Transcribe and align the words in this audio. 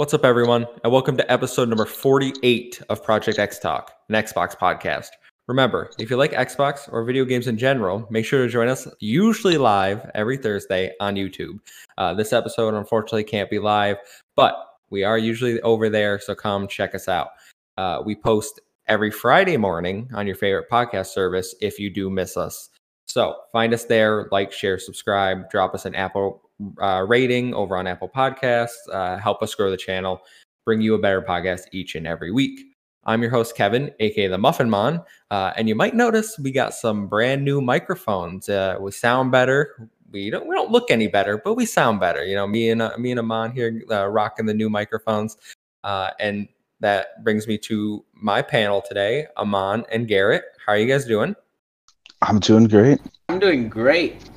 What's 0.00 0.14
up, 0.14 0.24
everyone, 0.24 0.66
and 0.82 0.90
welcome 0.90 1.18
to 1.18 1.30
episode 1.30 1.68
number 1.68 1.84
48 1.84 2.80
of 2.88 3.04
Project 3.04 3.38
X 3.38 3.58
Talk, 3.58 3.92
an 4.08 4.14
Xbox 4.14 4.56
podcast. 4.56 5.08
Remember, 5.46 5.90
if 5.98 6.08
you 6.08 6.16
like 6.16 6.32
Xbox 6.32 6.90
or 6.90 7.04
video 7.04 7.26
games 7.26 7.46
in 7.46 7.58
general, 7.58 8.06
make 8.08 8.24
sure 8.24 8.42
to 8.42 8.50
join 8.50 8.68
us 8.68 8.88
usually 9.00 9.58
live 9.58 10.10
every 10.14 10.38
Thursday 10.38 10.90
on 11.00 11.16
YouTube. 11.16 11.58
Uh, 11.98 12.14
this 12.14 12.32
episode, 12.32 12.72
unfortunately, 12.72 13.24
can't 13.24 13.50
be 13.50 13.58
live, 13.58 13.98
but 14.36 14.54
we 14.88 15.04
are 15.04 15.18
usually 15.18 15.60
over 15.60 15.90
there, 15.90 16.18
so 16.18 16.34
come 16.34 16.66
check 16.66 16.94
us 16.94 17.06
out. 17.06 17.32
Uh, 17.76 18.00
we 18.02 18.14
post 18.14 18.58
every 18.88 19.10
Friday 19.10 19.58
morning 19.58 20.08
on 20.14 20.26
your 20.26 20.34
favorite 20.34 20.70
podcast 20.70 21.08
service 21.08 21.54
if 21.60 21.78
you 21.78 21.90
do 21.90 22.08
miss 22.08 22.38
us. 22.38 22.70
So 23.04 23.36
find 23.52 23.74
us 23.74 23.84
there, 23.84 24.28
like, 24.32 24.50
share, 24.50 24.78
subscribe, 24.78 25.50
drop 25.50 25.74
us 25.74 25.84
an 25.84 25.94
Apple 25.94 26.40
uh, 26.80 27.04
rating 27.06 27.54
over 27.54 27.76
on 27.76 27.86
Apple 27.86 28.08
Podcasts. 28.08 28.88
Uh, 28.92 29.16
help 29.18 29.42
us 29.42 29.54
grow 29.54 29.70
the 29.70 29.76
channel, 29.76 30.22
bring 30.64 30.80
you 30.80 30.94
a 30.94 30.98
better 30.98 31.22
podcast 31.22 31.62
each 31.72 31.94
and 31.94 32.06
every 32.06 32.30
week. 32.30 32.60
I'm 33.04 33.22
your 33.22 33.30
host, 33.30 33.56
Kevin, 33.56 33.90
aka 34.00 34.28
the 34.28 34.38
Muffin 34.38 34.68
Mon. 34.68 35.02
Uh, 35.30 35.52
and 35.56 35.68
you 35.68 35.74
might 35.74 35.94
notice 35.94 36.38
we 36.38 36.52
got 36.52 36.74
some 36.74 37.06
brand 37.06 37.44
new 37.44 37.60
microphones. 37.60 38.48
Uh, 38.48 38.76
we 38.78 38.90
sound 38.90 39.32
better. 39.32 39.88
We 40.10 40.28
don't 40.28 40.46
we 40.46 40.54
don't 40.54 40.70
look 40.70 40.90
any 40.90 41.06
better, 41.06 41.38
but 41.38 41.54
we 41.54 41.66
sound 41.66 42.00
better. 42.00 42.24
You 42.24 42.34
know, 42.34 42.46
me 42.46 42.70
and 42.70 42.82
uh, 42.82 42.92
me 42.98 43.10
and 43.10 43.20
Amon 43.20 43.52
here 43.52 43.82
uh, 43.90 44.06
rocking 44.06 44.46
the 44.46 44.54
new 44.54 44.68
microphones. 44.68 45.36
and 45.82 46.48
that 46.80 47.22
brings 47.24 47.46
me 47.46 47.58
to 47.58 48.04
my 48.14 48.42
panel 48.42 48.82
today, 48.86 49.26
Amon 49.36 49.84
and 49.92 50.08
Garrett. 50.08 50.44
How 50.64 50.72
are 50.72 50.78
you 50.78 50.86
guys 50.86 51.04
doing? 51.04 51.36
I'm 52.22 52.38
doing 52.38 52.64
great. 52.64 53.00
I'm 53.28 53.38
doing 53.38 53.68
great. 53.68 54.30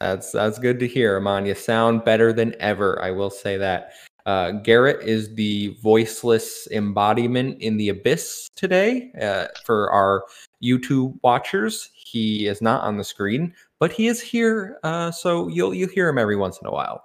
That's 0.00 0.32
that's 0.32 0.58
good 0.58 0.78
to 0.80 0.86
hear, 0.86 1.16
Amon. 1.16 1.46
You 1.46 1.54
sound 1.54 2.04
better 2.04 2.32
than 2.32 2.54
ever. 2.60 3.02
I 3.02 3.10
will 3.10 3.30
say 3.30 3.56
that. 3.56 3.92
Uh, 4.26 4.50
Garrett 4.50 5.02
is 5.08 5.34
the 5.34 5.68
voiceless 5.82 6.68
embodiment 6.70 7.62
in 7.62 7.78
the 7.78 7.88
abyss 7.88 8.48
today. 8.56 9.10
Uh, 9.20 9.46
for 9.64 9.90
our 9.90 10.24
YouTube 10.62 11.18
watchers, 11.22 11.90
he 11.94 12.46
is 12.46 12.60
not 12.60 12.82
on 12.82 12.98
the 12.98 13.04
screen, 13.04 13.54
but 13.80 13.90
he 13.90 14.06
is 14.06 14.20
here. 14.20 14.78
Uh, 14.82 15.10
so 15.10 15.48
you'll 15.48 15.72
you 15.72 15.86
hear 15.86 16.08
him 16.08 16.18
every 16.18 16.36
once 16.36 16.58
in 16.60 16.66
a 16.66 16.70
while. 16.70 17.02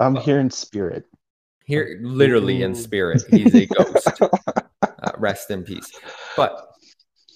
I'm 0.00 0.16
here 0.16 0.40
in 0.40 0.50
spirit. 0.50 1.04
Here, 1.66 1.98
literally 2.00 2.62
in 2.62 2.74
spirit, 2.74 3.22
he's 3.30 3.54
a 3.54 3.66
ghost. 3.66 4.08
Uh, 5.02 5.12
rest 5.18 5.50
in 5.50 5.62
peace. 5.62 5.90
But 6.36 6.74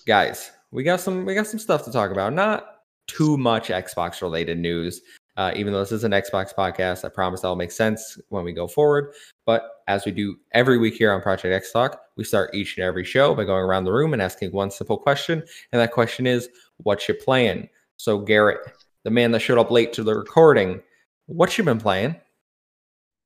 guys, 0.07 0.51
we 0.71 0.83
got 0.83 1.01
some 1.01 1.25
we 1.25 1.35
got 1.35 1.47
some 1.47 1.59
stuff 1.59 1.85
to 1.85 1.93
talk 1.93 2.11
about. 2.11 2.33
Not 2.33 2.80
too 3.07 3.37
much 3.37 3.69
Xbox 3.69 4.23
related 4.23 4.59
news. 4.59 5.01
Uh, 5.37 5.53
even 5.57 5.73
though 5.73 5.81
this 5.81 5.93
is 5.93 6.05
an 6.05 6.13
Xbox 6.13 6.55
podcast, 6.55 7.05
I 7.05 7.09
promise 7.09 7.41
that'll 7.41 7.57
make 7.57 7.71
sense 7.71 8.19
when 8.29 8.45
we 8.45 8.53
go 8.53 8.67
forward. 8.67 9.15
But 9.47 9.71
as 9.89 10.05
we 10.05 10.13
do 10.13 10.37
every 10.53 10.77
week 10.77 10.95
here 10.95 11.13
on 11.13 11.23
Project 11.23 11.55
X 11.55 11.73
Talk, 11.73 12.01
we 12.17 12.25
start 12.25 12.55
each 12.55 12.77
and 12.77 12.85
every 12.85 13.05
show 13.05 13.35
by 13.35 13.45
going 13.45 13.65
around 13.65 13.85
the 13.85 13.93
room 13.93 14.13
and 14.13 14.21
asking 14.21 14.53
one 14.53 14.71
simple 14.71 14.99
question. 14.99 15.43
And 15.73 15.81
that 15.81 15.93
question 15.93 16.27
is, 16.27 16.49
what 16.79 17.09
you 17.09 17.15
playing? 17.15 17.69
So, 17.97 18.19
Garrett, 18.19 18.61
the 19.05 19.11
man 19.11 19.31
that 19.33 19.41
showed 19.41 19.59
up 19.59 19.71
late 19.71 19.93
to 19.95 20.03
the 20.03 20.15
recording, 20.15 20.83
what 21.27 21.57
you 21.57 21.65
been 21.65 21.81
playing? 21.81 22.17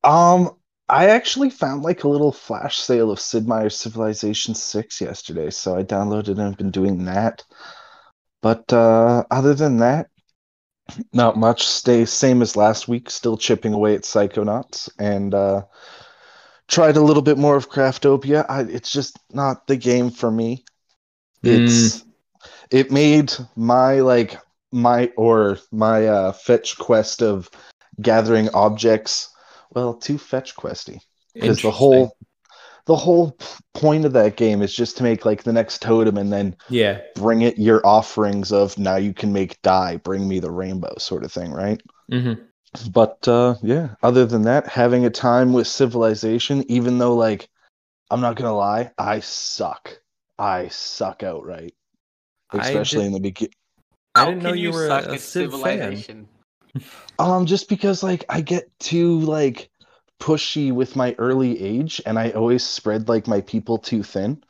Um, 0.05 0.57
I 0.89 1.07
actually 1.07 1.51
found 1.51 1.83
like 1.83 2.05
a 2.05 2.09
little 2.09 2.33
flash 2.33 2.79
sale 2.79 3.11
of 3.11 3.19
Sid 3.19 3.49
Meier's 3.49 3.77
Civilization 3.77 4.55
6 4.55 5.01
yesterday, 5.01 5.51
so 5.51 5.77
I 5.77 5.83
downloaded 5.83 6.29
and 6.29 6.43
I've 6.43 6.59
been 6.59 6.71
doing 6.71 7.07
that. 7.07 7.43
But 8.45 8.71
uh, 8.75 9.25
other 9.31 9.55
than 9.55 9.79
that, 9.79 10.11
not 11.15 11.39
much. 11.39 11.67
Stay 11.67 12.05
same 12.05 12.43
as 12.43 12.57
last 12.57 12.87
week. 12.89 13.09
Still 13.09 13.39
chipping 13.39 13.73
away 13.73 13.95
at 13.95 14.03
Psychonauts 14.03 14.91
and 14.99 15.33
uh, 15.33 15.63
tried 16.69 16.99
a 16.99 17.01
little 17.01 17.23
bit 17.23 17.39
more 17.39 17.57
of 17.57 17.71
Craftopia. 17.71 18.45
I, 18.47 18.61
it's 18.65 18.93
just 18.93 19.19
not 19.33 19.67
the 19.67 19.77
game 19.77 20.11
for 20.11 20.31
me. 20.31 20.67
It's 21.43 22.05
it 22.71 22.91
made 22.91 23.33
my 23.57 24.01
like 24.01 24.39
my 24.71 25.11
or 25.17 25.57
my 25.73 26.07
uh, 26.07 26.33
fetch 26.33 26.77
quest 26.77 27.23
of 27.23 27.49
gathering 28.03 28.51
objects 28.51 29.31
well 29.71 29.95
too 29.95 30.19
fetch 30.19 30.55
questy 30.55 31.01
because 31.33 31.63
the 31.63 31.71
whole 31.71 32.15
the 32.87 32.97
whole 32.97 33.37
point 33.73 34.05
of 34.05 34.13
that 34.13 34.37
game 34.37 34.63
is 34.63 34.75
just 34.75 34.97
to 34.99 35.03
make 35.03 35.25
like 35.25 35.43
the 35.43 35.53
next 35.53 35.81
totem 35.83 36.19
and 36.19 36.33
then 36.33 36.57
yeah, 36.69 37.01
bring 37.17 37.43
it 37.43 37.59
your 37.59 37.85
offerings 37.87 38.53
of 38.53 38.77
now 38.79 38.97
you 38.97 39.15
can 39.15 39.33
make 39.33 39.61
dye 39.63 39.97
bring 39.97 40.29
me 40.29 40.39
the 40.39 40.51
rainbow 40.51 40.95
sort 40.99 41.25
of 41.25 41.33
thing 41.33 41.53
right? 41.53 41.83
Hmm 42.11 42.35
but 42.91 43.27
uh 43.29 43.55
yeah 43.63 43.95
other 44.03 44.27
than 44.27 44.43
that 44.43 44.67
having 44.67 45.05
a 45.07 45.11
time 45.11 45.53
with 45.53 45.67
civilization 45.67 46.65
even 46.69 46.99
though 46.99 47.15
like 47.15 47.49
i'm 48.11 48.21
not 48.21 48.37
gonna 48.37 48.55
lie 48.55 48.91
i 48.99 49.21
suck. 49.21 50.01
I 50.39 50.69
suck 50.69 51.23
outright 51.23 51.75
especially 52.53 53.03
did- 53.03 53.07
in 53.07 53.13
the 53.13 53.21
beginning 53.21 53.55
I 54.17 54.21
How 54.21 54.27
didn't 54.27 54.43
know 54.43 54.51
can 54.53 54.59
you 54.59 54.73
were 54.73 54.89
suck 54.89 55.05
a, 55.05 55.09
a 55.09 55.13
at 55.15 55.21
Civ 55.21 55.51
fan. 55.53 55.81
civilization? 55.81 56.29
um 57.19 57.47
just 57.47 57.69
because 57.69 58.03
like 58.03 58.25
i 58.29 58.41
get 58.41 58.65
too 58.81 59.21
like 59.21 59.71
pushy 60.25 60.73
with 60.73 60.97
my 60.97 61.15
early 61.19 61.61
age 61.61 62.01
and 62.07 62.19
i 62.19 62.31
always 62.31 62.65
spread 62.65 63.11
like 63.11 63.29
my 63.29 63.43
people 63.43 63.77
too 63.77 64.03
thin. 64.03 64.43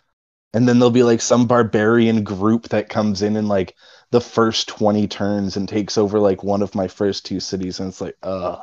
And 0.52 0.68
then 0.68 0.78
there'll 0.78 0.92
be 0.92 1.02
like 1.02 1.20
some 1.20 1.48
barbarian 1.48 2.22
group 2.22 2.68
that 2.68 2.88
comes 2.88 3.22
in 3.22 3.34
in 3.34 3.48
like 3.48 3.74
the 4.12 4.20
first 4.20 4.68
20 4.68 5.08
turns 5.08 5.56
and 5.56 5.68
takes 5.68 5.98
over 5.98 6.20
like 6.20 6.44
one 6.44 6.62
of 6.62 6.76
my 6.76 6.86
first 6.86 7.26
two 7.26 7.40
cities 7.40 7.80
and 7.80 7.88
it's 7.88 8.00
like 8.00 8.16
uh 8.22 8.58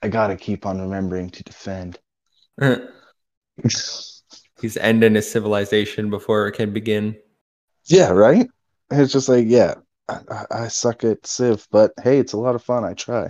i 0.00 0.06
gotta 0.06 0.36
keep 0.36 0.64
on 0.64 0.80
remembering 0.80 1.28
to 1.30 1.42
defend. 1.42 1.98
He's 4.60 4.76
ending 4.76 5.16
his 5.16 5.28
civilization 5.28 6.08
before 6.08 6.46
it 6.46 6.52
can 6.52 6.72
begin. 6.72 7.16
yeah 7.86 8.10
right? 8.10 8.46
It's 8.92 9.12
just 9.12 9.28
like 9.28 9.46
yeah 9.48 9.74
I, 10.08 10.20
I, 10.30 10.44
I 10.50 10.68
suck 10.68 11.02
at 11.02 11.26
civ 11.26 11.66
but 11.72 11.90
hey 12.00 12.20
it's 12.20 12.32
a 12.32 12.38
lot 12.38 12.54
of 12.54 12.62
fun. 12.62 12.84
I 12.84 12.94
try 12.94 13.28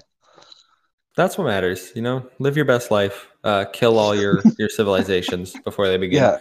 That's 1.16 1.38
what 1.38 1.44
matters, 1.44 1.92
you 1.94 2.02
know. 2.02 2.28
Live 2.38 2.56
your 2.56 2.64
best 2.64 2.90
life. 2.90 3.28
Uh, 3.44 3.64
kill 3.72 3.98
all 3.98 4.14
your 4.14 4.42
your 4.58 4.68
civilizations 4.68 5.54
before 5.64 5.88
they 5.88 5.96
begin. 5.96 6.22
yeah 6.22 6.38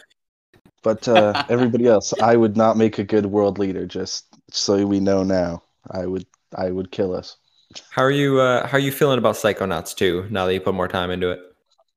but 0.83 1.07
uh 1.07 1.35
everybody 1.49 1.87
else 1.87 2.13
i 2.21 2.35
would 2.35 2.57
not 2.57 2.77
make 2.77 2.99
a 2.99 3.03
good 3.03 3.25
world 3.25 3.59
leader 3.59 3.85
just 3.85 4.27
so 4.51 4.85
we 4.85 4.99
know 4.99 5.23
now 5.23 5.63
i 5.91 6.05
would 6.05 6.25
i 6.55 6.69
would 6.71 6.91
kill 6.91 7.13
us 7.15 7.37
How 7.89 8.03
are 8.03 8.11
you? 8.11 8.39
Uh, 8.39 8.67
how 8.67 8.77
are 8.77 8.81
you 8.81 8.91
feeling 8.91 9.17
about 9.17 9.35
Psychonauts 9.35 9.95
2? 9.95 10.27
Now 10.29 10.45
that 10.45 10.53
you 10.53 10.61
put 10.61 10.75
more 10.75 10.87
time 10.87 11.09
into 11.11 11.31
it, 11.31 11.39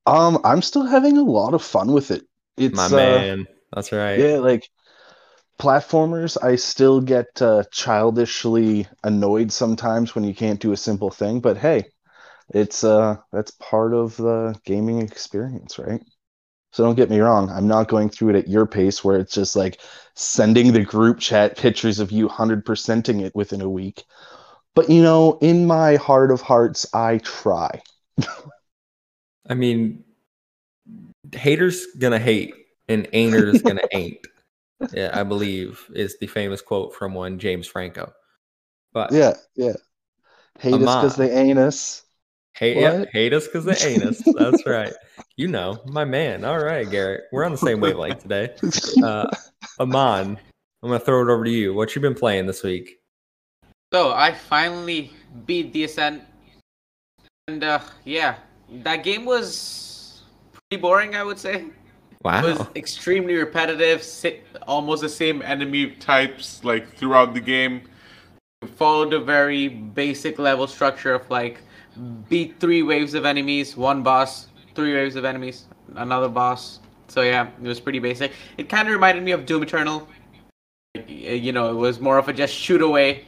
um 0.05 0.39
i'm 0.43 0.61
still 0.61 0.85
having 0.85 1.17
a 1.17 1.23
lot 1.23 1.53
of 1.53 1.63
fun 1.63 1.91
with 1.91 2.11
it 2.11 2.23
it's 2.57 2.77
my 2.77 2.85
uh, 2.85 2.89
man. 2.89 3.47
That's 3.73 3.91
right. 3.91 4.19
yeah 4.19 4.37
like 4.37 4.69
platformers 5.59 6.37
i 6.43 6.55
still 6.55 7.01
get 7.01 7.41
uh, 7.41 7.63
childishly 7.71 8.87
annoyed 9.03 9.51
sometimes 9.51 10.13
when 10.15 10.23
you 10.23 10.33
can't 10.35 10.59
do 10.59 10.71
a 10.71 10.77
simple 10.77 11.09
thing 11.09 11.39
but 11.39 11.57
hey 11.57 11.83
it's 12.53 12.83
uh 12.83 13.17
that's 13.31 13.51
part 13.51 13.93
of 13.93 14.15
the 14.17 14.59
gaming 14.65 15.01
experience 15.01 15.77
right? 15.79 16.01
So 16.71 16.83
don't 16.83 16.95
get 16.95 17.09
me 17.09 17.19
wrong 17.19 17.49
i'm 17.49 17.67
not 17.67 17.87
going 17.87 18.09
through 18.09 18.29
it 18.29 18.35
at 18.35 18.47
your 18.49 18.65
pace 18.65 19.03
where 19.03 19.17
it's 19.17 19.33
just 19.33 19.55
like 19.55 19.79
sending 20.17 20.73
the 20.73 20.83
group 20.83 21.19
chat 21.19 21.57
pictures 21.57 21.99
of 21.99 22.11
you 22.11 22.27
100%ing 22.27 23.19
it 23.19 23.35
within 23.35 23.61
a 23.61 23.69
week. 23.69 24.03
But 24.73 24.89
you 24.89 25.01
know 25.01 25.37
in 25.41 25.65
my 25.65 25.95
heart 25.95 26.31
of 26.31 26.41
hearts 26.41 26.85
i 26.93 27.19
try. 27.19 27.81
I 29.49 29.53
mean, 29.53 30.03
haters 31.31 31.85
gonna 31.97 32.19
hate, 32.19 32.53
and 32.89 33.07
ain'ters 33.13 33.63
gonna 33.63 33.81
ain't. 33.93 34.17
Yeah, 34.91 35.11
I 35.13 35.23
believe 35.23 35.85
is 35.93 36.17
the 36.19 36.27
famous 36.27 36.61
quote 36.61 36.93
from 36.93 37.13
one 37.13 37.39
James 37.39 37.67
Franco. 37.67 38.11
But 38.93 39.11
yeah 39.11 39.35
yeah. 39.55 39.73
Hate 40.59 40.73
us 40.81 40.95
because 40.95 41.15
they 41.15 41.31
ain't 41.31 41.59
us 41.59 42.03
Hate, 42.57 42.77
yeah, 42.77 43.05
hate 43.11 43.33
us 43.33 43.45
because 43.45 43.65
they 43.65 43.77
ain't 43.87 44.03
us. 44.03 44.21
That's 44.37 44.65
right. 44.65 44.91
You 45.35 45.47
know, 45.47 45.79
my 45.85 46.05
man. 46.05 46.43
All 46.43 46.57
right, 46.57 46.89
Garrett. 46.89 47.25
We're 47.31 47.45
on 47.45 47.51
the 47.51 47.57
same 47.57 47.79
wavelength 47.79 48.19
today. 48.23 48.55
Uh, 49.03 49.27
Amon, 49.79 50.39
I'm 50.81 50.89
gonna 50.89 50.99
throw 50.99 51.21
it 51.21 51.31
over 51.31 51.43
to 51.43 51.51
you. 51.51 51.73
What 51.75 51.95
you 51.95 52.01
been 52.01 52.15
playing 52.15 52.47
this 52.47 52.63
week? 52.63 52.99
So 53.93 54.11
I 54.11 54.33
finally 54.33 55.11
beat 55.45 55.71
the 55.71 55.83
Ascent, 55.83 56.23
and 57.47 57.63
uh, 57.63 57.79
yeah, 58.05 58.37
that 58.83 59.03
game 59.03 59.23
was 59.25 60.23
pretty 60.51 60.81
boring. 60.81 61.15
I 61.15 61.23
would 61.23 61.37
say 61.37 61.65
Wow. 62.23 62.43
it 62.43 62.57
was 62.57 62.67
extremely 62.75 63.35
repetitive, 63.35 64.01
si- 64.01 64.41
almost 64.67 65.03
the 65.03 65.09
same 65.09 65.43
enemy 65.43 65.91
types 65.91 66.63
like 66.63 66.97
throughout 66.97 67.35
the 67.35 67.39
game. 67.39 67.83
Followed 68.75 69.11
the 69.11 69.19
very 69.19 69.67
basic 69.67 70.37
level 70.39 70.67
structure 70.67 71.13
of 71.13 71.29
like 71.29 71.61
beat 72.29 72.59
three 72.59 72.83
waves 72.83 73.13
of 73.13 73.25
enemies, 73.25 73.75
one 73.75 74.03
boss, 74.03 74.47
three 74.75 74.93
waves 74.93 75.15
of 75.15 75.25
enemies, 75.25 75.65
another 75.95 76.29
boss. 76.29 76.79
So 77.07 77.21
yeah, 77.21 77.47
it 77.63 77.67
was 77.67 77.79
pretty 77.79 77.99
basic. 77.99 78.31
It 78.57 78.69
kind 78.69 78.87
of 78.87 78.93
reminded 78.93 79.23
me 79.23 79.31
of 79.31 79.45
Doom 79.45 79.63
Eternal. 79.63 80.07
You 81.07 81.51
know, 81.51 81.69
it 81.71 81.75
was 81.75 81.99
more 81.99 82.17
of 82.17 82.27
a 82.27 82.33
just 82.33 82.53
shoot 82.53 82.81
away. 82.81 83.25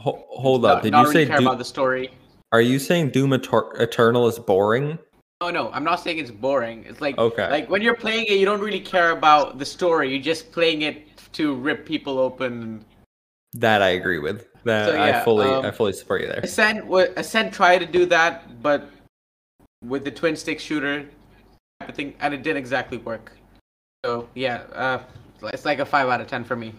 Ho- 0.00 0.24
hold 0.28 0.64
up. 0.64 0.76
Not- 0.78 0.82
Did 0.82 0.92
not 0.92 1.00
you 1.00 1.08
really 1.12 1.24
say 1.24 1.28
care 1.28 1.38
Doom- 1.38 1.46
about 1.46 1.58
the 1.58 1.64
story? 1.64 2.10
Are 2.52 2.60
you 2.60 2.78
saying 2.78 3.10
Doom 3.10 3.30
Eter- 3.30 3.78
Eternal 3.80 4.28
is 4.28 4.38
boring? 4.38 4.98
Oh 5.40 5.50
no, 5.50 5.70
I'm 5.72 5.84
not 5.84 5.96
saying 5.96 6.18
it's 6.18 6.30
boring. 6.30 6.84
It's 6.88 7.00
like 7.00 7.18
Okay. 7.18 7.50
like 7.50 7.68
when 7.68 7.82
you're 7.82 7.96
playing 7.96 8.26
it, 8.26 8.34
you 8.38 8.46
don't 8.46 8.60
really 8.60 8.80
care 8.80 9.10
about 9.10 9.58
the 9.58 9.64
story. 9.64 10.10
You're 10.14 10.22
just 10.22 10.52
playing 10.52 10.82
it 10.82 11.08
to 11.32 11.54
rip 11.54 11.84
people 11.84 12.18
open. 12.18 12.84
That 13.54 13.82
I 13.82 13.90
agree 13.90 14.18
with. 14.18 14.48
That 14.64 14.88
So, 14.88 14.94
yeah, 14.94 15.20
I 15.20 15.24
fully 15.24 15.48
um, 15.48 15.64
I 15.64 15.70
fully 15.70 15.92
support 15.92 16.22
you 16.22 16.26
there. 16.26 16.40
Ascent, 16.40 16.90
Ascent 17.16 17.52
tried 17.52 17.78
to 17.78 17.86
do 17.86 18.04
that, 18.06 18.62
but 18.62 18.90
with 19.84 20.04
the 20.04 20.10
twin 20.10 20.34
stick 20.34 20.58
shooter, 20.58 21.06
I 21.80 21.92
think, 21.92 22.16
and 22.20 22.34
it 22.34 22.42
didn't 22.42 22.58
exactly 22.58 22.98
work. 22.98 23.32
So 24.04 24.28
yeah, 24.34 24.62
uh, 24.72 24.98
it's 25.52 25.64
like 25.64 25.78
a 25.78 25.86
five 25.86 26.08
out 26.08 26.20
of 26.20 26.26
ten 26.26 26.44
for 26.44 26.56
me. 26.56 26.74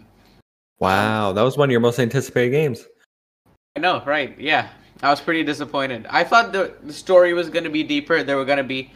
Wow, 0.79 1.31
that 1.31 1.41
was 1.41 1.57
one 1.57 1.69
of 1.69 1.71
your 1.71 1.79
most 1.79 1.99
anticipated 1.99 2.51
games. 2.51 2.85
I 3.77 3.79
know, 3.79 4.03
right? 4.05 4.37
Yeah, 4.39 4.69
I 5.01 5.09
was 5.09 5.21
pretty 5.21 5.43
disappointed. 5.43 6.07
I 6.09 6.23
thought 6.23 6.51
the 6.51 6.75
the 6.83 6.93
story 6.93 7.33
was 7.33 7.49
gonna 7.49 7.69
be 7.69 7.83
deeper. 7.83 8.23
There 8.23 8.35
were 8.35 8.45
gonna 8.45 8.63
be 8.63 8.91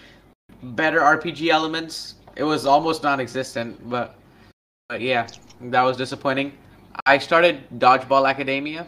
better 0.61 0.99
RPG 0.99 1.49
elements. 1.49 2.15
It 2.35 2.43
was 2.43 2.65
almost 2.65 3.03
non-existent, 3.03 3.89
but 3.89 4.15
but 4.89 4.99
yeah, 4.99 5.27
that 5.61 5.83
was 5.83 5.95
disappointing. 5.95 6.53
I 7.05 7.17
started 7.17 7.63
Dodgeball 7.79 8.27
Academia. 8.29 8.87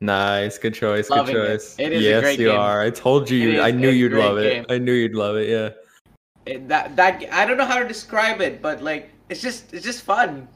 Nice, 0.00 0.58
good 0.58 0.74
choice, 0.74 1.08
Loving 1.08 1.34
good 1.34 1.44
it. 1.50 1.54
choice. 1.58 1.76
It 1.78 1.92
is 1.92 2.00
a 2.00 2.08
yes, 2.08 2.22
great 2.22 2.38
you 2.38 2.48
game. 2.48 2.58
are. 2.58 2.82
I 2.82 2.90
told 2.90 3.30
you. 3.30 3.52
It 3.52 3.60
I 3.60 3.70
knew 3.70 3.88
you'd 3.88 4.12
love 4.12 4.36
game. 4.38 4.64
it. 4.68 4.72
I 4.72 4.78
knew 4.78 4.92
you'd 4.92 5.14
love 5.14 5.36
it. 5.36 5.48
Yeah. 5.48 5.70
It, 6.44 6.68
that 6.68 6.94
that 6.96 7.24
I 7.32 7.46
don't 7.46 7.56
know 7.56 7.64
how 7.64 7.78
to 7.78 7.88
describe 7.88 8.40
it, 8.40 8.60
but 8.60 8.82
like 8.82 9.10
it's 9.28 9.40
just 9.40 9.72
it's 9.72 9.84
just 9.84 10.02
fun. 10.02 10.48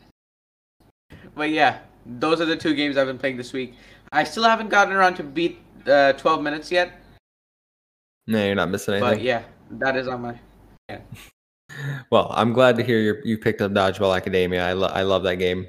But 1.34 1.50
yeah, 1.50 1.78
those 2.04 2.40
are 2.40 2.44
the 2.44 2.56
two 2.56 2.74
games 2.74 2.96
I've 2.96 3.06
been 3.06 3.18
playing 3.18 3.38
this 3.38 3.52
week. 3.52 3.74
I 4.12 4.24
still 4.24 4.44
haven't 4.44 4.68
gotten 4.68 4.92
around 4.92 5.14
to 5.16 5.22
beat 5.22 5.58
uh, 5.86 6.12
12 6.14 6.42
minutes 6.42 6.70
yet, 6.72 6.92
No, 8.26 8.44
you're 8.44 8.54
not 8.56 8.68
missing 8.70 8.94
anything. 8.94 9.10
but 9.18 9.22
yeah, 9.22 9.42
that 9.72 9.96
is 9.96 10.06
on 10.08 10.22
my. 10.22 10.38
Yeah. 10.88 10.98
Well, 12.10 12.32
I'm 12.34 12.52
glad 12.52 12.76
to 12.76 12.82
hear 12.82 12.98
you 12.98 13.14
you 13.24 13.38
picked 13.38 13.60
up 13.62 13.70
Dodgeball 13.70 14.14
Academia. 14.16 14.66
I, 14.68 14.72
lo- 14.72 14.88
I 14.92 15.02
love 15.02 15.22
that 15.22 15.36
game 15.36 15.68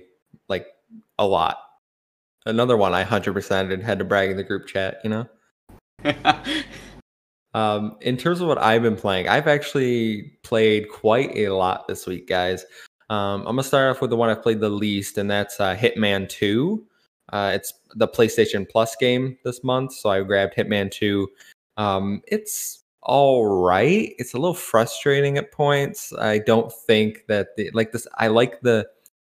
a 1.17 1.25
lot. 1.25 1.57
Another 2.45 2.77
one 2.77 2.93
I 2.93 3.03
100% 3.03 3.71
and 3.71 3.83
had 3.83 3.99
to 3.99 4.05
brag 4.05 4.31
in 4.31 4.38
the 4.38 4.43
group 4.43 4.67
chat, 4.67 4.99
you 5.03 5.09
know? 5.09 5.27
Um, 7.53 7.97
in 8.01 8.17
terms 8.17 8.41
of 8.41 8.47
what 8.47 8.57
I've 8.57 8.81
been 8.81 8.95
playing, 8.95 9.27
I've 9.27 9.47
actually 9.47 10.38
played 10.43 10.89
quite 10.89 11.35
a 11.38 11.49
lot 11.49 11.88
this 11.88 12.07
week, 12.07 12.27
guys. 12.27 12.65
Um, 13.09 13.41
I'm 13.41 13.55
gonna 13.55 13.63
start 13.63 13.93
off 13.93 14.01
with 14.01 14.09
the 14.09 14.15
one 14.15 14.29
I've 14.29 14.41
played 14.41 14.61
the 14.61 14.69
least, 14.69 15.17
and 15.17 15.29
that's 15.29 15.59
uh, 15.59 15.75
Hitman 15.75 16.29
2. 16.29 16.85
Uh, 17.33 17.51
it's 17.53 17.73
the 17.95 18.07
PlayStation 18.07 18.67
Plus 18.67 18.95
game 18.95 19.37
this 19.44 19.63
month, 19.63 19.94
so 19.94 20.09
I 20.09 20.21
grabbed 20.21 20.55
Hitman 20.55 20.91
2. 20.91 21.27
Um, 21.77 22.21
it's 22.27 22.83
all 23.03 23.45
right. 23.45 24.13
It's 24.17 24.33
a 24.33 24.37
little 24.37 24.53
frustrating 24.53 25.37
at 25.37 25.51
points. 25.51 26.13
I 26.13 26.39
don't 26.39 26.71
think 26.71 27.25
that 27.27 27.55
the 27.57 27.69
like 27.71 27.91
this. 27.91 28.07
I 28.17 28.27
like 28.27 28.61
the 28.61 28.87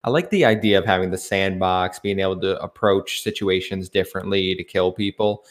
I 0.05 0.11
like 0.11 0.31
the 0.31 0.45
idea 0.45 0.79
of 0.79 0.85
having 0.85 1.11
the 1.11 1.19
sandbox, 1.19 1.99
being 1.99 2.21
able 2.21 2.41
to 2.41 2.61
approach 2.63 3.23
situations 3.23 3.89
differently 3.89 4.55
to 4.55 4.65
kill 4.65 4.93
people. 4.93 5.45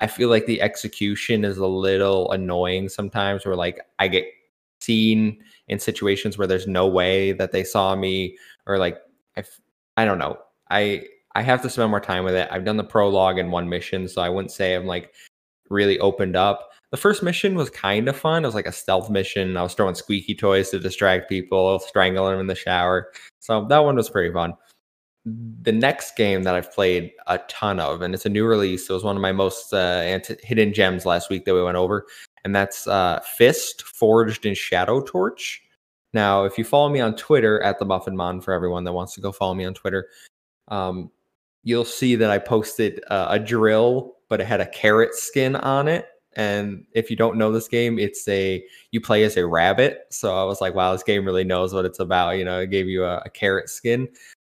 I 0.00 0.06
feel 0.06 0.28
like 0.28 0.46
the 0.46 0.62
execution 0.62 1.44
is 1.44 1.58
a 1.58 1.66
little 1.66 2.30
annoying 2.30 2.88
sometimes 2.88 3.44
where 3.44 3.56
like 3.56 3.80
I 3.98 4.08
get 4.08 4.26
seen 4.80 5.42
in 5.68 5.78
situations 5.78 6.38
where 6.38 6.46
there's 6.46 6.66
no 6.66 6.86
way 6.86 7.32
that 7.32 7.52
they 7.52 7.64
saw 7.64 7.96
me 7.96 8.36
or 8.66 8.78
like 8.78 8.98
I 9.36 9.44
I 9.96 10.04
don't 10.04 10.18
know. 10.18 10.38
I 10.70 11.06
I 11.34 11.42
have 11.42 11.62
to 11.62 11.70
spend 11.70 11.90
more 11.90 12.00
time 12.00 12.24
with 12.24 12.34
it. 12.34 12.48
I've 12.50 12.64
done 12.64 12.76
the 12.76 12.84
prologue 12.84 13.38
in 13.38 13.50
one 13.50 13.68
mission, 13.68 14.08
so 14.08 14.22
I 14.22 14.28
wouldn't 14.28 14.52
say 14.52 14.74
I'm 14.74 14.86
like 14.86 15.12
really 15.70 15.98
opened 15.98 16.36
up. 16.36 16.67
The 16.90 16.96
first 16.96 17.22
mission 17.22 17.54
was 17.54 17.68
kind 17.70 18.08
of 18.08 18.16
fun. 18.16 18.44
It 18.44 18.48
was 18.48 18.54
like 18.54 18.66
a 18.66 18.72
stealth 18.72 19.10
mission. 19.10 19.56
I 19.56 19.62
was 19.62 19.74
throwing 19.74 19.94
squeaky 19.94 20.34
toys 20.34 20.70
to 20.70 20.78
distract 20.78 21.28
people, 21.28 21.78
strangling 21.80 22.32
them 22.32 22.40
in 22.40 22.46
the 22.46 22.54
shower. 22.54 23.12
So 23.40 23.66
that 23.66 23.80
one 23.80 23.96
was 23.96 24.08
pretty 24.08 24.32
fun 24.32 24.54
the 25.60 25.72
next 25.72 26.16
game 26.16 26.42
that 26.44 26.54
I've 26.54 26.72
played 26.72 27.12
a 27.26 27.38
ton 27.48 27.80
of, 27.80 28.02
and 28.02 28.14
it's 28.14 28.26
a 28.26 28.30
new 28.30 28.46
release. 28.46 28.88
It 28.88 28.92
was 28.92 29.04
one 29.04 29.16
of 29.16 29.22
my 29.22 29.32
most 29.32 29.72
uh, 29.72 30.20
hidden 30.42 30.72
gems 30.72 31.04
last 31.06 31.30
week 31.30 31.44
that 31.44 31.54
we 31.54 31.62
went 31.62 31.76
over, 31.76 32.06
and 32.44 32.54
that's 32.54 32.86
uh, 32.86 33.20
Fist 33.20 33.82
Forged 33.82 34.46
in 34.46 34.54
Shadow 34.54 35.00
Torch. 35.00 35.62
Now, 36.14 36.44
if 36.44 36.56
you 36.56 36.64
follow 36.64 36.88
me 36.88 37.00
on 37.00 37.16
Twitter 37.16 37.60
at 37.62 37.78
the 37.78 37.84
Muffin 37.84 38.16
Mon, 38.16 38.40
for 38.40 38.54
everyone 38.54 38.84
that 38.84 38.92
wants 38.92 39.14
to 39.14 39.20
go 39.20 39.32
follow 39.32 39.54
me 39.54 39.64
on 39.64 39.74
Twitter, 39.74 40.08
um, 40.68 41.10
you'll 41.64 41.84
see 41.84 42.16
that 42.16 42.30
I 42.30 42.38
posted 42.38 43.02
uh, 43.08 43.26
a 43.30 43.38
drill, 43.38 44.16
but 44.28 44.40
it 44.40 44.46
had 44.46 44.60
a 44.60 44.66
carrot 44.66 45.14
skin 45.14 45.56
on 45.56 45.88
it. 45.88 46.06
And 46.38 46.86
if 46.92 47.10
you 47.10 47.16
don't 47.16 47.36
know 47.36 47.52
this 47.52 47.68
game, 47.68 47.98
it's 47.98 48.26
a 48.28 48.64
you 48.92 49.00
play 49.00 49.24
as 49.24 49.36
a 49.36 49.46
rabbit. 49.46 50.06
So 50.10 50.34
I 50.40 50.44
was 50.44 50.62
like, 50.62 50.74
wow, 50.74 50.92
this 50.92 51.02
game 51.02 51.26
really 51.26 51.44
knows 51.44 51.74
what 51.74 51.84
it's 51.84 51.98
about. 51.98 52.38
You 52.38 52.44
know, 52.44 52.60
it 52.60 52.70
gave 52.70 52.88
you 52.88 53.04
a, 53.04 53.18
a 53.18 53.30
carrot 53.30 53.68
skin 53.68 54.08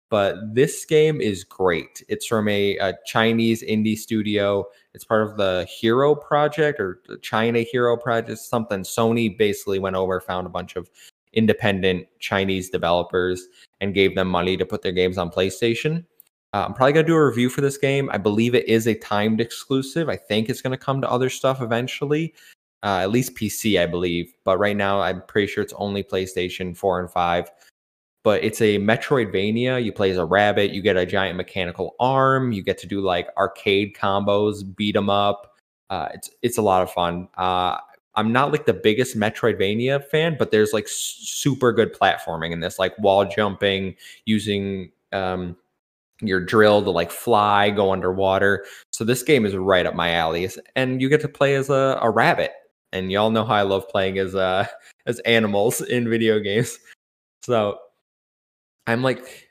but 0.08 0.36
this 0.54 0.84
game 0.84 1.20
is 1.20 1.44
great. 1.44 2.02
It's 2.08 2.26
from 2.26 2.48
a, 2.48 2.76
a, 2.78 2.94
Chinese 3.06 3.62
indie 3.62 3.98
studio. 3.98 4.66
It's 4.94 5.04
part 5.04 5.28
of 5.28 5.36
the 5.36 5.66
Hero 5.68 6.14
Project 6.14 6.78
or 6.78 7.00
China 7.22 7.60
Hero 7.60 7.96
Project, 7.96 8.38
something. 8.38 8.82
Sony 8.82 9.36
basically 9.36 9.78
went 9.78 9.96
over, 9.96 10.20
found 10.20 10.46
a 10.46 10.50
bunch 10.50 10.76
of 10.76 10.88
independent 11.32 12.06
Chinese 12.20 12.70
developers, 12.70 13.48
and 13.80 13.94
gave 13.94 14.14
them 14.14 14.28
money 14.28 14.56
to 14.56 14.64
put 14.64 14.82
their 14.82 14.92
games 14.92 15.18
on 15.18 15.30
PlayStation. 15.30 16.04
Uh, 16.56 16.64
I'm 16.64 16.72
probably 16.72 16.94
going 16.94 17.04
to 17.04 17.12
do 17.12 17.16
a 17.16 17.26
review 17.26 17.50
for 17.50 17.60
this 17.60 17.76
game. 17.76 18.08
I 18.10 18.16
believe 18.16 18.54
it 18.54 18.66
is 18.66 18.86
a 18.86 18.94
timed 18.94 19.42
exclusive. 19.42 20.08
I 20.08 20.16
think 20.16 20.48
it's 20.48 20.62
going 20.62 20.70
to 20.70 20.82
come 20.82 21.02
to 21.02 21.10
other 21.10 21.28
stuff 21.28 21.60
eventually, 21.60 22.32
uh, 22.82 23.00
at 23.02 23.10
least 23.10 23.34
PC, 23.34 23.78
I 23.78 23.84
believe. 23.84 24.32
But 24.42 24.56
right 24.56 24.74
now, 24.74 25.02
I'm 25.02 25.20
pretty 25.28 25.48
sure 25.48 25.62
it's 25.62 25.74
only 25.74 26.02
PlayStation 26.02 26.74
4 26.74 27.00
and 27.00 27.10
5 27.10 27.50
but 28.24 28.42
it's 28.42 28.60
a 28.60 28.76
Metroidvania. 28.78 29.84
You 29.84 29.92
play 29.92 30.10
as 30.10 30.16
a 30.16 30.24
rabbit, 30.24 30.72
you 30.72 30.82
get 30.82 30.96
a 30.96 31.06
giant 31.06 31.36
mechanical 31.36 31.94
arm, 32.00 32.50
you 32.50 32.60
get 32.60 32.76
to 32.78 32.86
do 32.88 33.00
like 33.00 33.28
arcade 33.36 33.94
combos, 33.94 34.64
beat 34.74 34.96
them 34.96 35.08
up. 35.08 35.54
Uh, 35.90 36.08
it's 36.12 36.28
it's 36.42 36.58
a 36.58 36.62
lot 36.62 36.82
of 36.82 36.90
fun. 36.90 37.28
Uh, 37.38 37.78
I'm 38.16 38.32
not 38.32 38.50
like 38.50 38.66
the 38.66 38.74
biggest 38.74 39.16
Metroidvania 39.16 40.04
fan, 40.06 40.34
but 40.36 40.50
there's 40.50 40.72
like 40.72 40.88
super 40.88 41.72
good 41.72 41.94
platforming 41.94 42.50
in 42.50 42.58
this, 42.58 42.80
like 42.80 42.98
wall 42.98 43.26
jumping, 43.26 43.94
using 44.24 44.90
um, 45.12 45.56
your 46.20 46.40
drill 46.40 46.82
to 46.82 46.90
like 46.90 47.10
fly, 47.10 47.70
go 47.70 47.92
underwater. 47.92 48.64
So 48.92 49.04
this 49.04 49.22
game 49.22 49.44
is 49.44 49.54
right 49.54 49.86
up 49.86 49.94
my 49.94 50.12
alley, 50.12 50.48
and 50.74 51.00
you 51.00 51.08
get 51.08 51.20
to 51.22 51.28
play 51.28 51.54
as 51.54 51.70
a, 51.70 51.98
a 52.00 52.10
rabbit. 52.10 52.52
And 52.92 53.12
y'all 53.12 53.30
know 53.30 53.44
how 53.44 53.54
I 53.54 53.62
love 53.62 53.88
playing 53.88 54.18
as 54.18 54.34
uh 54.34 54.66
as 55.06 55.18
animals 55.20 55.80
in 55.80 56.08
video 56.08 56.40
games. 56.40 56.78
So 57.42 57.78
I'm 58.86 59.02
like 59.02 59.48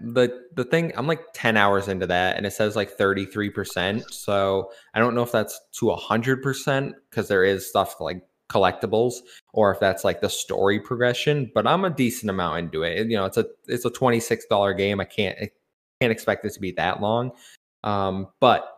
the 0.00 0.44
the 0.54 0.64
thing 0.64 0.92
I'm 0.96 1.06
like 1.06 1.20
10 1.34 1.56
hours 1.56 1.88
into 1.88 2.06
that 2.06 2.36
and 2.36 2.46
it 2.46 2.52
says 2.52 2.76
like 2.76 2.96
33%. 2.96 4.10
So 4.12 4.70
I 4.94 4.98
don't 4.98 5.14
know 5.14 5.22
if 5.22 5.32
that's 5.32 5.60
to 5.74 5.86
100% 5.86 6.92
because 7.10 7.28
there 7.28 7.44
is 7.44 7.68
stuff 7.68 8.00
like 8.00 8.22
collectibles 8.50 9.14
or 9.52 9.72
if 9.72 9.80
that's 9.80 10.04
like 10.04 10.20
the 10.20 10.30
story 10.30 10.80
progression, 10.80 11.50
but 11.54 11.66
I'm 11.66 11.84
a 11.84 11.90
decent 11.90 12.30
amount 12.30 12.58
into 12.58 12.82
it. 12.82 13.08
You 13.08 13.16
know, 13.16 13.26
it's 13.26 13.36
a 13.36 13.46
it's 13.66 13.84
a 13.84 13.90
$26 13.90 14.76
game. 14.76 15.00
I 15.00 15.04
can't 15.04 15.50
can't 16.00 16.12
expect 16.12 16.44
it 16.44 16.52
to 16.54 16.60
be 16.60 16.72
that 16.72 17.00
long. 17.00 17.32
Um, 17.84 18.28
but 18.40 18.72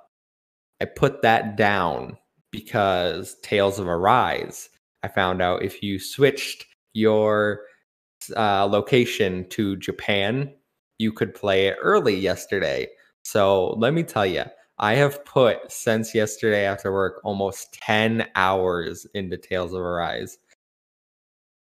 I 0.81 0.85
put 0.85 1.23
that 1.23 1.57
down 1.57 2.17
because 2.51 3.37
Tales 3.43 3.79
of 3.79 3.89
Arise. 3.89 4.71
I 5.03 5.09
found 5.09 5.43
out 5.43 5.63
if 5.63 5.83
you 5.83 5.99
switched 5.99 6.67
your 6.93 7.63
uh, 8.37 8.67
location 8.67 9.49
to 9.51 9.77
Japan, 9.77 10.53
you 10.99 11.13
could 11.13 11.35
play 11.35 11.67
it 11.67 11.77
early 11.81 12.17
yesterday. 12.17 12.89
So 13.23 13.71
let 13.79 13.95
me 13.95 14.03
tell 14.03 14.27
you, 14.27 14.45
I 14.79 14.95
have 14.95 15.25
put 15.25 15.71
since 15.71 16.15
yesterday 16.15 16.65
after 16.65 16.93
work 16.93 17.21
almost 17.25 17.75
10 17.75 18.27
hours 18.35 19.07
into 19.15 19.37
Tales 19.37 19.73
of 19.73 19.81
Arise. 19.81 20.39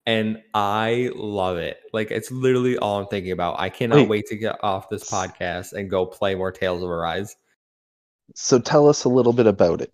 And 0.05 0.41
I 0.53 1.11
love 1.15 1.57
it. 1.57 1.77
Like 1.93 2.11
it's 2.11 2.31
literally 2.31 2.77
all 2.77 2.99
I'm 2.99 3.07
thinking 3.07 3.31
about. 3.31 3.59
I 3.59 3.69
cannot 3.69 3.97
Wait. 3.97 4.09
wait 4.09 4.25
to 4.27 4.35
get 4.35 4.55
off 4.63 4.89
this 4.89 5.09
podcast 5.09 5.73
and 5.73 5.89
go 5.89 6.05
play 6.05 6.35
more 6.35 6.51
Tales 6.51 6.81
of 6.81 6.89
Arise. 6.89 7.35
So 8.35 8.59
tell 8.59 8.89
us 8.89 9.03
a 9.03 9.09
little 9.09 9.33
bit 9.33 9.47
about 9.47 9.81
it. 9.81 9.93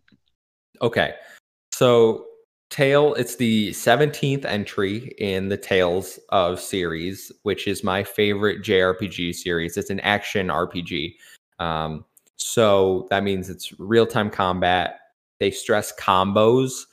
Okay. 0.82 1.16
So 1.74 2.26
Tale, 2.70 3.14
it's 3.14 3.38
the 3.38 3.70
17th 3.70 4.46
entry 4.46 5.14
in 5.18 5.50
the 5.50 5.58
Tales 5.58 6.20
of 6.30 6.60
series, 6.60 7.32
which 7.44 7.68
is 7.68 7.84
my 7.84 8.04
favorite 8.04 8.62
JRPG 8.62 9.36
series. 9.36 9.78
It's 9.78 9.90
an 9.90 10.02
action 10.02 10.48
RPG. 10.48 11.16
Um, 11.60 12.06
so 12.36 13.08
that 13.10 13.24
means 13.24 13.50
it's 13.50 13.78
real 13.80 14.06
time 14.06 14.30
combat. 14.30 15.00
They 15.40 15.52
stress 15.52 15.94
combos. 15.98 16.86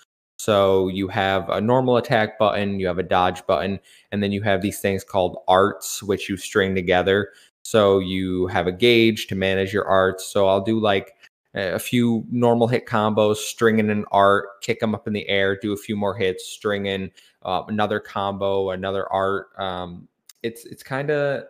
So 0.45 0.89
you 0.89 1.09
have 1.09 1.49
a 1.49 1.59
normal 1.59 1.97
attack 1.97 2.39
button, 2.39 2.79
you 2.79 2.87
have 2.87 2.99
a 2.99 3.03
dodge 3.03 3.47
button, 3.47 3.81
and 4.13 4.23
then 4.23 4.31
you 4.31 4.43
have 4.43 4.61
these 4.61 4.79
things 4.79 5.03
called 5.03 5.39
arts, 5.49 6.03
which 6.03 6.29
you 6.29 6.37
string 6.37 6.75
together. 6.75 7.31
So 7.63 7.99
you 7.99 8.47
have 8.49 8.67
a 8.67 8.73
gauge 8.73 9.27
to 9.29 9.35
manage 9.35 9.73
your 9.73 9.87
arts. 9.87 10.27
So 10.27 10.47
I'll 10.47 10.61
do 10.61 10.79
like 10.79 11.15
a 11.55 11.79
few 11.79 12.27
normal 12.31 12.69
hit 12.69 12.85
combos, 12.85 13.37
string 13.37 13.79
in 13.79 13.89
an 13.89 14.05
art, 14.13 14.61
kick 14.61 14.81
them 14.81 14.95
up 14.95 15.07
in 15.07 15.15
the 15.15 15.27
air, 15.31 15.57
do 15.57 15.73
a 15.73 15.79
few 15.79 15.97
more 15.97 16.15
hits, 16.15 16.47
string 16.47 16.85
in 16.85 17.11
uh, 17.43 17.63
another 17.69 17.99
combo, 17.99 18.69
another 18.69 19.11
art. 19.11 19.47
Um, 19.57 20.09
it's 20.43 20.67
it's 20.67 20.83
kind 20.83 21.11
of 21.11 21.45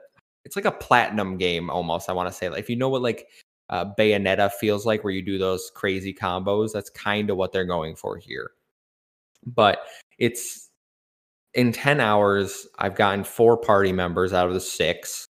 it's 0.44 0.54
like 0.54 0.66
a 0.66 0.70
platinum 0.70 1.36
game 1.36 1.68
almost. 1.68 2.08
I 2.08 2.12
want 2.12 2.28
to 2.28 2.32
say, 2.32 2.48
like 2.48 2.60
if 2.60 2.70
you 2.70 2.76
know 2.76 2.90
what 2.90 3.02
like 3.02 3.26
uh, 3.70 3.86
Bayonetta 3.98 4.52
feels 4.52 4.86
like, 4.86 5.02
where 5.02 5.12
you 5.12 5.22
do 5.22 5.36
those 5.36 5.72
crazy 5.74 6.14
combos, 6.14 6.70
that's 6.72 6.90
kind 6.90 7.28
of 7.28 7.36
what 7.36 7.50
they're 7.50 7.64
going 7.64 7.96
for 7.96 8.16
here. 8.18 8.52
But 9.46 9.80
it's 10.18 10.70
in 11.54 11.72
10 11.72 12.00
hours, 12.00 12.66
I've 12.78 12.96
gotten 12.96 13.24
four 13.24 13.56
party 13.56 13.92
members 13.92 14.32
out 14.32 14.48
of 14.48 14.54
the 14.54 14.60
six. 14.60 15.26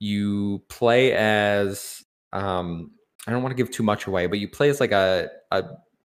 You 0.00 0.62
play 0.68 1.12
as 1.12 2.02
um, 2.32 2.90
I 3.26 3.30
don't 3.30 3.42
want 3.42 3.56
to 3.56 3.62
give 3.62 3.70
too 3.70 3.82
much 3.82 4.06
away, 4.06 4.26
but 4.26 4.40
you 4.40 4.48
play 4.48 4.68
as 4.68 4.80
like 4.80 4.92
a 4.92 5.28
a 5.50 5.64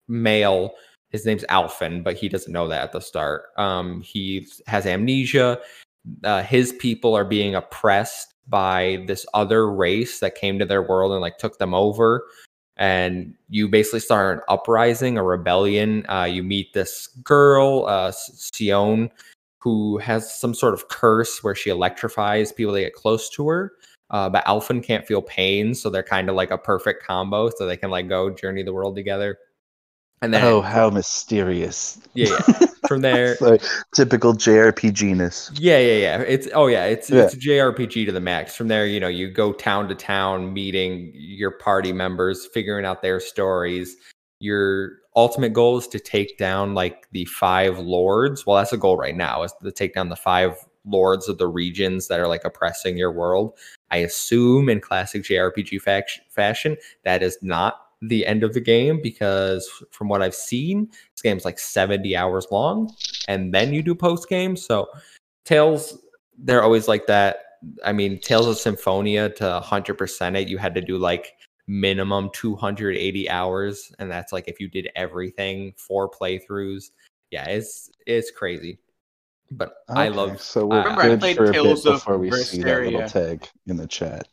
male. 0.08 0.72
His 1.10 1.24
name's 1.24 1.44
Alphen, 1.44 2.04
but 2.04 2.16
he 2.16 2.28
doesn't 2.28 2.52
know 2.52 2.68
that 2.68 2.82
at 2.82 2.92
the 2.92 3.00
start. 3.00 3.44
Um, 3.56 4.02
he 4.02 4.46
has 4.66 4.86
amnesia. 4.86 5.60
Uh, 6.24 6.42
his 6.42 6.72
people 6.74 7.14
are 7.14 7.24
being 7.24 7.54
oppressed 7.54 8.34
by 8.48 9.04
this 9.06 9.24
other 9.32 9.70
race 9.72 10.20
that 10.20 10.34
came 10.34 10.58
to 10.58 10.64
their 10.64 10.82
world 10.82 11.12
and 11.12 11.20
like 11.20 11.38
took 11.38 11.58
them 11.58 11.74
over. 11.74 12.26
And 12.76 13.34
you 13.48 13.68
basically 13.68 14.00
start 14.00 14.38
an 14.38 14.44
uprising, 14.48 15.16
a 15.16 15.22
rebellion. 15.22 16.04
Uh, 16.08 16.24
you 16.24 16.42
meet 16.42 16.74
this 16.74 17.08
girl, 17.22 17.86
uh, 17.86 18.10
Shionne, 18.10 19.10
who 19.58 19.98
has 19.98 20.34
some 20.34 20.54
sort 20.54 20.74
of 20.74 20.88
curse 20.88 21.42
where 21.42 21.54
she 21.54 21.70
electrifies 21.70 22.52
people 22.52 22.74
that 22.74 22.80
get 22.80 22.94
close 22.94 23.30
to 23.30 23.48
her. 23.48 23.72
Uh, 24.10 24.28
but 24.28 24.44
Alphen 24.44 24.82
can't 24.82 25.06
feel 25.06 25.22
pain, 25.22 25.74
so 25.74 25.90
they're 25.90 26.02
kind 26.02 26.28
of 26.28 26.36
like 26.36 26.50
a 26.50 26.58
perfect 26.58 27.04
combo, 27.04 27.50
so 27.50 27.66
they 27.66 27.76
can 27.76 27.90
like 27.90 28.08
go 28.08 28.30
journey 28.30 28.62
the 28.62 28.72
world 28.72 28.94
together. 28.94 29.38
And 30.22 30.32
then, 30.32 30.44
oh, 30.44 30.62
how 30.62 30.88
mysterious! 30.88 32.00
Yeah, 32.14 32.38
yeah. 32.48 32.66
from 32.88 33.02
there, 33.02 33.36
like 33.40 33.62
typical 33.94 34.32
JRPG-ness. 34.32 35.52
Yeah, 35.54 35.78
yeah, 35.78 35.92
yeah. 35.92 36.20
It's 36.20 36.48
oh 36.54 36.68
yeah, 36.68 36.84
it's 36.84 37.10
yeah. 37.10 37.24
it's 37.24 37.34
JRPG 37.34 38.06
to 38.06 38.12
the 38.12 38.20
max. 38.20 38.56
From 38.56 38.68
there, 38.68 38.86
you 38.86 38.98
know, 38.98 39.08
you 39.08 39.30
go 39.30 39.52
town 39.52 39.88
to 39.88 39.94
town, 39.94 40.54
meeting 40.54 41.12
your 41.14 41.50
party 41.50 41.92
members, 41.92 42.46
figuring 42.46 42.86
out 42.86 43.02
their 43.02 43.20
stories. 43.20 43.96
Your 44.40 44.92
ultimate 45.16 45.52
goal 45.52 45.78
is 45.78 45.88
to 45.88 45.98
take 45.98 46.38
down 46.38 46.74
like 46.74 47.08
the 47.12 47.24
five 47.26 47.78
lords. 47.78 48.46
Well, 48.46 48.56
that's 48.56 48.72
a 48.72 48.78
goal 48.78 48.96
right 48.96 49.16
now 49.16 49.42
is 49.42 49.54
to 49.62 49.70
take 49.70 49.94
down 49.94 50.08
the 50.08 50.16
five 50.16 50.56
lords 50.86 51.28
of 51.28 51.38
the 51.38 51.48
regions 51.48 52.08
that 52.08 52.20
are 52.20 52.28
like 52.28 52.44
oppressing 52.44 52.96
your 52.96 53.10
world. 53.12 53.52
I 53.90 53.98
assume 53.98 54.68
in 54.68 54.80
classic 54.80 55.22
JRPG 55.22 55.80
fac- 55.80 56.08
fashion, 56.30 56.76
that 57.04 57.22
is 57.22 57.38
not 57.42 57.85
the 58.02 58.26
end 58.26 58.42
of 58.42 58.52
the 58.52 58.60
game 58.60 59.00
because 59.02 59.68
from 59.90 60.08
what 60.08 60.22
I've 60.22 60.34
seen, 60.34 60.88
this 61.12 61.22
game's 61.22 61.44
like 61.44 61.58
70 61.58 62.16
hours 62.16 62.46
long 62.50 62.94
and 63.28 63.52
then 63.52 63.72
you 63.72 63.82
do 63.82 63.94
post 63.94 64.28
game. 64.28 64.56
So 64.56 64.88
Tales, 65.44 65.98
they're 66.38 66.62
always 66.62 66.88
like 66.88 67.06
that. 67.06 67.38
I 67.84 67.92
mean, 67.92 68.20
Tales 68.20 68.46
of 68.46 68.58
Symphonia 68.58 69.30
to 69.30 69.62
100% 69.64 70.36
it, 70.36 70.48
you 70.48 70.58
had 70.58 70.74
to 70.74 70.80
do 70.80 70.98
like 70.98 71.32
minimum 71.66 72.30
280 72.32 73.30
hours. 73.30 73.92
And 73.98 74.10
that's 74.10 74.32
like 74.32 74.48
if 74.48 74.60
you 74.60 74.68
did 74.68 74.90
everything, 74.94 75.72
four 75.76 76.10
playthroughs. 76.10 76.90
Yeah, 77.30 77.46
it's 77.46 77.90
it's 78.06 78.30
crazy. 78.30 78.78
But 79.50 79.74
okay, 79.88 80.02
I 80.02 80.08
love. 80.08 80.40
So 80.40 80.66
we're 80.66 80.80
uh, 80.80 80.94
good 80.96 81.36
for 81.36 81.44
a 81.46 81.52
bit 81.52 81.84
before 81.84 82.18
we 82.18 82.30
see 82.32 82.62
that 82.62 82.82
little 82.82 83.08
tag 83.08 83.48
in 83.66 83.76
the 83.76 83.86
chat. 83.86 84.28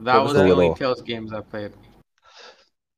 That 0.00 0.18
was 0.18 0.32
the 0.32 0.44
little... 0.44 0.62
only 0.62 0.78
Tales 0.78 1.02
games 1.02 1.32
I 1.32 1.40
played. 1.40 1.72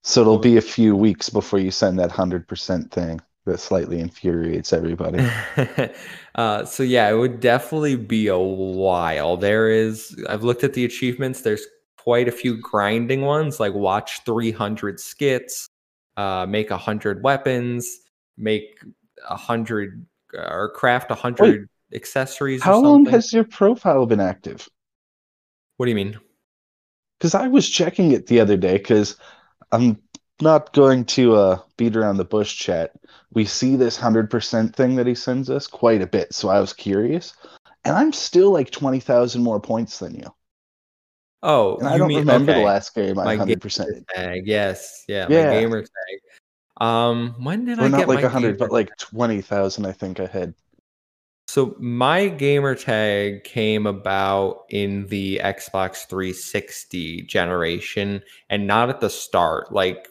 So 0.05 0.21
it'll 0.21 0.39
be 0.39 0.59
a 0.59 0.63
few 0.63 0.95
weeks 0.95 1.31
before 1.31 1.59
you 1.59 1.71
send 1.71 1.99
that 1.99 2.13
hundred 2.13 2.47
percent 2.47 2.91
thing 2.91 3.23
that 3.47 3.59
slightly 3.59 4.01
infuriates 4.01 4.73
everybody. 4.73 5.27
uh, 6.35 6.65
so 6.67 6.83
yeah, 6.83 7.09
it 7.09 7.15
would 7.15 7.41
definitely 7.41 7.97
be 7.97 8.29
a 8.29 8.39
while. 8.39 9.39
There 9.39 9.71
is. 9.71 10.15
I've 10.29 10.45
looked 10.45 10.63
at 10.63 10.75
the 10.75 10.85
achievements. 10.85 11.41
There's 11.41 11.67
quite 11.97 12.29
a 12.29 12.33
few 12.33 12.61
grinding 12.61 13.23
ones, 13.23 13.59
like 13.59 13.73
watch 13.73 14.23
300 14.27 15.01
skits, 15.01 15.71
uh, 16.19 16.45
make 16.47 16.69
100 16.69 17.23
weapons, 17.23 18.01
make 18.37 18.79
100 19.27 20.05
or 20.35 20.71
craft 20.75 21.11
a 21.11 21.15
hundred 21.15 21.67
accessories. 21.95 22.63
How 22.63 22.79
long 22.79 23.07
has 23.07 23.33
your 23.33 23.45
profile 23.45 24.05
been 24.05 24.21
active? 24.21 24.69
What 25.79 25.87
do 25.87 25.91
you 25.91 25.97
mean? 25.97 26.19
Because 27.19 27.35
I 27.35 27.49
was 27.49 27.69
checking 27.71 28.13
it 28.13 28.27
the 28.27 28.41
other 28.41 28.59
day. 28.59 28.77
Because 28.77 29.17
I'm 29.73 30.01
not 30.41 30.73
going 30.73 31.05
to 31.07 31.35
uh, 31.35 31.59
beat 31.77 31.97
around 31.97 32.17
the 32.17 32.25
bush 32.25 32.57
chat. 32.59 32.93
We 33.33 33.45
see 33.45 33.77
this 33.77 33.97
hundred 33.97 34.31
percent 34.31 34.75
thing 34.75 34.97
that 34.97 35.07
he 35.07 35.15
sends 35.15 35.51
us 35.51 35.67
quite 35.67 36.03
a 36.03 36.07
bit, 36.07 36.35
so 36.35 36.49
I 36.49 36.61
was 36.61 36.73
curious, 36.73 37.35
and 37.85 37.97
I'm 37.97 38.13
still 38.13 38.51
like 38.53 38.71
twenty 38.71 39.01
thousand 39.01 39.43
more 39.43 39.61
points 39.61 39.99
than 39.99 40.15
you. 40.15 40.33
Oh, 41.43 41.77
and 41.77 41.89
I 41.89 41.99
don't 41.99 42.09
mean, 42.09 42.21
remember 42.21 42.53
okay. 42.53 42.61
the 42.61 42.67
last 42.67 42.95
game. 42.95 43.19
I 43.19 43.37
hundred 43.37 43.61
percent. 43.61 44.07
Tag, 44.15 44.47
yes, 44.47 45.05
yeah, 45.09 45.27
yeah, 45.29 45.47
my 45.47 45.51
gamer 45.61 45.81
tag. 45.83 46.21
Um, 46.81 47.35
when 47.39 47.65
did 47.65 47.79
We're 47.79 47.85
I 47.85 47.89
not 47.89 48.09
like 48.09 48.23
my 48.23 48.29
hundred, 48.29 48.59
but 48.59 48.73
like 48.73 48.97
twenty 48.97 49.41
thousand, 49.41 49.87
I 49.87 49.93
think 49.93 50.21
I 50.21 50.27
had. 50.27 50.55
So 51.55 51.77
my 51.79 52.27
gamer 52.27 52.75
tag 52.75 53.45
came 53.45 53.87
about 53.87 54.65
in 54.71 55.07
the 55.07 55.41
Xbox 55.41 56.05
360 56.09 57.23
generation, 57.27 58.25
and 58.51 58.67
not 58.67 58.91
at 58.91 58.99
the 58.99 59.09
start. 59.09 59.73
Like 59.73 60.09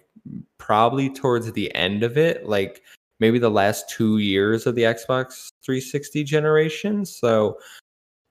probably 0.57 1.09
towards 1.09 1.51
the 1.51 1.75
end 1.75 2.01
of 2.01 2.17
it, 2.17 2.45
like 2.45 2.81
maybe 3.19 3.39
the 3.39 3.51
last 3.51 3.89
two 3.89 4.19
years 4.19 4.65
of 4.65 4.75
the 4.75 4.83
Xbox 4.83 5.51
360 5.65 6.23
generation. 6.23 7.03
So 7.03 7.57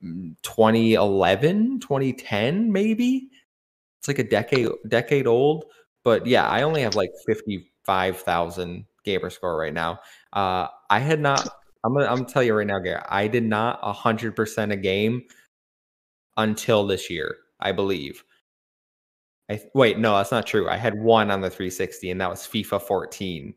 mm, 0.03 0.35
2011, 0.43 1.81
2010, 1.81 2.73
maybe. 2.73 3.29
It's 4.01 4.09
like 4.09 4.21
a 4.21 4.25
decade 4.25 4.69
decade 4.89 5.27
old. 5.27 5.67
But 6.03 6.27
yeah, 6.27 6.47
I 6.49 6.63
only 6.63 6.81
have 6.81 6.95
like 6.95 7.11
50 7.27 7.71
5,000 7.85 8.87
gamer 9.05 9.29
score 9.29 9.59
right 9.59 9.75
now. 9.75 9.99
Uh, 10.33 10.69
I 10.89 10.99
had 10.99 11.21
not, 11.21 11.47
I'm 11.85 11.95
gonna, 11.95 12.07
I'm 12.07 12.17
gonna 12.17 12.29
tell 12.29 12.43
you 12.43 12.55
right 12.55 12.67
now, 12.67 12.79
Gary, 12.79 13.03
I 13.09 13.27
did 13.27 13.45
not 13.45 13.83
100% 13.83 14.73
a 14.73 14.77
game 14.77 15.23
until 16.37 16.87
this 16.87 17.11
year, 17.11 17.37
I 17.61 17.73
believe. 17.73 18.25
I 19.51 19.61
wait, 19.75 19.99
no, 19.99 20.17
that's 20.17 20.31
not 20.31 20.47
true. 20.47 20.69
I 20.69 20.77
had 20.77 20.95
one 20.95 21.31
on 21.31 21.41
the 21.41 21.51
360, 21.51 22.11
and 22.11 22.21
that 22.21 22.31
was 22.31 22.41
FIFA 22.41 22.83
14. 22.83 23.55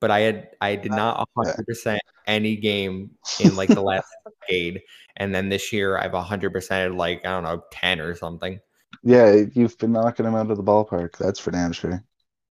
But 0.00 0.10
I 0.10 0.20
had, 0.20 0.48
I 0.60 0.76
did 0.76 0.92
not 0.92 1.26
100% 1.36 1.98
any 2.26 2.56
game 2.56 3.10
in 3.40 3.56
like 3.56 3.70
the 3.70 3.82
last 3.82 4.06
decade, 4.48 4.82
and 5.16 5.34
then 5.34 5.48
this 5.48 5.72
year 5.72 5.98
I've 5.98 6.12
100% 6.12 6.96
like 6.96 7.24
I 7.26 7.30
don't 7.30 7.44
know 7.44 7.62
10 7.72 8.00
or 8.00 8.14
something. 8.14 8.60
Yeah, 9.02 9.44
you've 9.52 9.78
been 9.78 9.92
knocking 9.92 10.24
them 10.24 10.34
out 10.34 10.50
of 10.50 10.56
the 10.56 10.62
ballpark. 10.62 11.16
That's 11.16 11.40
for 11.40 11.50
damn 11.50 11.72
sure. 11.72 12.02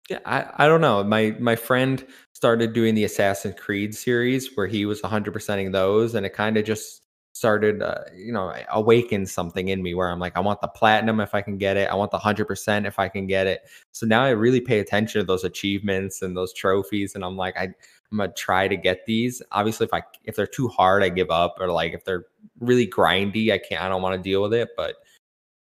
Yeah, 0.09 0.19
I, 0.25 0.45
I 0.55 0.67
don't 0.67 0.81
know. 0.81 1.03
My 1.03 1.35
my 1.39 1.55
friend 1.55 2.05
started 2.35 2.73
doing 2.73 2.95
the 2.95 3.05
Assassin's 3.05 3.59
Creed 3.59 3.95
series 3.95 4.55
where 4.55 4.67
he 4.67 4.85
was 4.85 5.01
100%ing 5.01 5.71
those, 5.71 6.15
and 6.15 6.25
it 6.25 6.33
kind 6.33 6.57
of 6.57 6.65
just 6.65 7.01
started, 7.31 7.81
uh, 7.81 8.03
you 8.15 8.31
know, 8.31 8.53
awakened 8.71 9.29
something 9.29 9.69
in 9.69 9.81
me 9.81 9.93
where 9.93 10.09
I'm 10.09 10.19
like, 10.19 10.35
I 10.37 10.41
want 10.41 10.61
the 10.61 10.67
platinum 10.67 11.19
if 11.19 11.33
I 11.33 11.41
can 11.41 11.57
get 11.57 11.77
it. 11.77 11.89
I 11.89 11.95
want 11.95 12.11
the 12.11 12.19
100% 12.19 12.85
if 12.85 12.99
I 12.99 13.09
can 13.09 13.25
get 13.25 13.47
it. 13.47 13.61
So 13.93 14.05
now 14.05 14.23
I 14.23 14.29
really 14.29 14.61
pay 14.61 14.79
attention 14.79 15.21
to 15.21 15.25
those 15.25 15.43
achievements 15.45 16.21
and 16.21 16.35
those 16.35 16.53
trophies, 16.53 17.15
and 17.15 17.23
I'm 17.23 17.37
like, 17.37 17.57
I, 17.57 17.73
I'm 18.11 18.17
gonna 18.17 18.33
try 18.33 18.67
to 18.67 18.77
get 18.77 19.05
these. 19.05 19.41
Obviously, 19.51 19.85
if 19.85 19.93
I 19.93 20.03
if 20.25 20.35
they're 20.35 20.45
too 20.45 20.67
hard, 20.67 21.03
I 21.03 21.09
give 21.09 21.31
up, 21.31 21.57
or 21.59 21.69
like 21.69 21.93
if 21.93 22.03
they're 22.05 22.25
really 22.59 22.87
grindy, 22.87 23.51
I 23.51 23.57
can't. 23.57 23.81
I 23.81 23.89
don't 23.89 24.01
want 24.01 24.15
to 24.15 24.21
deal 24.21 24.41
with 24.41 24.53
it. 24.53 24.69
But 24.77 24.95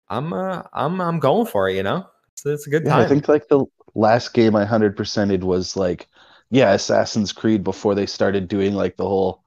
I'm 0.10 0.34
uh, 0.34 0.64
I'm 0.74 1.00
I'm 1.00 1.20
going 1.20 1.46
for 1.46 1.70
it. 1.70 1.76
You 1.76 1.84
know, 1.84 2.08
so 2.36 2.50
it's 2.50 2.68
a 2.68 2.70
good 2.70 2.84
yeah, 2.84 2.94
time. 2.94 3.06
I 3.06 3.08
think 3.08 3.28
like 3.28 3.48
the 3.48 3.66
last 3.96 4.34
game 4.34 4.56
I 4.56 4.66
hundred 4.66 4.98
percented 4.98 5.44
was 5.44 5.78
like, 5.78 6.10
yeah, 6.54 6.74
Assassin's 6.74 7.34
Creed 7.34 7.64
before 7.64 7.96
they 7.96 8.06
started 8.06 8.48
doing 8.48 8.76
like 8.76 8.96
the 8.96 9.08
whole. 9.08 9.44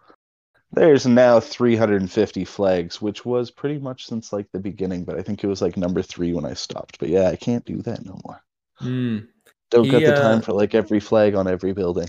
There's 0.73 1.07
now 1.07 1.39
350 1.39 2.45
flags, 2.45 3.01
which 3.01 3.25
was 3.25 3.49
pretty 3.49 3.79
much 3.79 4.07
since 4.07 4.33
like 4.33 4.51
the 4.51 4.59
beginning, 4.59 5.05
but 5.05 5.17
I 5.17 5.23
think 5.23 5.45
it 5.45 5.47
was 5.47 5.63
like 5.63 5.77
number 5.77 6.03
three 6.03 6.33
when 6.33 6.45
I 6.45 6.55
stopped. 6.55 6.99
But 6.99 7.09
yeah, 7.09 7.29
I 7.29 7.37
can't 7.37 7.65
do 7.65 7.81
that 7.83 8.05
no 8.05 8.19
more. 8.25 8.43
Mm. 8.83 9.29
Don't 9.71 9.85
he, 9.85 9.91
got 9.93 10.01
the 10.01 10.21
time 10.21 10.39
uh, 10.39 10.41
for 10.41 10.53
like 10.53 10.75
every 10.75 10.99
flag 10.99 11.37
on 11.37 11.47
every 11.47 11.73
building. 11.73 12.09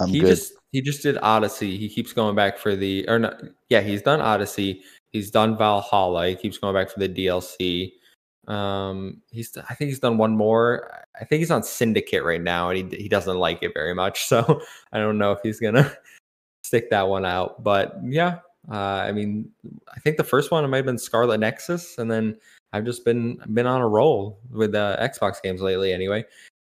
I'm 0.00 0.08
he 0.08 0.20
good. 0.20 0.28
just 0.28 0.54
he 0.72 0.80
just 0.80 1.02
did 1.02 1.18
Odyssey. 1.20 1.76
He 1.76 1.90
keeps 1.90 2.14
going 2.14 2.34
back 2.34 2.56
for 2.56 2.74
the 2.74 3.06
or 3.06 3.18
not. 3.18 3.42
Yeah, 3.68 3.82
he's 3.82 4.00
done 4.00 4.22
Odyssey. 4.22 4.82
He's 5.10 5.30
done 5.30 5.58
Valhalla. 5.58 6.28
He 6.28 6.34
keeps 6.34 6.56
going 6.56 6.74
back 6.74 6.88
for 6.88 6.98
the 6.98 7.10
DLC. 7.10 7.92
Um, 8.48 9.22
he's 9.30 9.56
I 9.56 9.74
think 9.74 9.88
he's 9.88 10.00
done 10.00 10.18
one 10.18 10.36
more. 10.36 11.04
I 11.20 11.24
think 11.24 11.40
he's 11.40 11.50
on 11.50 11.62
Syndicate 11.62 12.24
right 12.24 12.42
now, 12.42 12.70
and 12.70 12.92
he 12.92 13.02
he 13.02 13.08
doesn't 13.08 13.38
like 13.38 13.62
it 13.62 13.72
very 13.74 13.94
much. 13.94 14.26
So 14.28 14.60
I 14.92 14.98
don't 14.98 15.18
know 15.18 15.32
if 15.32 15.40
he's 15.42 15.60
gonna 15.60 15.92
stick 16.62 16.90
that 16.90 17.08
one 17.08 17.24
out. 17.24 17.62
But 17.62 17.96
yeah, 18.02 18.38
uh, 18.70 18.76
I 18.76 19.12
mean, 19.12 19.50
I 19.94 20.00
think 20.00 20.16
the 20.16 20.24
first 20.24 20.50
one 20.50 20.64
it 20.64 20.68
might 20.68 20.78
have 20.78 20.86
been 20.86 20.98
Scarlet 20.98 21.38
Nexus, 21.38 21.98
and 21.98 22.10
then 22.10 22.36
I've 22.72 22.84
just 22.84 23.04
been 23.04 23.38
been 23.52 23.66
on 23.66 23.80
a 23.80 23.88
roll 23.88 24.40
with 24.50 24.74
uh, 24.74 24.96
Xbox 25.00 25.42
games 25.42 25.60
lately. 25.60 25.92
Anyway, 25.92 26.24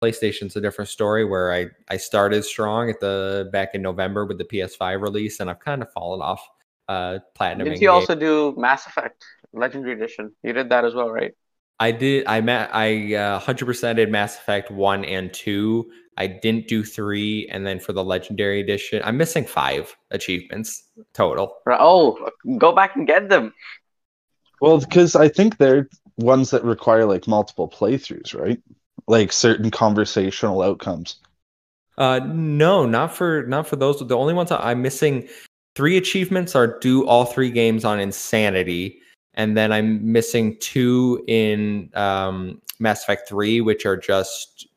PlayStation's 0.02 0.56
a 0.56 0.60
different 0.60 0.88
story 0.88 1.24
where 1.24 1.52
I 1.52 1.66
I 1.88 1.96
started 1.96 2.44
strong 2.44 2.88
at 2.90 3.00
the 3.00 3.48
back 3.52 3.74
in 3.74 3.82
November 3.82 4.24
with 4.24 4.38
the 4.38 4.44
PS5 4.44 5.02
release, 5.02 5.40
and 5.40 5.50
I've 5.50 5.60
kind 5.60 5.82
of 5.82 5.92
fallen 5.92 6.22
off. 6.22 6.40
Uh, 6.88 7.20
platinum. 7.36 7.66
Didn't 7.66 7.80
you 7.80 7.90
also 7.90 8.16
do 8.16 8.52
Mass 8.56 8.84
Effect 8.86 9.24
Legendary 9.52 9.92
Edition? 9.92 10.32
You 10.42 10.52
did 10.52 10.68
that 10.70 10.84
as 10.84 10.92
well, 10.92 11.08
right? 11.08 11.32
I 11.80 11.92
did. 11.92 12.26
I 12.26 12.40
met. 12.42 12.70
I 12.75 13.14
uh, 13.14 13.40
100% 13.40 13.96
did 13.96 14.10
Mass 14.10 14.37
Effect 14.37 14.70
one 14.70 15.04
and 15.04 15.32
two. 15.32 15.90
I 16.18 16.26
didn't 16.26 16.68
do 16.68 16.84
three, 16.84 17.49
and 17.50 17.66
then 17.66 17.80
for 17.80 17.94
the 17.94 18.04
Legendary 18.04 18.60
Edition, 18.60 19.00
I'm 19.02 19.16
missing 19.16 19.46
five 19.46 19.96
achievements 20.10 20.84
total. 21.14 21.56
Oh, 21.66 22.28
go 22.58 22.72
back 22.72 22.94
and 22.94 23.06
get 23.06 23.30
them. 23.30 23.54
Well, 24.60 24.78
because 24.78 25.16
I 25.16 25.28
think 25.28 25.56
they're 25.56 25.88
ones 26.18 26.50
that 26.50 26.62
require 26.62 27.06
like 27.06 27.26
multiple 27.26 27.70
playthroughs, 27.70 28.38
right? 28.38 28.60
Like 29.08 29.32
certain 29.32 29.70
conversational 29.70 30.60
outcomes. 30.60 31.16
Uh, 31.96 32.20
no, 32.26 32.84
not 32.84 33.14
for 33.14 33.46
not 33.46 33.66
for 33.66 33.76
those. 33.76 34.06
The 34.06 34.16
only 34.16 34.34
ones 34.34 34.52
I'm 34.52 34.82
missing 34.82 35.26
three 35.75 35.96
achievements 35.96 36.54
are 36.54 36.78
do 36.80 37.06
all 37.06 37.25
three 37.25 37.50
games 37.50 37.87
on 37.87 37.99
Insanity, 37.99 39.00
and 39.34 39.56
then 39.56 39.72
I'm 39.72 40.12
missing 40.12 40.56
two 40.60 41.25
in 41.28 41.90
um, 41.94 42.60
Mass 42.78 43.02
Effect 43.02 43.28
Three, 43.28 43.60
which 43.60 43.87
are 43.87 43.96
just 43.96 44.68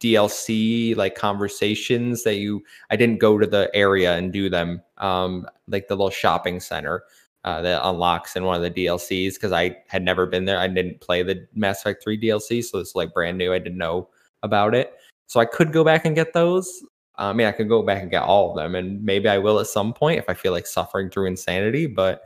DLC 0.00 0.96
like 0.96 1.14
conversations 1.14 2.24
that 2.24 2.36
you. 2.36 2.62
I 2.90 2.96
didn't 2.96 3.18
go 3.18 3.38
to 3.38 3.46
the 3.46 3.70
area 3.74 4.16
and 4.16 4.32
do 4.32 4.50
them, 4.50 4.82
um, 4.98 5.46
like 5.68 5.88
the 5.88 5.94
little 5.94 6.10
shopping 6.10 6.60
center 6.60 7.04
uh, 7.44 7.60
that 7.62 7.86
unlocks 7.86 8.36
in 8.36 8.44
one 8.44 8.56
of 8.56 8.62
the 8.62 8.84
DLCs 8.84 9.34
because 9.34 9.52
I 9.52 9.76
had 9.88 10.02
never 10.02 10.26
been 10.26 10.44
there. 10.44 10.58
I 10.58 10.68
didn't 10.68 11.00
play 11.00 11.22
the 11.22 11.46
Mass 11.54 11.80
Effect 11.80 12.02
3 12.02 12.20
DLC, 12.20 12.62
so 12.62 12.78
it's 12.78 12.94
like 12.94 13.12
brand 13.14 13.38
new. 13.38 13.52
I 13.52 13.58
didn't 13.58 13.78
know 13.78 14.08
about 14.42 14.74
it. 14.74 14.94
So 15.26 15.40
I 15.40 15.44
could 15.44 15.72
go 15.72 15.84
back 15.84 16.04
and 16.04 16.14
get 16.14 16.32
those. 16.32 16.84
I 17.16 17.32
mean, 17.32 17.46
I 17.46 17.52
could 17.52 17.68
go 17.68 17.82
back 17.82 18.02
and 18.02 18.10
get 18.10 18.22
all 18.22 18.50
of 18.50 18.56
them, 18.56 18.74
and 18.74 19.02
maybe 19.02 19.28
I 19.28 19.38
will 19.38 19.60
at 19.60 19.66
some 19.66 19.92
point 19.92 20.18
if 20.18 20.28
I 20.28 20.34
feel 20.34 20.52
like 20.52 20.66
suffering 20.66 21.10
through 21.10 21.26
insanity, 21.26 21.86
but 21.86 22.22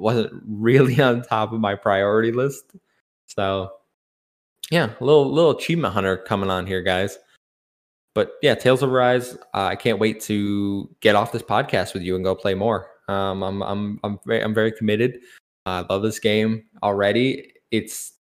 wasn't 0.00 0.42
really 0.46 1.00
on 1.02 1.22
top 1.22 1.52
of 1.52 1.60
my 1.60 1.74
priority 1.74 2.32
list. 2.32 2.76
So, 3.26 3.70
yeah, 4.70 4.90
a 4.98 5.04
little 5.04 5.30
little 5.32 5.52
achievement 5.52 5.94
hunter 5.94 6.16
coming 6.16 6.50
on 6.50 6.66
here, 6.66 6.82
guys. 6.82 7.18
But 8.14 8.32
yeah, 8.42 8.54
Tales 8.54 8.82
of 8.82 8.92
Arise. 8.92 9.34
Uh, 9.54 9.66
I 9.66 9.76
can't 9.76 9.98
wait 9.98 10.20
to 10.22 10.88
get 11.00 11.16
off 11.16 11.32
this 11.32 11.42
podcast 11.42 11.92
with 11.92 12.02
you 12.02 12.14
and 12.14 12.24
go 12.24 12.34
play 12.34 12.54
more. 12.54 12.88
Um, 13.08 13.42
I'm 13.42 13.62
I'm 13.62 14.00
I'm 14.02 14.18
very 14.26 14.42
I'm 14.42 14.54
very 14.54 14.72
committed. 14.72 15.20
I 15.66 15.84
love 15.90 16.02
this 16.02 16.18
game 16.18 16.64
already. 16.82 17.52
It's 17.70 18.16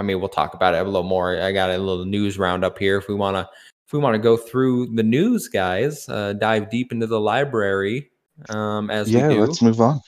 I 0.00 0.02
mean, 0.02 0.18
we'll 0.18 0.30
talk 0.30 0.54
about 0.54 0.74
it 0.74 0.78
a 0.78 0.84
little 0.84 1.02
more. 1.02 1.38
I 1.38 1.52
got 1.52 1.68
a 1.68 1.76
little 1.76 2.06
news 2.06 2.38
roundup 2.38 2.78
here. 2.78 2.96
If 2.96 3.06
we 3.06 3.14
want 3.14 3.36
to, 3.36 3.46
if 3.86 3.92
we 3.92 3.98
want 3.98 4.14
to 4.14 4.18
go 4.18 4.34
through 4.34 4.94
the 4.94 5.02
news, 5.02 5.46
guys, 5.46 6.08
uh, 6.08 6.32
dive 6.32 6.70
deep 6.70 6.90
into 6.90 7.06
the 7.06 7.20
library. 7.20 8.10
Um, 8.48 8.90
as 8.90 9.10
yeah, 9.10 9.28
we 9.28 9.34
do. 9.34 9.40
let's 9.42 9.60
move 9.60 9.78
on. 9.78 10.00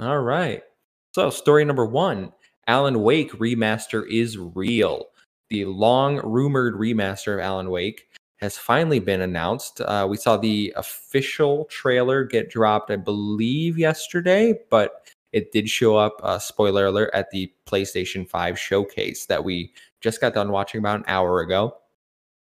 All 0.00 0.20
right. 0.20 0.62
So, 1.14 1.30
story 1.30 1.64
number 1.64 1.86
one: 1.86 2.32
Alan 2.66 3.02
Wake 3.02 3.32
remaster 3.32 4.08
is 4.08 4.36
real. 4.38 5.06
The 5.50 5.66
long 5.66 6.20
rumored 6.24 6.74
remaster 6.74 7.34
of 7.34 7.40
Alan 7.40 7.70
Wake 7.70 8.08
has 8.38 8.58
finally 8.58 8.98
been 8.98 9.20
announced. 9.20 9.80
Uh, 9.80 10.06
we 10.08 10.16
saw 10.16 10.36
the 10.36 10.72
official 10.76 11.66
trailer 11.66 12.24
get 12.24 12.50
dropped, 12.50 12.90
I 12.90 12.96
believe, 12.96 13.78
yesterday, 13.78 14.58
but 14.70 15.08
it 15.32 15.52
did 15.52 15.68
show 15.68 15.96
up, 15.96 16.20
uh, 16.22 16.38
spoiler 16.38 16.86
alert, 16.86 17.10
at 17.14 17.30
the 17.30 17.52
PlayStation 17.66 18.28
5 18.28 18.58
showcase 18.58 19.26
that 19.26 19.42
we 19.42 19.72
just 20.00 20.20
got 20.20 20.34
done 20.34 20.50
watching 20.50 20.78
about 20.78 20.98
an 20.98 21.04
hour 21.06 21.40
ago. 21.40 21.76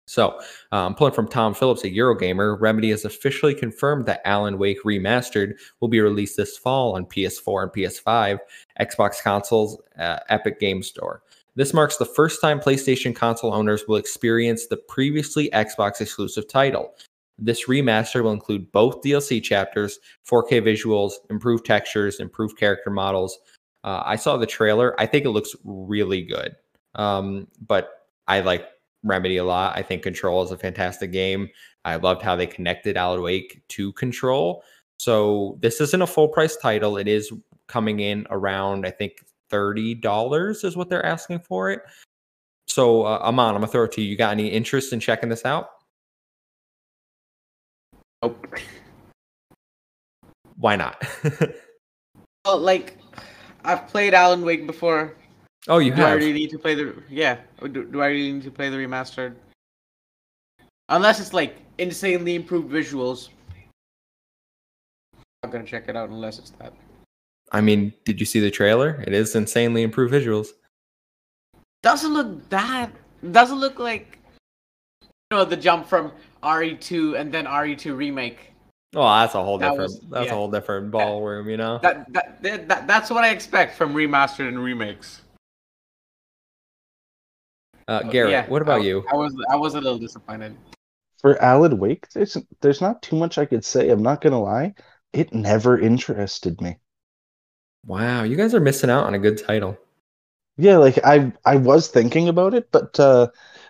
So, 0.07 0.39
um, 0.71 0.95
pulling 0.95 1.13
from 1.13 1.27
Tom 1.27 1.53
Phillips 1.53 1.83
at 1.83 1.91
Eurogamer, 1.91 2.59
Remedy 2.59 2.91
has 2.91 3.03
officially 3.03 3.53
confirmed 3.53 4.05
that 4.05 4.21
Alan 4.23 4.57
Wake 4.57 4.81
Remastered 4.83 5.55
will 5.81 5.89
be 5.89 5.99
released 5.99 6.37
this 6.37 6.57
fall 6.57 6.95
on 6.95 7.05
PS4 7.05 7.63
and 7.63 7.71
PS5, 7.73 8.39
Xbox 8.79 9.21
consoles, 9.21 9.77
uh, 9.99 10.19
Epic 10.29 10.61
Game 10.61 10.81
Store. 10.81 11.21
This 11.55 11.73
marks 11.73 11.97
the 11.97 12.05
first 12.05 12.39
time 12.39 12.59
PlayStation 12.59 13.13
console 13.13 13.53
owners 13.53 13.83
will 13.87 13.97
experience 13.97 14.67
the 14.67 14.77
previously 14.77 15.49
Xbox 15.49 15.99
exclusive 15.99 16.47
title. 16.47 16.93
This 17.37 17.67
remaster 17.67 18.23
will 18.23 18.31
include 18.31 18.71
both 18.71 19.01
DLC 19.01 19.43
chapters, 19.43 19.99
4K 20.29 20.61
visuals, 20.61 21.13
improved 21.29 21.65
textures, 21.65 22.19
improved 22.21 22.57
character 22.57 22.89
models. 22.89 23.37
Uh, 23.83 24.03
I 24.05 24.15
saw 24.15 24.37
the 24.37 24.45
trailer. 24.45 24.99
I 24.99 25.05
think 25.05 25.25
it 25.25 25.31
looks 25.31 25.53
really 25.65 26.21
good. 26.21 26.55
Um, 26.95 27.47
but 27.59 28.07
I 28.27 28.39
like 28.39 28.67
Remedy 29.07 29.37
a 29.37 29.43
lot. 29.43 29.77
I 29.77 29.81
think 29.81 30.03
Control 30.03 30.43
is 30.43 30.51
a 30.51 30.57
fantastic 30.57 31.11
game. 31.11 31.49
I 31.85 31.95
loved 31.95 32.21
how 32.21 32.35
they 32.35 32.47
connected 32.47 32.97
Alan 32.97 33.21
Wake 33.21 33.61
to 33.69 33.93
Control. 33.93 34.63
So 34.97 35.57
this 35.61 35.79
isn't 35.79 36.01
a 36.01 36.07
full 36.07 36.27
price 36.27 36.57
title. 36.57 36.97
It 36.97 37.07
is 37.07 37.31
coming 37.67 37.99
in 37.99 38.27
around, 38.29 38.85
I 38.85 38.91
think, 38.91 39.23
$30 39.51 40.65
is 40.65 40.75
what 40.75 40.89
they're 40.89 41.05
asking 41.05 41.39
for 41.39 41.71
it. 41.71 41.81
So, 42.67 43.05
uh, 43.05 43.19
Amon, 43.21 43.55
I'm 43.55 43.61
going 43.61 43.67
to 43.67 43.71
throw 43.71 43.83
it 43.83 43.91
to 43.93 44.01
you. 44.01 44.09
You 44.09 44.17
got 44.17 44.31
any 44.31 44.47
interest 44.47 44.91
in 44.91 44.99
checking 44.99 45.29
this 45.29 45.45
out? 45.45 45.69
Nope. 48.21 48.57
Why 50.57 50.75
not? 50.75 51.01
well, 52.45 52.57
like, 52.57 52.97
I've 53.63 53.87
played 53.87 54.13
Alan 54.13 54.41
Wake 54.43 54.67
before. 54.67 55.15
Oh, 55.67 55.79
you 55.79 55.93
do 55.93 56.03
I 56.03 56.13
really 56.13 56.33
need 56.33 56.49
to 56.51 56.59
play 56.59 56.75
the 56.75 56.95
yeah? 57.09 57.37
Do, 57.61 57.85
do 57.85 58.01
I 58.01 58.07
really 58.07 58.31
need 58.31 58.43
to 58.43 58.51
play 58.51 58.69
the 58.69 58.77
remastered? 58.77 59.35
Unless 60.89 61.19
it's 61.19 61.33
like 61.33 61.57
insanely 61.77 62.35
improved 62.35 62.71
visuals. 62.71 63.29
I'm 65.43 65.51
gonna 65.51 65.65
check 65.65 65.89
it 65.89 65.95
out 65.97 66.09
unless 66.09 66.39
it's 66.39 66.51
that. 66.51 66.73
I 67.51 67.61
mean, 67.61 67.93
did 68.05 68.19
you 68.19 68.25
see 68.25 68.39
the 68.39 68.51
trailer? 68.51 69.03
It 69.05 69.13
is 69.13 69.35
insanely 69.35 69.83
improved 69.83 70.13
visuals. 70.13 70.49
Doesn't 71.83 72.13
look 72.13 72.49
that. 72.49 72.91
Doesn't 73.31 73.59
look 73.59 73.79
like 73.79 74.19
you 75.01 75.37
know 75.37 75.43
the 75.45 75.57
jump 75.57 75.85
from 75.85 76.11
RE2 76.43 77.19
and 77.19 77.31
then 77.31 77.45
RE2 77.45 77.95
remake. 77.95 78.53
Oh, 78.95 79.03
that's 79.03 79.35
a 79.35 79.43
whole 79.43 79.57
That 79.57 79.71
different. 79.71 79.91
was- 79.91 79.99
that's 80.09 80.25
yeah. 80.27 80.31
a 80.31 80.35
whole 80.35 80.49
different 80.49 80.91
ballroom, 80.91 81.49
you 81.49 81.57
know. 81.57 81.79
That, 81.79 82.11
that, 82.13 82.41
that, 82.41 82.67
that 82.69 82.87
that's 82.87 83.09
what 83.09 83.25
I 83.25 83.29
expect 83.31 83.75
from 83.75 83.93
remastered 83.93 84.47
and 84.47 84.57
remakes. 84.63 85.21
Uh, 87.87 88.03
Garrett, 88.03 88.31
Yeah, 88.31 88.49
what 88.49 88.61
about 88.61 88.81
I, 88.81 88.85
you? 88.85 89.05
I 89.11 89.15
was 89.15 89.35
I 89.49 89.55
was 89.55 89.75
a 89.75 89.81
little 89.81 89.99
disappointed. 89.99 90.55
For 91.21 91.41
Alan 91.41 91.77
Wake, 91.77 92.09
there's 92.09 92.37
there's 92.61 92.81
not 92.81 93.01
too 93.01 93.15
much 93.15 93.37
I 93.37 93.45
could 93.45 93.65
say. 93.65 93.89
I'm 93.89 94.03
not 94.03 94.21
gonna 94.21 94.41
lie. 94.41 94.75
It 95.13 95.33
never 95.33 95.79
interested 95.79 96.61
me. 96.61 96.77
Wow, 97.85 98.23
you 98.23 98.35
guys 98.35 98.53
are 98.53 98.59
missing 98.59 98.89
out 98.89 99.05
on 99.05 99.13
a 99.13 99.19
good 99.19 99.37
title. 99.37 99.77
Yeah, 100.57 100.77
like 100.77 100.99
I 101.05 101.31
I 101.45 101.55
was 101.57 101.87
thinking 101.87 102.27
about 102.27 102.53
it, 102.53 102.71
but 102.71 102.99
uh 102.99 103.29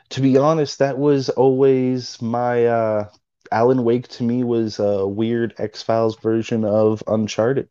to 0.10 0.22
be 0.22 0.38
honest, 0.38 0.80
that 0.80 0.98
was 0.98 1.30
always 1.30 2.22
my 2.22 2.66
uh 2.66 3.10
Alan 3.52 3.84
Wake 3.84 4.08
to 4.10 4.24
me 4.24 4.44
was 4.44 4.80
a 4.80 5.08
weird 5.08 5.54
X-Files 5.58 6.18
version 6.18 6.66
of 6.66 7.04
Uncharted. 7.08 7.70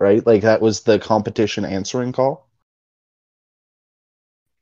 Right? 0.00 0.26
Like 0.26 0.42
that 0.42 0.60
was 0.60 0.82
the 0.82 0.98
competition 0.98 1.64
answering 1.64 2.12
call. 2.12 2.47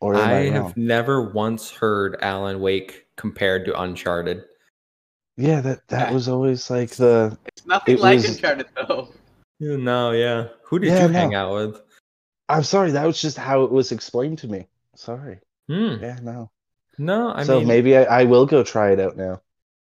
Or 0.00 0.14
am 0.14 0.20
I 0.28 0.38
I, 0.38 0.42
have 0.50 0.62
wrong? 0.62 0.72
never 0.76 1.22
once 1.30 1.70
heard 1.70 2.16
Alan 2.20 2.60
Wake 2.60 3.06
compared 3.16 3.64
to 3.66 3.80
Uncharted. 3.80 4.44
Yeah, 5.36 5.60
that 5.62 5.86
that 5.88 6.08
Yeah. 6.08 6.14
was 6.14 6.28
always 6.28 6.68
like 6.70 6.90
the 6.90 7.36
It's 7.46 7.66
nothing 7.66 7.94
It 7.96 8.00
like 8.00 8.16
was- 8.18 8.30
Uncharted 8.36 8.66
though. 8.76 9.08
No, 9.60 10.10
yeah. 10.10 10.48
Who 10.64 10.78
did 10.78 10.88
Yeah, 10.88 11.06
you 11.06 11.12
hang 11.12 11.34
out 11.34 11.54
with? 11.54 11.80
I'm 12.48 12.62
sorry, 12.62 12.90
that 12.92 13.06
was 13.06 13.20
just 13.20 13.38
how 13.38 13.64
it 13.64 13.70
was 13.72 13.90
explained 13.90 14.38
to 14.38 14.48
me. 14.48 14.66
Sorry. 14.94 15.40
Hmm. 15.68 15.96
Yeah, 16.00 16.18
no. 16.22 16.50
No, 16.98 17.32
I 17.34 17.42
so 17.42 17.58
mean, 17.58 17.68
maybe 17.68 17.96
I, 17.96 18.04
I 18.04 18.24
will 18.24 18.46
go 18.46 18.62
try 18.62 18.90
it 18.92 19.00
out 19.00 19.16
now. 19.16 19.40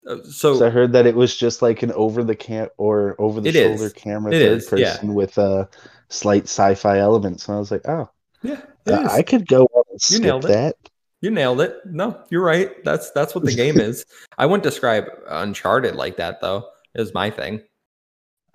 uh, 0.07 0.17
so 0.23 0.53
'Cause 0.53 0.61
I 0.61 0.69
heard 0.69 0.93
that 0.93 1.05
it 1.07 1.15
was 1.15 1.35
just 1.35 1.61
like 1.63 1.81
an 1.83 1.91
over 1.93 2.23
the 2.23 2.35
cam 2.35 2.69
or 2.77 3.15
over 3.19 3.41
the 3.41 3.51
shoulder 3.51 3.85
is. 3.85 3.93
camera 3.93 4.31
It 4.33 4.39
third 4.39 4.57
is, 4.57 4.79
yeah. 4.79 4.93
person 4.93 5.13
with 5.15 5.37
uh 5.37 5.65
slight 6.09 6.43
sci-fi 6.43 6.99
elements. 6.99 7.47
And 7.47 7.55
I 7.55 7.59
was 7.59 7.71
like, 7.71 7.87
oh, 7.87 8.09
yeah, 8.43 8.61
uh. 8.87 9.07
I 9.11 9.21
could 9.23 9.47
go 9.47 9.67
You 10.09 10.19
nailed 10.19 10.45
it. 10.45 10.49
that. 10.49 10.75
You 11.21 11.31
nailed 11.31 11.61
it. 11.61 11.77
No, 11.85 12.23
you're 12.29 12.43
right. 12.43 12.83
That's 12.83 13.11
that's 13.11 13.33
what 13.33 13.45
the 13.45 13.55
game 13.55 13.79
is. 13.79 14.05
I 14.37 14.45
wouldn't 14.45 14.63
describe 14.63 15.05
Uncharted 15.27 15.95
like 15.95 16.17
that 16.17 16.41
though. 16.41 16.69
Is 16.93 17.13
my 17.13 17.29
thing. 17.29 17.61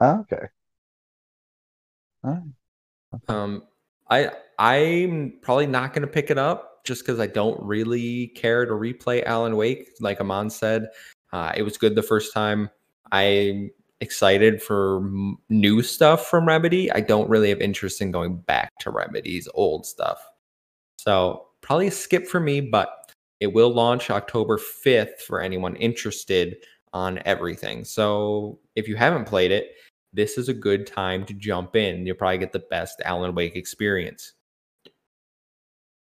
Oh, 0.00 0.20
okay. 0.20 0.46
Um, 3.28 3.64
I 4.08 4.30
I'm 4.58 5.38
probably 5.42 5.66
not 5.66 5.92
going 5.92 6.02
to 6.02 6.12
pick 6.12 6.30
it 6.30 6.38
up 6.38 6.84
just 6.84 7.02
because 7.04 7.20
I 7.20 7.26
don't 7.26 7.62
really 7.62 8.28
care 8.28 8.64
to 8.64 8.72
replay 8.72 9.24
Alan 9.24 9.56
Wake. 9.56 9.88
Like 10.00 10.20
Amon 10.20 10.50
said, 10.50 10.88
uh, 11.32 11.52
it 11.56 11.62
was 11.62 11.76
good 11.78 11.94
the 11.94 12.02
first 12.02 12.32
time. 12.32 12.70
I'm 13.12 13.70
excited 14.00 14.62
for 14.62 14.98
m- 14.98 15.38
new 15.48 15.82
stuff 15.82 16.28
from 16.28 16.46
Remedy. 16.46 16.90
I 16.92 17.00
don't 17.00 17.28
really 17.28 17.50
have 17.50 17.60
interest 17.60 18.00
in 18.00 18.10
going 18.10 18.38
back 18.38 18.70
to 18.80 18.90
Remedy's 18.90 19.48
old 19.54 19.86
stuff. 19.86 20.22
So 21.00 21.46
probably 21.62 21.86
a 21.86 21.90
skip 21.90 22.26
for 22.26 22.40
me, 22.40 22.60
but 22.60 22.90
It 23.40 23.54
will 23.54 23.72
launch 23.72 24.10
October 24.10 24.58
5th 24.58 25.20
for 25.26 25.40
anyone 25.40 25.74
interested 25.76 26.56
on 26.92 27.20
everything. 27.24 27.84
So 27.84 28.58
if 28.76 28.86
you 28.86 28.96
haven't 28.96 29.24
played 29.24 29.50
it, 29.50 29.70
this 30.12 30.36
is 30.36 30.50
a 30.50 30.54
good 30.54 30.86
time 30.86 31.24
to 31.24 31.32
jump 31.32 31.74
in. 31.74 32.04
You'll 32.06 32.16
probably 32.16 32.36
get 32.36 32.52
the 32.52 32.58
best 32.70 33.00
Alan 33.02 33.34
Wake 33.34 33.56
experience. 33.56 34.34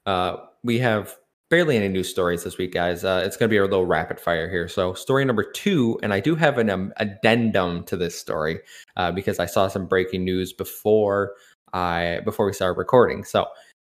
Uh, 0.07 0.37
we 0.63 0.79
have 0.79 1.15
barely 1.51 1.77
any 1.77 1.89
news 1.89 2.09
stories 2.09 2.43
this 2.43 2.57
week, 2.57 2.73
guys. 2.73 3.03
Uh, 3.03 3.21
it's 3.23 3.37
going 3.37 3.49
to 3.49 3.53
be 3.53 3.57
a 3.57 3.61
little 3.61 3.85
rapid 3.85 4.19
fire 4.19 4.49
here. 4.49 4.67
So, 4.67 4.95
story 4.95 5.23
number 5.23 5.43
two, 5.43 5.99
and 6.01 6.11
I 6.13 6.21
do 6.21 6.33
have 6.33 6.57
an 6.57 6.71
um, 6.71 6.91
addendum 6.97 7.83
to 7.83 7.95
this 7.97 8.19
story 8.19 8.61
uh, 8.97 9.11
because 9.11 9.37
I 9.37 9.45
saw 9.45 9.67
some 9.67 9.85
breaking 9.85 10.25
news 10.25 10.53
before 10.53 11.33
I 11.71 12.21
before 12.25 12.47
we 12.47 12.53
started 12.53 12.79
recording. 12.79 13.23
So, 13.25 13.45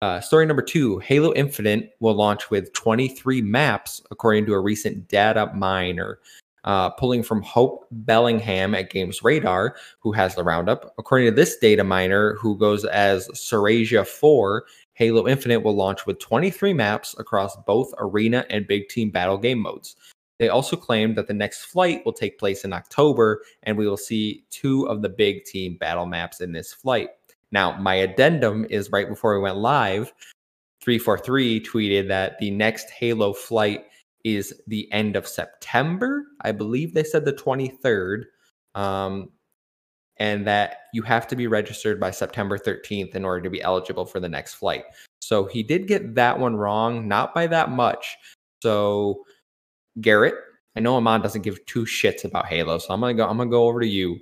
uh, 0.05 0.21
story 0.21 0.45
number 0.45 0.61
two: 0.61 0.99
Halo 0.99 1.33
Infinite 1.33 1.95
will 1.99 2.13
launch 2.13 2.51
with 2.51 2.71
23 2.73 3.41
maps, 3.41 4.03
according 4.11 4.45
to 4.45 4.53
a 4.53 4.59
recent 4.59 5.07
data 5.07 5.51
miner. 5.55 6.19
Uh, 6.63 6.89
pulling 6.91 7.21
from 7.21 7.43
Hope 7.43 7.85
Bellingham 7.91 8.73
at 8.73 8.89
Games 8.89 9.23
Radar, 9.23 9.75
who 9.99 10.11
has 10.11 10.33
the 10.33 10.43
roundup. 10.43 10.95
According 10.97 11.27
to 11.27 11.35
this 11.35 11.57
data 11.57 11.83
miner, 11.83 12.35
who 12.35 12.57
goes 12.57 12.85
as 12.85 13.27
Serasia 13.29 14.05
4, 14.05 14.65
Halo 14.93 15.27
Infinite 15.27 15.63
will 15.63 15.75
launch 15.75 16.07
with 16.07 16.17
23 16.17 16.73
maps 16.73 17.15
across 17.19 17.55
both 17.67 17.93
arena 17.99 18.45
and 18.49 18.67
big 18.67 18.89
team 18.89 19.11
battle 19.11 19.37
game 19.37 19.59
modes. 19.59 19.95
They 20.39 20.49
also 20.49 20.75
claim 20.75 21.13
that 21.15 21.27
the 21.27 21.33
next 21.33 21.65
flight 21.65 22.03
will 22.03 22.13
take 22.13 22.39
place 22.39 22.65
in 22.65 22.73
October, 22.73 23.41
and 23.63 23.77
we 23.77 23.87
will 23.87 23.97
see 23.97 24.43
two 24.49 24.87
of 24.87 25.03
the 25.03 25.09
big 25.09 25.45
team 25.45 25.77
battle 25.77 26.07
maps 26.07 26.41
in 26.41 26.51
this 26.51 26.73
flight. 26.73 27.09
Now, 27.55 27.71
my 27.79 27.95
addendum 27.95 28.67
is 28.69 28.91
right 28.91 29.07
before 29.07 29.33
we 29.33 29.41
went 29.41 29.55
live. 29.55 30.11
343 30.81 31.61
tweeted 31.61 32.09
that 32.09 32.37
the 32.37 32.51
next 32.51 32.89
Halo 32.89 33.31
flight 33.31 33.85
is 34.25 34.61
the 34.67 34.91
end 34.91 35.15
of 35.15 35.25
September. 35.25 36.25
I 36.41 36.51
believe 36.51 36.93
they 36.93 37.05
said 37.05 37.23
the 37.23 37.31
23rd. 37.31 38.23
Um, 38.75 39.29
and 40.17 40.45
that 40.45 40.79
you 40.93 41.01
have 41.03 41.27
to 41.27 41.37
be 41.37 41.47
registered 41.47 41.97
by 41.97 42.11
September 42.11 42.57
13th 42.57 43.15
in 43.15 43.23
order 43.23 43.41
to 43.41 43.49
be 43.49 43.61
eligible 43.61 44.05
for 44.05 44.19
the 44.19 44.27
next 44.27 44.55
flight. 44.55 44.83
So 45.21 45.45
he 45.45 45.63
did 45.63 45.87
get 45.87 46.13
that 46.15 46.37
one 46.37 46.57
wrong, 46.57 47.07
not 47.07 47.33
by 47.33 47.47
that 47.47 47.71
much. 47.71 48.17
So 48.61 49.23
Garrett, 50.01 50.35
I 50.75 50.81
know 50.81 50.97
Amon 50.97 51.21
doesn't 51.21 51.43
give 51.43 51.65
two 51.67 51.85
shits 51.85 52.25
about 52.25 52.47
Halo, 52.47 52.79
so 52.79 52.93
I'm 52.93 52.99
gonna 52.99 53.13
go. 53.13 53.25
I'm 53.25 53.37
gonna 53.37 53.49
go 53.49 53.65
over 53.65 53.79
to 53.79 53.87
you. 53.87 54.19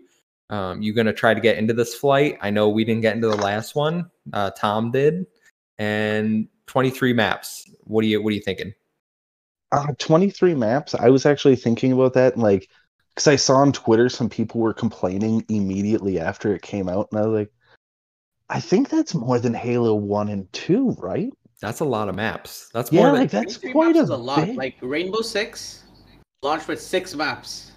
Um, 0.50 0.82
you 0.82 0.94
gonna 0.94 1.14
try 1.14 1.34
to 1.34 1.42
get 1.42 1.58
into 1.58 1.74
this 1.74 1.96
flight? 1.96 2.38
I 2.42 2.50
know 2.50 2.70
we 2.70 2.84
didn't 2.84 3.02
get 3.02 3.16
into 3.16 3.28
the 3.28 3.38
last 3.38 3.76
one. 3.76 4.10
Uh, 4.32 4.52
Tom 4.52 4.92
did, 4.92 5.26
and 5.78 6.48
23 6.68 7.14
maps. 7.14 7.70
What 7.86 8.04
are 8.04 8.08
you 8.08 8.22
What 8.22 8.32
are 8.32 8.36
you 8.36 8.42
thinking? 8.42 8.74
Uh, 9.72 9.88
23 9.98 10.54
maps. 10.54 10.94
I 10.94 11.10
was 11.10 11.26
actually 11.26 11.56
thinking 11.56 11.92
about 11.94 12.14
that. 12.14 12.38
Like, 12.38 12.70
because 13.16 13.28
I 13.28 13.36
saw 13.36 13.56
on 13.56 13.72
Twitter 13.74 14.08
some 14.10 14.30
people 14.30 14.62
were 14.62 14.74
complaining 14.74 15.44
immediately 15.50 16.20
after 16.20 16.54
it 16.54 16.62
came 16.62 16.88
out, 16.88 17.08
and 17.12 17.20
I 17.22 17.26
was 17.26 17.34
like, 17.40 17.52
I 18.50 18.60
think 18.60 18.90
that's 18.90 19.16
more 19.16 19.40
than 19.40 19.54
Halo 19.54 19.96
One 19.96 20.30
and 20.30 20.52
Two, 20.54 20.92
right? 21.00 21.32
That's 21.62 21.80
a 21.80 21.86
lot 21.86 22.10
of 22.10 22.16
maps. 22.16 22.70
That's 22.74 22.92
Yeah, 22.92 23.04
more 23.04 23.12
than 23.14 23.22
like 23.22 23.32
that's 23.32 23.58
23 23.58 23.72
quite 23.72 23.96
maps 23.96 24.10
a, 24.10 24.14
a 24.14 24.16
lot. 24.16 24.46
big- 24.46 24.58
Like 24.58 24.76
Rainbow 24.82 25.22
Six 25.22 25.84
launched 26.44 26.68
with 26.68 26.82
six 26.82 27.16
maps. 27.16 27.72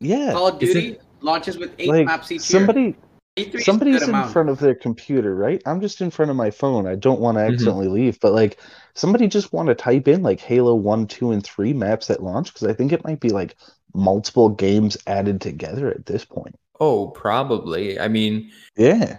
yeah. 0.00 0.32
Call 0.32 0.48
of 0.48 0.58
Duty 0.58 0.88
it- 0.92 1.02
launches 1.20 1.58
with 1.58 1.72
eight 1.78 1.88
Like 1.88 2.06
maps 2.06 2.30
each 2.32 2.42
somebody, 2.42 2.80
year. 2.82 2.94
E3 3.38 3.60
somebody's 3.62 4.02
in 4.02 4.08
amount. 4.10 4.32
front 4.32 4.48
of 4.48 4.58
their 4.58 4.74
computer, 4.74 5.34
right? 5.34 5.60
I'm 5.66 5.80
just 5.80 6.00
in 6.00 6.10
front 6.10 6.30
of 6.30 6.36
my 6.38 6.50
phone. 6.50 6.86
I 6.86 6.94
don't 6.94 7.20
want 7.20 7.36
to 7.36 7.42
Mhm. 7.42 7.52
accidentally 7.52 7.88
leave, 7.88 8.18
but 8.20 8.32
like 8.32 8.58
somebody 8.94 9.28
just 9.28 9.52
want 9.52 9.68
to 9.68 9.74
type 9.74 10.08
in 10.08 10.22
like 10.22 10.40
Halo 10.40 10.74
1, 10.74 11.06
2, 11.06 11.32
and 11.32 11.44
3 11.44 11.72
maps 11.74 12.10
at 12.10 12.22
launch 12.22 12.52
because 12.54 12.66
I 12.66 12.72
think 12.72 12.92
it 12.92 13.04
might 13.04 13.20
be 13.20 13.28
like 13.28 13.56
multiple 13.94 14.48
games 14.48 14.96
added 15.06 15.40
together 15.42 15.90
at 15.90 16.06
this 16.06 16.24
point. 16.24 16.54
Oh, 16.80 17.08
probably. 17.08 17.98
I 18.00 18.08
mean, 18.08 18.50
Yeah. 18.76 19.18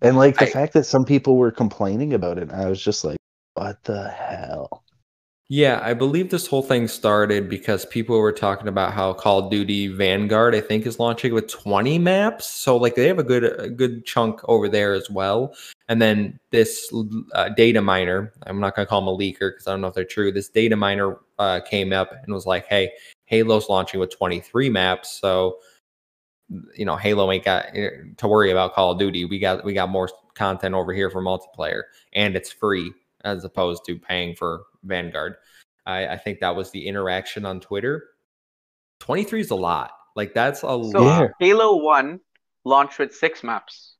And 0.00 0.16
like 0.16 0.38
the 0.38 0.46
I- 0.46 0.50
fact 0.50 0.74
that 0.74 0.84
some 0.84 1.04
people 1.04 1.36
were 1.36 1.50
complaining 1.50 2.12
about 2.14 2.38
it, 2.38 2.52
I 2.52 2.68
was 2.68 2.80
just 2.82 3.04
like, 3.04 3.16
what 3.54 3.82
the 3.84 4.08
hell? 4.10 4.84
Yeah, 5.50 5.80
I 5.82 5.94
believe 5.94 6.28
this 6.28 6.46
whole 6.46 6.60
thing 6.60 6.88
started 6.88 7.48
because 7.48 7.86
people 7.86 8.18
were 8.18 8.32
talking 8.32 8.68
about 8.68 8.92
how 8.92 9.14
Call 9.14 9.38
of 9.38 9.50
Duty 9.50 9.88
Vanguard, 9.88 10.54
I 10.54 10.60
think, 10.60 10.84
is 10.84 10.98
launching 10.98 11.32
with 11.32 11.48
20 11.48 11.98
maps. 11.98 12.46
So 12.46 12.76
like 12.76 12.94
they 12.94 13.06
have 13.06 13.18
a 13.18 13.22
good 13.22 13.44
a 13.58 13.70
good 13.70 14.04
chunk 14.04 14.40
over 14.46 14.68
there 14.68 14.92
as 14.92 15.08
well. 15.08 15.54
And 15.88 16.02
then 16.02 16.38
this 16.50 16.92
uh, 17.32 17.48
data 17.48 17.80
miner, 17.80 18.30
I'm 18.42 18.60
not 18.60 18.76
gonna 18.76 18.84
call 18.84 19.00
them 19.00 19.08
a 19.08 19.16
leaker 19.16 19.52
because 19.52 19.66
I 19.66 19.70
don't 19.70 19.80
know 19.80 19.86
if 19.86 19.94
they're 19.94 20.04
true. 20.04 20.30
This 20.30 20.50
data 20.50 20.76
miner 20.76 21.16
uh, 21.38 21.60
came 21.60 21.94
up 21.94 22.10
and 22.12 22.34
was 22.34 22.44
like, 22.44 22.66
"Hey, 22.66 22.92
Halo's 23.24 23.70
launching 23.70 24.00
with 24.00 24.14
23 24.14 24.68
maps, 24.68 25.10
so 25.18 25.60
you 26.74 26.84
know 26.84 26.96
Halo 26.96 27.30
ain't 27.32 27.44
got 27.44 27.66
eh, 27.74 27.88
to 28.18 28.28
worry 28.28 28.50
about 28.50 28.74
Call 28.74 28.92
of 28.92 28.98
Duty. 28.98 29.24
We 29.24 29.38
got 29.38 29.64
we 29.64 29.72
got 29.72 29.88
more 29.88 30.10
content 30.34 30.74
over 30.74 30.92
here 30.92 31.08
for 31.08 31.22
multiplayer, 31.22 31.84
and 32.12 32.36
it's 32.36 32.52
free 32.52 32.92
as 33.24 33.44
opposed 33.44 33.84
to 33.86 33.98
paying 33.98 34.34
for 34.34 34.64
Vanguard. 34.84 35.36
I, 35.86 36.08
I 36.08 36.18
think 36.18 36.40
that 36.40 36.54
was 36.54 36.70
the 36.70 36.86
interaction 36.86 37.44
on 37.44 37.60
Twitter. 37.60 38.04
23 39.00 39.40
is 39.40 39.50
a 39.50 39.54
lot. 39.54 39.92
Like 40.16 40.34
that's 40.34 40.60
a 40.62 40.66
So 40.66 40.76
lot. 40.78 41.30
Halo 41.40 41.76
One 41.82 42.20
launched 42.64 42.98
with 42.98 43.14
six 43.14 43.42
maps. 43.44 43.96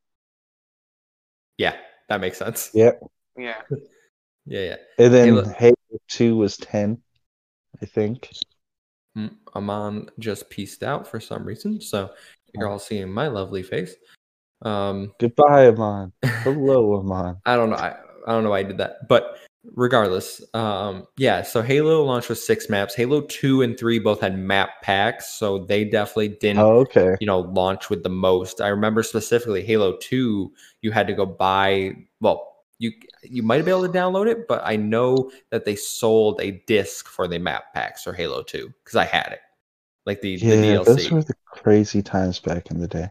Yeah, 1.57 1.77
that 2.09 2.21
makes 2.21 2.38
sense. 2.38 2.71
Yeah. 2.75 2.93
Yeah. 3.37 3.62
Yeah, 4.51 4.61
yeah. 4.61 4.77
And 5.05 5.12
then 5.12 5.25
Halo- 5.27 5.45
Halo, 5.59 5.75
2 6.09 6.35
was 6.37 6.57
10, 6.57 6.97
I 7.83 7.85
think. 7.85 8.31
Mm, 9.14 9.35
Amon 9.55 10.09
just 10.19 10.49
pieced 10.49 10.83
out 10.83 11.07
for 11.07 11.21
some 11.21 11.45
reason, 11.45 11.83
so 11.83 12.09
you're 12.55 12.67
all 12.67 12.79
seeing 12.79 13.12
my 13.12 13.27
lovely 13.29 13.62
face. 13.62 13.95
Um, 14.62 15.12
Goodbye, 15.21 15.67
Amon. 15.67 16.14
Hello, 16.25 16.95
Amon. 16.99 17.37
I 17.45 17.57
don't 17.57 17.69
know. 17.69 17.77
I, 17.77 17.95
I 18.27 18.33
don't 18.33 18.43
know 18.43 18.49
why 18.49 18.61
I 18.61 18.62
did 18.62 18.79
that, 18.79 19.07
but 19.07 19.37
regardless, 19.64 20.42
um, 20.55 21.07
yeah. 21.16 21.42
So 21.42 21.62
Halo 21.62 22.05
launched 22.05 22.29
with 22.29 22.38
six 22.38 22.68
maps. 22.68 22.94
Halo 22.94 23.23
two 23.23 23.62
and 23.62 23.79
three 23.79 23.99
both 23.99 24.21
had 24.21 24.38
map 24.38 24.83
packs, 24.83 25.35
so 25.35 25.59
they 25.59 25.85
definitely 25.85 26.29
didn't 26.29 26.61
Oh, 26.61 26.79
okay. 26.81 27.16
you 27.21 27.27
know 27.27 27.40
launch 27.40 27.90
with 27.90 28.03
the 28.03 28.09
most 28.09 28.61
i 28.61 28.68
remember 28.68 29.03
specifically 29.03 29.62
halo 29.62 29.97
2 29.99 30.53
you 30.83 30.90
had 30.90 31.07
to 31.07 31.12
go 31.12 31.27
buy 31.27 31.92
well 32.21 32.57
you 32.79 32.92
you 33.23 33.42
might 33.42 33.64
be 33.64 33.71
able 33.71 33.83
to 33.87 33.88
download 33.92 34.29
it 34.31 34.47
but 34.49 34.61
i 34.64 34.77
know 34.77 35.31
that 35.51 35.64
they 35.64 35.75
sold 35.77 36.40
a 36.40 36.62
disc 36.66 37.09
for 37.09 37.27
the 37.29 37.38
map 37.38 37.73
packs 37.75 38.03
for 38.05 38.12
halo 38.12 38.42
2 38.42 38.73
because 38.85 38.97
i 38.97 39.05
had 39.05 39.33
it 39.33 39.40
like 40.07 40.21
the, 40.21 40.31
Yeah, 40.31 40.79
the 40.79 40.85
those 40.85 41.11
were 41.11 41.23
the 41.23 41.35
crazy 41.47 42.03
times 42.03 42.38
back 42.38 42.71
in 42.71 42.79
the 42.81 42.88
day. 42.88 43.09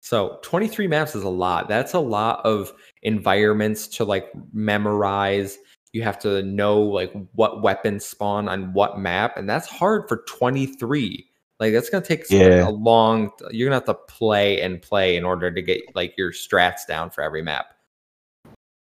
so 0.00 0.38
23 0.42 0.86
maps 0.88 1.14
is 1.14 1.22
a 1.22 1.28
lot 1.28 1.68
that's 1.68 1.94
a 1.94 2.00
lot 2.00 2.44
of 2.44 2.72
environments 3.02 3.88
to 3.88 4.04
like 4.04 4.30
memorize. 4.52 5.58
You 5.92 6.02
have 6.02 6.18
to 6.20 6.42
know 6.42 6.80
like 6.80 7.12
what 7.34 7.62
weapons 7.62 8.04
spawn 8.04 8.48
on 8.48 8.72
what 8.72 8.98
map 8.98 9.36
and 9.36 9.48
that's 9.48 9.68
hard 9.68 10.08
for 10.08 10.24
23 10.28 11.28
like 11.60 11.72
that's 11.72 11.90
gonna 11.90 12.04
take 12.04 12.24
Yeah. 12.30 12.66
a 12.66 12.70
long 12.70 13.30
you're 13.50 13.68
gonna 13.68 13.76
have 13.76 13.84
to 13.84 13.94
play 13.94 14.60
and 14.62 14.80
play 14.80 15.16
in 15.16 15.24
order 15.24 15.50
to 15.50 15.62
get 15.62 15.82
like 15.94 16.16
your 16.16 16.32
strats 16.32 16.86
down 16.88 17.10
for 17.10 17.22
every 17.22 17.42
map. 17.42 17.74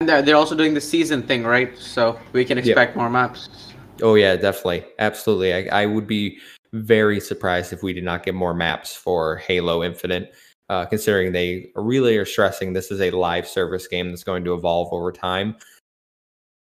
And 0.01 0.09
they're, 0.09 0.23
they're 0.23 0.37
also 0.37 0.55
doing 0.55 0.75
the 0.75 0.81
season 0.81 1.23
thing, 1.23 1.43
right? 1.45 1.77
So 1.77 2.19
we 2.33 2.45
can 2.45 2.57
expect 2.59 2.95
more 2.95 3.11
maps. 3.11 3.73
oh 4.03 4.15
yeah 4.15 4.37
definitely. 4.37 4.85
Absolutely. 4.99 5.71
I, 5.71 5.83
I 5.83 5.87
would 5.87 6.07
be 6.07 6.39
very 6.75 7.19
surprised 7.21 7.73
if 7.73 7.83
we 7.83 7.93
did 7.95 8.05
not 8.05 8.23
get 8.23 8.35
more 8.35 8.53
maps 8.55 8.95
for 8.95 9.37
halo 9.37 9.83
infinite 9.83 10.35
uh, 10.69 10.85
considering 10.85 11.33
they 11.33 11.71
really 11.75 12.17
are 12.17 12.25
stressing 12.25 12.73
this 12.73 12.91
is 12.91 13.01
a 13.01 13.11
live 13.11 13.47
service 13.47 13.87
game 13.87 14.11
that's 14.11 14.25
going 14.25 14.45
to 14.45 14.55
evolve 14.55 14.93
over 14.93 15.11
time 15.11 15.57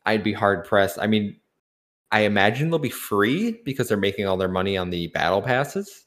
i'd 0.05 0.23
be 0.23 0.33
hard 0.33 0.65
pressed. 0.65 0.97
I 0.99 1.07
mean 1.07 1.35
i 2.11 2.21
imagine 2.21 2.69
they'll 2.69 2.79
be 2.79 2.89
free 2.89 3.61
because 3.65 3.87
they're 3.87 3.97
making 3.97 4.27
all 4.27 4.37
their 4.37 4.47
money 4.47 4.77
on 4.77 4.89
the 4.89 5.07
battle 5.07 5.41
passes 5.41 6.05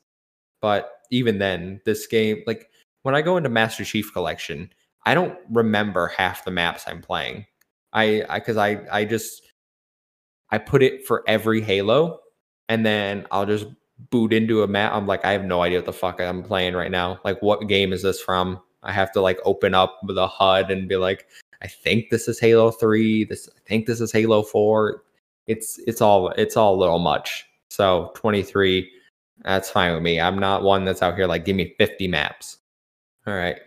but 0.61 0.93
even 1.11 1.39
then 1.39 1.81
this 1.85 2.07
game 2.07 2.43
like 2.47 2.69
when 3.03 3.15
i 3.15 3.23
go 3.23 3.37
into 3.37 3.49
master 3.49 3.85
chief 3.85 4.13
collection 4.13 4.71
i 5.05 5.15
don't 5.15 5.39
remember 5.51 6.09
half 6.09 6.45
the 6.45 6.51
maps 6.51 6.85
i'm 6.87 7.01
playing. 7.01 7.47
I 7.93 8.25
i 8.29 8.39
because 8.41 8.57
I, 8.57 8.81
I 8.91 9.05
just 9.05 9.43
i 10.51 10.59
put 10.59 10.83
it 10.83 11.07
for 11.07 11.23
every 11.29 11.61
halo 11.61 12.21
and 12.69 12.85
then 12.85 13.27
i'll 13.31 13.47
just 13.47 13.67
boot 14.11 14.33
into 14.33 14.63
a 14.63 14.67
map 14.67 14.93
i'm 14.93 15.07
like 15.07 15.25
i 15.25 15.33
have 15.33 15.45
no 15.45 15.63
idea 15.63 15.79
what 15.79 15.87
the 15.87 15.93
fuck 15.93 16.21
i'm 16.21 16.43
playing 16.43 16.75
right 16.75 16.91
now. 16.91 17.19
Like 17.25 17.41
what 17.43 17.69
game 17.69 17.93
is 17.93 18.03
this 18.03 18.21
from? 18.21 18.61
I 18.83 18.93
have 18.93 19.11
to 19.13 19.21
like 19.21 19.39
open 19.45 19.75
up 19.75 19.99
the 20.07 20.29
hud 20.29 20.71
and 20.71 20.89
be 20.89 20.97
like 20.97 21.27
i 21.63 21.67
think 21.67 22.11
this 22.11 22.29
is 22.29 22.39
halo 22.39 22.71
3 22.71 23.25
this 23.25 23.49
i 23.57 23.61
think 23.67 23.87
this 23.87 24.01
is 24.01 24.13
halo 24.13 24.43
4 24.43 25.03
it's 25.47 25.79
it's 25.87 26.01
all 26.01 26.29
it's 26.31 26.57
all 26.57 26.75
a 26.75 26.81
little 26.81 26.99
much. 26.99 27.47
So 27.71 28.13
23 28.17 28.91
that's 29.43 29.69
fine 29.69 29.93
with 29.93 30.03
me. 30.03 30.19
I'm 30.21 30.39
not 30.39 30.63
one 30.63 30.85
that's 30.85 31.03
out 31.03 31.15
here 31.17 31.27
like 31.27 31.45
give 31.45 31.57
me 31.57 31.75
50 31.79 32.09
maps. 32.09 32.59
All 33.27 33.35
right 33.35 33.59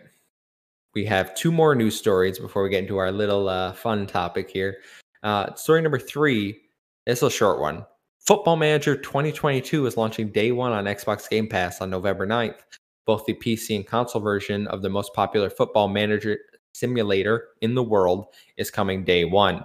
we 0.94 1.04
have 1.04 1.34
two 1.34 1.52
more 1.52 1.74
news 1.74 1.96
stories 1.96 2.38
before 2.38 2.62
we 2.62 2.68
get 2.68 2.82
into 2.82 2.98
our 2.98 3.12
little 3.12 3.48
uh, 3.48 3.72
fun 3.72 4.06
topic 4.06 4.50
here. 4.50 4.78
Uh, 5.22 5.54
story 5.54 5.80
number 5.82 5.98
three 5.98 6.60
It's 7.06 7.22
a 7.22 7.30
short 7.30 7.60
one. 7.60 7.84
Football 8.30 8.54
Manager 8.54 8.94
2022 8.94 9.86
is 9.86 9.96
launching 9.96 10.30
day 10.30 10.52
one 10.52 10.70
on 10.70 10.84
Xbox 10.84 11.28
Game 11.28 11.48
Pass 11.48 11.80
on 11.80 11.90
November 11.90 12.28
9th. 12.28 12.60
Both 13.04 13.26
the 13.26 13.34
PC 13.34 13.74
and 13.74 13.84
console 13.84 14.22
version 14.22 14.68
of 14.68 14.82
the 14.82 14.88
most 14.88 15.12
popular 15.14 15.50
football 15.50 15.88
manager 15.88 16.38
simulator 16.72 17.48
in 17.60 17.74
the 17.74 17.82
world 17.82 18.26
is 18.56 18.70
coming 18.70 19.02
day 19.02 19.24
one. 19.24 19.64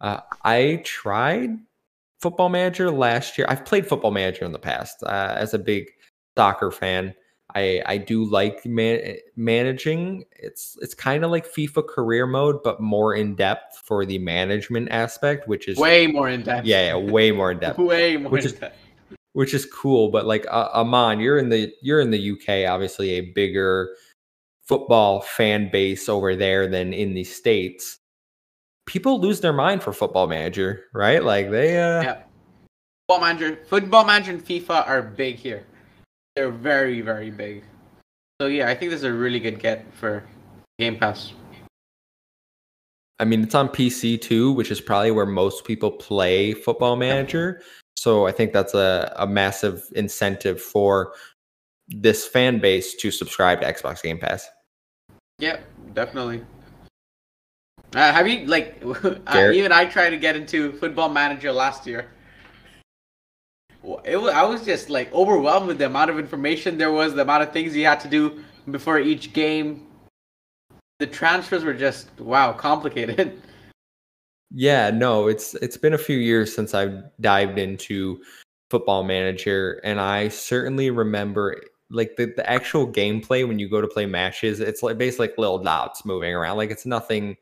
Uh, 0.00 0.20
I 0.44 0.82
tried 0.84 1.58
Football 2.20 2.50
Manager 2.50 2.92
last 2.92 3.36
year. 3.36 3.46
I've 3.50 3.64
played 3.64 3.88
Football 3.88 4.12
Manager 4.12 4.44
in 4.44 4.52
the 4.52 4.60
past 4.60 5.02
uh, 5.02 5.34
as 5.36 5.52
a 5.52 5.58
big 5.58 5.86
soccer 6.38 6.70
fan. 6.70 7.12
I 7.54 7.82
I 7.86 7.96
do 7.98 8.24
like 8.24 8.66
man- 8.66 9.16
managing. 9.36 10.24
It's 10.32 10.76
it's 10.82 10.94
kind 10.94 11.24
of 11.24 11.30
like 11.30 11.46
FIFA 11.46 11.86
career 11.86 12.26
mode, 12.26 12.62
but 12.62 12.80
more 12.80 13.14
in 13.14 13.34
depth 13.36 13.82
for 13.84 14.04
the 14.04 14.18
management 14.18 14.88
aspect, 14.90 15.46
which 15.48 15.68
is 15.68 15.78
Way 15.78 16.06
more 16.06 16.28
in 16.28 16.42
depth. 16.42 16.66
yeah, 16.66 16.86
yeah 16.88 16.96
way 16.96 17.30
more 17.30 17.52
in 17.52 17.58
depth, 17.60 17.78
Way 17.78 18.16
more 18.16 18.30
Which 18.32 18.44
in 18.44 18.50
is- 18.52 18.58
depth. 18.58 18.76
which 19.32 19.54
is 19.54 19.64
cool. 19.66 20.10
But 20.10 20.26
like 20.26 20.46
uh, 20.50 20.68
Amon, 20.74 21.20
you're 21.20 21.38
in 21.38 21.48
the 21.48 21.72
you're 21.82 22.00
in 22.00 22.10
the 22.10 22.32
UK, 22.32 22.68
obviously 22.70 23.10
a 23.12 23.20
bigger 23.32 23.94
football 24.66 25.20
fan 25.20 25.70
base 25.70 26.08
over 26.08 26.34
there 26.34 26.66
than 26.66 26.92
in 26.92 27.14
the 27.14 27.22
states. 27.24 27.98
People 28.86 29.20
lose 29.20 29.40
their 29.40 29.52
mind 29.52 29.82
for 29.82 29.92
Football 29.92 30.26
Manager, 30.26 30.84
right? 30.92 31.22
Like 31.22 31.50
they 31.50 31.80
uh 31.80 32.02
Yeah. 32.02 32.22
Football 33.08 33.26
manager, 33.28 33.58
football 33.68 34.04
manager, 34.04 34.32
and 34.32 34.44
FIFA 34.44 34.88
are 34.88 35.00
big 35.02 35.36
here. 35.36 35.64
They're 36.36 36.50
very, 36.50 37.00
very 37.00 37.30
big. 37.30 37.64
So 38.40 38.48
yeah, 38.48 38.68
I 38.68 38.74
think 38.74 38.90
this 38.90 38.98
is 38.98 39.04
a 39.04 39.12
really 39.12 39.40
good 39.40 39.58
get 39.58 39.86
for 39.94 40.22
Game 40.78 40.98
Pass. 40.98 41.32
I 43.18 43.24
mean, 43.24 43.42
it's 43.42 43.54
on 43.54 43.70
PC 43.70 44.20
too, 44.20 44.52
which 44.52 44.70
is 44.70 44.78
probably 44.78 45.10
where 45.10 45.24
most 45.24 45.64
people 45.64 45.90
play 45.90 46.52
Football 46.52 46.96
Manager. 46.96 47.62
So 47.96 48.26
I 48.26 48.32
think 48.32 48.52
that's 48.52 48.74
a, 48.74 49.10
a 49.16 49.26
massive 49.26 49.84
incentive 49.96 50.60
for 50.60 51.14
this 51.88 52.26
fan 52.26 52.58
base 52.58 52.94
to 52.96 53.10
subscribe 53.10 53.62
to 53.62 53.72
Xbox 53.72 54.02
Game 54.02 54.18
Pass. 54.18 54.46
Yeah, 55.38 55.60
definitely. 55.94 56.44
Uh, 57.94 58.12
have 58.12 58.28
you 58.28 58.46
like? 58.46 58.82
uh, 59.26 59.50
even 59.54 59.72
I 59.72 59.86
tried 59.86 60.10
to 60.10 60.18
get 60.18 60.36
into 60.36 60.72
Football 60.72 61.08
Manager 61.08 61.50
last 61.50 61.86
year. 61.86 62.10
It 64.04 64.16
was, 64.16 64.32
I 64.32 64.42
was 64.42 64.64
just 64.64 64.90
like 64.90 65.12
overwhelmed 65.12 65.68
with 65.68 65.78
the 65.78 65.86
amount 65.86 66.10
of 66.10 66.18
information 66.18 66.76
there 66.76 66.92
was, 66.92 67.14
the 67.14 67.22
amount 67.22 67.42
of 67.44 67.52
things 67.52 67.76
you 67.76 67.86
had 67.86 68.00
to 68.00 68.08
do 68.08 68.42
before 68.70 68.98
each 68.98 69.32
game. 69.32 69.86
The 70.98 71.06
transfers 71.06 71.62
were 71.62 71.74
just 71.74 72.08
wow, 72.20 72.52
complicated. 72.52 73.40
Yeah, 74.52 74.90
no, 74.90 75.26
it's 75.26 75.54
it's 75.56 75.76
been 75.76 75.94
a 75.94 75.98
few 75.98 76.18
years 76.18 76.54
since 76.54 76.72
I've 76.72 77.02
dived 77.20 77.58
into 77.58 78.20
Football 78.70 79.02
Manager, 79.02 79.80
and 79.84 80.00
I 80.00 80.28
certainly 80.28 80.90
remember 80.90 81.60
like 81.90 82.16
the, 82.16 82.32
the 82.36 82.48
actual 82.48 82.86
gameplay 82.86 83.46
when 83.46 83.58
you 83.58 83.68
go 83.68 83.80
to 83.80 83.88
play 83.88 84.06
matches. 84.06 84.60
It's 84.60 84.82
like 84.82 84.98
basically 84.98 85.28
like 85.28 85.38
little 85.38 85.58
dots 85.58 86.04
moving 86.04 86.32
around. 86.32 86.56
Like 86.56 86.70
it's 86.70 86.86
nothing 86.86 87.36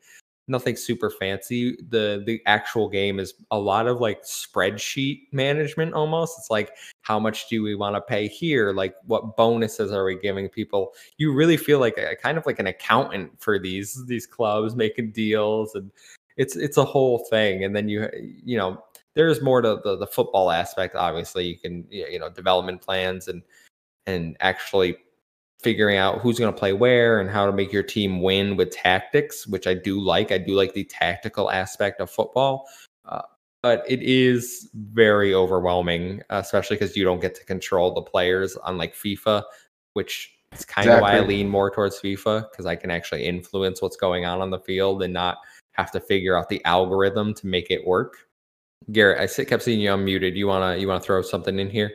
nothing 0.47 0.75
super 0.75 1.09
fancy. 1.09 1.77
The 1.89 2.23
the 2.25 2.41
actual 2.45 2.89
game 2.89 3.19
is 3.19 3.33
a 3.51 3.59
lot 3.59 3.87
of 3.87 3.99
like 3.99 4.23
spreadsheet 4.23 5.23
management 5.31 5.93
almost. 5.93 6.37
It's 6.39 6.49
like 6.49 6.71
how 7.01 7.19
much 7.19 7.49
do 7.49 7.63
we 7.63 7.75
want 7.75 7.95
to 7.95 8.01
pay 8.01 8.27
here? 8.27 8.71
Like 8.71 8.95
what 9.05 9.35
bonuses 9.37 9.91
are 9.91 10.05
we 10.05 10.17
giving 10.17 10.49
people? 10.49 10.93
You 11.17 11.33
really 11.33 11.57
feel 11.57 11.79
like 11.79 11.97
a 11.97 12.15
kind 12.15 12.37
of 12.37 12.45
like 12.45 12.59
an 12.59 12.67
accountant 12.67 13.31
for 13.39 13.59
these 13.59 14.05
these 14.05 14.27
clubs 14.27 14.75
making 14.75 15.11
deals 15.11 15.75
and 15.75 15.91
it's 16.37 16.55
it's 16.55 16.77
a 16.77 16.85
whole 16.85 17.19
thing. 17.29 17.63
And 17.63 17.75
then 17.75 17.89
you 17.89 18.09
you 18.43 18.57
know 18.57 18.83
there's 19.15 19.41
more 19.41 19.61
to 19.61 19.79
the, 19.83 19.97
the 19.97 20.07
football 20.07 20.51
aspect. 20.51 20.95
Obviously, 20.95 21.45
you 21.45 21.57
can 21.57 21.85
you 21.89 22.19
know 22.19 22.29
development 22.29 22.81
plans 22.81 23.27
and 23.27 23.41
and 24.05 24.37
actually 24.41 24.97
figuring 25.61 25.97
out 25.97 26.19
who's 26.19 26.37
going 26.37 26.53
to 26.53 26.57
play 26.57 26.73
where 26.73 27.19
and 27.19 27.29
how 27.29 27.45
to 27.45 27.51
make 27.51 27.71
your 27.71 27.83
team 27.83 28.21
win 28.21 28.55
with 28.55 28.71
tactics, 28.71 29.47
which 29.47 29.67
I 29.67 29.73
do 29.73 29.99
like. 29.99 30.31
I 30.31 30.37
do 30.37 30.53
like 30.53 30.73
the 30.73 30.83
tactical 30.83 31.49
aspect 31.49 31.99
of 32.01 32.09
football. 32.09 32.67
Uh, 33.05 33.21
but 33.63 33.83
it 33.87 34.03
is 34.03 34.69
very 34.73 35.33
overwhelming, 35.33 36.21
especially 36.29 36.75
because 36.75 36.95
you 36.95 37.03
don't 37.03 37.19
get 37.19 37.33
to 37.35 37.45
control 37.45 37.93
the 37.93 38.01
players, 38.01 38.55
unlike 38.65 38.93
FIFA, 38.93 39.43
which 39.93 40.35
is 40.51 40.65
kind 40.65 40.87
of 40.87 41.01
why 41.01 41.17
I 41.17 41.21
lean 41.21 41.49
more 41.49 41.71
towards 41.71 41.99
FIFA 41.99 42.49
because 42.51 42.65
I 42.65 42.75
can 42.75 42.91
actually 42.91 43.25
influence 43.25 43.81
what's 43.81 43.97
going 43.97 44.25
on 44.25 44.41
on 44.41 44.51
the 44.51 44.59
field 44.59 45.01
and 45.01 45.13
not 45.13 45.39
have 45.71 45.91
to 45.91 45.99
figure 45.99 46.37
out 46.37 46.47
the 46.47 46.63
algorithm 46.65 47.33
to 47.33 47.47
make 47.47 47.71
it 47.71 47.85
work. 47.85 48.27
Garrett, 48.91 49.19
I 49.19 49.43
kept 49.43 49.63
seeing 49.63 49.79
you 49.79 49.89
unmuted. 49.89 50.35
You 50.35 50.47
wanna 50.47 50.77
you 50.77 50.87
wanna 50.87 50.99
throw 50.99 51.21
something 51.21 51.57
in 51.57 51.69
here? 51.69 51.91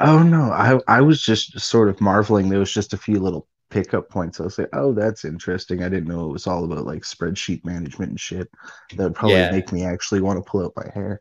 Oh 0.00 0.22
no, 0.22 0.50
I 0.52 0.80
I 0.88 1.00
was 1.00 1.20
just 1.22 1.58
sort 1.60 1.88
of 1.88 2.00
marveling. 2.00 2.48
There 2.48 2.58
was 2.58 2.72
just 2.72 2.94
a 2.94 2.98
few 2.98 3.20
little 3.20 3.46
pickup 3.70 4.08
points. 4.08 4.40
I 4.40 4.44
was 4.44 4.58
like, 4.58 4.68
oh, 4.72 4.92
that's 4.92 5.24
interesting. 5.24 5.82
I 5.82 5.88
didn't 5.88 6.08
know 6.08 6.26
it 6.28 6.32
was 6.32 6.46
all 6.46 6.64
about 6.64 6.86
like 6.86 7.02
spreadsheet 7.02 7.64
management 7.64 8.10
and 8.10 8.20
shit. 8.20 8.48
That 8.92 9.04
would 9.04 9.14
probably 9.14 9.44
Yeah. 9.44 9.50
make 9.50 9.72
me 9.72 9.84
actually 9.84 10.20
want 10.22 10.44
to 10.44 10.50
pull 10.50 10.64
out 10.64 10.72
my 10.76 10.90
hair. 10.94 11.20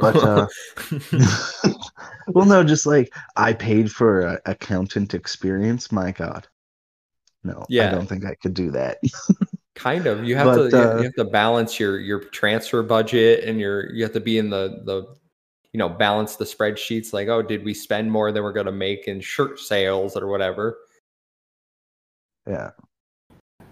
But, 0.00 0.22
uh, 0.24 0.48
well, 2.28 2.46
no, 2.46 2.64
just 2.64 2.86
like 2.86 3.12
I 3.36 3.52
paid 3.52 3.90
for 3.92 4.22
a 4.22 4.40
accountant 4.46 5.14
experience. 5.14 5.92
My 5.92 6.12
God, 6.12 6.46
no, 7.44 7.68
Yeah. 7.68 7.78
I 7.78 7.88
don't 7.88 8.06
think 8.08 8.24
I 8.26 8.36
could 8.36 8.54
do 8.54 8.72
that. 8.72 8.98
kind 9.74 10.06
of. 10.06 10.24
You 10.24 10.36
have 10.36 10.52
But, 10.52 10.54
to 10.54 10.72
uh, 10.72 10.94
you 10.94 11.04
have 11.04 11.14
to 11.14 11.24
balance 11.24 11.78
your 11.78 11.98
your 11.98 12.20
transfer 12.20 12.82
budget 12.82 13.44
and 13.44 13.60
your 13.60 13.92
you 13.92 14.02
have 14.02 14.12
to 14.12 14.20
be 14.20 14.38
in 14.38 14.50
the 14.50 14.82
the 14.84 15.16
you 15.72 15.78
know 15.78 15.88
balance 15.88 16.36
the 16.36 16.44
spreadsheets. 16.44 17.12
Like, 17.12 17.28
oh, 17.28 17.42
did 17.42 17.64
we 17.64 17.74
spend 17.74 18.10
more 18.10 18.32
than 18.32 18.42
we're 18.42 18.52
gonna 18.52 18.72
make 18.72 19.06
in 19.08 19.20
shirt 19.20 19.58
sales 19.58 20.16
or 20.16 20.26
whatever? 20.28 20.78
Yeah. 22.46 22.70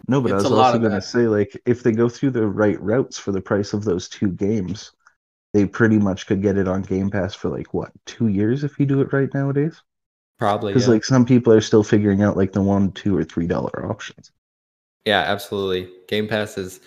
No, 0.08 0.20
but 0.20 0.32
It's 0.32 0.44
I 0.44 0.48
a 0.48 0.50
was 0.50 0.58
lot 0.58 0.66
also 0.66 0.78
going 0.78 0.92
to 0.92 1.02
say, 1.02 1.26
like, 1.26 1.60
if 1.66 1.82
they 1.82 1.90
go 1.90 2.08
through 2.08 2.30
the 2.30 2.46
right 2.46 2.80
routes 2.80 3.18
for 3.18 3.32
the 3.32 3.40
price 3.40 3.72
of 3.72 3.82
those 3.84 4.08
two 4.08 4.28
games, 4.28 4.92
they 5.52 5.66
pretty 5.66 5.98
much 5.98 6.26
could 6.28 6.42
get 6.42 6.56
it 6.56 6.68
on 6.68 6.82
Game 6.82 7.10
Pass 7.10 7.34
for 7.34 7.48
like 7.48 7.74
what 7.74 7.90
two 8.04 8.28
years 8.28 8.62
if 8.62 8.78
you 8.78 8.86
do 8.86 9.00
it 9.00 9.12
right 9.12 9.32
nowadays. 9.34 9.82
Probably. 10.38 10.72
Because 10.72 10.86
Yeah. 10.86 10.94
like 10.94 11.04
some 11.04 11.24
people 11.24 11.52
are 11.52 11.60
still 11.60 11.82
figuring 11.82 12.22
out 12.22 12.36
like 12.36 12.52
the 12.52 12.62
one, 12.62 12.92
two, 12.92 13.16
or 13.16 13.24
three 13.24 13.46
dollar 13.48 13.90
options. 13.90 14.30
yeah, 15.06 15.20
absolutely. 15.22 15.88
Game 16.08 16.28
Pass 16.28 16.58
is. 16.58 16.80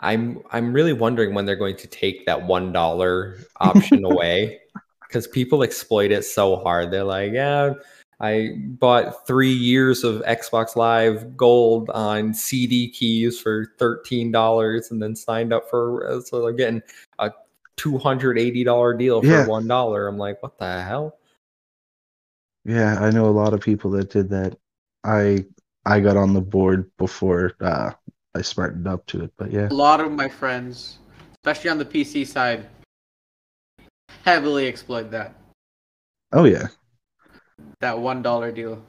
I'm 0.00 0.40
I'm 0.50 0.72
really 0.72 0.92
wondering 0.92 1.34
when 1.34 1.44
they're 1.46 1.56
going 1.56 1.76
to 1.76 1.86
take 1.86 2.26
that 2.26 2.46
one 2.46 2.72
dollar 2.72 3.38
option 3.60 4.04
away 4.10 4.60
because 5.06 5.26
people 5.26 5.62
exploit 5.62 6.10
it 6.10 6.24
so 6.24 6.56
hard. 6.56 6.90
They're 6.90 7.04
like, 7.04 7.32
yeah, 7.32 7.74
I 8.20 8.56
bought 8.78 9.26
three 9.26 9.52
years 9.52 10.04
of 10.04 10.22
Xbox 10.22 10.76
Live 10.76 11.36
Gold 11.36 11.90
on 11.90 12.34
CD 12.34 12.88
keys 12.90 13.40
for 13.40 13.72
thirteen 13.78 14.30
dollars, 14.32 14.90
and 14.90 15.02
then 15.02 15.14
signed 15.16 15.52
up 15.52 15.68
for 15.70 16.20
so 16.24 16.42
they're 16.42 16.52
getting 16.52 16.82
a 17.18 17.32
two 17.76 17.98
hundred 17.98 18.38
eighty 18.38 18.64
dollar 18.64 18.94
deal 18.94 19.20
for 19.20 19.26
Yeah. 19.28 19.46
one 19.46 19.66
dollar. 19.68 20.08
I'm 20.08 20.18
like, 20.18 20.42
what 20.42 20.58
the 20.58 20.82
hell? 20.82 21.18
Yeah, 22.64 22.98
I 23.00 23.10
know 23.10 23.26
a 23.26 23.30
lot 23.30 23.54
of 23.54 23.60
people 23.60 23.90
that 23.92 24.10
did 24.10 24.28
that. 24.30 24.58
I 25.04 25.46
I 25.86 26.00
got 26.00 26.16
on 26.16 26.34
the 26.34 26.40
board 26.40 26.90
before 26.98 27.52
uh, 27.60 27.92
I 28.34 28.42
smartened 28.42 28.86
up 28.86 29.06
to 29.06 29.22
it, 29.24 29.32
but 29.36 29.50
yeah. 29.50 29.68
A 29.68 29.74
lot 29.74 30.00
of 30.00 30.12
my 30.12 30.28
friends, 30.28 30.98
especially 31.36 31.70
on 31.70 31.78
the 31.78 31.84
PC 31.84 32.26
side, 32.26 32.66
heavily 34.24 34.68
exploit 34.68 35.10
that 35.10 35.34
Oh 36.32 36.44
yeah. 36.44 36.68
that 37.80 37.98
one 37.98 38.22
dollar 38.22 38.52
deal. 38.52 38.82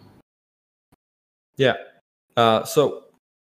Yeah. 1.58 1.74
Uh, 2.38 2.64
so, 2.64 3.04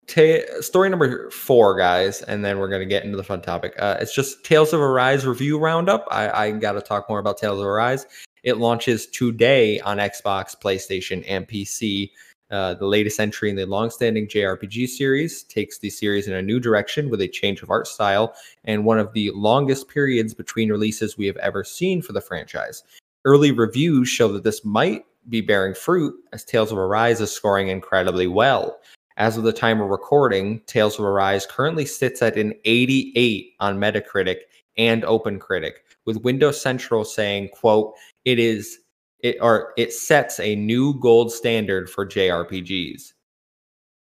ta- 0.08 0.60
story 0.60 0.88
number 0.90 1.30
four, 1.30 1.76
guys, 1.76 2.22
and 2.22 2.44
then 2.44 2.58
we're 2.58 2.68
going 2.68 2.80
to 2.80 2.86
get 2.86 3.04
into 3.04 3.16
the 3.16 3.22
fun 3.24 3.40
topic. 3.40 3.74
Uh, 3.78 3.96
it's 4.00 4.14
just 4.14 4.44
Tales 4.44 4.72
of 4.72 4.80
Arise 4.80 5.26
review 5.26 5.58
roundup. 5.58 6.06
I, 6.10 6.30
I 6.46 6.50
got 6.52 6.72
to 6.72 6.80
talk 6.80 7.08
more 7.08 7.18
about 7.20 7.38
Tales 7.38 7.60
of 7.60 7.66
Arise. 7.66 8.06
It 8.42 8.56
launches 8.56 9.06
today 9.06 9.78
on 9.80 9.98
Xbox, 9.98 10.56
PlayStation, 10.58 11.24
and 11.28 11.46
PC. 11.46 12.10
Uh, 12.50 12.74
the 12.74 12.86
latest 12.86 13.20
entry 13.20 13.48
in 13.48 13.56
the 13.56 13.64
longstanding 13.64 14.26
JRPG 14.26 14.88
series 14.88 15.44
takes 15.44 15.78
the 15.78 15.88
series 15.88 16.26
in 16.26 16.34
a 16.34 16.42
new 16.42 16.58
direction 16.58 17.08
with 17.08 17.20
a 17.20 17.28
change 17.28 17.62
of 17.62 17.70
art 17.70 17.86
style 17.86 18.34
and 18.64 18.84
one 18.84 18.98
of 18.98 19.12
the 19.12 19.30
longest 19.34 19.88
periods 19.88 20.34
between 20.34 20.70
releases 20.70 21.16
we 21.16 21.26
have 21.26 21.36
ever 21.36 21.62
seen 21.62 22.02
for 22.02 22.12
the 22.12 22.20
franchise. 22.20 22.82
Early 23.24 23.52
reviews 23.52 24.08
show 24.08 24.32
that 24.32 24.42
this 24.42 24.64
might 24.64 25.04
be 25.28 25.40
bearing 25.40 25.74
fruit 25.74 26.14
as 26.32 26.44
Tales 26.44 26.72
of 26.72 26.78
Arise 26.78 27.20
is 27.20 27.30
scoring 27.30 27.68
incredibly 27.68 28.26
well. 28.26 28.80
As 29.16 29.36
of 29.36 29.44
the 29.44 29.52
time 29.52 29.80
of 29.80 29.90
recording, 29.90 30.60
Tales 30.66 30.98
of 30.98 31.04
Arise 31.04 31.46
currently 31.46 31.84
sits 31.84 32.22
at 32.22 32.36
an 32.36 32.54
88 32.64 33.54
on 33.60 33.78
Metacritic 33.78 34.38
and 34.78 35.02
OpenCritic, 35.02 35.72
with 36.06 36.22
Windows 36.22 36.60
Central 36.60 37.04
saying, 37.04 37.50
quote, 37.52 37.94
it 38.24 38.38
is 38.38 38.78
it 39.22 39.36
or 39.40 39.72
it 39.76 39.92
sets 39.92 40.40
a 40.40 40.54
new 40.56 40.98
gold 41.00 41.32
standard 41.32 41.88
for 41.90 42.06
JRPGs. 42.06 43.12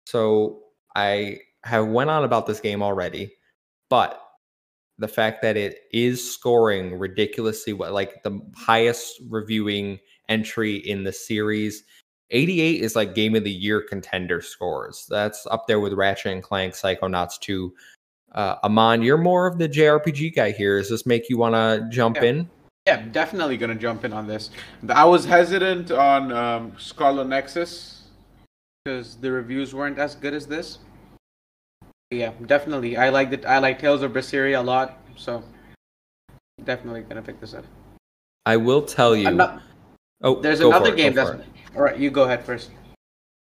So 0.07 0.63
I 0.95 1.39
have 1.65 1.87
went 1.89 2.11
on 2.11 2.25
about 2.25 2.47
this 2.47 2.61
game 2.61 2.83
already, 2.83 3.33
but 3.91 4.21
the 4.99 5.09
fact 5.09 5.43
that 5.43 5.57
it 5.57 5.81
is 5.93 6.33
scoring 6.33 6.99
ridiculously 6.99 7.73
well, 7.73 7.93
like 7.93 8.23
the 8.23 8.41
highest 8.57 9.21
reviewing 9.29 9.99
entry 10.29 10.77
in 10.77 11.05
the 11.05 11.13
series. 11.13 11.85
88 12.31 12.81
is 12.83 12.97
like 12.97 13.15
game 13.15 13.35
of 13.37 13.45
the 13.45 13.51
year 13.51 13.81
contender 13.81 14.41
scores. 14.41 15.07
That's 15.09 15.47
up 15.47 15.67
there 15.67 15.81
with 15.81 15.93
Ratchet 15.93 16.33
and 16.33 16.43
Clank, 16.43 16.75
Psychonauts 16.75 17.39
2. 17.41 17.73
Uh, 18.33 18.57
Amon, 18.65 19.03
you're 19.03 19.17
more 19.19 19.47
of 19.47 19.59
the 19.59 19.69
JRPG 19.69 20.35
guy 20.35 20.51
here. 20.51 20.79
Does 20.79 20.91
this 20.91 21.07
make 21.07 21.29
you 21.29 21.39
want 21.39 21.55
to 21.55 21.87
jump 21.91 22.17
Yeah. 22.17 22.25
in? 22.25 22.51
Yeah, 22.87 23.03
definitely 23.11 23.57
gonna 23.57 23.75
jump 23.75 24.05
in 24.05 24.13
on 24.13 24.29
this. 24.29 24.51
I 24.89 25.05
was 25.05 25.25
hesitant 25.25 25.91
on 25.91 26.31
um, 26.31 26.73
Scarlet 26.79 27.27
Nexus 27.27 28.05
because 28.85 29.17
the 29.17 29.33
reviews 29.33 29.75
weren't 29.75 29.99
as 29.99 30.15
good 30.15 30.35
as 30.35 30.47
this. 30.47 30.79
Yeah, 32.13 32.31
definitely. 32.47 32.97
I 32.97 33.09
like 33.09 33.33
it. 33.33 33.45
I 33.45 33.59
like 33.59 33.81
Tales 33.81 34.03
of 34.03 34.13
Berseria 34.13 34.61
a 34.61 34.63
lot, 34.63 35.01
so 35.17 35.43
definitely 36.63 37.03
gonna 37.03 37.23
pick 37.23 37.41
this 37.41 37.55
up. 37.55 37.65
I 38.47 38.57
will 38.57 38.83
tell 38.83 39.17
you. 39.17 39.27
Ano- 39.27 39.61
oh, 40.23 40.41
There's 40.41 40.61
another 40.61 40.93
it, 40.93 40.97
game 40.97 41.13
that's. 41.13 41.31
All 41.75 41.83
right, 41.83 41.99
you 41.99 42.11
go 42.11 42.23
ahead 42.23 42.45
first. 42.45 42.71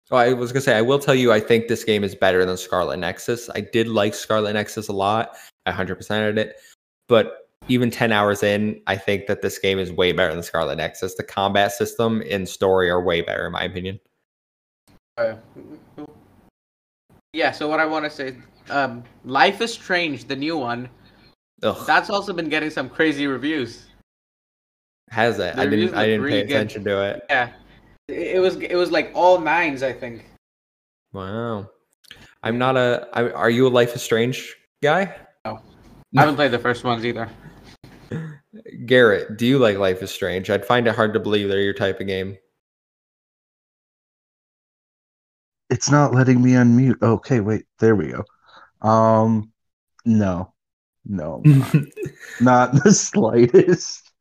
Oh, 0.10 0.18
I 0.18 0.34
was 0.34 0.52
gonna 0.52 0.62
say 0.62 0.76
I 0.76 0.82
will 0.82 1.00
tell 1.00 1.14
you 1.14 1.32
I 1.32 1.40
think 1.40 1.68
this 1.68 1.84
game 1.84 2.04
is 2.04 2.16
better 2.16 2.44
than 2.44 2.58
Scarlet 2.58 2.98
Nexus. 2.98 3.50
I 3.54 3.62
did 3.62 3.88
like 3.88 4.16
Scarlet 4.16 4.54
Nexus 4.54 4.88
a 4.88 4.94
lot. 4.94 5.38
I 5.68 5.72
100%ed 5.72 6.38
it, 6.40 6.56
but 7.08 7.47
even 7.68 7.92
10 7.92 8.12
hours 8.12 8.44
in, 8.44 8.82
I 8.88 8.96
think 8.96 9.28
that 9.28 9.42
this 9.42 9.60
game 9.60 9.80
is 9.80 9.92
way 9.92 10.12
better 10.12 10.34
than 10.34 10.44
Scarlet 10.44 10.78
Nexus. 10.78 11.16
The 11.16 11.24
combat 11.24 11.72
system 11.72 12.24
and 12.30 12.48
story 12.48 12.90
are 12.90 13.02
way 13.02 13.22
better 13.22 13.46
in 13.46 13.52
my 13.52 13.64
opinion. 13.64 14.00
Uh, 15.18 15.36
yeah. 17.34 17.52
So 17.52 17.68
what 17.68 17.80
I 17.80 17.86
want 17.86 18.06
to 18.06 18.12
say, 18.12 18.38
um, 18.70 19.04
Life 19.26 19.62
is 19.62 19.74
Strange, 19.74 20.26
the 20.26 20.36
new 20.36 20.58
one, 20.58 20.90
Ugh, 21.64 21.86
that's 21.88 22.10
also 22.10 22.34
been 22.34 22.50
getting 22.50 22.70
some 22.70 22.90
crazy 22.90 23.26
reviews. 23.26 23.88
has 25.10 25.40
it? 25.40 25.56
the 25.56 25.62
I 25.62 25.66
didn't. 25.66 25.96
I 25.96 26.06
didn't 26.06 26.22
really 26.22 26.42
pay 26.42 26.48
good. 26.48 26.56
attention 26.56 26.84
to 26.84 27.04
it. 27.04 27.24
Yeah, 27.30 27.50
it, 28.08 28.36
it 28.36 28.40
was 28.40 28.58
it 28.58 28.76
was 28.76 28.92
like 28.92 29.12
all 29.16 29.40
nines, 29.40 29.82
I 29.82 29.92
think. 29.92 30.26
Wow. 31.14 31.70
I'm 32.44 32.58
not 32.60 32.78
a. 32.78 33.08
I, 33.14 33.32
are 33.32 33.50
you 33.50 33.68
a 33.68 33.70
Life 33.70 33.96
is 33.96 34.04
Strange 34.04 34.56
guy? 34.84 35.16
No, 35.46 35.60
I 36.16 36.22
haven't 36.22 36.36
played 36.36 36.52
the 36.52 36.60
first 36.60 36.84
ones 36.84 37.06
either. 37.06 37.28
Garrett, 38.86 39.38
do 39.38 39.46
you 39.46 39.60
like 39.60 39.78
Life 39.78 40.02
is 40.02 40.12
Strange? 40.12 40.50
I'd 40.50 40.66
find 40.66 40.88
it 40.88 40.96
hard 40.96 41.14
to 41.14 41.20
believe 41.20 41.48
they're 41.50 41.62
your 41.62 41.74
type 41.74 42.00
of 42.00 42.08
game. 42.08 42.38
It's 45.70 45.92
not 45.92 46.14
letting 46.14 46.42
me 46.42 46.52
unmute. 46.52 47.02
Okay, 47.02 47.42
wait, 47.42 47.66
there 47.80 47.96
we 47.96 48.14
go. 48.14 48.88
Um, 48.88 49.52
no, 50.06 50.54
no, 51.06 51.42
not. 51.44 51.76
not 52.42 52.84
the 52.84 52.94
slightest. 52.94 54.12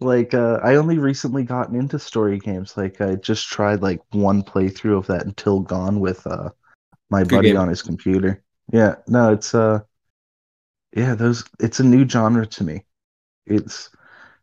Like, 0.00 0.34
uh, 0.34 0.58
I 0.62 0.74
only 0.74 0.98
recently 0.98 1.44
gotten 1.44 1.76
into 1.76 1.98
story 1.98 2.38
games. 2.38 2.76
Like, 2.76 3.00
I 3.00 3.14
just 3.14 3.48
tried 3.48 3.80
like 3.80 4.00
one 4.10 4.42
playthrough 4.42 4.98
of 4.98 5.06
that 5.06 5.24
Until 5.24 5.60
Dawn 5.60 6.00
with 6.00 6.26
uh 6.26 6.50
my 7.08 7.22
Good 7.22 7.30
buddy 7.30 7.48
game. 7.48 7.58
on 7.58 7.68
his 7.68 7.82
computer. 7.82 8.42
Yeah, 8.72 8.96
no, 9.06 9.32
it's 9.32 9.54
uh, 9.54 9.80
yeah, 10.96 11.14
those. 11.14 11.44
It's 11.60 11.80
a 11.80 11.84
new 11.84 12.08
genre 12.08 12.46
to 12.46 12.64
me. 12.64 12.84
It's 13.46 13.90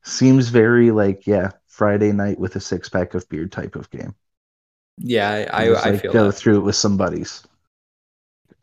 seems 0.04 0.50
very 0.50 0.92
like 0.92 1.26
yeah, 1.28 1.52
Friday 1.68 2.12
night 2.12 2.40
with 2.40 2.56
a 2.56 2.60
six 2.60 2.90
pack 2.90 3.14
of 3.14 3.28
beer 3.30 3.48
type 3.48 3.76
of 3.76 3.90
game. 3.92 4.14
yeah, 4.98 5.50
I, 5.54 5.66
Just, 5.68 5.86
I, 5.86 5.90
I 5.90 5.92
like, 5.94 6.02
feel 6.02 6.14
go 6.14 6.26
that. 6.28 6.34
through 6.34 6.58
it 6.58 6.64
with 6.64 6.76
some 6.76 6.98
buddies. 6.98 7.44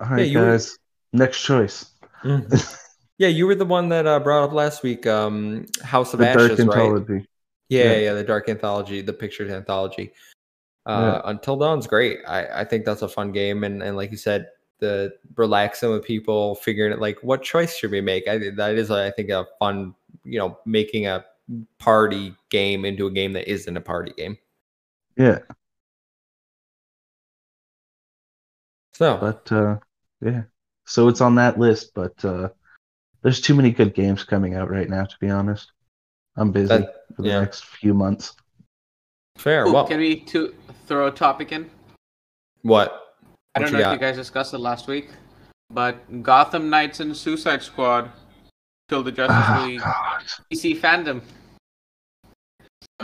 All 0.01 0.09
right, 0.11 0.33
were- 0.35 0.51
guys. 0.53 0.79
Next 1.13 1.43
choice. 1.43 1.87
Mhm. 2.25 2.79
yeah, 3.19 3.29
you 3.29 3.47
were 3.47 3.55
the 3.55 3.65
one 3.65 3.89
that 3.91 4.07
uh, 4.07 4.21
brought 4.21 4.45
up 4.45 4.53
last 4.53 4.83
week. 4.83 5.07
Um, 5.07 5.67
House 5.83 6.13
of 6.13 6.19
The 6.19 6.29
Ashes, 6.29 6.51
right? 6.59 6.61
Anthology. 6.61 7.27
Yeah, 7.69 7.85
Yeah. 7.93 7.97
yeah, 7.97 8.13
the 8.15 8.25
Dark 8.25 8.49
Anthology, 8.49 9.01
the 9.01 9.13
pictured 9.13 9.51
anthology. 9.51 10.13
Uh, 10.85 11.21
Until 11.25 11.57
Dawn's 11.57 11.87
great. 11.87 12.21
I, 12.29 12.61
I 12.61 12.65
think 12.65 12.85
that's 12.85 13.03
a 13.03 13.09
fun 13.09 13.33
game, 13.33 13.65
and 13.65 13.83
and 13.83 13.97
like 13.97 14.11
you 14.13 14.17
said, 14.17 14.47
the 14.79 15.15
relaxing 15.37 15.91
with 15.91 16.05
people, 16.05 16.55
figuring 16.57 16.93
it 16.93 17.01
like 17.01 17.19
what 17.23 17.43
choice 17.43 17.77
should 17.77 17.91
we 17.91 18.01
make. 18.01 18.29
I 18.29 18.51
that 18.51 18.75
is 18.77 18.91
I 18.91 19.11
think 19.11 19.31
a 19.31 19.47
fun, 19.59 19.95
you 20.25 20.39
know, 20.39 20.59
making 20.67 21.07
a 21.07 21.25
party 21.79 22.35
game 22.51 22.85
into 22.85 23.07
a 23.07 23.11
game 23.11 23.33
that 23.35 23.49
isn't 23.51 23.77
a 23.77 23.81
party 23.81 24.13
game. 24.17 24.37
Yeah, 25.17 25.39
So 28.95 29.19
but 29.19 29.51
uh, 29.53 29.77
yeah. 30.21 30.43
So 30.87 31.09
it's 31.09 31.21
on 31.21 31.35
that 31.37 31.59
list, 31.59 31.93
but 31.95 32.23
uh, 32.25 32.49
there's 33.23 33.41
too 33.41 33.55
many 33.55 33.71
good 33.71 33.95
games 33.95 34.25
coming 34.25 34.55
out 34.55 34.71
right 34.71 34.89
now. 34.89 35.05
To 35.05 35.17
be 35.21 35.29
honest, 35.31 35.73
I'm 36.37 36.53
busy 36.53 36.69
That- 36.69 36.95
for 37.15 37.23
the 37.23 37.29
yeah. 37.29 37.41
next 37.41 37.65
few 37.65 37.95
months. 37.95 38.35
fair. 39.39 39.67
Ooh, 39.67 39.73
well, 39.73 39.87
can 39.87 39.99
we 39.99 40.21
to 40.21 40.55
throw 40.87 41.07
a 41.09 41.11
topic 41.11 41.53
in? 41.53 41.71
what? 42.63 43.03
I 43.55 43.61
What 43.61 43.67
don't 43.67 43.73
you 43.73 43.79
know 43.79 43.85
got? 43.85 43.95
if 43.95 44.01
you 44.01 44.07
guys 44.07 44.17
discussed 44.17 44.53
it 44.55 44.59
last 44.59 44.87
week, 44.87 45.09
but 45.71 46.23
Gotham 46.23 46.69
Knights 46.69 47.01
and 47.01 47.17
Suicide 47.17 47.63
Squad 47.63 48.11
killed 48.89 49.07
the 49.07 49.13
Justice 49.13 49.37
Oh, 49.49 49.67
League 49.67 49.81
God. 49.81 50.23
DC 50.53 50.81
FanDome. 50.81 51.23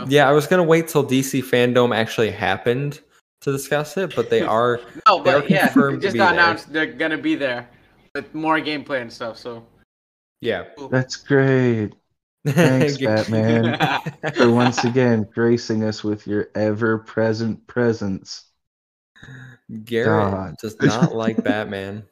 Yeah, 0.07 0.27
I 0.27 0.31
was 0.31 0.47
gonna 0.47 0.63
wait 0.63 0.87
till 0.87 1.03
DC 1.05 1.41
FanDome 1.43 1.95
actually 1.95 2.31
happened 2.31 2.99
to 3.41 3.51
discuss 3.51 3.97
it, 3.97 4.15
but 4.15 4.29
they 4.29 4.41
are. 4.41 4.79
No, 5.07 5.21
They 5.21 5.31
are 5.33 5.39
but 5.41 5.49
yeah, 5.49 5.65
confirmed 5.67 5.97
it 5.97 5.99
to 5.99 6.01
just 6.07 6.13
be 6.13 6.17
got 6.19 6.31
there. 6.31 6.39
announced 6.43 6.73
they're 6.73 6.85
gonna 6.93 7.17
be 7.17 7.35
there 7.35 7.67
with 8.15 8.33
more 8.33 8.57
gameplay 8.59 9.01
and 9.01 9.11
stuff. 9.11 9.37
So 9.37 9.65
Yeah. 10.41 10.65
That's 10.89 11.15
great. 11.17 11.91
Thanks, 12.45 12.97
Batman, 12.97 13.77
for 14.35 14.51
once 14.53 14.83
again 14.83 15.25
gracing 15.33 15.83
us 15.85 16.03
with 16.03 16.27
your 16.27 16.49
ever-present 16.55 17.65
presence. 17.67 18.45
Garrett 19.85 20.31
God. 20.33 20.55
does 20.61 20.75
not 20.81 21.15
like 21.15 21.41
Batman. 21.41 22.03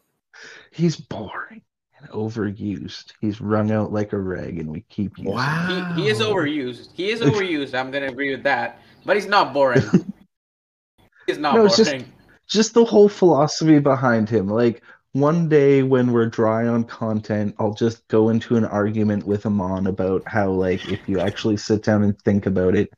He's 0.71 0.95
boring 0.95 1.51
and 1.51 1.61
overused. 2.09 3.11
He's 3.21 3.39
wrung 3.41 3.71
out 3.71 3.91
like 3.91 4.13
a 4.13 4.17
rag, 4.19 4.59
and 4.59 4.69
we 4.69 4.81
keep 4.89 5.17
using. 5.17 5.31
him. 5.31 5.37
Wow. 5.37 5.93
he, 5.95 6.03
he 6.03 6.07
is 6.09 6.19
overused. 6.19 6.89
He 6.93 7.09
is 7.11 7.21
overused. 7.21 7.73
I'm 7.73 7.91
gonna 7.91 8.07
agree 8.07 8.31
with 8.33 8.43
that. 8.43 8.79
But 9.05 9.15
he's 9.15 9.27
not 9.27 9.53
boring. 9.53 9.81
he's 11.27 11.37
not 11.37 11.55
No, 11.55 11.65
it's 11.65 11.77
boring. 11.77 11.99
just- 12.01 12.11
just 12.47 12.73
the 12.73 12.83
whole 12.83 13.07
philosophy 13.07 13.79
behind 13.79 14.29
him. 14.29 14.47
Like 14.47 14.83
one 15.13 15.47
day 15.47 15.83
when 15.83 16.11
we're 16.11 16.25
dry 16.25 16.67
on 16.67 16.83
content, 16.83 17.55
I'll 17.59 17.73
just 17.73 18.05
go 18.09 18.27
into 18.27 18.57
an 18.57 18.65
argument 18.65 19.25
with 19.25 19.45
Amon 19.45 19.87
about 19.87 20.21
how 20.27 20.49
like 20.51 20.85
if 20.91 20.99
you 21.07 21.21
actually 21.21 21.55
sit 21.55 21.81
down 21.81 22.03
and 22.03 22.19
think 22.23 22.45
about 22.47 22.75
it, 22.75 22.89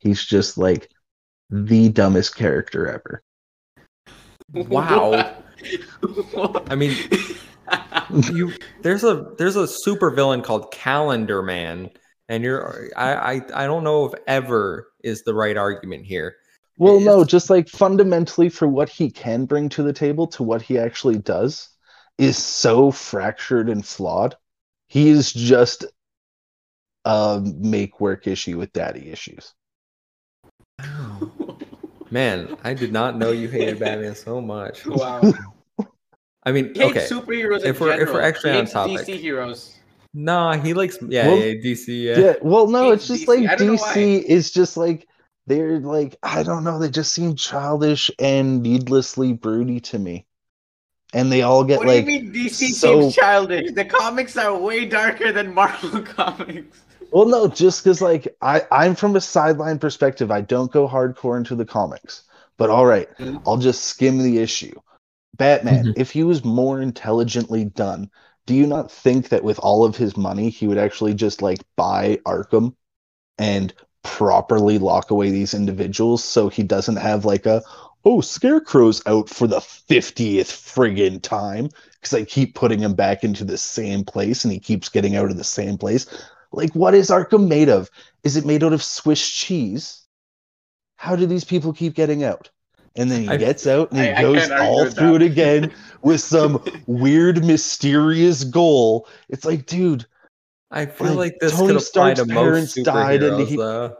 he's 0.00 0.22
just 0.22 0.58
like 0.58 0.90
the 1.48 1.88
dumbest 1.88 2.36
character 2.36 2.86
ever. 2.86 3.22
Wow. 4.52 5.36
I 6.68 6.74
mean, 6.74 6.94
you 8.32 8.52
there's 8.82 9.04
a 9.04 9.32
there's 9.38 9.56
a 9.56 9.68
super 9.68 10.10
villain 10.10 10.42
called 10.42 10.72
Calendar 10.72 11.42
Man, 11.42 11.90
and 12.28 12.42
you're 12.42 12.90
I 12.96 13.12
I, 13.12 13.32
I 13.54 13.66
don't 13.66 13.84
know 13.84 14.06
if 14.06 14.14
ever 14.26 14.88
is 15.02 15.22
the 15.24 15.34
right 15.34 15.56
argument 15.56 16.06
here. 16.06 16.36
Well, 16.78 17.00
no, 17.00 17.24
just 17.24 17.50
like 17.50 17.68
fundamentally 17.68 18.48
for 18.48 18.68
what 18.68 18.88
he 18.88 19.10
can 19.10 19.46
bring 19.46 19.68
to 19.70 19.82
the 19.82 19.92
table 19.92 20.28
to 20.28 20.44
what 20.44 20.62
he 20.62 20.78
actually 20.78 21.18
does 21.18 21.68
is 22.18 22.36
so 22.36 22.92
fractured 22.92 23.68
and 23.68 23.84
flawed. 23.84 24.36
He 24.86 25.08
is 25.08 25.32
just 25.32 25.84
a 27.04 27.42
make 27.42 28.00
work 28.00 28.26
issue 28.26 28.58
with 28.58 28.72
daddy 28.72 29.10
issues. 29.10 29.54
Man, 32.10 32.56
I 32.64 32.74
did 32.74 32.92
not 32.92 33.16
know 33.16 33.32
you 33.32 33.48
hated 33.48 33.80
Batman 33.80 34.14
so 34.14 34.40
much. 34.40 34.86
wow. 34.86 35.20
I 36.48 36.52
mean, 36.52 36.72
He 36.74 36.80
hates 36.80 36.96
okay, 36.96 37.06
superheroes 37.14 37.64
If 37.64 37.76
in 37.80 37.86
we're- 37.86 38.02
if 38.02 38.08
we're 38.12 38.22
actually 38.22 38.52
he 38.52 38.58
on 38.58 38.66
topic. 38.66 39.00
DC 39.06 39.20
heroes. 39.20 39.74
nah, 40.14 40.56
he 40.56 40.72
likes 40.72 40.98
yeah, 41.06 41.28
Well, 41.28 41.36
yeah 41.38 41.52
DC. 41.54 41.86
Yeah. 41.88 42.18
Yeah, 42.18 42.34
well, 42.42 42.66
no, 42.68 42.90
it's 42.92 43.06
just 43.06 43.24
DC. 43.24 43.28
like 43.28 43.50
I 43.50 43.54
don't 43.56 43.66
know 43.68 43.74
DC 43.76 44.22
is 44.22 44.50
just 44.50 44.76
like 44.76 45.06
they're 45.46 45.78
like 45.80 46.16
I 46.22 46.42
don't 46.42 46.64
know, 46.64 46.78
they 46.78 46.88
just 46.90 47.12
seem 47.12 47.34
childish 47.36 48.10
and 48.18 48.62
needlessly 48.62 49.32
broody 49.34 49.80
to 49.80 49.98
me. 49.98 50.24
And 51.14 51.30
they 51.32 51.42
all 51.42 51.64
get 51.64 51.78
What 51.78 51.86
like 51.88 52.04
do 52.06 52.12
you 52.12 52.20
mean 52.22 52.32
DC 52.32 52.70
so- 52.72 53.00
seems 53.00 53.14
childish? 53.16 53.72
The 53.72 53.84
comics 53.84 54.36
are 54.36 54.56
way 54.56 54.86
darker 54.86 55.32
than 55.32 55.52
Marvel 55.54 56.00
comics. 56.16 56.78
Well, 57.10 57.26
no, 57.26 57.48
just 57.48 57.82
because 57.84 58.00
like 58.02 58.34
I 58.42 58.62
I'm 58.70 58.94
from 58.94 59.16
a 59.16 59.20
sideline 59.20 59.78
perspective, 59.78 60.30
I 60.30 60.40
don't 60.42 60.70
go 60.72 60.86
hardcore 60.88 61.36
into 61.38 61.54
the 61.54 61.64
comics. 61.64 62.22
But 62.58 62.70
all 62.70 62.86
right, 62.86 63.08
Mhm. 63.18 63.42
I'll 63.46 63.56
just 63.56 63.84
skim 63.84 64.18
the 64.18 64.38
issue. 64.38 64.74
Batman, 65.36 65.86
Mhm. 65.86 65.94
if 65.96 66.10
he 66.10 66.24
was 66.24 66.44
more 66.44 66.80
intelligently 66.80 67.64
done, 67.64 68.10
do 68.46 68.54
you 68.54 68.66
not 68.66 68.90
think 68.90 69.28
that 69.28 69.44
with 69.44 69.58
all 69.58 69.84
of 69.84 69.96
his 69.96 70.16
money, 70.16 70.50
he 70.50 70.66
would 70.66 70.78
actually 70.78 71.14
just 71.14 71.42
like 71.42 71.60
buy 71.76 72.18
Arkham 72.26 72.74
and 73.38 73.74
properly 74.02 74.78
lock 74.78 75.10
away 75.10 75.30
these 75.30 75.54
individuals 75.54 76.24
so 76.24 76.48
he 76.48 76.62
doesn't 76.62 76.96
have 76.96 77.24
like 77.24 77.46
a 77.46 77.62
oh, 78.04 78.20
Scarecrow's 78.20 79.02
out 79.06 79.28
for 79.28 79.46
the 79.46 79.60
50th 79.60 80.48
friggin' 80.50 81.20
time 81.20 81.68
because 81.94 82.14
I 82.14 82.24
keep 82.24 82.54
putting 82.54 82.80
him 82.80 82.94
back 82.94 83.24
into 83.24 83.44
the 83.44 83.58
same 83.58 84.04
place 84.04 84.44
and 84.44 84.52
he 84.52 84.60
keeps 84.60 84.88
getting 84.88 85.16
out 85.16 85.30
of 85.30 85.36
the 85.36 85.44
same 85.44 85.76
place. 85.76 86.06
Like, 86.52 86.74
what 86.74 86.94
is 86.94 87.10
Arkham 87.10 87.48
made 87.48 87.68
of? 87.68 87.90
Is 88.22 88.36
it 88.36 88.46
made 88.46 88.64
out 88.64 88.72
of 88.72 88.82
Swiss 88.82 89.28
cheese? 89.28 90.06
How 90.96 91.16
do 91.16 91.26
these 91.26 91.44
people 91.44 91.72
keep 91.72 91.94
getting 91.94 92.24
out? 92.24 92.50
And 92.98 93.10
then 93.10 93.22
he 93.22 93.28
I- 93.30 93.36
gets 93.36 93.66
out 93.66 93.90
and 93.92 94.00
he 94.00 94.08
I- 94.08 94.18
I 94.18 94.22
goes 94.22 94.48
can't 94.48 94.60
all 94.60 94.84
through 94.90 95.12
that. 95.18 95.22
it 95.22 95.30
again 95.32 95.72
with 96.02 96.20
some 96.20 96.62
weird, 96.86 97.44
mysterious 97.44 98.44
goal. 98.44 99.08
It's 99.28 99.44
like, 99.46 99.64
dude, 99.66 100.04
I 100.70 100.84
feel 100.86 101.08
Like, 101.08 101.16
like, 101.16 101.36
this 101.40 101.52
Tony 101.52 101.68
could 101.68 101.78
to 101.78 101.84
Stark's 101.84 102.24
parents 102.26 102.74
died 102.74 103.22
and 103.22 103.34
superheroes. 103.36 103.46
he- 103.48 103.56
though. 103.56 103.96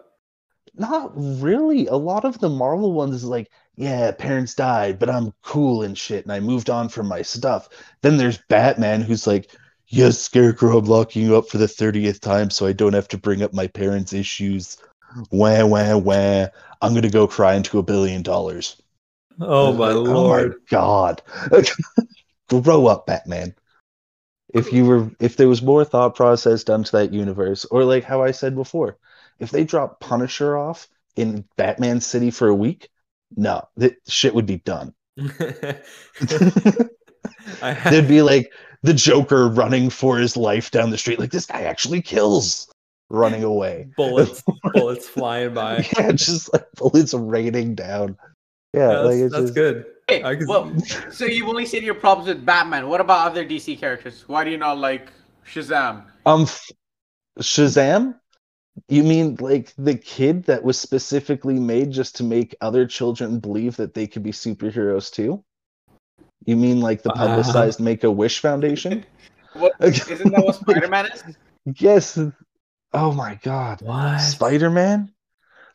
not 0.74 1.12
really. 1.14 1.86
A 1.86 1.94
lot 1.96 2.24
of 2.24 2.38
the 2.40 2.48
Marvel 2.50 2.92
ones 2.92 3.14
is 3.14 3.24
like, 3.24 3.50
yeah, 3.76 4.10
parents 4.10 4.54
died, 4.54 4.98
but 4.98 5.08
I'm 5.08 5.32
cool 5.42 5.82
and 5.82 5.96
shit, 5.96 6.24
and 6.24 6.32
I 6.32 6.40
moved 6.40 6.68
on 6.68 6.88
from 6.88 7.06
my 7.06 7.22
stuff. 7.22 7.68
Then 8.02 8.16
there's 8.16 8.38
Batman 8.48 9.00
who's 9.00 9.26
like, 9.26 9.50
yes, 9.86 10.18
Scarecrow, 10.18 10.78
I'm 10.78 10.84
locking 10.84 11.22
you 11.22 11.36
up 11.36 11.48
for 11.48 11.58
the 11.58 11.66
30th 11.66 12.20
time 12.20 12.50
so 12.50 12.66
I 12.66 12.72
don't 12.72 12.92
have 12.92 13.08
to 13.08 13.18
bring 13.18 13.42
up 13.42 13.54
my 13.54 13.66
parents' 13.68 14.12
issues. 14.12 14.76
Wah, 15.30 15.64
wah, 15.64 15.96
wah. 15.96 16.46
I'm 16.82 16.92
going 16.92 17.02
to 17.02 17.08
go 17.10 17.26
cry 17.26 17.54
into 17.54 17.78
a 17.78 17.82
billion 17.82 18.22
dollars. 18.22 18.80
Oh, 19.40 19.68
oh 19.68 19.72
my 19.72 19.92
Like, 19.92 20.08
lord! 20.08 20.54
Oh 20.54 20.58
my 20.58 20.64
god. 20.70 21.22
Grow 22.62 22.86
up, 22.86 23.06
Batman. 23.06 23.54
If 24.54 24.72
you 24.72 24.86
were 24.86 25.10
if 25.20 25.36
there 25.36 25.48
was 25.48 25.62
more 25.62 25.84
thought 25.84 26.16
process 26.16 26.64
done 26.64 26.84
to 26.84 26.92
that 26.92 27.12
universe, 27.12 27.64
or 27.66 27.84
like 27.84 28.04
how 28.04 28.22
I 28.22 28.30
said 28.30 28.54
before, 28.54 28.96
if 29.38 29.50
they 29.50 29.64
drop 29.64 30.00
Punisher 30.00 30.56
off 30.56 30.88
in 31.16 31.44
Batman 31.56 32.00
City 32.00 32.30
for 32.30 32.48
a 32.48 32.54
week, 32.54 32.88
no, 33.36 33.68
that 33.76 33.96
shit 34.08 34.34
would 34.34 34.46
be 34.46 34.58
done. 34.58 34.94
There'd 37.60 38.08
be 38.08 38.22
like 38.22 38.52
the 38.82 38.94
Joker 38.94 39.48
running 39.48 39.90
for 39.90 40.18
his 40.18 40.36
life 40.36 40.70
down 40.70 40.90
the 40.90 40.98
street, 40.98 41.18
like 41.18 41.30
this 41.30 41.46
guy 41.46 41.62
actually 41.62 42.00
kills 42.02 42.72
running 43.10 43.42
away. 43.44 43.88
bullets, 43.96 44.42
bullets 44.72 45.08
flying 45.08 45.54
by. 45.54 45.86
Yeah, 45.96 46.12
just 46.12 46.52
like 46.52 46.66
bullets 46.76 47.14
raining 47.14 47.74
down. 47.74 48.16
Yeah, 48.74 48.90
Yeah, 48.90 48.98
like 49.00 49.04
that's, 49.10 49.20
it's 49.22 49.32
that's 49.32 49.42
just, 49.44 49.54
good. 49.54 49.86
Hey, 50.08 50.22
I 50.24 50.36
can- 50.36 50.46
well, 50.46 50.72
so 51.10 51.24
you've 51.24 51.48
only 51.48 51.66
seen 51.66 51.82
your 51.82 51.94
problems 51.94 52.28
with 52.28 52.44
Batman. 52.44 52.88
What 52.88 53.00
about 53.00 53.26
other 53.30 53.44
DC 53.44 53.78
characters? 53.78 54.24
Why 54.26 54.44
do 54.44 54.50
you 54.50 54.58
not 54.58 54.78
like 54.78 55.10
Shazam? 55.46 56.04
Um, 56.26 56.42
f- 56.42 56.70
Shazam? 57.40 58.14
You 58.88 59.02
mean 59.02 59.36
like 59.40 59.72
the 59.76 59.96
kid 59.96 60.44
that 60.44 60.62
was 60.62 60.78
specifically 60.78 61.58
made 61.58 61.90
just 61.90 62.14
to 62.16 62.22
make 62.24 62.54
other 62.60 62.86
children 62.86 63.40
believe 63.40 63.76
that 63.76 63.92
they 63.94 64.06
could 64.06 64.22
be 64.22 64.30
superheroes 64.30 65.12
too? 65.12 65.42
You 66.46 66.56
mean 66.56 66.80
like 66.80 67.02
the 67.02 67.10
Uh, 67.10 67.16
publicized 67.26 67.80
Make 67.90 68.04
a 68.04 68.10
Wish 68.10 68.38
Foundation? 68.40 69.04
What 69.54 69.72
isn't 69.80 70.30
that 70.30 70.44
what 70.44 70.54
Spider-Man 70.56 71.06
is? 71.06 71.24
yes. 71.80 72.18
Oh 72.92 73.12
my 73.12 73.34
god. 73.42 73.80
What? 73.82 74.18
Spider 74.18 74.70
Man? 74.70 75.10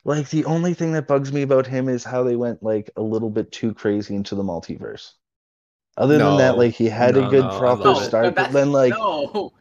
Like 0.04 0.30
the 0.30 0.44
only 0.44 0.74
thing 0.74 0.92
that 0.92 1.08
bugs 1.08 1.32
me 1.32 1.42
about 1.42 1.66
him 1.66 1.88
is 1.88 2.04
how 2.04 2.22
they 2.22 2.36
went 2.36 2.62
like 2.62 2.90
a 2.96 3.02
little 3.02 3.30
bit 3.30 3.50
too 3.52 3.74
crazy 3.74 4.14
into 4.14 4.34
the 4.34 4.42
multiverse. 4.42 5.12
Other 5.96 6.20
than 6.20 6.36
that, 6.38 6.56
like 6.58 6.74
he 6.74 6.86
had 6.88 7.16
No, 7.16 7.20
a 7.20 7.22
good 7.30 7.42
no, 7.42 7.50
proper 7.50 7.94
start, 7.94 8.36
but 8.36 8.52
then 8.52 8.72
like 8.72 8.92
no, 8.92 9.52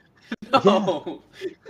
no. 0.63 1.23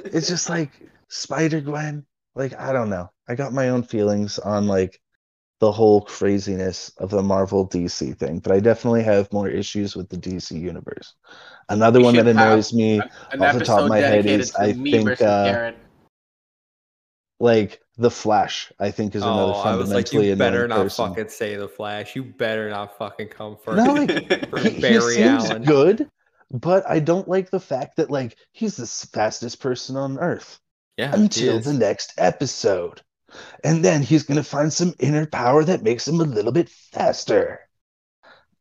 it's 0.05 0.27
just 0.27 0.49
like 0.49 0.71
Spider 1.09 1.61
Gwen. 1.61 2.05
Like 2.35 2.59
I 2.59 2.73
don't 2.73 2.89
know. 2.89 3.11
I 3.27 3.35
got 3.35 3.53
my 3.53 3.69
own 3.69 3.83
feelings 3.83 4.39
on 4.39 4.67
like 4.67 4.99
the 5.59 5.71
whole 5.71 6.01
craziness 6.01 6.89
of 6.97 7.09
the 7.11 7.23
Marvel 7.23 7.65
DC 7.65 8.13
thing, 8.13 8.39
but 8.39 8.51
I 8.51 8.59
definitely 8.59 9.03
have 9.03 9.31
more 9.33 9.49
issues 9.49 9.95
with 9.95 10.09
the 10.09 10.17
DC 10.17 10.57
universe. 10.59 11.15
Another 11.69 11.99
We 11.99 12.03
one 12.03 12.15
that 12.17 12.27
annoys 12.27 12.73
me, 12.73 13.09
An 13.31 13.39
Off 13.39 13.53
the 13.53 13.61
top 13.61 13.81
of 13.81 13.87
my 13.87 14.01
head 14.01 14.25
is, 14.27 14.53
I 14.55 14.73
think, 14.73 15.21
uh, 15.21 15.43
Garrett. 15.43 15.77
Like 17.43 17.81
the 17.97 18.11
Flash, 18.11 18.71
I 18.79 18.91
think 18.91 19.15
is 19.15 19.27
another 19.27 19.53
Oh, 19.53 19.61
I 19.61 19.75
was 19.75 19.93
like, 19.93 20.09
fundamentally 20.09 20.29
you 20.29 20.35
better 20.37 20.67
not 20.67 20.87
person. 20.87 21.05
fucking 21.09 21.29
say 21.29 21.55
the 21.57 21.67
Flash. 21.69 22.15
You 22.15 22.23
better 22.23 22.69
not 22.69 22.97
fucking 22.97 23.29
come 23.29 23.57
for 23.57 23.75
No, 23.75 23.93
like, 23.95 24.49
for 24.49 24.59
he, 24.59 24.69
he 24.71 24.81
Barry 24.81 24.99
seems 24.99 25.21
Allen. 25.21 25.63
good, 25.63 26.09
but 26.51 26.89
I 26.89 26.99
don't 26.99 27.27
like 27.27 27.49
the 27.51 27.59
fact 27.59 27.97
that 27.97 28.09
like 28.11 28.37
he's 28.53 28.77
the 28.77 28.87
fastest 28.87 29.59
person 29.61 29.95
on 29.97 30.19
Earth 30.19 30.59
Yeah, 30.97 31.15
until 31.15 31.59
the 31.59 31.73
next 31.73 32.13
episode. 32.17 33.01
And 33.63 33.83
then 33.85 34.03
he's 34.03 34.23
going 34.23 34.37
to 34.37 34.43
find 34.43 34.73
some 34.73 34.93
inner 34.99 35.25
power 35.27 35.63
that 35.65 35.83
makes 35.83 36.07
him 36.07 36.21
a 36.21 36.25
little 36.25 36.51
bit 36.53 36.69
faster. 36.69 37.61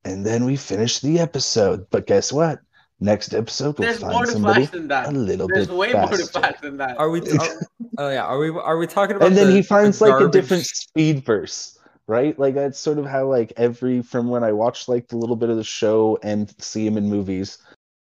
And 0.04 0.24
then 0.26 0.44
we 0.44 0.56
finish 0.56 1.00
the 1.00 1.18
episode. 1.18 1.86
But 1.90 2.06
guess 2.06 2.32
what? 2.32 2.60
Next 3.02 3.34
episode, 3.34 3.78
we'll 3.78 3.88
There's 3.88 3.98
find 4.00 4.12
more 4.12 4.24
to 4.26 4.30
somebody 4.32 4.60
Flash 4.66 4.70
than 4.70 4.88
that. 4.88 5.08
a 5.08 5.10
little 5.10 5.48
There's 5.48 5.66
bit 5.66 5.76
way 5.76 5.92
more 5.92 6.02
to 6.02 6.08
faster. 6.18 6.26
Flash 6.40 6.60
than 6.60 6.76
that. 6.76 6.96
Are 6.98 7.10
we? 7.10 7.20
Are, 7.20 7.48
oh 7.98 8.08
yeah. 8.10 8.22
Are 8.24 8.38
we? 8.38 8.50
Are 8.50 8.78
we 8.78 8.86
talking 8.86 9.16
about? 9.16 9.26
and 9.26 9.36
then 9.36 9.48
the- 9.48 9.54
he 9.54 9.60
the 9.60 9.66
finds 9.66 10.00
like 10.00 10.20
a 10.20 10.28
different 10.28 10.64
speed 10.64 11.24
verse 11.24 11.78
right 12.08 12.36
like 12.38 12.54
that's 12.54 12.80
sort 12.80 12.98
of 12.98 13.06
how 13.06 13.24
like 13.24 13.52
every 13.56 14.02
from 14.02 14.28
when 14.28 14.42
i 14.42 14.50
watched 14.50 14.88
like 14.88 15.06
the 15.06 15.16
little 15.16 15.36
bit 15.36 15.48
of 15.50 15.56
the 15.56 15.62
show 15.62 16.18
and 16.24 16.52
see 16.60 16.84
him 16.84 16.96
in 16.96 17.08
movies 17.08 17.58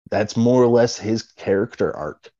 that's 0.08 0.36
more 0.36 0.62
or 0.62 0.68
less 0.68 0.96
his 0.96 1.22
character 1.32 1.94
arc 1.96 2.30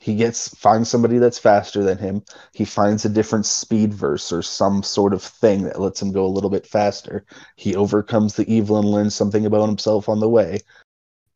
he 0.00 0.16
gets 0.16 0.48
finds 0.56 0.88
somebody 0.88 1.18
that's 1.18 1.38
faster 1.38 1.84
than 1.84 1.98
him 1.98 2.20
he 2.52 2.64
finds 2.64 3.04
a 3.04 3.08
different 3.08 3.46
speed 3.46 3.94
verse 3.94 4.32
or 4.32 4.42
some 4.42 4.82
sort 4.82 5.14
of 5.14 5.22
thing 5.22 5.62
that 5.62 5.80
lets 5.80 6.02
him 6.02 6.10
go 6.10 6.26
a 6.26 6.34
little 6.34 6.50
bit 6.50 6.66
faster 6.66 7.24
he 7.54 7.76
overcomes 7.76 8.34
the 8.34 8.52
evil 8.52 8.76
and 8.76 8.90
learns 8.90 9.14
something 9.14 9.46
about 9.46 9.66
himself 9.68 10.08
on 10.08 10.18
the 10.18 10.28
way 10.28 10.58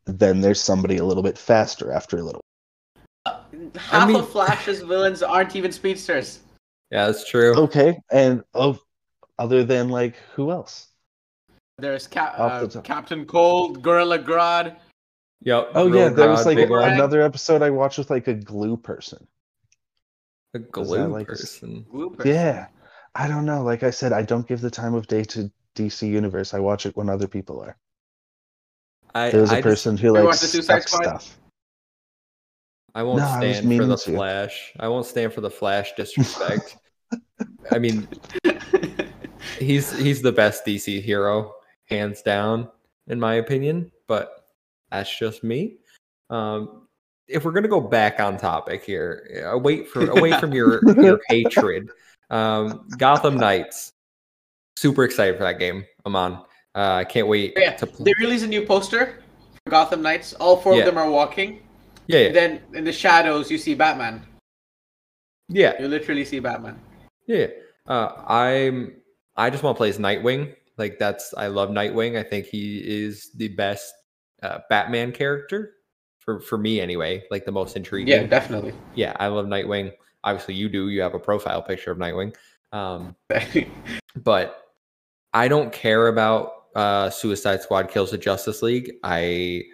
then 0.06 0.40
there's 0.40 0.60
somebody 0.60 0.96
a 0.98 1.04
little 1.04 1.22
bit 1.22 1.38
faster 1.38 1.92
after 1.92 2.18
a 2.18 2.22
little 2.22 2.40
Half 3.76 4.08
mean- 4.08 4.16
of 4.16 4.28
Flash's 4.30 4.80
villains 4.82 5.22
aren't 5.22 5.54
even 5.56 5.70
speedsters. 5.72 6.40
Yeah, 6.90 7.06
that's 7.06 7.28
true. 7.28 7.54
okay 7.56 7.98
and 8.10 8.42
oh 8.54 8.78
other 9.38 9.64
than 9.64 9.88
like 9.88 10.16
who 10.34 10.50
else 10.50 10.88
There's 11.78 12.06
Ca- 12.06 12.34
Off 12.38 12.70
the 12.72 12.78
uh. 12.80 12.82
Captain 12.82 13.24
Cold, 13.24 13.82
Gorilla 13.82 14.18
Grodd. 14.18 14.76
Yep. 15.44 15.70
Oh 15.74 15.86
yeah, 15.86 15.92
Gorilla 16.10 16.14
there 16.14 16.28
was 16.30 16.46
like 16.46 16.56
big 16.56 16.70
one. 16.70 16.92
another 16.92 17.22
episode 17.22 17.62
I 17.62 17.70
watched 17.70 17.98
with 17.98 18.10
like 18.10 18.28
a 18.28 18.34
glue 18.34 18.76
person. 18.76 19.26
a 20.54 20.58
that 20.58 20.70
glue 20.70 21.06
like 21.06 21.28
a 21.28 21.32
s- 21.32 21.40
person. 21.40 21.86
Yeah, 22.24 22.66
I 23.14 23.26
don't 23.26 23.46
know. 23.46 23.62
Like 23.62 23.82
I 23.82 23.90
said, 23.90 24.12
I 24.12 24.22
don't 24.22 24.46
give 24.46 24.60
the 24.60 24.70
time 24.70 24.94
of 24.94 25.06
day 25.06 25.24
to 25.24 25.50
DC 25.74 26.06
Universe. 26.08 26.52
I 26.54 26.58
watch 26.60 26.84
it 26.86 26.96
when 26.96 27.08
other 27.08 27.26
people 27.28 27.60
are. 27.60 27.76
I, 29.14 29.30
There 29.30 29.40
was 29.40 29.50
a 29.52 29.54
I 29.54 29.58
just- 29.58 29.64
person 29.64 29.96
who 29.96 30.12
likes 30.12 30.24
watch 30.24 30.40
the 30.40 30.46
Suicide 30.46 30.82
stuck 30.88 31.02
stuff. 31.02 31.38
I 32.94 33.02
won't 33.02 33.18
No, 33.20 33.24
I 33.24 33.52
stand 33.52 33.76
for 33.78 33.86
the 33.86 33.96
to. 33.96 34.10
Flash. 34.10 34.72
I 34.78 34.88
won't 34.88 35.06
stand 35.06 35.32
for 35.32 35.40
the 35.40 35.50
Flash 35.50 35.92
disrespect. 35.96 36.76
I 37.70 37.78
mean, 37.78 38.06
he's 39.58 39.96
he's 39.96 40.20
the 40.20 40.32
best 40.32 40.66
DC 40.66 41.00
hero, 41.02 41.54
hands 41.86 42.20
down, 42.22 42.68
in 43.06 43.18
my 43.18 43.34
opinion. 43.34 43.90
But 44.08 44.46
that's 44.90 45.18
just 45.18 45.42
me. 45.42 45.78
Um, 46.28 46.86
if 47.28 47.44
we're 47.46 47.52
gonna 47.52 47.68
go 47.68 47.80
back 47.80 48.20
on 48.20 48.36
topic 48.36 48.84
here, 48.84 49.42
away 49.50 49.84
from 49.84 50.10
away 50.18 50.32
from 50.38 50.52
your 50.52 50.80
your 51.00 51.18
hatred, 51.28 51.90
um, 52.28 52.86
Gotham 52.98 53.36
Knights. 53.38 53.92
Super 54.76 55.04
excited 55.04 55.36
for 55.38 55.44
that 55.44 55.58
game. 55.58 55.84
I'm 56.04 56.16
on. 56.16 56.44
Uh, 56.74 56.94
I 56.94 57.04
can't 57.04 57.26
wait 57.28 57.52
Yeah, 57.56 57.72
to 57.76 57.86
play. 57.86 58.04
they 58.04 58.14
released 58.24 58.44
a 58.44 58.48
new 58.48 58.64
poster 58.64 59.22
for 59.64 59.70
Gotham 59.70 60.00
Knights. 60.02 60.32
All 60.34 60.56
four 60.56 60.74
Yeah. 60.74 60.80
of 60.80 60.86
them 60.86 60.98
are 60.98 61.10
walking. 61.10 61.62
Yeah, 62.06 62.18
yeah, 62.20 62.26
And 62.28 62.36
then 62.36 62.62
in 62.74 62.84
the 62.84 62.92
shadows, 62.92 63.50
you 63.50 63.58
see 63.58 63.74
Batman. 63.74 64.22
yeah. 65.48 65.80
You 65.80 65.88
literally 65.88 66.24
see 66.24 66.40
Batman. 66.40 66.80
Yeah, 67.26 67.46
uh, 67.86 68.12
I'm. 68.26 68.96
I 69.36 69.48
just 69.50 69.62
want 69.62 69.76
to 69.76 69.78
play 69.78 69.88
as 69.88 69.98
Nightwing. 69.98 70.54
Like 70.78 70.98
that's. 70.98 71.32
I 71.34 71.46
love 71.46 71.70
Nightwing. 71.70 72.18
I 72.18 72.22
think 72.22 72.46
he 72.46 72.78
is 72.84 73.30
the 73.36 73.48
best 73.48 73.94
uh, 74.42 74.58
Batman 74.68 75.12
character 75.12 75.74
for 76.18 76.40
for 76.40 76.58
me 76.58 76.80
anyway. 76.80 77.22
Like 77.30 77.44
the 77.44 77.52
most 77.52 77.76
intriguing. 77.76 78.08
Yeah, 78.08 78.26
definitely. 78.26 78.72
yeah. 78.94 79.14
I 79.20 79.28
love 79.28 79.46
Nightwing. 79.46 79.92
Obviously, 80.24 80.54
you 80.54 80.68
do. 80.68 80.88
You 80.88 81.00
have 81.02 81.14
a 81.14 81.18
profile 81.20 81.62
picture 81.62 81.92
of 81.92 81.98
Nightwing. 81.98 82.34
Um, 82.72 83.14
but 84.16 84.64
I 85.32 85.46
don't 85.48 85.72
care 85.72 86.08
about 86.08 86.61
uh, 86.74 87.10
Suicide 87.10 87.62
Squad 87.62 87.90
kills 87.90 88.10
the 88.10 88.18
Justice 88.18 88.62
League. 88.62 88.92
I 89.02 89.64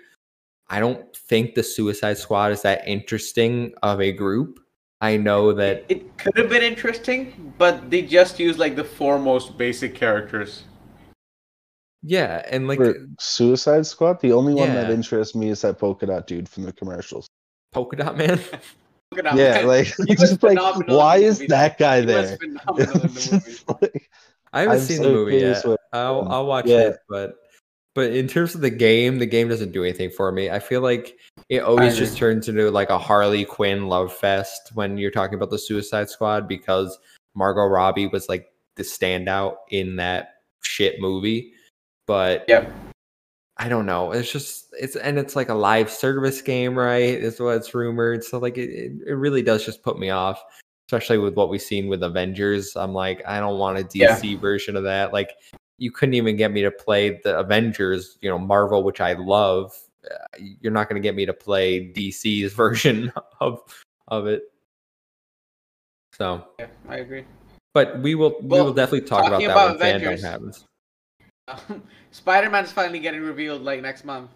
I 0.68 0.80
don't 0.80 1.14
think 1.16 1.54
the 1.54 1.62
Suicide 1.62 2.18
Squad 2.18 2.52
is 2.52 2.62
that 2.62 2.86
interesting 2.86 3.72
of 3.82 4.00
a 4.00 4.12
group. 4.12 4.60
I 5.00 5.16
know 5.16 5.52
that 5.52 5.84
it 5.88 6.18
could 6.18 6.36
have 6.36 6.48
been 6.48 6.62
interesting, 6.62 7.54
but 7.56 7.88
they 7.90 8.02
just 8.02 8.38
used 8.38 8.58
like 8.58 8.74
the 8.76 8.84
four 8.84 9.18
most 9.18 9.56
basic 9.56 9.94
characters. 9.94 10.64
yeah, 12.02 12.42
and 12.50 12.66
like 12.68 12.78
For 12.78 12.94
Suicide 13.18 13.86
Squad, 13.86 14.20
the 14.20 14.32
only 14.32 14.54
one 14.54 14.74
that 14.74 14.90
interests 14.90 15.34
me 15.34 15.50
is 15.50 15.62
that 15.62 15.78
polka 15.78 16.06
dot 16.06 16.26
dude 16.26 16.48
from 16.48 16.64
the 16.64 16.72
commercials. 16.72 17.26
Polka 17.72 17.96
Dot 17.96 18.16
Man. 18.16 18.40
Look 19.10 19.24
at 19.24 19.24
that 19.24 19.36
yeah, 19.36 19.54
man. 19.54 19.66
like 19.66 19.86
He 20.06 20.14
just 20.16 20.42
like 20.42 20.58
why 20.88 21.18
is 21.18 21.38
that 21.46 21.78
guy 21.78 22.00
He 22.00 22.06
was 22.06 22.28
there? 22.30 22.36
phenomenal 22.38 23.02
in 23.02 23.12
the 23.12 24.00
It's 24.54 24.60
movie. 24.60 24.60
just 24.60 24.60
like, 24.60 24.60
I 24.60 24.60
haven't 24.60 24.76
I'm 24.76 24.80
seen 24.82 24.96
so 24.98 25.02
the 25.04 25.08
movie 25.10 25.36
yet. 25.36 25.64
I'll 25.92 26.26
I'll 26.30 26.46
watch 26.46 26.66
Yeah. 26.66 26.88
it, 26.88 26.96
but 27.08 27.34
but 27.94 28.12
in 28.12 28.28
terms 28.28 28.54
of 28.54 28.60
the 28.60 28.70
game, 28.70 29.18
the 29.18 29.26
game 29.26 29.48
doesn't 29.48 29.72
do 29.72 29.82
anything 29.82 30.10
for 30.10 30.30
me. 30.30 30.50
I 30.50 30.58
feel 30.60 30.82
like 30.82 31.16
it 31.48 31.62
always 31.62 31.96
just 31.98 32.16
turns 32.16 32.48
into 32.48 32.70
like 32.70 32.90
a 32.90 32.98
Harley 32.98 33.44
Quinn 33.44 33.88
love 33.88 34.12
fest 34.12 34.70
when 34.74 34.98
you're 34.98 35.10
talking 35.10 35.34
about 35.34 35.50
the 35.50 35.58
Suicide 35.58 36.08
Squad 36.08 36.46
because 36.46 36.96
Margot 37.34 37.66
Robbie 37.66 38.06
was 38.06 38.28
like 38.28 38.52
the 38.76 38.82
standout 38.84 39.56
in 39.70 39.96
that 39.96 40.34
shit 40.62 41.00
movie. 41.00 41.52
But 42.06 42.44
yeah, 42.46 42.70
I 43.56 43.68
don't 43.68 43.86
know. 43.86 44.12
It's 44.12 44.30
just 44.30 44.66
it's 44.80 44.94
and 44.94 45.18
it's 45.18 45.34
like 45.34 45.48
a 45.48 45.54
live 45.54 45.90
service 45.90 46.40
game, 46.40 46.78
right? 46.78 47.00
Is 47.02 47.40
what 47.40 47.56
it's 47.56 47.74
rumored. 47.74 48.22
So 48.22 48.38
like 48.38 48.56
it, 48.58 48.92
it 49.06 49.14
really 49.14 49.42
does 49.42 49.64
just 49.64 49.82
put 49.82 49.98
me 49.98 50.10
off, 50.10 50.40
especially 50.88 51.18
with 51.18 51.34
what 51.34 51.50
we've 51.50 51.60
seen 51.60 51.86
with 51.86 52.02
Avengers. 52.02 52.74
I'm 52.74 52.94
like, 52.94 53.20
I 53.26 53.40
don't 53.40 53.58
want 53.58 53.78
a 53.78 53.84
DC 53.84 54.40
version 54.40 54.74
of 54.74 54.84
that. 54.84 55.12
Like 55.12 55.32
you 55.76 55.90
couldn't 55.92 56.14
even 56.14 56.34
get 56.34 56.50
me 56.50 56.62
to 56.62 56.70
play 56.70 57.20
the 57.22 57.38
Avengers, 57.38 58.16
you 58.22 58.30
know, 58.30 58.38
Marvel, 58.38 58.82
which 58.82 59.00
I 59.02 59.12
love. 59.12 59.76
Uh, 60.10 60.16
You're 60.38 60.72
not 60.72 60.88
going 60.88 61.00
to 61.00 61.06
get 61.06 61.14
me 61.14 61.26
to 61.26 61.34
play 61.34 61.92
DC's 61.92 62.52
version 62.64 63.12
of 63.40 63.60
of 64.08 64.26
it. 64.26 64.44
So, 66.14 66.46
Yeah, 66.58 66.66
I 66.88 66.96
agree. 66.96 67.24
but 67.74 68.00
we 68.00 68.14
will 68.14 68.40
we 68.40 68.48
Well, 68.48 68.64
will 68.64 68.72
definitely 68.72 69.06
talk 69.06 69.26
about 69.26 69.40
that 69.42 69.50
about 69.50 69.78
when 69.78 69.92
Avengers, 69.92 70.22
FanDome 70.24 70.30
happens. 71.50 71.82
Spider 72.12 72.48
Man's 72.48 72.72
finally 72.72 72.98
getting 72.98 73.20
revealed 73.20 73.62
like 73.62 73.82
next 73.82 74.04
month. 74.06 74.30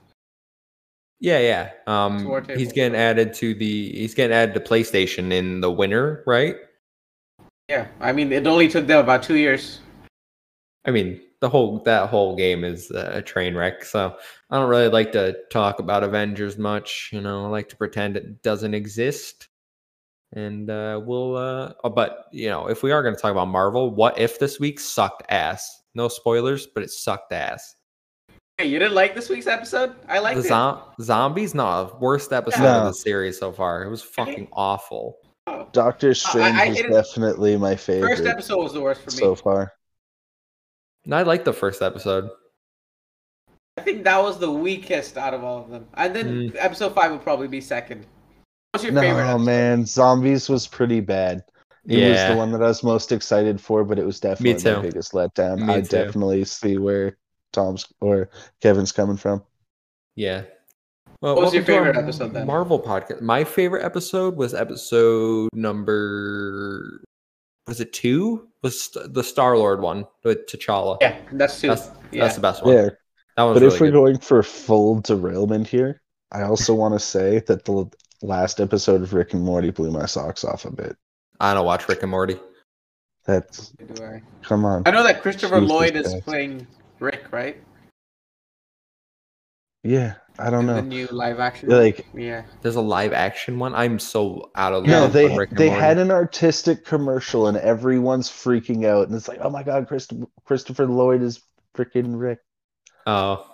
Yeah, 1.23 1.39
yeah. 1.39 1.71
Um, 1.87 2.45
he's 2.49 2.73
getting 2.73 2.99
added 2.99 3.33
to 3.35 3.55
the 3.55 3.93
he's 3.93 4.13
getting 4.13 4.35
added 4.37 4.55
to 4.55 4.61
PlayStation 4.61 5.33
in 5.33 5.61
the 5.61 5.71
winter, 5.71 6.25
right? 6.27 6.57
Yeah, 7.69 7.87
I 8.01 8.11
mean 8.11 8.33
it 8.33 8.45
only 8.45 8.67
took 8.67 8.89
them 8.89 8.99
about 8.99 9.23
two 9.23 9.37
years. 9.37 9.79
I 10.85 10.91
mean, 10.91 11.21
the 11.41 11.49
whole 11.49 11.79
that 11.85 12.09
whole 12.09 12.35
game 12.35 12.65
is 12.65 12.91
a 12.91 13.23
train 13.23 13.55
wreck. 13.55 13.85
So 13.85 14.17
I 14.51 14.59
don't 14.59 14.69
really 14.69 14.89
like 14.89 15.13
to 15.13 15.37
talk 15.53 15.79
about 15.79 16.03
Avengers 16.03 16.59
much. 16.59 17.11
You 17.13 17.21
know, 17.21 17.45
I 17.45 17.49
like 17.49 17.69
to 17.69 17.77
pretend 17.77 18.17
it 18.17 18.43
doesn't 18.43 18.75
exist. 18.75 19.47
And 20.33 20.71
uh, 20.71 21.01
we'll, 21.05 21.37
uh, 21.37 21.75
oh, 21.85 21.91
but 21.91 22.25
you 22.33 22.49
know, 22.49 22.67
if 22.67 22.83
we 22.83 22.91
are 22.91 23.03
going 23.03 23.15
to 23.15 23.21
talk 23.21 23.31
about 23.31 23.47
Marvel, 23.47 23.95
what 23.95 24.19
if 24.19 24.41
this 24.41 24.59
week 24.59 24.81
sucked 24.81 25.23
ass? 25.29 25.83
No 25.95 26.09
spoilers, 26.09 26.67
but 26.67 26.83
it 26.83 26.91
sucked 26.91 27.33
ass. 27.33 27.77
Hey, 28.59 28.67
you 28.67 28.79
didn't 28.79 28.95
like 28.95 29.15
this 29.15 29.29
week's 29.29 29.47
episode? 29.47 29.95
I 30.09 30.19
liked 30.19 30.43
the 30.43 30.47
it. 30.47 31.03
zombies, 31.05 31.55
no, 31.55 31.97
worst 32.01 32.33
episode 32.33 32.63
No. 32.63 32.79
of 32.81 32.85
the 32.89 32.95
series 32.95 33.39
so 33.39 33.51
far. 33.51 33.83
It 33.83 33.91
was 33.91 34.03
fucking 34.03 34.49
awful. 34.53 35.17
Oh. 35.47 35.69
Doctor 35.73 36.15
Strange 36.15 36.57
I 36.57 36.69
was 36.69 36.77
didn't- 36.77 36.93
definitely 36.93 37.57
my 37.57 37.75
favorite 37.75 38.11
First 38.17 38.27
episode 38.27 38.59
was 38.63 38.73
the 38.73 38.81
worst 38.81 39.01
for 39.03 39.11
me. 39.11 39.17
so 39.17 39.35
far. 39.35 39.73
And 41.05 41.15
I 41.15 41.23
liked 41.23 41.45
the 41.45 41.53
first 41.53 41.83
episode. 41.83 42.31
I 43.79 43.83
think 43.83 44.05
that 44.05 44.23
was 44.23 44.39
the 44.39 44.51
weakest 44.51 45.17
out 45.17 45.35
of 45.35 45.43
all 45.43 45.63
of 45.65 45.71
them. 45.71 45.89
And 45.95 46.15
then 46.15 46.27
Mm. 46.51 46.57
episode 46.59 46.95
five 46.95 47.11
would 47.11 47.23
probably 47.23 47.49
be 47.49 47.61
second. 47.61 48.07
What's 48.73 48.85
your 48.85 48.93
No, 48.93 49.01
favorite? 49.01 49.23
episode? 49.25 49.39
man, 49.45 49.87
Zombies 49.87 50.49
was 50.49 50.67
pretty 50.69 51.01
bad. 51.01 51.43
It 51.89 52.11
was 52.11 52.29
the 52.29 52.37
one 52.37 52.53
that 52.53 52.63
I 52.63 52.67
was 52.69 52.85
most 52.85 53.11
excited 53.11 53.61
for, 53.61 53.83
but 53.83 53.99
it 53.99 54.07
was 54.07 54.21
definitely 54.21 54.53
the 54.63 54.81
biggest 54.83 55.13
letdown. 55.13 55.67
Me 55.67 55.75
I 55.75 55.81
too. 55.81 55.89
definitely 55.89 56.45
see 56.45 56.79
where 56.79 57.17
Tom's 57.53 57.87
or 58.01 58.29
Kevin's 58.61 58.93
coming 58.93 59.17
from. 59.17 59.43
Yeah. 60.17 60.43
Well, 61.21 61.37
What 61.37 61.45
was 61.45 61.55
your 61.55 61.63
welcome 61.63 61.75
to 61.75 61.79
our 61.79 61.85
favorite 61.95 62.03
episode 62.03 62.33
then? 62.35 62.47
Marvel 62.47 62.81
podcast. 62.81 63.21
My 63.21 63.45
favorite 63.45 63.85
episode 63.85 64.37
was 64.37 64.55
episode 64.55 65.51
number. 65.55 67.01
Was 67.69 67.81
it 67.81 67.93
two? 67.93 68.49
Was 68.63 68.83
st- 68.83 69.15
the 69.15 69.23
Star 69.23 69.57
Lord 69.57 69.81
one 69.81 70.07
with 70.25 70.47
T'Challa? 70.47 70.99
Yeah, 71.01 71.17
that's 71.33 71.61
two. 71.61 71.69
That's 71.69 71.91
yeah. 72.11 72.25
that's 72.25 72.35
the 72.35 72.41
best 72.41 72.65
one. 72.65 72.75
Yeah, 72.75 72.89
That 73.37 73.43
was 73.45 73.55
but 73.55 73.63
really 73.63 73.75
if 73.75 73.81
we're 73.81 73.87
good. 73.89 73.93
going 73.95 74.19
for 74.19 74.43
full 74.43 75.01
derailment 75.01 75.69
here, 75.69 76.01
I 76.33 76.43
also 76.43 76.75
want 76.75 76.95
to 76.95 76.99
say 77.01 77.41
that 77.47 77.65
the 77.65 77.89
last 78.23 78.61
episode 78.61 79.03
of 79.03 79.13
Rick 79.13 79.33
and 79.33 79.43
Morty 79.45 79.71
blew 79.71 79.93
my 79.93 80.07
socks 80.07 80.45
off 80.45 80.65
a 80.65 80.73
bit. 80.73 80.97
I 81.39 81.55
don't 81.55 81.65
watch 81.67 81.89
Rick 81.89 82.03
and 82.03 82.11
Morty. 82.11 82.37
That's 83.27 83.69
Do 83.71 84.05
I? 84.05 84.23
come 84.43 84.65
on. 84.65 84.83
I 84.87 84.91
know 84.91 85.05
that 85.05 85.23
Christopher 85.23 85.61
Jesus 85.61 85.71
Lloyd 85.71 85.95
is 85.97 86.09
Christ. 86.09 86.25
playing 86.25 86.67
Rick, 87.03 87.27
right? 87.33 87.57
Yeah, 89.85 90.15
I 90.39 90.49
don't 90.51 90.61
In 90.61 90.67
know. 90.69 90.75
The 90.77 90.83
new 90.83 91.07
live 91.09 91.41
action. 91.41 91.69
Like 91.69 92.07
yeah. 92.15 92.45
There's 92.63 92.77
a 92.77 92.81
live 92.81 93.13
action 93.13 93.59
one. 93.59 93.75
I'm 93.75 93.99
so 93.99 94.51
out 94.55 94.73
of 94.73 94.87
no, 94.87 95.09
they 95.09 95.37
Rick 95.37 95.51
they 95.51 95.67
Morty. 95.69 95.81
had 95.81 95.99
an 95.99 96.11
artistic 96.11 96.85
commercial 96.85 97.49
and 97.49 97.57
everyone's 97.59 98.29
freaking 98.31 98.87
out 98.87 99.09
and 99.09 99.17
it's 99.17 99.29
like, 99.29 99.39
oh 99.43 99.51
my 99.51 99.63
god, 99.65 99.89
Christ- 99.89 100.13
Christopher 100.45 100.87
Lloyd 100.87 101.23
is 101.23 101.43
freaking 101.77 102.19
Rick. 102.21 102.39
Oh, 103.07 103.45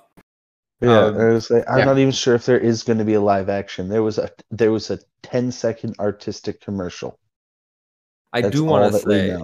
Yeah, 0.82 1.06
Um, 1.06 1.18
I 1.18 1.24
was 1.30 1.50
like, 1.50 1.64
I'm 1.68 1.78
yeah. 1.78 1.84
not 1.86 1.98
even 1.98 2.12
sure 2.12 2.34
if 2.34 2.44
there 2.44 2.58
is 2.60 2.82
going 2.84 2.98
to 2.98 3.04
be 3.06 3.14
a 3.14 3.20
live 3.20 3.48
action. 3.48 3.88
There 3.88 4.02
was 4.02 4.18
a 4.18 4.30
there 4.50 4.70
was 4.70 4.90
a 4.90 4.98
10 5.22 5.50
second 5.50 5.96
artistic 5.98 6.60
commercial. 6.60 7.18
I 8.34 8.42
That's 8.42 8.54
do 8.54 8.64
want 8.64 8.92
to 8.92 8.98
say. 8.98 9.34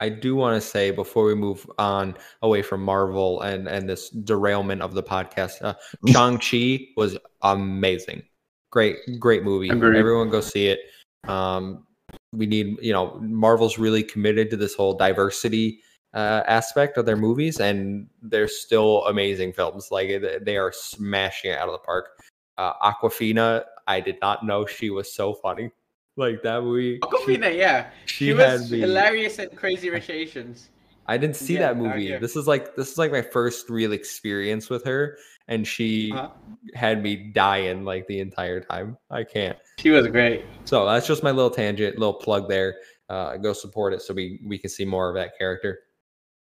I 0.00 0.08
do 0.08 0.34
want 0.36 0.60
to 0.60 0.66
say 0.66 0.90
before 0.90 1.24
we 1.24 1.34
move 1.34 1.68
on 1.78 2.16
away 2.42 2.62
from 2.62 2.82
Marvel 2.82 3.40
and 3.42 3.68
and 3.68 3.88
this 3.88 4.10
derailment 4.10 4.82
of 4.82 4.94
the 4.94 5.02
podcast, 5.02 5.62
uh, 5.62 5.74
Shang 6.08 6.38
Chi 6.38 6.88
was 6.96 7.16
amazing, 7.42 8.22
great 8.70 8.96
great 9.18 9.44
movie. 9.44 9.68
Agreed. 9.70 9.96
Everyone 9.98 10.30
go 10.30 10.40
see 10.40 10.66
it. 10.66 10.80
Um, 11.28 11.86
we 12.32 12.46
need 12.46 12.76
you 12.82 12.92
know 12.92 13.18
Marvel's 13.20 13.78
really 13.78 14.02
committed 14.02 14.50
to 14.50 14.56
this 14.56 14.74
whole 14.74 14.94
diversity 14.94 15.80
uh, 16.12 16.42
aspect 16.46 16.96
of 16.98 17.06
their 17.06 17.16
movies, 17.16 17.60
and 17.60 18.08
they're 18.22 18.48
still 18.48 19.04
amazing 19.06 19.52
films. 19.52 19.88
Like 19.90 20.08
they- 20.08 20.38
they 20.42 20.56
are 20.56 20.72
smashing 20.72 21.50
it 21.52 21.58
out 21.58 21.68
of 21.68 21.72
the 21.72 21.78
park. 21.78 22.22
Uh, 22.58 22.72
Awkwafina, 22.74 23.64
I 23.86 24.00
did 24.00 24.18
not 24.20 24.44
know 24.44 24.64
she 24.66 24.90
was 24.90 25.12
so 25.12 25.34
funny. 25.34 25.70
Like 26.16 26.42
that 26.42 26.62
movie, 26.62 26.94
she- 26.96 27.00
Awkwafina, 27.00 27.56
yeah. 27.56 27.90
she, 28.06 28.26
She, 28.26 28.28
had 28.30 28.60
was 28.60 28.70
me. 28.70 28.80
hilarious 28.80 29.38
and 29.40 29.54
Crazy 29.56 29.90
Rich 29.90 30.10
Asians. 30.10 30.70
I 31.06 31.16
didn't 31.18 31.36
see 31.36 31.54
Yeah, 31.54 31.60
that 31.72 31.76
movie. 31.76 32.16
This 32.16 32.36
is 32.36 32.46
like 32.46 32.76
this 32.76 32.92
is 32.92 32.98
like 32.98 33.10
my 33.12 33.20
first 33.20 33.68
real 33.68 33.92
experience 33.92 34.70
with 34.70 34.84
her, 34.84 35.18
and 35.48 35.66
she 35.66 36.12
Uh-huh. 36.12 36.28
had 36.74 37.02
me 37.02 37.16
dying 37.16 37.84
like 37.84 38.06
the 38.06 38.20
entire 38.20 38.60
time. 38.60 38.96
I 39.10 39.24
can't. 39.24 39.58
She 39.78 39.90
was 39.90 40.06
great. 40.06 40.44
So 40.64 40.86
that's 40.86 41.06
just 41.06 41.22
my 41.22 41.30
little 41.30 41.50
tangent, 41.50 41.98
little 41.98 42.14
plug 42.14 42.48
there. 42.48 42.76
Uh, 43.10 43.36
go 43.36 43.52
support 43.52 43.92
it 43.92 44.00
so 44.00 44.14
we 44.14 44.40
we 44.46 44.56
can 44.56 44.70
see 44.70 44.84
more 44.86 45.10
of 45.10 45.14
that 45.16 45.36
character. 45.36 45.80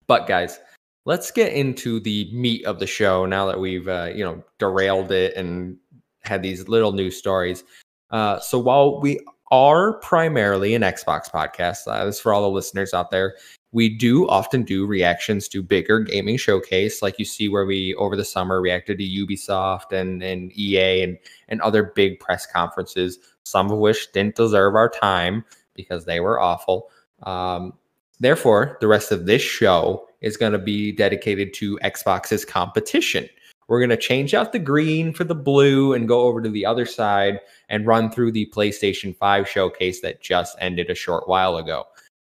But 0.05 0.27
guys, 0.27 0.59
let's 1.05 1.31
get 1.31 1.53
into 1.53 1.99
the 2.01 2.29
meat 2.33 2.63
of 2.65 2.77
the 2.79 2.85
show 2.85 3.25
now 3.25 3.47
that 3.47 3.59
we've 3.59 3.87
uh, 3.87 4.11
you 4.13 4.23
know 4.23 4.43
derailed 4.59 5.11
it 5.11 5.35
and 5.35 5.77
had 6.21 6.43
these 6.43 6.67
little 6.67 6.91
news 6.91 7.17
stories. 7.17 7.63
Uh, 8.11 8.39
so 8.39 8.59
while 8.59 9.01
we 9.01 9.19
are 9.53 9.93
primarily 9.99 10.73
an 10.73 10.81
Xbox 10.81 11.29
podcast, 11.29 11.81
uh, 11.85 12.05
this 12.05 12.15
is 12.15 12.21
for 12.21 12.33
all 12.33 12.41
the 12.41 12.49
listeners 12.49 12.91
out 12.91 13.11
there. 13.11 13.35
We 13.71 13.87
do 13.87 14.27
often 14.27 14.63
do 14.63 14.87
reactions 14.87 15.47
to 15.49 15.61
bigger 15.61 15.99
gaming 15.99 16.37
showcase, 16.37 17.03
like 17.03 17.19
you 17.19 17.25
see 17.25 17.49
where 17.49 17.63
we 17.63 17.93
over 17.95 18.15
the 18.15 18.25
summer 18.25 18.59
reacted 18.59 18.97
to 18.97 19.03
Ubisoft 19.03 19.91
and 19.91 20.23
and 20.23 20.51
EA 20.57 21.03
and 21.03 21.19
and 21.49 21.61
other 21.61 21.83
big 21.83 22.19
press 22.19 22.47
conferences, 22.47 23.19
some 23.43 23.69
of 23.69 23.77
which 23.77 24.11
didn't 24.11 24.35
deserve 24.35 24.73
our 24.73 24.89
time 24.89 25.45
because 25.75 26.05
they 26.05 26.19
were 26.19 26.39
awful. 26.39 26.89
Um, 27.21 27.73
therefore, 28.19 28.79
the 28.81 28.87
rest 28.87 29.11
of 29.11 29.27
this 29.27 29.43
show 29.43 30.07
is 30.21 30.35
going 30.35 30.53
to 30.53 30.59
be 30.59 30.91
dedicated 30.91 31.53
to 31.55 31.77
Xbox's 31.83 32.43
competition. 32.43 33.29
We're 33.67 33.79
going 33.79 33.89
to 33.89 33.97
change 33.97 34.33
out 34.33 34.51
the 34.51 34.59
green 34.59 35.13
for 35.13 35.23
the 35.23 35.35
blue 35.35 35.93
and 35.93 36.07
go 36.07 36.21
over 36.21 36.41
to 36.41 36.49
the 36.49 36.65
other 36.65 36.85
side 36.85 37.39
and 37.69 37.87
run 37.87 38.11
through 38.11 38.31
the 38.31 38.51
PlayStation 38.53 39.15
5 39.15 39.47
showcase 39.47 40.01
that 40.01 40.21
just 40.21 40.55
ended 40.59 40.89
a 40.89 40.95
short 40.95 41.27
while 41.27 41.57
ago. 41.57 41.85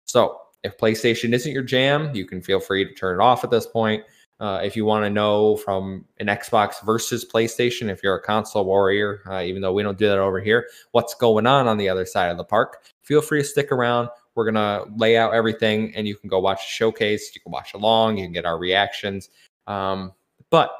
So, 0.04 0.40
if 0.62 0.76
PlayStation 0.76 1.32
isn't 1.32 1.52
your 1.52 1.62
jam, 1.62 2.14
you 2.14 2.26
can 2.26 2.42
feel 2.42 2.60
free 2.60 2.84
to 2.84 2.92
turn 2.92 3.18
it 3.18 3.22
off 3.22 3.44
at 3.44 3.50
this 3.50 3.66
point. 3.66 4.04
Uh, 4.40 4.58
if 4.64 4.74
you 4.74 4.86
want 4.86 5.04
to 5.04 5.10
know 5.10 5.56
from 5.56 6.04
an 6.18 6.26
Xbox 6.26 6.82
versus 6.84 7.26
PlayStation, 7.26 7.90
if 7.90 8.02
you're 8.02 8.14
a 8.14 8.22
console 8.22 8.64
warrior, 8.64 9.22
uh, 9.30 9.42
even 9.42 9.60
though 9.60 9.72
we 9.72 9.82
don't 9.82 9.98
do 9.98 10.08
that 10.08 10.18
over 10.18 10.40
here, 10.40 10.66
what's 10.92 11.14
going 11.14 11.46
on 11.46 11.68
on 11.68 11.76
the 11.76 11.88
other 11.88 12.06
side 12.06 12.30
of 12.30 12.38
the 12.38 12.44
park, 12.44 12.82
feel 13.02 13.20
free 13.20 13.42
to 13.42 13.48
stick 13.48 13.70
around. 13.70 14.08
We're 14.34 14.50
going 14.50 14.54
to 14.54 14.90
lay 14.96 15.18
out 15.18 15.34
everything 15.34 15.94
and 15.94 16.08
you 16.08 16.16
can 16.16 16.30
go 16.30 16.40
watch 16.40 16.60
the 16.60 16.70
showcase. 16.70 17.30
You 17.34 17.42
can 17.42 17.52
watch 17.52 17.74
along, 17.74 18.16
you 18.16 18.24
can 18.24 18.32
get 18.32 18.46
our 18.46 18.58
reactions. 18.58 19.28
Um, 19.66 20.12
but 20.48 20.70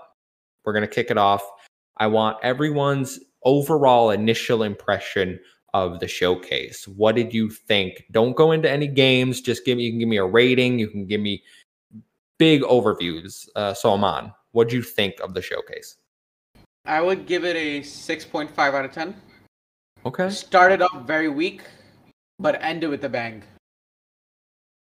we're 0.64 0.72
going 0.72 0.86
to 0.86 0.88
kick 0.88 1.11
it 1.11 1.18
off. 1.18 1.42
I 1.96 2.06
want 2.06 2.38
everyone's 2.42 3.20
overall 3.44 4.11
initial 4.11 4.62
impression 4.62 5.38
of 5.74 6.00
the 6.00 6.08
showcase. 6.08 6.86
What 6.88 7.14
did 7.14 7.32
you 7.32 7.50
think? 7.50 8.04
Don't 8.11 8.36
go 8.36 8.52
into 8.52 8.70
any 8.70 8.86
games. 8.86 9.40
Just 9.40 9.64
give 9.64 9.78
me, 9.78 9.84
you 9.84 9.92
can 9.92 10.00
give 10.00 10.08
me 10.08 10.16
a 10.16 10.24
rating. 10.24 10.78
You 10.78 10.88
can 10.88 11.06
give 11.06 11.20
me 11.20 11.42
big 12.38 12.62
overviews. 12.62 13.48
Uh, 13.54 13.74
so 13.74 13.92
I'm 13.92 14.04
on. 14.04 14.32
What 14.52 14.68
do 14.68 14.76
you 14.76 14.82
think 14.82 15.20
of 15.20 15.34
the 15.34 15.42
showcase? 15.42 15.96
I 16.86 17.00
would 17.00 17.26
give 17.26 17.44
it 17.44 17.56
a 17.56 17.80
6.5 17.80 18.58
out 18.58 18.84
of 18.84 18.92
10. 18.92 19.14
Okay. 20.06 20.30
Started 20.30 20.82
off 20.82 21.06
very 21.06 21.28
weak, 21.28 21.62
but 22.38 22.61
ended 22.62 22.90
with 22.90 23.04
a 23.04 23.08
bang. 23.08 23.42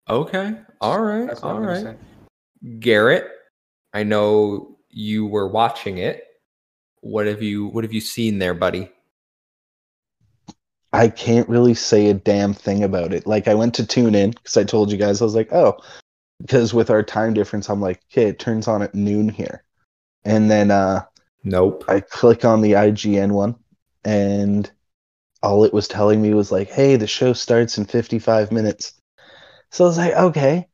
Okay. 0.09 0.55
All 0.81 1.01
right. 1.01 1.31
All 1.43 1.61
right. 1.61 1.97
Garrett, 2.79 3.29
I 3.95 4.03
know 4.03 4.78
you 4.99 5.27
were 5.27 5.47
watching 5.47 5.99
it. 5.99 6.25
What 7.01 7.27
have 7.27 7.41
you 7.41 7.69
what 7.69 7.85
have 7.85 7.93
you 7.93 8.01
seen 8.01 8.39
there, 8.39 8.55
buddy? 8.55 8.91
I 10.93 11.09
can't 11.09 11.49
really 11.49 11.75
say 11.75 12.09
a 12.09 12.15
damn 12.15 12.53
thing 12.53 12.83
about 12.83 13.13
it. 13.13 13.27
Like 13.27 13.47
I 13.47 13.55
went 13.55 13.75
to 13.75 13.87
tune 13.87 14.15
in 14.15 14.31
because 14.31 14.57
I 14.57 14.65
told 14.65 14.91
you 14.91 14.99
guys 14.99 15.21
I 15.21 15.25
was 15.25 15.35
like, 15.35 15.53
oh, 15.53 15.79
because 16.41 16.75
with 16.75 16.91
our 16.91 17.03
time 17.03 17.35
difference, 17.35 17.69
I'm 17.69 17.81
like, 17.81 18.01
okay, 18.11 18.29
it 18.29 18.39
turns 18.39 18.67
on 18.67 18.83
at 18.83 18.95
noon 18.95 19.29
here, 19.29 19.65
and 20.25 20.51
then 20.51 20.71
uh, 20.71 21.05
Nope. 21.45 21.85
I 21.89 22.01
click 22.01 22.45
on 22.45 22.61
the 22.61 22.73
IGN 22.73 23.33
one, 23.33 23.57
and 24.05 24.71
all 25.43 25.65
it 25.65 25.73
was 25.73 25.89
telling 25.89 26.21
me 26.21 26.35
was 26.35 26.51
like, 26.51 26.69
hey, 26.71 26.97
the 26.97 27.07
show 27.07 27.33
starts 27.33 27.79
in 27.79 27.85
55 27.85 28.51
minutes. 28.51 28.95
So 29.71 29.85
I 29.85 29.89
was 29.89 29.99
like, 29.99 30.15
okay. 30.15 30.68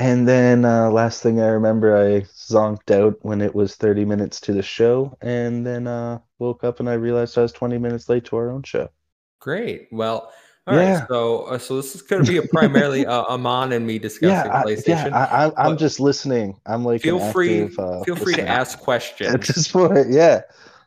And 0.00 0.26
then 0.26 0.64
uh, 0.64 0.90
last 0.90 1.22
thing 1.22 1.40
I 1.40 1.48
remember, 1.48 1.94
I 1.94 2.22
zonked 2.22 2.90
out 2.90 3.18
when 3.20 3.42
it 3.42 3.54
was 3.54 3.76
30 3.76 4.06
minutes 4.06 4.40
to 4.40 4.54
the 4.54 4.62
show, 4.62 5.14
and 5.20 5.66
then 5.66 5.86
uh, 5.86 6.20
woke 6.38 6.64
up 6.64 6.80
and 6.80 6.88
I 6.88 6.94
realized 6.94 7.36
I 7.36 7.42
was 7.42 7.52
20 7.52 7.76
minutes 7.76 8.08
late 8.08 8.24
to 8.26 8.36
our 8.36 8.50
own 8.50 8.62
show. 8.62 8.88
Great. 9.40 9.88
Well, 9.92 10.32
all 10.66 10.74
right. 10.76 10.84
Yeah. 10.84 11.06
So 11.06 11.42
uh, 11.42 11.58
so 11.58 11.76
this 11.76 11.94
is 11.94 12.00
going 12.00 12.24
to 12.24 12.30
be 12.30 12.38
a 12.38 12.42
primarily 12.42 13.04
uh, 13.04 13.24
Amon 13.28 13.72
and 13.72 13.86
me 13.86 13.98
discussing 13.98 14.30
Yeah, 14.30 14.50
I, 14.60 14.64
PlayStation. 14.64 15.10
yeah, 15.10 15.26
I, 15.30 15.46
I, 15.48 15.66
I'm 15.66 15.76
just 15.76 16.00
listening. 16.00 16.58
I'm 16.64 16.82
like, 16.82 17.02
feel 17.02 17.18
free 17.32 17.64
active, 17.64 17.78
uh, 17.78 18.02
feel 18.04 18.16
free 18.16 18.34
to 18.34 18.48
ask 18.48 18.78
at 18.78 18.84
questions. 18.84 19.46
this 19.48 19.68
point. 19.68 20.08
Yeah, 20.10 20.40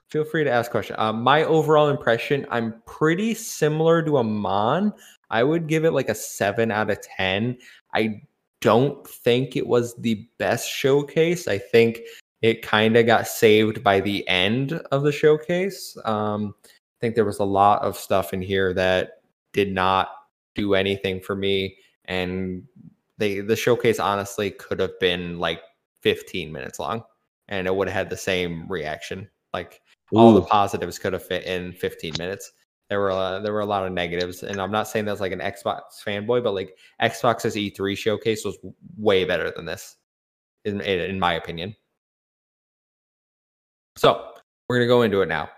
Feel 0.10 0.26
free 0.26 0.44
to 0.44 0.52
ask 0.52 0.70
questions. 0.72 0.98
Um, 1.00 1.22
my 1.22 1.44
overall 1.44 1.90
impression, 1.90 2.46
I'm 2.52 2.82
pretty 2.86 3.34
similar 3.34 4.02
to 4.04 4.18
Amon. 4.18 4.94
I 5.30 5.44
would 5.44 5.68
give 5.68 5.86
it 5.86 5.92
like 5.92 6.10
a 6.10 6.16
seven 6.16 6.72
out 6.72 6.90
of 6.92 7.00
ten. 7.02 7.58
I 7.94 8.22
don't 8.64 9.06
think 9.06 9.58
it 9.58 9.68
was 9.68 9.94
the 9.98 10.26
best 10.40 10.70
showcase. 10.70 11.50
I 11.50 11.58
think 11.58 12.00
it 12.42 12.62
kind 12.62 12.96
of 12.96 13.06
got 13.06 13.28
saved 13.28 13.84
by 13.84 14.00
the 14.00 14.26
end 14.30 14.72
of 14.92 15.04
the 15.04 15.12
showcase. 15.12 15.98
Um, 16.06 16.56
I 16.66 16.70
think 17.02 17.16
there 17.16 17.26
was 17.26 17.40
a 17.40 17.44
lot 17.44 17.82
of 17.82 17.98
stuff 17.98 18.34
in 18.34 18.42
here 18.42 18.74
that 18.74 19.22
did 19.52 19.74
not 19.74 20.12
do 20.56 20.76
anything 20.76 21.20
for 21.20 21.36
me, 21.36 21.76
and 22.06 22.64
they 23.18 23.42
the 23.42 23.56
showcase 23.56 24.00
honestly 24.00 24.50
could 24.52 24.80
have 24.80 24.98
been 25.00 25.40
like 25.40 25.62
15 26.02 26.50
minutes 26.50 26.80
long, 26.80 27.04
and 27.50 27.68
it 27.68 27.76
would 27.76 27.90
have 27.90 27.96
had 27.96 28.10
the 28.10 28.18
same 28.18 28.66
reaction. 28.70 29.30
Like 29.54 29.82
all 30.14 30.34
the 30.34 30.42
positives 30.42 30.98
could 30.98 31.12
have 31.12 31.26
fit 31.26 31.44
in 31.44 31.74
15 31.74 32.14
minutes. 32.18 32.54
There 32.94 33.00
were 33.00 33.10
uh, 33.10 33.40
there 33.40 33.54
were 33.54 33.62
a 33.62 33.66
lot 33.66 33.88
of 33.88 33.92
negatives, 33.92 34.44
and 34.44 34.62
I'm 34.62 34.70
not 34.70 34.88
saying 34.88 35.06
that's 35.06 35.20
like 35.20 35.32
an 35.32 35.40
Xbox 35.40 35.82
fanboy, 36.06 36.44
but 36.44 36.54
like 36.54 36.78
Xbox's 37.02 37.56
E3 37.56 37.98
showcase 37.98 38.46
was 38.46 38.56
way 38.98 39.26
better 39.26 39.50
than 39.50 39.66
this, 39.66 39.96
in 40.64 40.80
in, 40.80 41.20
my 41.20 41.34
opinion. 41.34 41.76
So 43.96 44.34
we're 44.70 44.76
gonna 44.78 44.86
go 44.86 45.02
into 45.02 45.22
it 45.22 45.28
now. 45.28 45.50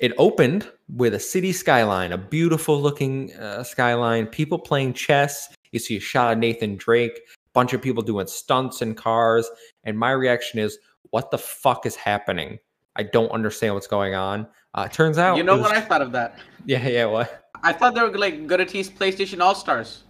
It 0.00 0.12
opened 0.18 0.70
with 0.94 1.14
a 1.14 1.18
city 1.18 1.50
skyline, 1.50 2.12
a 2.12 2.18
beautiful 2.18 2.78
looking 2.78 3.32
uh, 3.36 3.64
skyline, 3.64 4.26
people 4.26 4.58
playing 4.58 4.92
chess. 4.92 5.48
You 5.72 5.78
see 5.78 5.96
a 5.96 6.00
shot 6.00 6.30
of 6.30 6.38
Nathan 6.38 6.76
Drake, 6.76 7.18
bunch 7.54 7.72
of 7.72 7.80
people 7.80 8.02
doing 8.02 8.26
stunts 8.26 8.82
in 8.82 8.94
cars, 8.94 9.48
and 9.84 9.98
my 9.98 10.10
reaction 10.10 10.58
is, 10.58 10.76
"What 11.08 11.30
the 11.30 11.38
fuck 11.38 11.86
is 11.86 11.96
happening? 11.96 12.58
I 12.96 13.02
don't 13.04 13.30
understand 13.30 13.74
what's 13.74 13.86
going 13.86 14.14
on." 14.14 14.46
Uh, 14.74 14.88
turns 14.88 15.18
out, 15.18 15.36
You 15.36 15.42
know 15.44 15.54
was- 15.54 15.62
what 15.62 15.76
I 15.76 15.80
thought 15.80 16.02
of 16.02 16.12
that? 16.12 16.38
yeah, 16.66 16.86
yeah. 16.88 17.04
What? 17.06 17.42
I 17.62 17.72
thought 17.72 17.94
they 17.94 18.02
were 18.02 18.16
like 18.16 18.46
gonna 18.46 18.66
tease 18.66 18.90
PlayStation 18.90 19.40
All 19.40 19.54
Stars. 19.54 20.04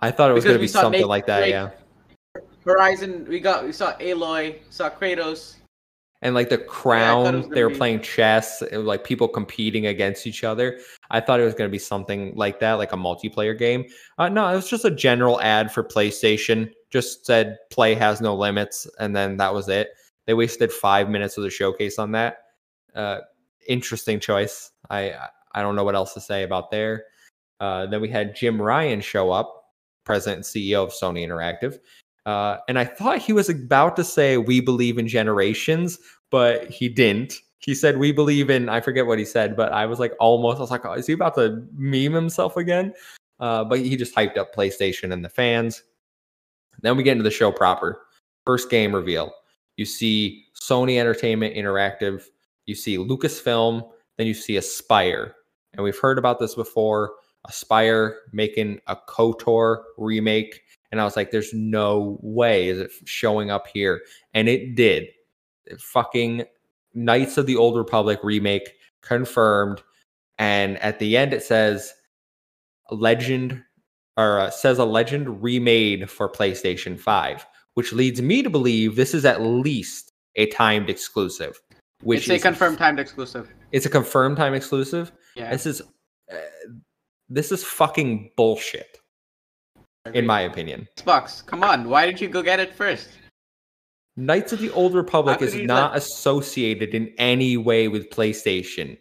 I 0.00 0.10
thought 0.10 0.30
it 0.30 0.34
was 0.34 0.44
Because 0.44 0.54
gonna 0.56 0.62
be 0.62 0.68
something 0.68 0.92
Nathan 0.92 1.08
like 1.08 1.26
that, 1.26 1.38
Drake. 1.40 1.50
yeah. 1.52 1.70
Horizon, 2.64 3.26
we 3.28 3.40
got 3.40 3.64
we 3.64 3.72
saw 3.72 3.94
Aloy, 3.94 4.56
saw 4.70 4.90
Kratos. 4.90 5.54
And 6.20 6.34
like 6.34 6.48
the 6.48 6.58
crown, 6.58 7.24
gonna 7.42 7.48
they 7.54 7.62
were 7.62 7.70
be- 7.70 7.76
playing 7.76 8.00
chess, 8.02 8.60
it 8.60 8.76
was 8.76 8.86
like 8.86 9.04
people 9.04 9.28
competing 9.28 9.86
against 9.86 10.26
each 10.26 10.42
other. 10.42 10.80
I 11.10 11.20
thought 11.20 11.38
it 11.38 11.44
was 11.44 11.54
going 11.54 11.68
to 11.68 11.72
be 11.72 11.78
something 11.78 12.34
like 12.34 12.58
that, 12.58 12.72
like 12.72 12.92
a 12.92 12.96
multiplayer 12.96 13.56
game. 13.56 13.84
Uh, 14.18 14.28
no, 14.28 14.48
it 14.48 14.56
was 14.56 14.68
just 14.68 14.84
a 14.84 14.90
general 14.90 15.40
ad 15.40 15.70
for 15.72 15.84
PlayStation. 15.84 16.70
Just 16.90 17.24
said 17.24 17.56
play 17.70 17.94
has 17.94 18.20
no 18.20 18.34
limits, 18.34 18.88
and 18.98 19.14
then 19.14 19.36
that 19.36 19.54
was 19.54 19.68
it. 19.68 19.90
They 20.28 20.34
wasted 20.34 20.70
five 20.70 21.08
minutes 21.08 21.38
of 21.38 21.42
the 21.42 21.48
showcase 21.48 21.98
on 21.98 22.12
that. 22.12 22.42
Uh, 22.94 23.20
interesting 23.66 24.20
choice. 24.20 24.72
I 24.90 25.14
I 25.52 25.62
don't 25.62 25.74
know 25.74 25.84
what 25.84 25.94
else 25.94 26.12
to 26.12 26.20
say 26.20 26.42
about 26.42 26.70
there. 26.70 27.04
Uh, 27.60 27.86
then 27.86 28.02
we 28.02 28.10
had 28.10 28.36
Jim 28.36 28.60
Ryan 28.60 29.00
show 29.00 29.30
up, 29.30 29.72
president 30.04 30.36
and 30.36 30.44
CEO 30.44 30.84
of 30.84 30.90
Sony 30.90 31.26
Interactive. 31.26 31.78
Uh, 32.26 32.58
and 32.68 32.78
I 32.78 32.84
thought 32.84 33.20
he 33.20 33.32
was 33.32 33.48
about 33.48 33.96
to 33.96 34.04
say, 34.04 34.36
We 34.36 34.60
believe 34.60 34.98
in 34.98 35.08
generations, 35.08 35.98
but 36.30 36.68
he 36.68 36.90
didn't. 36.90 37.40
He 37.60 37.74
said, 37.74 37.96
We 37.96 38.12
believe 38.12 38.50
in, 38.50 38.68
I 38.68 38.82
forget 38.82 39.06
what 39.06 39.18
he 39.18 39.24
said, 39.24 39.56
but 39.56 39.72
I 39.72 39.86
was 39.86 39.98
like, 39.98 40.12
almost, 40.20 40.58
I 40.58 40.60
was 40.60 40.70
like, 40.70 40.84
oh, 40.84 40.92
Is 40.92 41.06
he 41.06 41.14
about 41.14 41.36
to 41.36 41.66
meme 41.72 42.12
himself 42.12 42.58
again? 42.58 42.92
Uh, 43.40 43.64
but 43.64 43.78
he 43.78 43.96
just 43.96 44.14
hyped 44.14 44.36
up 44.36 44.54
PlayStation 44.54 45.10
and 45.10 45.24
the 45.24 45.30
fans. 45.30 45.84
Then 46.82 46.98
we 46.98 47.02
get 47.02 47.12
into 47.12 47.24
the 47.24 47.30
show 47.30 47.50
proper. 47.50 48.02
First 48.44 48.68
game 48.68 48.94
reveal. 48.94 49.32
You 49.78 49.86
see 49.86 50.44
Sony 50.60 50.98
Entertainment 50.98 51.54
Interactive, 51.54 52.24
you 52.66 52.74
see 52.74 52.98
Lucasfilm, 52.98 53.88
then 54.18 54.26
you 54.26 54.34
see 54.34 54.54
Aspyr. 54.54 55.32
And 55.72 55.84
we've 55.84 55.98
heard 55.98 56.18
about 56.18 56.40
this 56.40 56.54
before. 56.54 57.12
Aspyr 57.48 58.16
making 58.32 58.80
a 58.88 58.96
KOTOR 59.08 59.82
remake. 59.96 60.60
And 60.90 61.00
I 61.00 61.04
was 61.04 61.16
like, 61.16 61.30
there's 61.30 61.54
no 61.54 62.18
way 62.20 62.68
is 62.68 62.80
it 62.80 62.90
showing 63.04 63.50
up 63.50 63.68
here. 63.68 64.02
And 64.34 64.48
it 64.48 64.74
did. 64.74 65.06
It 65.66 65.80
fucking 65.80 66.44
Knights 66.94 67.38
of 67.38 67.46
the 67.46 67.56
Old 67.56 67.76
Republic 67.76 68.18
remake 68.22 68.72
confirmed. 69.00 69.82
And 70.38 70.76
at 70.78 70.98
the 70.98 71.16
end, 71.16 71.32
it 71.32 71.42
says 71.44 71.94
legend 72.90 73.62
or 74.16 74.40
uh, 74.40 74.50
says 74.50 74.78
a 74.78 74.84
legend 74.84 75.42
remade 75.42 76.10
for 76.10 76.28
PlayStation 76.28 76.98
5, 76.98 77.46
which 77.78 77.92
leads 77.92 78.20
me 78.20 78.42
to 78.42 78.50
believe 78.50 78.96
this 78.96 79.14
is 79.14 79.24
at 79.24 79.40
least 79.40 80.10
a 80.34 80.46
timed 80.46 80.90
exclusive. 80.90 81.60
Which 82.02 82.22
it's 82.22 82.28
a 82.28 82.34
is 82.34 82.42
confirmed 82.42 82.76
timed 82.76 82.98
exclusive. 82.98 83.48
It's 83.70 83.86
a 83.86 83.88
confirmed 83.88 84.36
time 84.36 84.52
exclusive. 84.52 85.12
Yeah. 85.36 85.52
This 85.52 85.64
is 85.64 85.80
uh, 85.80 86.34
this 87.28 87.52
is 87.52 87.62
fucking 87.62 88.32
bullshit, 88.36 88.98
in 90.12 90.26
my 90.26 90.40
opinion. 90.40 90.88
Xbox, 90.96 91.46
come 91.46 91.62
on, 91.62 91.88
why 91.88 92.04
didn't 92.04 92.20
you 92.20 92.26
go 92.26 92.42
get 92.42 92.58
it 92.58 92.74
first? 92.74 93.10
Knights 94.16 94.52
of 94.52 94.58
the 94.58 94.72
Old 94.72 94.94
Republic 94.94 95.40
is 95.40 95.54
not 95.54 95.92
let- 95.92 95.98
associated 95.98 96.96
in 96.96 97.14
any 97.16 97.56
way 97.56 97.86
with 97.86 98.10
PlayStation. 98.10 98.98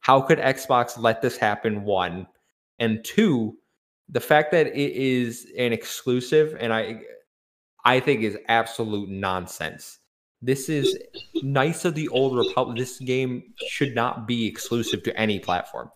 How 0.00 0.20
could 0.20 0.38
Xbox 0.38 0.98
let 0.98 1.22
this 1.22 1.38
happen? 1.38 1.82
One 1.82 2.26
and 2.78 3.02
two, 3.06 3.56
the 4.10 4.20
fact 4.20 4.52
that 4.52 4.66
it 4.66 4.92
is 4.92 5.50
an 5.56 5.72
exclusive, 5.72 6.54
and 6.60 6.74
I, 6.74 7.00
I 7.84 8.00
think 8.00 8.22
is 8.22 8.36
absolute 8.48 9.08
nonsense. 9.08 9.98
This 10.40 10.68
is 10.68 10.96
Knights 11.42 11.84
of 11.84 11.94
the 11.94 12.08
Old 12.08 12.36
Republic. 12.36 12.78
This 12.78 12.98
game 12.98 13.54
should 13.66 13.94
not 13.94 14.26
be 14.28 14.46
exclusive 14.46 15.02
to 15.04 15.16
any 15.18 15.38
platform. 15.38 15.90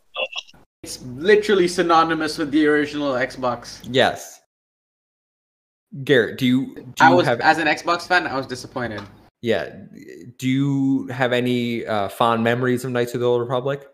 It's 0.82 1.00
literally 1.02 1.68
synonymous 1.68 2.38
with 2.38 2.50
the 2.50 2.66
original 2.66 3.12
Xbox. 3.12 3.80
Yes. 3.84 4.40
Garrett, 6.02 6.38
do 6.38 6.46
you 6.46 6.74
do 6.74 7.04
I 7.04 7.10
you 7.10 7.16
was 7.16 7.26
have 7.26 7.40
as 7.40 7.58
an 7.58 7.66
Xbox 7.68 8.06
fan, 8.06 8.26
I 8.26 8.36
was 8.36 8.46
disappointed. 8.46 9.02
yeah? 9.42 9.76
Do 10.38 10.48
you 10.48 11.06
have 11.08 11.32
any 11.32 11.86
uh, 11.86 12.08
fond 12.08 12.42
memories 12.42 12.84
of 12.84 12.90
Knights 12.92 13.14
of 13.14 13.20
the 13.20 13.26
Old 13.26 13.42
Republic? 13.42 13.86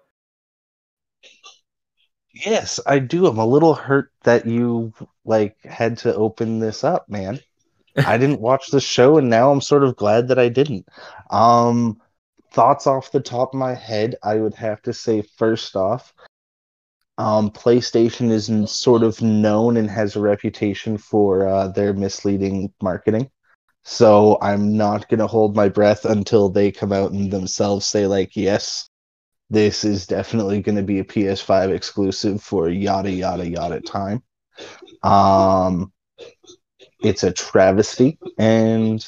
Yes, 2.32 2.78
I 2.86 3.00
do. 3.00 3.26
I'm 3.26 3.38
a 3.38 3.46
little 3.46 3.74
hurt 3.74 4.12
that 4.22 4.46
you 4.46 4.92
like 5.24 5.56
had 5.64 5.98
to 5.98 6.14
open 6.14 6.60
this 6.60 6.84
up, 6.84 7.08
man. 7.08 7.40
I 8.06 8.18
didn't 8.18 8.40
watch 8.40 8.68
the 8.68 8.80
show 8.80 9.18
and 9.18 9.28
now 9.28 9.50
I'm 9.50 9.60
sort 9.60 9.84
of 9.84 9.96
glad 9.96 10.28
that 10.28 10.38
I 10.38 10.48
didn't. 10.48 10.86
Um 11.30 12.00
thoughts 12.50 12.86
off 12.86 13.12
the 13.12 13.20
top 13.20 13.52
of 13.54 13.58
my 13.58 13.74
head, 13.74 14.16
I 14.22 14.36
would 14.36 14.54
have 14.54 14.80
to 14.82 14.92
say 14.92 15.22
first 15.22 15.76
off, 15.76 16.12
um 17.18 17.50
PlayStation 17.50 18.30
is 18.30 18.50
sort 18.70 19.02
of 19.02 19.20
known 19.22 19.76
and 19.76 19.90
has 19.90 20.16
a 20.16 20.20
reputation 20.20 20.98
for 20.98 21.46
uh, 21.46 21.68
their 21.68 21.92
misleading 21.92 22.72
marketing. 22.82 23.30
So 23.84 24.38
I'm 24.42 24.76
not 24.76 25.08
going 25.08 25.20
to 25.20 25.26
hold 25.26 25.56
my 25.56 25.68
breath 25.70 26.04
until 26.04 26.50
they 26.50 26.70
come 26.70 26.92
out 26.92 27.12
and 27.12 27.30
themselves 27.30 27.86
say 27.86 28.06
like, 28.06 28.36
"Yes, 28.36 28.90
this 29.50 29.84
is 29.84 30.06
definitely 30.06 30.60
going 30.60 30.76
to 30.76 30.82
be 30.82 30.98
a 30.98 31.04
PS5 31.04 31.70
exclusive 31.70 32.42
for 32.42 32.68
yada 32.68 33.10
yada 33.10 33.48
yada 33.48 33.80
time. 33.80 34.22
Um, 35.02 35.92
it's 37.00 37.22
a 37.22 37.32
travesty, 37.32 38.18
and 38.38 39.06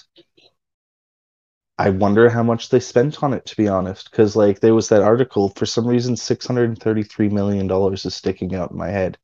I 1.79 1.91
wonder 1.91 2.29
how 2.29 2.43
much 2.43 2.69
they 2.69 2.81
spent 2.81 3.23
on 3.23 3.33
it. 3.35 3.47
To 3.47 3.57
be 3.57 3.67
honest, 3.69 4.11
because 4.11 4.37
like 4.37 4.61
there 4.61 4.75
was 4.75 4.89
that 4.91 5.03
article 5.03 5.49
for 5.51 5.67
some 5.67 5.87
reason, 5.87 6.17
six 6.17 6.47
hundred 6.47 6.69
and 6.71 6.79
thirty-three 6.81 7.29
million 7.31 7.67
dollars 7.67 8.05
is 8.05 8.15
sticking 8.15 8.55
out 8.55 8.71
in 8.71 8.77
my 8.77 8.89
head, 8.91 9.19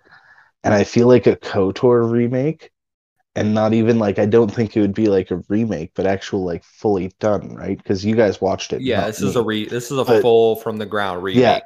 And 0.64 0.74
I 0.74 0.84
feel 0.84 1.06
like 1.08 1.26
a 1.28 1.36
KOTOR 1.36 2.10
remake, 2.10 2.70
and 3.36 3.54
not 3.54 3.72
even 3.74 3.98
like 3.98 4.18
I 4.18 4.26
don't 4.26 4.52
think 4.52 4.76
it 4.76 4.80
would 4.80 4.94
be 4.94 5.08
like 5.08 5.30
a 5.30 5.42
remake, 5.48 5.92
but 5.94 6.06
actual 6.06 6.44
like 6.44 6.64
fully 6.64 7.12
done, 7.20 7.54
right? 7.54 7.78
Because 7.78 8.04
you 8.04 8.16
guys 8.16 8.40
watched 8.40 8.72
it. 8.72 8.80
Yeah, 8.82 9.06
this 9.06 9.22
is 9.22 9.36
a 9.36 9.42
re 9.42 9.66
this 9.66 9.90
is 9.92 9.98
a 9.98 10.04
But- 10.04 10.22
full 10.22 10.56
from 10.56 10.78
the 10.78 10.86
ground 10.86 11.22
remake. 11.22 11.42
Yeah. 11.42 11.60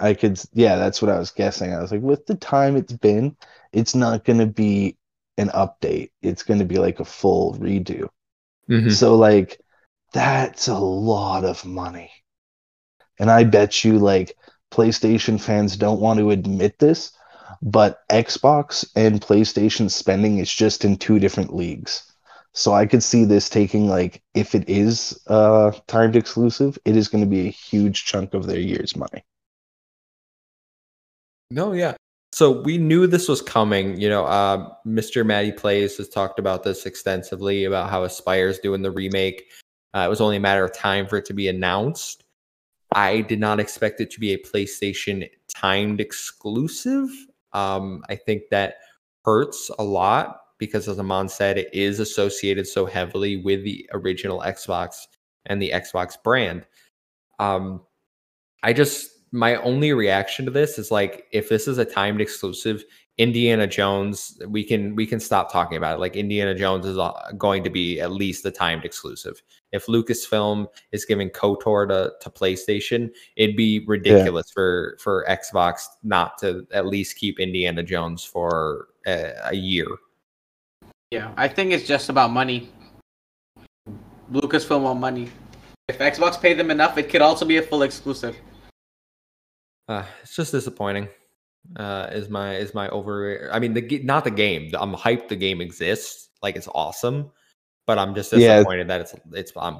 I 0.00 0.14
could, 0.14 0.40
yeah, 0.52 0.76
that's 0.76 1.00
what 1.00 1.10
I 1.12 1.18
was 1.18 1.30
guessing. 1.30 1.72
I 1.72 1.80
was 1.80 1.92
like, 1.92 2.00
with 2.00 2.26
the 2.26 2.34
time 2.34 2.76
it's 2.76 2.92
been, 2.92 3.36
it's 3.72 3.94
not 3.94 4.24
going 4.24 4.40
to 4.40 4.46
be 4.46 4.96
an 5.38 5.48
update. 5.48 6.10
It's 6.20 6.42
going 6.42 6.60
to 6.60 6.66
be 6.66 6.78
like 6.78 7.00
a 7.00 7.04
full 7.04 7.54
redo. 7.54 8.08
Mhm. 8.68 8.92
So, 8.92 9.16
like, 9.16 9.60
that's 10.12 10.68
a 10.68 10.78
lot 10.78 11.44
of 11.44 11.64
money. 11.64 12.10
And 13.18 13.30
I 13.30 13.44
bet 13.44 13.84
you, 13.84 13.98
like, 13.98 14.36
PlayStation 14.70 15.40
fans 15.40 15.76
don't 15.76 16.00
want 16.00 16.18
to 16.18 16.30
admit 16.30 16.78
this, 16.78 17.12
but 17.60 18.06
Xbox 18.08 18.90
and 18.96 19.20
PlayStation 19.20 19.90
spending 19.90 20.38
is 20.38 20.52
just 20.52 20.84
in 20.84 20.96
two 20.96 21.18
different 21.18 21.54
leagues. 21.54 22.12
So 22.54 22.74
I 22.74 22.86
could 22.86 23.02
see 23.02 23.24
this 23.24 23.48
taking, 23.48 23.88
like, 23.88 24.22
if 24.34 24.54
it 24.54 24.68
is 24.68 25.18
uh, 25.26 25.72
timed 25.86 26.16
exclusive, 26.16 26.78
it 26.84 26.96
is 26.96 27.08
going 27.08 27.24
to 27.24 27.30
be 27.30 27.46
a 27.46 27.50
huge 27.50 28.04
chunk 28.04 28.34
of 28.34 28.46
their 28.46 28.60
year's 28.60 28.94
money. 28.94 29.24
No, 31.50 31.72
yeah. 31.72 31.94
So 32.32 32.62
we 32.62 32.78
knew 32.78 33.06
this 33.06 33.28
was 33.28 33.42
coming. 33.42 34.00
You 34.00 34.08
know, 34.08 34.24
uh, 34.24 34.70
Mr. 34.86 35.24
Matty 35.24 35.52
Plays 35.52 35.98
has 35.98 36.08
talked 36.08 36.38
about 36.38 36.62
this 36.62 36.86
extensively 36.86 37.64
about 37.64 37.90
how 37.90 38.04
Aspyr's 38.04 38.58
doing 38.58 38.80
the 38.80 38.90
remake. 38.90 39.50
Uh, 39.94 40.04
it 40.06 40.08
was 40.08 40.22
only 40.22 40.36
a 40.36 40.40
matter 40.40 40.64
of 40.64 40.72
time 40.72 41.06
for 41.06 41.18
it 41.18 41.26
to 41.26 41.34
be 41.34 41.48
announced. 41.48 42.24
I 42.94 43.20
did 43.20 43.38
not 43.38 43.60
expect 43.60 44.00
it 44.00 44.10
to 44.12 44.20
be 44.20 44.32
a 44.32 44.38
PlayStation 44.38 45.28
timed 45.54 46.00
exclusive. 46.00 47.08
Um, 47.52 48.02
I 48.08 48.16
think 48.16 48.44
that 48.50 48.76
hurts 49.24 49.70
a 49.78 49.84
lot 49.84 50.40
because, 50.58 50.88
as 50.88 50.98
Amon 50.98 51.28
said, 51.28 51.58
it 51.58 51.68
is 51.74 52.00
associated 52.00 52.66
so 52.66 52.86
heavily 52.86 53.36
with 53.36 53.62
the 53.62 53.88
original 53.92 54.40
Xbox 54.40 55.06
and 55.46 55.60
the 55.60 55.70
Xbox 55.74 56.14
brand. 56.22 56.66
Um, 57.38 57.82
I 58.62 58.72
just 58.72 59.10
my 59.32 59.56
only 59.56 59.92
reaction 59.92 60.44
to 60.44 60.50
this 60.50 60.78
is 60.78 60.90
like 60.90 61.26
if 61.32 61.48
this 61.48 61.66
is 61.66 61.78
a 61.78 61.84
timed 61.84 62.20
exclusive 62.20 62.84
indiana 63.18 63.66
jones 63.66 64.38
we 64.48 64.64
can 64.64 64.94
we 64.94 65.06
can 65.06 65.20
stop 65.20 65.52
talking 65.52 65.76
about 65.76 65.96
it 65.96 66.00
like 66.00 66.16
indiana 66.16 66.54
jones 66.54 66.86
is 66.86 66.96
uh, 66.96 67.12
going 67.36 67.62
to 67.62 67.68
be 67.68 68.00
at 68.00 68.10
least 68.10 68.46
a 68.46 68.50
timed 68.50 68.86
exclusive 68.86 69.42
if 69.72 69.84
lucasfilm 69.86 70.66
is 70.92 71.04
giving 71.04 71.28
kotor 71.28 71.86
to, 71.86 72.10
to 72.22 72.30
playstation 72.30 73.10
it'd 73.36 73.56
be 73.56 73.84
ridiculous 73.86 74.50
for 74.50 74.96
for 74.98 75.26
xbox 75.28 75.84
not 76.02 76.38
to 76.38 76.66
at 76.72 76.86
least 76.86 77.16
keep 77.16 77.38
indiana 77.38 77.82
jones 77.82 78.24
for 78.24 78.88
a, 79.06 79.32
a 79.44 79.54
year 79.54 79.86
Yeah, 81.12 81.30
I 81.36 81.46
think 81.46 81.72
it's 81.72 81.86
just 81.86 82.08
about 82.08 82.30
money. 82.30 82.70
Lucasfilm 84.32 84.80
want 84.80 84.98
money. 84.98 85.28
If 85.88 85.98
Xbox 85.98 86.40
paid 86.40 86.58
them 86.58 86.70
enough, 86.70 86.96
it 86.96 87.10
could 87.10 87.20
also 87.20 87.44
be 87.44 87.58
a 87.58 87.62
full 87.62 87.82
exclusive. 87.82 88.34
Uh, 89.88 90.04
it's 90.22 90.34
just 90.36 90.52
disappointing 90.52 91.08
uh 91.76 92.08
is 92.10 92.28
my 92.28 92.56
is 92.56 92.74
my 92.74 92.88
over 92.88 93.48
i 93.52 93.58
mean 93.60 93.72
the 93.72 94.00
not 94.02 94.24
the 94.24 94.30
game 94.30 94.68
i'm 94.74 94.94
hyped 94.94 95.28
the 95.28 95.36
game 95.36 95.60
exists 95.60 96.30
like 96.42 96.56
it's 96.56 96.66
awesome 96.74 97.30
but 97.86 97.98
i'm 97.98 98.16
just 98.16 98.32
Yeah. 98.32 98.58
disappointed 98.58 98.88
that 98.88 99.00
it's 99.00 99.14
it's 99.32 99.52
i'm 99.56 99.78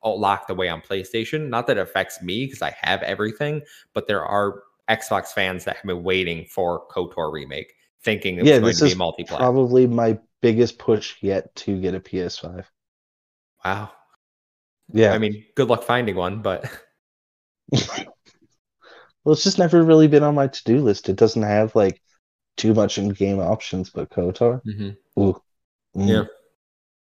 all 0.00 0.18
locked 0.20 0.48
away 0.50 0.68
on 0.68 0.80
playstation 0.80 1.48
not 1.48 1.66
that 1.66 1.76
it 1.76 1.80
affects 1.80 2.22
me 2.22 2.46
because 2.46 2.62
i 2.62 2.72
have 2.80 3.02
everything 3.02 3.60
but 3.94 4.06
there 4.06 4.24
are 4.24 4.62
xbox 4.90 5.28
fans 5.28 5.64
that 5.64 5.74
have 5.74 5.84
been 5.84 6.04
waiting 6.04 6.44
for 6.44 6.86
kotor 6.88 7.32
remake 7.32 7.74
thinking 8.02 8.38
it 8.38 8.42
was 8.42 8.50
Yeah, 8.50 8.58
going 8.60 8.70
this 8.70 8.78
to 8.78 8.84
be 8.84 8.90
is 8.92 8.96
multiplayer 8.96 9.38
Probably 9.38 9.86
my 9.88 10.16
biggest 10.40 10.78
push 10.78 11.16
yet 11.20 11.52
to 11.56 11.80
get 11.80 11.94
a 11.96 12.00
PS5. 12.00 12.64
wow 13.64 13.90
Yeah. 14.92 15.12
i 15.12 15.18
mean 15.18 15.44
good 15.56 15.66
luck 15.68 15.82
finding 15.82 16.14
one 16.14 16.42
but 16.42 16.70
well, 19.24 19.32
it's 19.32 19.44
just 19.44 19.58
never 19.58 19.82
really 19.82 20.08
been 20.08 20.22
on 20.22 20.34
my 20.34 20.46
to 20.46 20.64
do 20.64 20.80
list. 20.80 21.08
It 21.08 21.16
doesn't 21.16 21.42
have 21.42 21.74
like 21.74 22.00
too 22.56 22.74
much 22.74 22.98
in 22.98 23.08
game 23.10 23.40
options, 23.40 23.90
but 23.90 24.10
KOTOR. 24.10 24.62
Mhm. 24.64 24.96
Ooh. 25.18 25.40
Mm. 25.96 26.08
Yeah. 26.08 26.24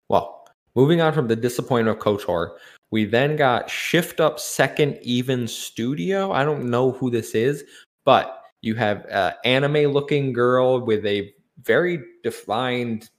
Well, 0.08 0.46
moving 0.74 1.00
on 1.00 1.12
from 1.12 1.28
the 1.28 1.36
disappointment 1.36 1.98
of 1.98 2.02
KOTOR, 2.02 2.56
we 2.90 3.04
then 3.04 3.36
got 3.36 3.68
Shift 3.68 4.20
Up 4.20 4.38
Second 4.38 4.98
Even 5.02 5.48
Studio. 5.48 6.32
I 6.32 6.44
don't 6.44 6.70
know 6.70 6.92
who 6.92 7.10
this 7.10 7.34
is, 7.34 7.64
but 8.04 8.42
you 8.62 8.74
have 8.76 9.04
an 9.06 9.34
anime 9.44 9.92
looking 9.92 10.32
girl 10.32 10.80
with 10.80 11.04
a 11.04 11.32
very 11.62 12.02
defined 12.22 13.10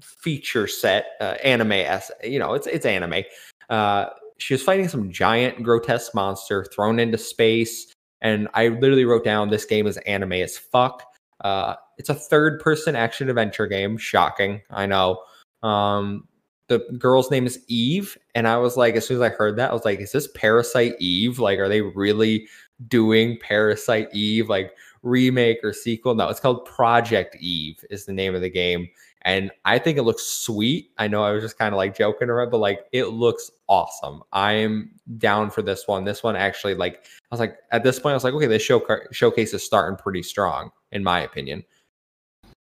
feature 0.00 0.66
set, 0.66 1.16
uh, 1.20 1.36
anime 1.42 1.72
as 1.72 2.10
you 2.22 2.38
know, 2.38 2.54
it's 2.54 2.66
it's 2.66 2.86
anime. 2.86 3.24
Uh, 3.68 4.06
she 4.38 4.54
was 4.54 4.62
fighting 4.62 4.88
some 4.88 5.10
giant 5.10 5.62
grotesque 5.62 6.14
monster 6.14 6.64
thrown 6.64 6.98
into 6.98 7.18
space, 7.18 7.92
and 8.22 8.48
I 8.54 8.68
literally 8.68 9.04
wrote 9.04 9.24
down 9.24 9.50
this 9.50 9.64
game 9.64 9.86
is 9.86 9.96
anime 9.98 10.32
as 10.32 10.58
fuck. 10.58 11.02
Uh, 11.40 11.74
it's 11.98 12.08
a 12.08 12.14
third 12.14 12.60
person 12.60 12.94
action 12.96 13.28
adventure 13.28 13.66
game. 13.66 13.96
Shocking, 13.96 14.60
I 14.70 14.86
know. 14.86 15.22
Um, 15.62 16.28
the 16.68 16.78
girl's 16.98 17.30
name 17.30 17.46
is 17.46 17.58
Eve, 17.66 18.16
and 18.34 18.46
I 18.46 18.56
was 18.56 18.76
like, 18.76 18.94
as 18.94 19.06
soon 19.06 19.16
as 19.16 19.22
I 19.22 19.28
heard 19.28 19.56
that, 19.56 19.70
I 19.70 19.74
was 19.74 19.84
like, 19.84 20.00
is 20.00 20.12
this 20.12 20.28
Parasite 20.34 20.94
Eve? 21.00 21.38
Like, 21.40 21.58
are 21.58 21.68
they 21.68 21.80
really 21.80 22.46
doing 22.88 23.38
Parasite 23.40 24.08
Eve, 24.14 24.48
like 24.48 24.72
remake 25.02 25.58
or 25.64 25.72
sequel? 25.72 26.14
No, 26.14 26.28
it's 26.28 26.38
called 26.38 26.64
Project 26.66 27.36
Eve, 27.40 27.84
is 27.90 28.06
the 28.06 28.12
name 28.12 28.36
of 28.36 28.40
the 28.40 28.50
game. 28.50 28.88
And 29.22 29.50
I 29.64 29.78
think 29.78 29.98
it 29.98 30.02
looks 30.02 30.22
sweet. 30.22 30.92
I 30.96 31.06
know 31.06 31.22
I 31.22 31.32
was 31.32 31.42
just 31.42 31.58
kind 31.58 31.74
of 31.74 31.76
like 31.76 31.96
joking 31.96 32.30
around, 32.30 32.50
but 32.50 32.58
like 32.58 32.86
it 32.92 33.06
looks 33.06 33.50
awesome. 33.68 34.22
I'm 34.32 34.92
down 35.18 35.50
for 35.50 35.62
this 35.62 35.86
one. 35.86 36.04
This 36.04 36.22
one 36.22 36.36
actually, 36.36 36.74
like, 36.74 37.04
I 37.04 37.34
was 37.34 37.40
like, 37.40 37.58
at 37.70 37.82
this 37.82 37.98
point, 37.98 38.12
I 38.12 38.14
was 38.14 38.24
like, 38.24 38.34
okay, 38.34 38.46
this 38.46 38.62
show 38.62 38.82
showcase 39.12 39.52
is 39.52 39.62
starting 39.62 39.96
pretty 39.96 40.22
strong, 40.22 40.70
in 40.92 41.04
my 41.04 41.20
opinion. 41.20 41.64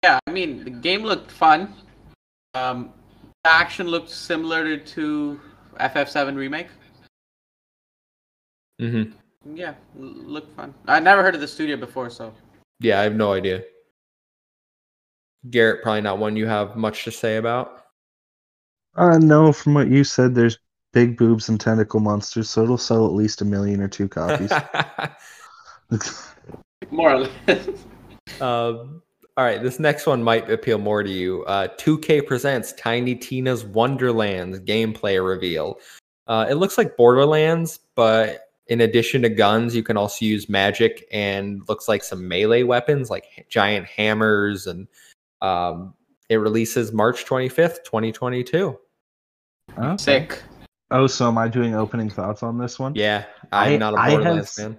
Yeah, 0.03 0.19
I 0.27 0.31
mean 0.31 0.65
the 0.65 0.71
game 0.71 1.03
looked 1.03 1.31
fun. 1.31 1.75
Um, 2.55 2.93
the 3.45 3.53
action 3.53 3.87
looked 3.87 4.11
similar 4.11 4.77
to 4.77 5.41
FF7 5.79 6.37
remake. 6.37 6.69
Mm 8.81 8.91
hmm. 8.91 9.57
Yeah, 9.57 9.75
looked 9.97 10.55
fun. 10.57 10.75
I 10.87 11.01
never 11.01 11.23
heard 11.23 11.35
of 11.35 11.41
the 11.41 11.49
studio 11.49 11.77
before, 11.77 12.11
so 12.11 12.35
Yeah, 12.81 13.01
I 13.01 13.05
have 13.05 13.15
no 13.15 13.33
idea. 13.33 13.63
Garrett, 15.49 15.83
probably 15.83 16.03
not 16.03 16.19
one 16.19 16.37
you 16.37 16.47
have 16.47 16.77
much 16.77 17.05
to 17.05 17.11
say 17.11 17.37
about. 17.37 17.85
Uh, 18.97 19.19
no, 19.19 19.53
from 19.53 19.75
what 19.75 19.89
you 19.89 20.05
said, 20.05 20.35
there's 20.35 20.59
big 20.93 21.17
boobs 21.17 21.49
and 21.49 21.61
tentacle 21.61 22.01
monsters, 22.01 22.51
so 22.51 22.63
it'll 22.63 22.77
sell 22.77 23.07
at 23.07 23.13
least 23.13 23.41
a 23.41 23.45
million 23.45 23.81
or 23.81 23.89
two 23.89 24.09
copies. 24.09 24.53
more 26.91 27.13
or 27.13 27.19
less. 27.21 27.69
Um, 28.41 29.03
all 29.37 29.45
right, 29.45 29.63
this 29.63 29.81
next 29.81 30.07
one 30.07 30.23
might 30.23 30.51
appeal 30.51 30.79
more 30.79 31.03
to 31.03 31.11
you. 31.11 31.45
Uh, 31.45 31.69
2K 31.77 32.27
presents 32.27 32.73
Tiny 32.75 33.15
Tina's 33.15 33.65
Wonderlands 33.65 34.61
gameplay 34.61 35.23
reveal. 35.23 35.79
Uh, 36.27 36.47
it 36.49 36.55
looks 36.55 36.79
like 36.79 36.97
Borderlands, 36.97 37.81
but 37.97 38.51
in 38.69 38.83
addition 38.83 39.23
to 39.23 39.29
guns, 39.29 39.75
you 39.75 39.83
can 39.83 39.97
also 39.97 40.25
use 40.25 40.49
magic 40.49 41.07
and 41.11 41.69
looks 41.69 41.89
like 41.89 42.05
some 42.05 42.29
melee 42.29 42.63
weapons 42.63 43.11
like 43.11 43.47
giant 43.51 43.87
hammers. 43.87 44.67
And 44.67 44.87
um, 45.43 45.95
it 46.29 46.37
releases 46.37 46.93
March 46.93 47.25
25th, 47.25 47.85
2022. 47.85 48.79
Okay. 49.79 49.97
Sick. 49.97 50.43
Oh, 50.91 51.07
so 51.07 51.29
am 51.29 51.39
I 51.39 51.49
doing 51.49 51.75
opening 51.75 52.11
thoughts 52.11 52.43
on 52.43 52.59
this 52.59 52.79
one? 52.79 52.95
Yeah, 52.95 53.25
I'm 53.53 53.75
I- 53.75 53.77
not 53.77 53.95
a 53.95 53.97
I 53.99 54.11
have 54.11 54.19
Borderlands 54.21 54.49
s- 54.49 54.55
fan. 54.57 54.79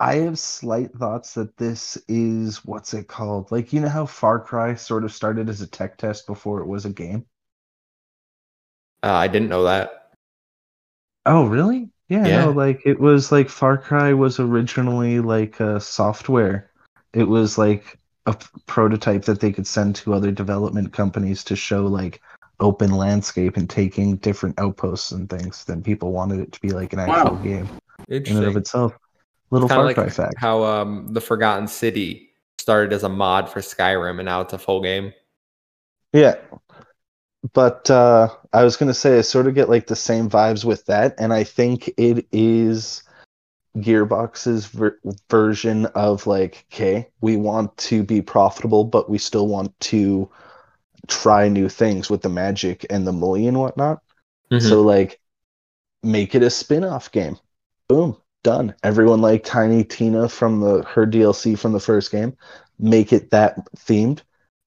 I 0.00 0.14
have 0.16 0.38
slight 0.38 0.92
thoughts 0.92 1.34
that 1.34 1.56
this 1.56 1.96
is 2.08 2.64
what's 2.64 2.94
it 2.94 3.06
called? 3.06 3.52
Like 3.52 3.72
you 3.72 3.80
know 3.80 3.88
how 3.88 4.06
Far 4.06 4.40
Cry 4.40 4.74
sort 4.74 5.04
of 5.04 5.12
started 5.12 5.48
as 5.48 5.60
a 5.60 5.66
tech 5.66 5.98
test 5.98 6.26
before 6.26 6.60
it 6.60 6.66
was 6.66 6.84
a 6.84 6.90
game. 6.90 7.26
Uh, 9.02 9.12
I 9.12 9.28
didn't 9.28 9.48
know 9.50 9.64
that. 9.64 10.12
Oh, 11.26 11.46
really? 11.46 11.90
Yeah, 12.08 12.26
Yeah. 12.26 12.44
no, 12.46 12.50
like 12.50 12.82
it 12.84 12.98
was 13.00 13.30
like 13.32 13.48
Far 13.48 13.78
Cry 13.78 14.12
was 14.12 14.40
originally 14.40 15.20
like 15.20 15.60
a 15.60 15.78
software. 15.80 16.70
It 17.12 17.24
was 17.24 17.56
like 17.56 17.98
a 18.26 18.34
p- 18.34 18.46
prototype 18.66 19.24
that 19.24 19.40
they 19.40 19.52
could 19.52 19.66
send 19.66 19.94
to 19.96 20.14
other 20.14 20.30
development 20.30 20.92
companies 20.92 21.44
to 21.44 21.56
show 21.56 21.86
like 21.86 22.20
open 22.60 22.90
landscape 22.92 23.56
and 23.56 23.68
taking 23.68 24.16
different 24.16 24.58
outposts 24.58 25.12
and 25.12 25.28
things. 25.28 25.64
Then 25.64 25.82
people 25.82 26.12
wanted 26.12 26.40
it 26.40 26.52
to 26.52 26.60
be 26.60 26.70
like 26.70 26.92
an 26.92 27.00
actual 27.00 27.36
Wow. 27.36 27.42
game 27.42 27.68
in 28.08 28.24
and 28.36 28.44
of 28.46 28.56
itself. 28.56 28.92
Little 29.50 29.68
kind 29.68 29.80
Far 29.82 29.88
of 29.90 29.94
Cry 29.94 30.04
like 30.04 30.12
fact. 30.12 30.34
how 30.38 30.64
um 30.64 31.08
the 31.08 31.20
Forgotten 31.20 31.68
City 31.68 32.30
started 32.58 32.92
as 32.92 33.02
a 33.04 33.08
mod 33.08 33.48
for 33.48 33.60
Skyrim 33.60 34.18
and 34.18 34.24
now 34.24 34.40
it's 34.40 34.52
a 34.52 34.58
full 34.58 34.80
game. 34.82 35.12
Yeah. 36.12 36.36
But 37.52 37.88
uh 37.90 38.28
I 38.52 38.64
was 38.64 38.76
gonna 38.76 38.94
say 38.94 39.18
I 39.18 39.20
sort 39.20 39.46
of 39.46 39.54
get 39.54 39.68
like 39.68 39.86
the 39.86 39.96
same 39.96 40.28
vibes 40.30 40.64
with 40.64 40.86
that, 40.86 41.14
and 41.18 41.32
I 41.32 41.44
think 41.44 41.92
it 41.98 42.26
is 42.32 43.02
Gearbox's 43.76 44.66
ver- 44.66 44.98
version 45.28 45.86
of 45.86 46.26
like, 46.26 46.66
okay, 46.72 47.08
we 47.20 47.36
want 47.36 47.76
to 47.78 48.02
be 48.02 48.22
profitable, 48.22 48.84
but 48.84 49.10
we 49.10 49.18
still 49.18 49.48
want 49.48 49.78
to 49.80 50.30
try 51.08 51.48
new 51.48 51.68
things 51.68 52.08
with 52.08 52.22
the 52.22 52.28
magic 52.28 52.86
and 52.90 53.06
the 53.06 53.12
Mui 53.12 53.48
and 53.48 53.58
whatnot. 53.58 54.00
Mm-hmm. 54.50 54.66
So 54.66 54.82
like, 54.82 55.20
make 56.02 56.34
it 56.34 56.42
a 56.42 56.50
spin-off 56.50 57.10
game. 57.10 57.36
Boom, 57.88 58.16
done. 58.42 58.74
Everyone 58.82 59.20
like 59.20 59.44
Tiny 59.44 59.84
Tina 59.84 60.28
from 60.28 60.60
the 60.60 60.82
her 60.84 61.06
DLC 61.06 61.58
from 61.58 61.72
the 61.72 61.80
first 61.80 62.12
game. 62.12 62.36
Make 62.78 63.12
it 63.12 63.30
that 63.30 63.56
themed. 63.76 64.22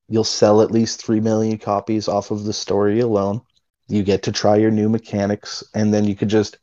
You'll 0.09 0.23
sell 0.23 0.61
at 0.61 0.71
least 0.71 1.05
three 1.05 1.19
million 1.19 1.57
copies 1.57 2.07
off 2.07 2.31
of 2.31 2.43
the 2.43 2.53
story 2.53 2.99
alone. 2.99 3.41
You 3.87 4.03
get 4.03 4.23
to 4.23 4.31
try 4.31 4.57
your 4.57 4.71
new 4.71 4.89
mechanics, 4.89 5.63
and 5.73 5.93
then 5.93 6.05
you 6.05 6.15
could 6.15 6.29
just 6.29 6.57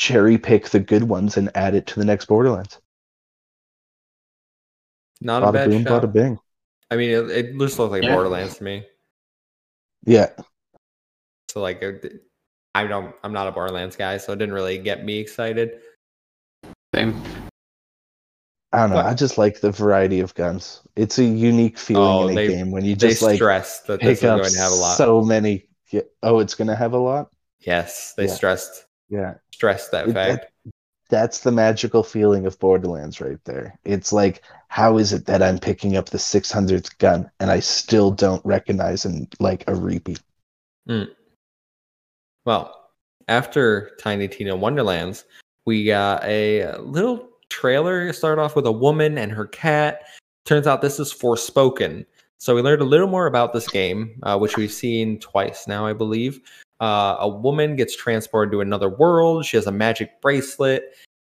cherry 0.00 0.38
pick 0.38 0.70
the 0.70 0.80
good 0.80 1.02
ones 1.04 1.36
and 1.36 1.50
add 1.54 1.74
it 1.74 1.86
to 1.86 1.98
the 1.98 2.04
next 2.06 2.24
Borderlands. 2.24 2.78
Not 5.20 5.42
a 5.46 5.52
bad 5.52 5.68
boom, 5.68 5.84
shout. 5.84 6.02
bada 6.02 6.10
bing. 6.10 6.38
I 6.90 6.96
mean, 6.96 7.10
it, 7.10 7.30
it 7.30 7.58
just 7.58 7.78
looked 7.78 7.92
like 7.92 8.02
Yeah. 8.02 8.14
Borderlands 8.14 8.56
to 8.56 8.64
me. 8.64 8.86
Yeah, 10.06 10.30
So 11.50 11.60
like, 11.60 11.82
uh, 11.82 11.88
it- 12.02 12.22
I 12.74 12.86
don't, 12.86 13.14
I'm 13.22 13.32
not 13.34 13.46
a 13.48 13.52
Borderlands 13.52 13.96
guy, 13.96 14.16
so 14.16 14.32
it 14.32 14.36
didn't 14.36 14.54
really 14.54 14.78
get 14.78 15.04
me 15.04 15.18
excited. 15.18 15.80
Same. 16.94 17.20
I 18.72 18.78
don't 18.78 18.90
know. 18.90 18.96
But- 18.96 19.06
I 19.06 19.12
just 19.14 19.36
like 19.36 19.60
the 19.60 19.70
variety 19.72 20.20
of 20.20 20.34
guns. 20.34 20.80
It's 20.96 21.18
a 21.18 21.24
unique 21.24 21.76
feeling 21.76 22.02
Oh, 22.24 22.28
in 22.28 22.38
a 22.38 22.46
they- 22.46 22.48
game 22.54 22.70
when 22.70 22.86
you 22.86 22.94
They 22.96 23.08
just 23.08 23.20
like 23.22 23.36
stressed 23.36 23.86
that 23.88 24.00
this 24.00 24.20
pick 24.20 24.24
is 24.24 24.30
up 24.30 24.40
going 24.40 24.52
to 24.52 24.58
have 24.60 24.72
a 24.72 24.76
lot. 24.76 24.96
so 24.96 25.20
many. 25.20 25.66
Yeah. 25.90 26.02
Oh, 26.22 26.38
it's 26.38 26.54
gonna 26.54 26.76
have 26.76 26.94
a 26.94 26.98
lot. 26.98 27.30
yes, 27.58 28.14
they 28.16 28.24
Yeah. 28.26 28.32
stressed 28.34 28.86
Yeah, 29.10 29.34
stress 29.52 29.88
that 29.90 30.08
It- 30.08 30.12
fact. 30.14 30.46
that's 31.10 31.40
the 31.40 31.50
magical 31.52 32.02
feeling 32.04 32.46
of 32.46 32.58
Borderlands 32.60 33.20
right 33.20 33.42
there. 33.44 33.78
It's 33.84 34.12
like, 34.12 34.42
how 34.68 34.96
is 34.96 35.12
it 35.12 35.26
that 35.26 35.42
I'm 35.42 35.58
picking 35.58 35.96
up 35.96 36.10
the 36.10 36.18
600th 36.18 36.96
gun 36.98 37.28
and 37.40 37.50
I 37.50 37.58
still 37.60 38.12
don't 38.12 38.44
recognize 38.46 39.04
and 39.04 39.26
like 39.40 39.64
a 39.68 39.74
repeat? 39.74 40.20
Well, 42.44 42.90
after 43.28 43.90
Tiny 44.00 44.28
Tina 44.28 44.56
Wonderlands, 44.56 45.24
we 45.66 45.84
got 45.84 46.24
a 46.24 46.76
little 46.78 47.28
trailer. 47.48 48.06
It 48.08 48.14
started 48.14 48.40
off 48.40 48.56
with 48.56 48.66
a 48.66 48.72
woman 48.72 49.18
and 49.18 49.30
her 49.32 49.46
cat. 49.46 50.02
Turns 50.46 50.66
out 50.66 50.80
this 50.82 50.98
is 50.98 51.12
Forspoken. 51.12 52.06
So 52.38 52.54
we 52.54 52.62
learned 52.62 52.80
a 52.82 52.86
little 52.86 53.06
more 53.08 53.26
about 53.26 53.52
this 53.52 53.68
game, 53.68 54.18
uh, 54.22 54.38
which 54.38 54.56
we've 54.56 54.72
seen 54.72 55.18
twice 55.20 55.66
now, 55.68 55.84
I 55.86 55.92
believe. 55.92 56.40
Uh, 56.80 57.16
a 57.20 57.28
woman 57.28 57.76
gets 57.76 57.94
transported 57.94 58.50
to 58.52 58.60
another 58.60 58.88
world. 58.88 59.44
She 59.44 59.56
has 59.56 59.66
a 59.66 59.72
magic 59.72 60.20
bracelet. 60.20 60.94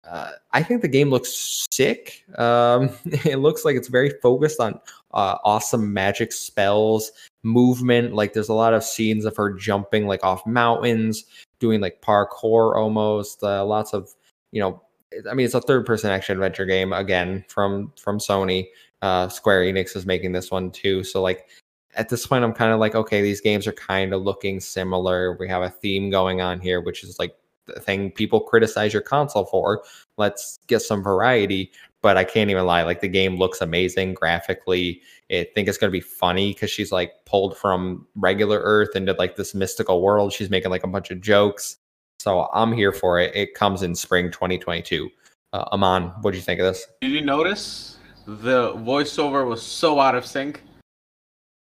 Uh, 0.07 0.31
I 0.51 0.63
think 0.63 0.81
the 0.81 0.87
game 0.87 1.09
looks 1.09 1.67
sick. 1.71 2.23
Um, 2.37 2.89
it 3.05 3.39
looks 3.39 3.65
like 3.65 3.75
it's 3.75 3.87
very 3.87 4.11
focused 4.21 4.59
on 4.59 4.79
uh, 5.13 5.37
awesome 5.43 5.93
magic 5.93 6.31
spells, 6.31 7.11
movement. 7.43 8.13
Like 8.13 8.33
there's 8.33 8.49
a 8.49 8.53
lot 8.53 8.73
of 8.73 8.83
scenes 8.83 9.25
of 9.25 9.35
her 9.37 9.53
jumping 9.53 10.07
like 10.07 10.23
off 10.23 10.45
mountains, 10.45 11.25
doing 11.59 11.81
like 11.81 12.01
parkour 12.01 12.75
almost. 12.75 13.43
Uh, 13.43 13.65
lots 13.65 13.93
of 13.93 14.09
you 14.51 14.61
know. 14.61 14.81
I 15.29 15.33
mean, 15.33 15.45
it's 15.45 15.55
a 15.55 15.59
third-person 15.59 16.09
action 16.09 16.37
adventure 16.37 16.65
game 16.65 16.93
again 16.93 17.43
from 17.47 17.91
from 17.97 18.19
Sony. 18.19 18.67
Uh, 19.01 19.27
Square 19.27 19.63
Enix 19.63 19.95
is 19.95 20.05
making 20.05 20.31
this 20.31 20.51
one 20.51 20.71
too. 20.71 21.03
So 21.03 21.21
like 21.21 21.47
at 21.95 22.09
this 22.09 22.25
point, 22.25 22.43
I'm 22.43 22.53
kind 22.53 22.71
of 22.71 22.79
like, 22.79 22.95
okay, 22.95 23.21
these 23.21 23.41
games 23.41 23.67
are 23.67 23.73
kind 23.73 24.13
of 24.13 24.21
looking 24.21 24.59
similar. 24.59 25.37
We 25.39 25.47
have 25.49 25.61
a 25.61 25.69
theme 25.69 26.09
going 26.09 26.41
on 26.41 26.59
here, 26.59 26.81
which 26.81 27.03
is 27.03 27.19
like 27.19 27.35
the 27.65 27.79
thing 27.79 28.11
people 28.11 28.39
criticize 28.39 28.93
your 28.93 29.01
console 29.01 29.45
for. 29.45 29.83
Let's 30.17 30.59
get 30.67 30.81
some 30.81 31.03
variety. 31.03 31.71
But 32.01 32.17
I 32.17 32.23
can't 32.23 32.49
even 32.49 32.65
lie, 32.65 32.81
like 32.81 33.01
the 33.01 33.07
game 33.07 33.37
looks 33.37 33.61
amazing 33.61 34.15
graphically. 34.15 35.01
I 35.31 35.47
think 35.53 35.67
it's 35.67 35.77
gonna 35.77 35.91
be 35.91 35.99
funny 35.99 36.51
because 36.51 36.71
she's 36.71 36.91
like 36.91 37.13
pulled 37.25 37.55
from 37.55 38.07
regular 38.15 38.59
Earth 38.59 38.95
into 38.95 39.13
like 39.13 39.35
this 39.35 39.53
mystical 39.53 40.01
world. 40.01 40.33
She's 40.33 40.49
making 40.49 40.71
like 40.71 40.83
a 40.83 40.87
bunch 40.87 41.11
of 41.11 41.21
jokes. 41.21 41.77
So 42.19 42.49
I'm 42.53 42.71
here 42.71 42.91
for 42.91 43.19
it. 43.19 43.35
It 43.35 43.53
comes 43.53 43.83
in 43.83 43.93
spring 43.93 44.31
2022. 44.31 45.09
Uh, 45.53 45.65
Aman, 45.71 46.11
what 46.21 46.31
do 46.31 46.37
you 46.37 46.43
think 46.43 46.59
of 46.59 46.65
this? 46.65 46.87
Did 47.01 47.11
you 47.11 47.21
notice 47.21 47.97
the 48.25 48.73
voiceover 48.73 49.47
was 49.47 49.61
so 49.61 49.99
out 49.99 50.15
of 50.15 50.25
sync? 50.25 50.63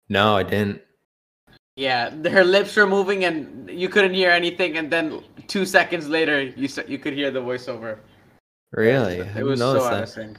No, 0.09 0.37
I 0.37 0.43
didn't. 0.43 0.83
Yeah, 1.77 2.11
her 2.29 2.45
lips 2.45 2.77
were 2.77 2.87
moving 2.87 3.25
and 3.25 3.69
you 3.69 3.89
couldn't 3.89 4.15
hear 4.15 4.31
anything, 4.31 4.77
and 4.77 4.91
then 4.91 5.23
two 5.49 5.67
seconds 5.67 6.09
later, 6.09 6.43
you 6.43 6.69
you 6.87 6.99
could 6.99 7.15
hear 7.15 7.31
the 7.31 7.41
voiceover. 7.41 7.99
Really? 8.73 9.19
It 9.37 9.45
was 9.45 9.61
so 9.61 9.83
out 9.83 10.03
of 10.03 10.09
sync. 10.09 10.39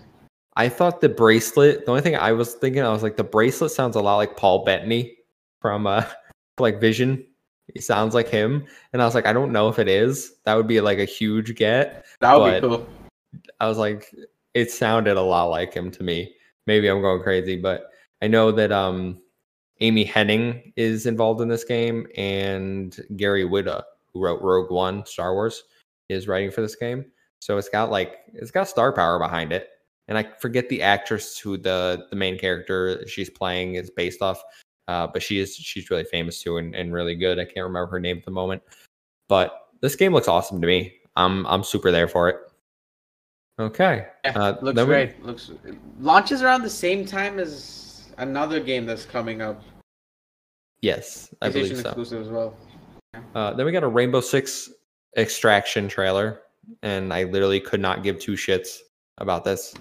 I 0.55 0.69
thought 0.69 1.01
the 1.01 1.09
bracelet. 1.09 1.85
The 1.85 1.91
only 1.91 2.01
thing 2.01 2.15
I 2.15 2.31
was 2.31 2.53
thinking, 2.53 2.83
I 2.83 2.89
was 2.89 3.03
like, 3.03 3.17
the 3.17 3.23
bracelet 3.23 3.71
sounds 3.71 3.95
a 3.95 4.01
lot 4.01 4.17
like 4.17 4.37
Paul 4.37 4.63
Bettany 4.63 5.17
from 5.61 5.87
uh, 5.87 6.05
like 6.59 6.79
Vision. 6.79 7.25
He 7.73 7.81
sounds 7.81 8.13
like 8.13 8.29
him, 8.29 8.65
and 8.93 9.01
I 9.01 9.05
was 9.05 9.15
like, 9.15 9.25
I 9.25 9.33
don't 9.33 9.51
know 9.51 9.67
if 9.67 9.79
it 9.79 9.87
is. 9.87 10.35
That 10.45 10.53
would 10.53 10.67
be 10.67 10.79
like 10.81 10.99
a 10.99 11.05
huge 11.05 11.55
get. 11.55 12.05
That 12.21 12.39
would 12.39 12.61
be 12.61 12.67
cool. 12.67 12.87
I 13.59 13.67
was 13.67 13.77
like, 13.77 14.13
it 14.53 14.71
sounded 14.71 15.17
a 15.17 15.21
lot 15.21 15.45
like 15.45 15.73
him 15.73 15.91
to 15.91 16.03
me. 16.03 16.33
Maybe 16.67 16.87
I'm 16.87 17.01
going 17.01 17.21
crazy, 17.23 17.59
but 17.59 17.91
I 18.21 18.27
know 18.27 18.51
that 18.51 18.71
um, 18.71 19.19
Amy 19.81 20.05
Hennig 20.05 20.71
is 20.75 21.05
involved 21.05 21.41
in 21.41 21.47
this 21.47 21.63
game, 21.63 22.07
and 22.17 22.97
Gary 23.17 23.43
Whitta, 23.43 23.83
who 24.13 24.21
wrote 24.23 24.41
Rogue 24.41 24.71
One, 24.71 25.05
Star 25.05 25.33
Wars, 25.33 25.63
is 26.09 26.27
writing 26.27 26.51
for 26.51 26.61
this 26.61 26.75
game. 26.75 27.05
So 27.39 27.57
it's 27.57 27.69
got 27.69 27.91
like 27.91 28.19
it's 28.33 28.51
got 28.51 28.67
star 28.69 28.91
power 28.93 29.19
behind 29.19 29.51
it. 29.51 29.69
And 30.07 30.17
I 30.17 30.23
forget 30.39 30.69
the 30.69 30.81
actress 30.81 31.37
who 31.37 31.57
the 31.57 32.05
the 32.09 32.15
main 32.15 32.37
character 32.37 33.05
she's 33.07 33.29
playing 33.29 33.75
is 33.75 33.89
based 33.89 34.21
off, 34.21 34.41
uh, 34.87 35.07
but 35.07 35.21
she 35.21 35.39
is 35.39 35.55
she's 35.55 35.89
really 35.89 36.05
famous 36.05 36.41
too 36.41 36.57
and, 36.57 36.73
and 36.75 36.93
really 36.93 37.15
good. 37.15 37.39
I 37.39 37.45
can't 37.45 37.65
remember 37.65 37.87
her 37.87 37.99
name 37.99 38.17
at 38.19 38.25
the 38.25 38.31
moment, 38.31 38.61
but 39.27 39.67
this 39.81 39.95
game 39.95 40.13
looks 40.13 40.27
awesome 40.27 40.61
to 40.61 40.67
me. 40.67 40.93
I'm 41.15 41.45
I'm 41.47 41.63
super 41.63 41.91
there 41.91 42.07
for 42.07 42.29
it. 42.29 42.37
Okay. 43.59 44.07
Yeah, 44.23 44.31
Uh, 44.35 44.57
looks 44.61 44.75
then 44.75 44.87
we- 44.87 44.93
great. 44.93 45.23
Looks 45.25 45.51
launches 45.99 46.41
around 46.41 46.61
the 46.63 46.69
same 46.69 47.05
time 47.05 47.39
as 47.39 47.84
another 48.17 48.59
game 48.59 48.85
that's 48.85 49.05
coming 49.05 49.41
up. 49.41 49.61
Yes, 50.81 51.33
I 51.41 51.49
PlayStation 51.49 51.51
believe 51.53 51.77
so. 51.77 51.89
exclusive 51.89 52.21
as 52.21 52.29
well. 52.29 52.57
Uh, 53.33 53.53
then 53.53 53.65
we 53.65 53.71
got 53.71 53.83
a 53.83 53.87
Rainbow 53.87 54.21
Six 54.21 54.69
Extraction 55.17 55.87
trailer, 55.87 56.41
and 56.83 57.13
I 57.13 57.23
literally 57.23 57.59
could 57.59 57.79
not 57.79 58.03
give 58.03 58.19
two 58.19 58.33
shits 58.33 58.79
about 59.17 59.43
this. 59.43 59.73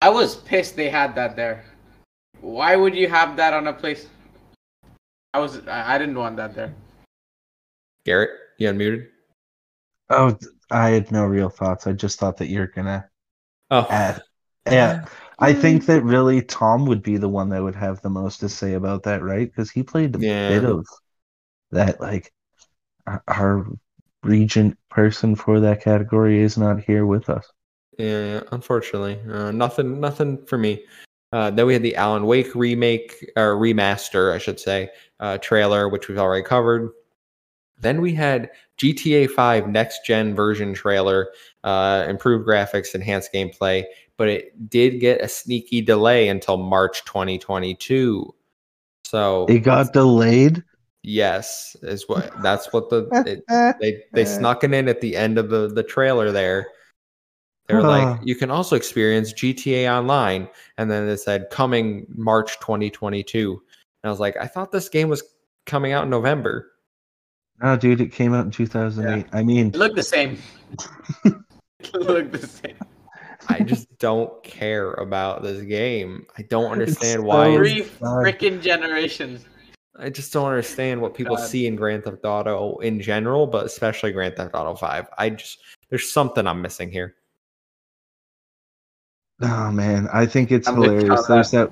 I 0.00 0.08
was 0.08 0.36
pissed 0.36 0.76
they 0.76 0.88
had 0.88 1.14
that 1.14 1.36
there. 1.36 1.64
Why 2.40 2.76
would 2.76 2.94
you 2.94 3.08
have 3.08 3.36
that 3.36 3.52
on 3.54 3.66
a 3.68 3.72
place? 3.72 4.08
I 5.32 5.38
was 5.38 5.66
I, 5.68 5.94
I 5.94 5.98
didn't 5.98 6.16
want 6.18 6.36
that 6.36 6.54
there. 6.54 6.74
Garrett, 8.04 8.30
you 8.58 8.68
unmuted? 8.68 9.08
Oh, 10.10 10.36
I 10.70 10.90
had 10.90 11.10
no 11.10 11.24
real 11.24 11.48
thoughts. 11.48 11.86
I 11.86 11.92
just 11.92 12.18
thought 12.18 12.36
that 12.38 12.48
you're 12.48 12.66
gonna 12.66 13.08
Oh, 13.70 13.86
add. 13.90 14.22
Yeah, 14.70 15.04
I 15.38 15.52
think 15.52 15.86
that 15.86 16.02
really 16.02 16.42
Tom 16.42 16.86
would 16.86 17.02
be 17.02 17.16
the 17.16 17.28
one 17.28 17.48
that 17.50 17.62
would 17.62 17.74
have 17.74 18.00
the 18.02 18.10
most 18.10 18.40
to 18.40 18.48
say 18.48 18.74
about 18.74 19.02
that, 19.04 19.22
right? 19.22 19.48
Because 19.50 19.70
he 19.70 19.82
played 19.82 20.14
a 20.14 20.18
Yeah. 20.18 20.48
bit 20.48 20.64
of 20.64 20.86
that. 21.72 22.00
Like 22.00 22.32
our- 23.06 23.22
our 23.28 23.66
regent 24.22 24.78
person 24.90 25.34
for 25.34 25.60
that 25.60 25.82
category 25.82 26.40
is 26.40 26.56
not 26.56 26.80
here 26.80 27.04
with 27.04 27.28
us. 27.28 27.46
Yeah, 27.98 28.42
unfortunately, 28.50 29.20
uh, 29.30 29.50
nothing, 29.52 30.00
nothing 30.00 30.44
for 30.46 30.58
me. 30.58 30.84
Uh, 31.32 31.50
then 31.50 31.66
we 31.66 31.72
had 31.72 31.82
the 31.82 31.96
Alan 31.96 32.26
Wake 32.26 32.54
remake 32.54 33.32
or 33.36 33.56
remaster, 33.56 34.32
I 34.32 34.38
should 34.38 34.60
say, 34.60 34.88
uh, 35.20 35.38
trailer, 35.38 35.88
which 35.88 36.08
we've 36.08 36.18
already 36.18 36.44
covered. 36.44 36.90
Then 37.78 38.00
we 38.00 38.14
had 38.14 38.50
GTA 38.78 39.28
5 39.30 39.68
next 39.68 40.04
gen 40.04 40.34
version 40.34 40.74
trailer, 40.74 41.30
uh, 41.64 42.06
improved 42.08 42.46
graphics, 42.46 42.94
enhanced 42.94 43.32
gameplay, 43.32 43.84
but 44.16 44.28
it 44.28 44.70
did 44.70 45.00
get 45.00 45.20
a 45.20 45.28
sneaky 45.28 45.80
delay 45.80 46.28
until 46.28 46.56
March 46.56 47.04
2022. 47.04 48.34
So 49.04 49.46
It 49.48 49.60
got 49.60 49.92
delayed. 49.92 50.62
yes, 51.02 51.76
is 51.82 52.08
what 52.08 52.32
that's 52.42 52.72
what 52.72 52.90
the 52.90 53.08
it, 53.26 53.44
they 53.80 54.02
they 54.12 54.24
snuck 54.24 54.64
it 54.64 54.72
in 54.72 54.88
at 54.88 55.00
the 55.00 55.16
end 55.16 55.38
of 55.38 55.50
the 55.50 55.68
the 55.68 55.82
trailer 55.82 56.30
there. 56.32 56.68
They 57.66 57.74
were 57.74 57.82
like, 57.82 58.20
you 58.22 58.36
can 58.36 58.50
also 58.50 58.76
experience 58.76 59.32
GTA 59.32 59.90
Online, 59.90 60.48
and 60.76 60.90
then 60.90 61.08
it 61.08 61.16
said 61.16 61.48
coming 61.50 62.06
March 62.10 62.58
2022. 62.60 63.52
And 63.52 64.08
I 64.08 64.10
was 64.10 64.20
like, 64.20 64.36
I 64.36 64.46
thought 64.46 64.70
this 64.70 64.90
game 64.90 65.08
was 65.08 65.22
coming 65.64 65.92
out 65.92 66.04
in 66.04 66.10
November. 66.10 66.72
No, 67.62 67.76
dude, 67.76 68.00
it 68.00 68.12
came 68.12 68.34
out 68.34 68.44
in 68.44 68.50
2008. 68.50 69.26
I 69.32 69.42
mean, 69.42 69.68
It 69.68 69.76
looked 69.76 69.96
the 69.96 70.02
same. 70.02 70.38
it 71.24 71.94
looked 71.94 72.32
the 72.32 72.46
same. 72.46 72.76
I 73.48 73.60
just 73.60 73.98
don't 73.98 74.42
care 74.42 74.92
about 74.94 75.42
this 75.42 75.62
game. 75.62 76.26
I 76.38 76.42
don't 76.42 76.72
understand 76.72 77.20
so 77.20 77.22
why. 77.22 77.54
Three 77.54 77.82
freaking 77.82 78.60
generations. 78.60 79.44
I 79.96 80.10
just 80.10 80.32
don't 80.32 80.46
understand 80.46 81.00
what 81.00 81.14
people 81.14 81.36
God. 81.36 81.46
see 81.46 81.66
in 81.66 81.76
Grand 81.76 82.04
Theft 82.04 82.24
Auto 82.24 82.78
in 82.78 83.00
general, 83.00 83.46
but 83.46 83.64
especially 83.66 84.12
Grand 84.12 84.36
Theft 84.36 84.54
Auto 84.54 84.74
5. 84.74 85.08
I 85.18 85.30
just 85.30 85.60
there's 85.88 86.10
something 86.10 86.46
I'm 86.46 86.60
missing 86.60 86.90
here. 86.90 87.14
Oh 89.40 89.70
man, 89.70 90.08
I 90.12 90.26
think 90.26 90.50
it's 90.50 90.66
I'm 90.66 90.76
hilarious. 90.76 91.26
There's 91.26 91.50
that 91.52 91.70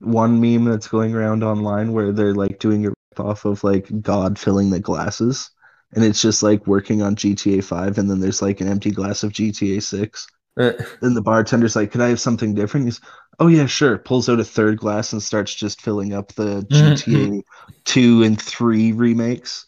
one 0.00 0.40
meme 0.40 0.64
that's 0.64 0.88
going 0.88 1.14
around 1.14 1.42
online 1.44 1.92
where 1.92 2.12
they're 2.12 2.34
like 2.34 2.58
doing 2.58 2.86
a 2.86 2.88
rip 2.90 2.98
off 3.20 3.44
of 3.44 3.64
like 3.64 3.88
God 4.02 4.38
filling 4.38 4.70
the 4.70 4.80
glasses, 4.80 5.50
and 5.92 6.04
it's 6.04 6.22
just 6.22 6.42
like 6.42 6.66
working 6.66 7.02
on 7.02 7.16
GTA 7.16 7.60
5, 7.62 7.98
and 7.98 8.10
then 8.10 8.20
there's 8.20 8.42
like 8.42 8.60
an 8.60 8.68
empty 8.68 8.90
glass 8.90 9.22
of 9.22 9.32
GTA 9.32 9.80
6. 9.80 10.26
Uh, 10.58 10.72
And 11.00 11.16
the 11.16 11.22
bartender's 11.22 11.76
like, 11.76 11.90
"Could 11.92 12.00
I 12.02 12.08
have 12.08 12.20
something 12.20 12.54
different?" 12.54 12.86
He's, 12.86 13.00
"Oh 13.38 13.48
yeah, 13.48 13.66
sure." 13.66 13.98
Pulls 13.98 14.28
out 14.28 14.40
a 14.40 14.44
third 14.44 14.78
glass 14.78 15.12
and 15.12 15.22
starts 15.22 15.54
just 15.54 15.80
filling 15.80 16.12
up 16.12 16.32
the 16.34 16.66
GTA 16.68 17.42
two 17.84 18.22
and 18.22 18.40
three 18.40 18.92
remakes. 18.92 19.66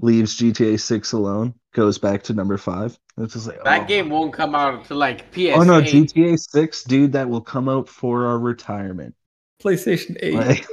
Leaves 0.00 0.36
GTA 0.36 0.78
six 0.78 1.12
alone. 1.12 1.54
Goes 1.74 1.98
back 1.98 2.22
to 2.24 2.34
number 2.34 2.56
five. 2.58 2.98
It's 3.18 3.34
just 3.34 3.46
like 3.46 3.62
That 3.64 3.82
oh. 3.82 3.86
game 3.86 4.10
won't 4.10 4.32
come 4.32 4.54
out 4.54 4.74
until 4.74 4.96
like 4.98 5.32
PS8. 5.32 5.56
Oh 5.58 5.64
no, 5.64 5.82
GTA 5.82 6.36
six, 6.36 6.84
dude, 6.84 7.12
that 7.12 7.28
will 7.28 7.40
come 7.40 7.68
out 7.68 7.88
for 7.88 8.26
our 8.26 8.38
retirement. 8.38 9.14
PlayStation 9.62 10.16
8. 10.20 10.34
Like, 10.34 10.66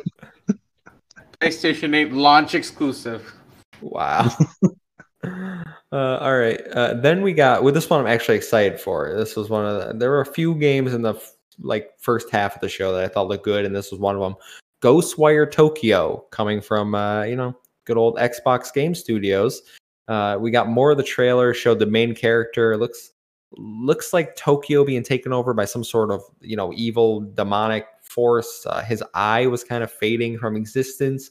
PlayStation 1.43 1.93
8 1.93 2.13
launch 2.13 2.55
exclusive. 2.55 3.33
Wow. 3.81 4.31
uh, 5.25 5.65
all 5.91 6.37
right. 6.37 6.61
Uh, 6.71 6.93
then 6.93 7.21
we 7.21 7.33
got 7.33 7.63
with 7.63 7.73
this 7.73 7.89
one. 7.89 7.99
I'm 7.99 8.07
actually 8.07 8.37
excited 8.37 8.79
for. 8.79 9.13
This 9.13 9.35
was 9.35 9.49
one 9.49 9.65
of 9.65 9.87
the. 9.87 9.93
There 9.93 10.09
were 10.09 10.21
a 10.21 10.25
few 10.25 10.55
games 10.55 10.93
in 10.93 11.01
the 11.01 11.15
f- 11.15 11.33
like 11.59 11.89
first 11.99 12.29
half 12.31 12.55
of 12.55 12.61
the 12.61 12.69
show 12.69 12.93
that 12.93 13.03
I 13.03 13.09
thought 13.09 13.27
looked 13.27 13.43
good, 13.43 13.65
and 13.65 13.75
this 13.75 13.91
was 13.91 13.99
one 13.99 14.15
of 14.15 14.21
them. 14.21 14.35
Ghostwire 14.81 15.51
Tokyo, 15.51 16.25
coming 16.31 16.61
from 16.61 16.95
uh, 16.95 17.23
you 17.23 17.35
know 17.35 17.53
good 17.83 17.97
old 17.97 18.15
Xbox 18.15 18.73
Game 18.73 18.95
Studios. 18.95 19.63
Uh, 20.07 20.37
we 20.39 20.49
got 20.49 20.69
more 20.69 20.91
of 20.91 20.97
the 20.97 21.03
trailer. 21.03 21.53
Showed 21.53 21.79
the 21.79 21.85
main 21.85 22.15
character. 22.15 22.77
Looks 22.77 23.11
looks 23.57 24.13
like 24.13 24.37
Tokyo 24.37 24.85
being 24.85 25.03
taken 25.03 25.33
over 25.33 25.53
by 25.53 25.65
some 25.65 25.83
sort 25.83 26.09
of 26.09 26.23
you 26.39 26.55
know 26.55 26.71
evil 26.73 27.19
demonic 27.19 27.85
force. 28.13 28.65
Uh, 28.65 28.81
his 28.83 29.03
eye 29.13 29.47
was 29.47 29.63
kind 29.63 29.83
of 29.83 29.91
fading 29.91 30.37
from 30.37 30.55
existence, 30.55 31.29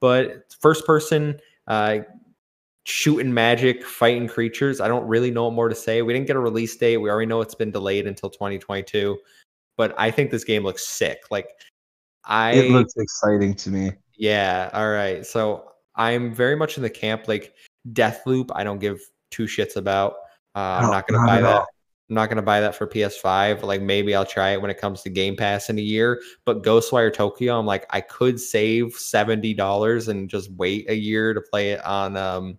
but 0.00 0.52
first 0.60 0.84
person 0.86 1.38
uh, 1.68 1.98
shooting 2.84 3.32
magic, 3.32 3.84
fighting 3.84 4.28
creatures. 4.28 4.80
I 4.80 4.88
don't 4.88 5.06
really 5.06 5.30
know 5.30 5.44
what 5.44 5.54
more 5.54 5.68
to 5.68 5.74
say. 5.74 6.02
We 6.02 6.12
didn't 6.12 6.26
get 6.26 6.36
a 6.36 6.40
release 6.40 6.76
date. 6.76 6.98
We 6.98 7.10
already 7.10 7.26
know 7.26 7.40
it's 7.40 7.54
been 7.54 7.70
delayed 7.70 8.06
until 8.06 8.30
2022. 8.30 9.18
But 9.76 9.94
I 9.98 10.10
think 10.10 10.30
this 10.30 10.44
game 10.44 10.62
looks 10.62 10.86
sick. 10.86 11.22
Like 11.30 11.48
I 12.24 12.52
it 12.52 12.70
looks 12.70 12.94
exciting 12.96 13.54
to 13.54 13.70
me. 13.70 13.92
yeah, 14.16 14.70
all 14.72 14.90
right. 14.90 15.24
So 15.26 15.70
I'm 15.96 16.34
very 16.34 16.56
much 16.56 16.76
in 16.76 16.82
the 16.82 16.90
camp 16.90 17.26
like 17.28 17.54
Deathloop. 17.92 18.50
I 18.54 18.64
don't 18.64 18.78
give 18.78 19.00
two 19.30 19.44
shits 19.44 19.76
about. 19.76 20.14
Uh, 20.54 20.78
I'm 20.78 20.82
No, 20.84 20.90
not 20.92 21.06
gonna 21.08 21.18
not 21.20 21.26
buy 21.26 21.36
at 21.38 21.42
that. 21.42 21.66
I'm 22.08 22.14
not 22.16 22.28
gonna 22.28 22.42
buy 22.42 22.60
that 22.60 22.74
for 22.74 22.86
PS5. 22.86 23.62
Like 23.62 23.80
maybe 23.80 24.14
I'll 24.14 24.26
try 24.26 24.50
it 24.50 24.60
when 24.60 24.70
it 24.70 24.78
comes 24.78 25.02
to 25.02 25.10
Game 25.10 25.36
Pass 25.36 25.70
in 25.70 25.78
a 25.78 25.82
year. 25.82 26.20
But 26.44 26.62
Ghostwire 26.62 27.12
Tokyo, 27.12 27.58
I'm 27.58 27.64
like 27.66 27.86
I 27.90 28.02
could 28.02 28.38
save 28.38 28.92
seventy 28.92 29.54
dollars 29.54 30.08
and 30.08 30.28
just 30.28 30.50
wait 30.52 30.90
a 30.90 30.94
year 30.94 31.32
to 31.32 31.40
play 31.40 31.72
it 31.72 31.84
on 31.84 32.16
um, 32.16 32.58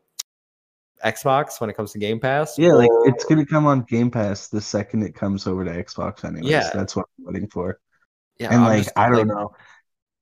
Xbox 1.06 1.62
when 1.62 1.70
it 1.70 1.74
comes 1.76 1.92
to 1.92 2.00
Game 2.00 2.20
Pass. 2.20 2.58
Yeah, 2.58 2.74
like 2.74 2.90
it's 3.04 3.26
gonna 3.26 3.46
come 3.46 3.68
on 3.68 3.82
Game 3.82 4.10
Pass 4.10 4.48
the 4.48 4.62
second 4.62 5.04
it 5.04 5.14
comes 5.14 5.46
over 5.46 5.64
to 5.64 5.72
Xbox 5.72 6.26
anyways. 6.26 6.50
Yeah. 6.50 6.72
That's 6.74 6.96
what 6.96 7.06
I'm 7.20 7.34
waiting 7.34 7.48
for. 7.50 7.80
yeah, 8.40 8.48
and 8.48 8.64
I'm 8.64 8.70
like 8.70 8.84
just, 8.86 8.98
I 8.98 9.10
don't 9.10 9.28
like, 9.28 9.28
know. 9.28 9.54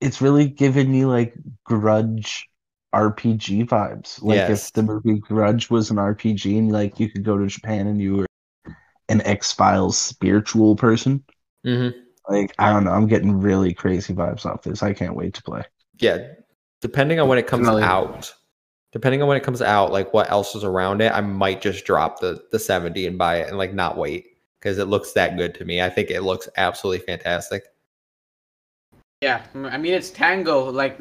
It's 0.02 0.22
really 0.22 0.50
giving 0.50 0.92
me 0.92 1.06
like 1.06 1.34
grudge 1.64 2.50
RPG 2.94 3.68
vibes. 3.68 4.22
Like 4.22 4.36
Yes. 4.36 4.68
if 4.68 4.74
the 4.74 4.84
movie 4.84 5.20
Grudge 5.20 5.70
was 5.70 5.90
an 5.92 5.98
RPG 5.98 6.58
and 6.58 6.72
like 6.72 7.00
you 7.00 7.10
could 7.10 7.24
go 7.24 7.38
to 7.38 7.48
Japan 7.48 7.88
and 7.88 8.02
you 8.02 8.18
were 8.18 8.26
an 9.14 9.22
X 9.28 9.52
Files 9.54 9.98
spiritual 9.98 10.76
person. 10.76 11.24
mhm. 11.66 11.94
Like 12.30 12.54
I 12.60 12.72
don't 12.72 12.84
know, 12.86 12.92
I'm 12.92 13.08
getting 13.08 13.40
really 13.40 13.74
crazy 13.74 14.14
vibes 14.14 14.46
off 14.46 14.64
this. 14.64 14.82
I 14.84 14.94
can't 14.94 15.16
wait 15.16 15.34
to 15.36 15.44
play. 15.44 15.64
yeah 16.00 16.18
depending 16.82 17.18
on 17.20 17.30
when 17.30 17.38
it 17.38 17.48
comes 17.48 17.64
Definitely. 17.66 17.84
out 17.84 18.34
depending 18.92 19.22
on 19.22 19.28
when 19.30 19.38
it 19.38 19.44
comes 19.44 19.62
out 19.62 19.94
like 19.94 20.14
what 20.14 20.30
else 20.30 20.54
is 20.54 20.66
around 20.66 21.00
it 21.02 21.14
i 21.14 21.22
might 21.22 21.62
just 21.62 21.86
drop 21.86 22.20
the 22.20 22.44
the 22.52 22.60
70 22.60 23.08
and 23.08 23.18
buy 23.18 23.38
it 23.38 23.48
and 23.48 23.58
like 23.58 23.74
not 23.74 23.96
wait 23.96 24.26
because 24.60 24.78
it 24.80 24.90
looks 24.90 25.14
that 25.14 25.38
good 25.38 25.56
to 25.56 25.64
me 25.64 25.82
i 25.82 25.90
think 25.90 26.10
it 26.12 26.22
looks 26.24 26.50
absolutely 26.58 27.06
fantastic 27.06 27.64
Yeah, 29.22 29.40
I 29.56 29.78
mean 29.78 29.94
it's 29.94 30.10
Tango. 30.10 30.70
Like 30.70 31.00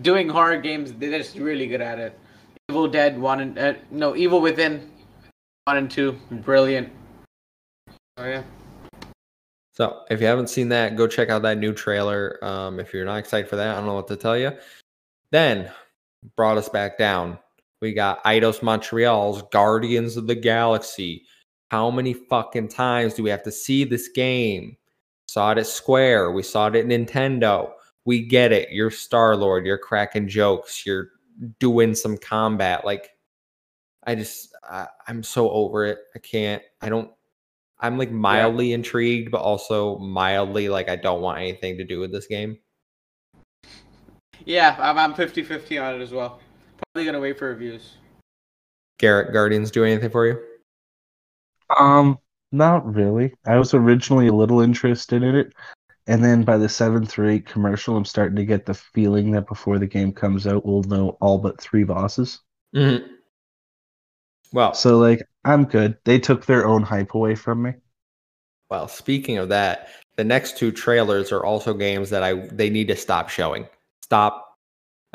doing 0.00 0.26
horror 0.30 0.56
games, 0.60 0.92
they're 0.94 1.18
just 1.18 1.36
really 1.36 1.66
good 1.66 1.82
at 1.82 1.98
it. 1.98 2.18
Evil 2.70 2.88
Dead 2.88 3.18
one 3.20 3.40
and 3.40 3.58
uh, 3.58 3.74
no 3.90 4.16
Evil 4.16 4.40
Within 4.40 4.88
one 5.66 5.76
and 5.76 5.90
two, 5.90 6.12
brilliant. 6.48 6.88
Oh 8.18 8.26
yeah. 8.26 8.42
so 9.72 10.02
if 10.10 10.20
you 10.20 10.26
haven't 10.26 10.50
seen 10.50 10.68
that 10.70 10.96
go 10.96 11.06
check 11.06 11.28
out 11.28 11.42
that 11.42 11.58
new 11.58 11.72
trailer 11.72 12.42
um 12.44 12.80
if 12.80 12.92
you're 12.92 13.04
not 13.04 13.18
excited 13.18 13.48
for 13.48 13.56
that 13.56 13.68
i 13.68 13.74
don't 13.76 13.86
know 13.86 13.94
what 13.94 14.08
to 14.08 14.16
tell 14.16 14.36
you 14.36 14.52
then 15.30 15.70
brought 16.36 16.58
us 16.58 16.68
back 16.68 16.98
down 16.98 17.38
we 17.80 17.92
got 17.92 18.22
Eidos 18.24 18.60
montreal's 18.60 19.42
guardians 19.52 20.16
of 20.16 20.26
the 20.26 20.34
galaxy 20.34 21.24
how 21.70 21.90
many 21.90 22.12
fucking 22.12 22.68
times 22.68 23.14
do 23.14 23.22
we 23.22 23.30
have 23.30 23.44
to 23.44 23.52
see 23.52 23.84
this 23.84 24.08
game 24.08 24.76
saw 25.28 25.52
it 25.52 25.58
at 25.58 25.66
Square. 25.66 26.32
We 26.32 26.42
saw 26.42 26.66
it 26.68 26.74
at 26.74 26.86
Nintendo. 26.86 27.70
We 28.04 28.26
get 28.26 28.50
it. 28.50 28.70
You're 28.70 28.90
Star 28.90 29.36
Lord. 29.36 29.66
You're 29.66 29.78
cracking 29.78 30.26
jokes. 30.26 30.84
You're 30.84 31.10
doing 31.60 31.94
some 31.94 32.16
combat. 32.16 32.84
Like, 32.84 33.10
I 34.06 34.14
just, 34.14 34.54
I, 34.68 34.86
I'm 35.06 35.22
so 35.22 35.50
over 35.50 35.84
it. 35.84 35.98
I 36.16 36.18
can't. 36.18 36.62
I 36.80 36.88
don't. 36.88 37.10
I'm 37.80 37.98
like 37.98 38.10
mildly 38.10 38.72
intrigued, 38.72 39.30
but 39.30 39.40
also 39.40 39.98
mildly 39.98 40.68
like 40.68 40.88
I 40.88 40.96
don't 40.96 41.22
want 41.22 41.38
anything 41.38 41.78
to 41.78 41.84
do 41.84 42.00
with 42.00 42.12
this 42.12 42.26
game. 42.26 42.58
Yeah, 44.44 44.76
I'm 44.78 44.98
I'm 44.98 45.14
50-50 45.14 45.82
on 45.82 46.00
it 46.00 46.02
as 46.02 46.12
well. 46.12 46.40
Probably 46.92 47.04
gonna 47.06 47.20
wait 47.20 47.38
for 47.38 47.48
reviews. 47.48 47.96
Garrett 48.98 49.32
Guardians 49.32 49.70
do 49.70 49.84
anything 49.84 50.10
for 50.10 50.26
you? 50.26 50.40
Um, 51.78 52.18
not 52.50 52.84
really. 52.92 53.32
I 53.46 53.56
was 53.56 53.74
originally 53.74 54.28
a 54.28 54.32
little 54.32 54.60
interested 54.60 55.22
in 55.22 55.36
it, 55.36 55.52
and 56.06 56.24
then 56.24 56.42
by 56.42 56.56
the 56.56 56.68
seventh 56.68 57.18
or 57.18 57.26
eighth 57.26 57.46
commercial, 57.46 57.96
I'm 57.96 58.04
starting 58.04 58.36
to 58.36 58.44
get 58.44 58.66
the 58.66 58.74
feeling 58.74 59.30
that 59.32 59.46
before 59.46 59.78
the 59.78 59.86
game 59.86 60.12
comes 60.12 60.46
out, 60.46 60.64
we'll 60.66 60.82
know 60.84 61.16
all 61.20 61.38
but 61.38 61.60
three 61.60 61.84
bosses. 61.84 62.40
Mm-hmm. 62.74 63.12
Well, 64.52 64.72
So 64.72 64.98
like, 64.98 65.22
I'm 65.48 65.64
good. 65.64 65.96
They 66.04 66.18
took 66.18 66.44
their 66.44 66.66
own 66.66 66.82
hype 66.82 67.14
away 67.14 67.34
from 67.34 67.62
me. 67.62 67.72
Well, 68.70 68.86
speaking 68.86 69.38
of 69.38 69.48
that, 69.48 69.88
the 70.18 70.24
next 70.24 70.58
two 70.58 70.70
trailers 70.70 71.32
are 71.32 71.42
also 71.42 71.72
games 71.72 72.10
that 72.10 72.22
I 72.22 72.34
they 72.52 72.68
need 72.68 72.88
to 72.88 72.96
stop 72.96 73.30
showing. 73.30 73.66
Stop. 74.04 74.56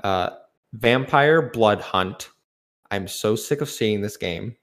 Uh, 0.04 0.32
Vampire 0.74 1.42
Blood 1.42 1.82
Hunt. 1.82 2.30
I'm 2.90 3.08
so 3.08 3.36
sick 3.36 3.62
of 3.62 3.70
seeing 3.70 4.02
this 4.02 4.18
game. 4.18 4.56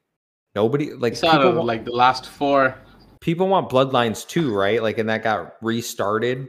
Nobody 0.57 0.93
like 0.93 1.14
saw 1.14 1.33
people, 1.37 1.53
the, 1.53 1.59
wa- 1.59 1.64
like 1.64 1.85
the 1.85 1.93
last 1.93 2.27
four. 2.27 2.77
people 3.21 3.47
want 3.47 3.71
Bloodlines 3.71 4.27
too, 4.27 4.53
right? 4.53 4.83
Like, 4.83 4.99
and 4.99 5.09
that 5.09 5.23
got 5.23 5.55
restarted. 5.62 6.49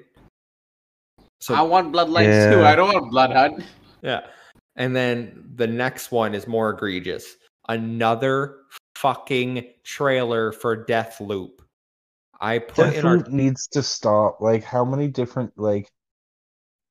So 1.41 1.53
I 1.53 1.61
want 1.61 1.93
Bloodlines 1.93 2.51
too. 2.51 2.59
Yeah. 2.59 2.69
I 2.69 2.75
don't 2.75 2.91
want 2.91 3.11
Blood 3.11 3.33
Hunt. 3.33 3.63
Yeah. 4.01 4.21
And 4.77 4.95
then 4.95 5.51
the 5.55 5.67
next 5.67 6.11
one 6.11 6.33
is 6.33 6.47
more 6.47 6.71
egregious. 6.71 7.35
Another 7.69 8.57
fucking 9.01 9.65
trailer 9.83 10.51
for 10.51 10.75
Death 10.75 11.19
Loop. 11.19 11.61
I 12.39 12.59
put 12.59 12.93
in 12.95 13.05
our 13.05 13.17
needs 13.17 13.67
to 13.69 13.83
stop. 13.83 14.41
Like, 14.41 14.63
how 14.63 14.83
many 14.85 15.07
different 15.07 15.53
like? 15.57 15.89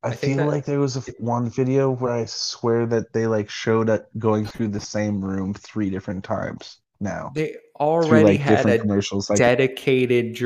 I, 0.02 0.08
I 0.08 0.14
feel 0.14 0.36
that- 0.38 0.46
like 0.48 0.64
there 0.64 0.80
was 0.80 0.96
a 0.96 1.12
one 1.18 1.50
video 1.50 1.90
where 1.90 2.12
I 2.12 2.24
swear 2.24 2.86
that 2.86 3.12
they 3.12 3.26
like 3.26 3.50
showed 3.50 3.88
it 3.90 4.06
going 4.18 4.46
through 4.46 4.68
the 4.68 4.80
same 4.80 5.24
room 5.24 5.52
three 5.54 5.90
different 5.90 6.24
times 6.24 6.78
now. 7.00 7.32
they 7.34 7.52
through 7.52 7.58
already 7.80 8.24
like 8.24 8.40
had 8.40 8.66
a 8.66 8.78
commercials. 8.78 9.28
Like, 9.30 9.38
dedicated 9.38 10.36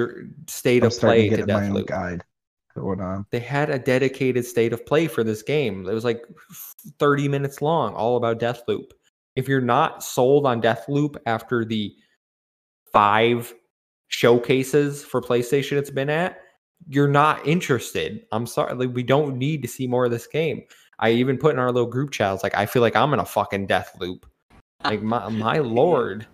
state 0.48 0.82
I'm 0.82 0.88
of 0.88 0.98
play 0.98 1.28
to 1.28 1.36
to 1.36 1.42
own 1.42 1.48
Deathloop. 1.72 1.86
guide 1.86 2.24
going 2.74 3.00
on. 3.00 3.26
They 3.30 3.40
had 3.40 3.70
a 3.70 3.78
dedicated 3.78 4.44
state 4.46 4.72
of 4.72 4.84
play 4.86 5.06
for 5.06 5.22
this 5.22 5.42
game. 5.42 5.86
It 5.88 5.94
was 5.94 6.04
like 6.04 6.24
30 6.98 7.28
minutes 7.28 7.60
long, 7.62 7.94
all 7.94 8.16
about 8.16 8.40
Deathloop. 8.40 8.90
If 9.36 9.48
you're 9.48 9.60
not 9.60 10.02
sold 10.02 10.46
on 10.46 10.62
Deathloop 10.62 11.16
after 11.26 11.64
the 11.64 11.94
five 12.92 13.52
showcases 14.08 15.04
for 15.04 15.20
PlayStation 15.20 15.76
it's 15.76 15.90
been 15.90 16.10
at, 16.10 16.38
you're 16.88 17.08
not 17.08 17.44
interested. 17.46 18.26
I'm 18.30 18.46
sorry. 18.46 18.74
Like, 18.74 18.94
we 18.94 19.02
don't 19.02 19.36
need 19.36 19.62
to 19.62 19.68
see 19.68 19.86
more 19.86 20.04
of 20.04 20.10
this 20.10 20.26
game. 20.26 20.62
I 20.98 21.10
even 21.10 21.38
put 21.38 21.54
in 21.54 21.58
our 21.58 21.72
little 21.72 21.88
group 21.88 22.12
chat, 22.12 22.28
I 22.28 22.32
was 22.32 22.42
like, 22.42 22.56
I 22.56 22.66
feel 22.66 22.82
like 22.82 22.94
I'm 22.94 23.12
in 23.12 23.20
a 23.20 23.24
fucking 23.24 23.66
Deathloop. 23.66 24.22
Like, 24.84 25.02
my, 25.02 25.28
my 25.28 25.58
lord. 25.58 26.26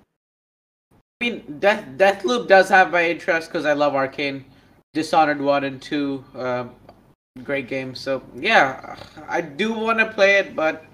I 0.93 0.97
mean, 1.25 1.59
Death 1.59 1.85
Deathloop 1.97 2.49
does 2.49 2.69
have 2.69 2.91
my 2.91 3.09
interest 3.09 3.49
because 3.49 3.65
I 3.65 3.73
love 3.73 3.93
Arkane, 3.93 4.45
Dishonored 4.93 5.41
one 5.41 5.65
and 5.65 5.81
two, 5.81 6.25
um, 6.35 6.75
great 7.45 7.69
games. 7.69 8.01
So 8.01 8.23
yeah, 8.35 8.97
I 9.29 9.41
do 9.41 9.73
want 9.73 9.99
to 9.99 10.07
play 10.07 10.39
it, 10.39 10.57
but 10.57 10.85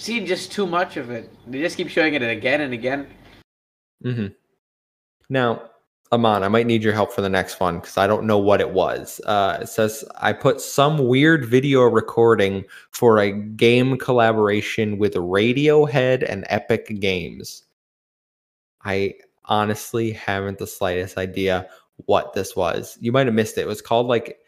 seen 0.00 0.26
just 0.26 0.50
too 0.52 0.66
much 0.66 0.96
of 0.96 1.10
it. 1.10 1.30
They 1.46 1.60
just 1.60 1.76
keep 1.76 1.88
showing 1.88 2.14
it 2.14 2.22
again 2.22 2.60
and 2.62 2.72
again. 2.72 3.06
hmm 4.02 4.26
Now, 5.28 5.70
Amon, 6.12 6.42
I 6.42 6.48
might 6.48 6.66
need 6.66 6.82
your 6.82 6.92
help 6.92 7.12
for 7.12 7.20
the 7.20 7.28
next 7.28 7.60
one 7.60 7.78
because 7.78 7.96
I 7.96 8.06
don't 8.08 8.24
know 8.26 8.38
what 8.38 8.60
it 8.60 8.70
was. 8.70 9.20
Uh, 9.26 9.58
it 9.62 9.68
says 9.68 10.04
I 10.20 10.32
put 10.32 10.60
some 10.60 11.06
weird 11.06 11.44
video 11.44 11.82
recording 11.82 12.64
for 12.90 13.18
a 13.18 13.30
game 13.30 13.96
collaboration 13.96 14.98
with 14.98 15.14
Radiohead 15.14 16.28
and 16.28 16.44
Epic 16.48 16.98
Games. 17.00 17.64
I 18.84 19.14
honestly 19.44 20.10
haven't 20.12 20.58
the 20.58 20.66
slightest 20.66 21.16
idea 21.18 21.68
what 22.06 22.32
this 22.32 22.56
was. 22.56 22.96
You 23.00 23.12
might 23.12 23.26
have 23.26 23.34
missed 23.34 23.56
it. 23.58 23.62
It 23.62 23.66
was 23.68 23.82
called 23.82 24.06
like 24.08 24.38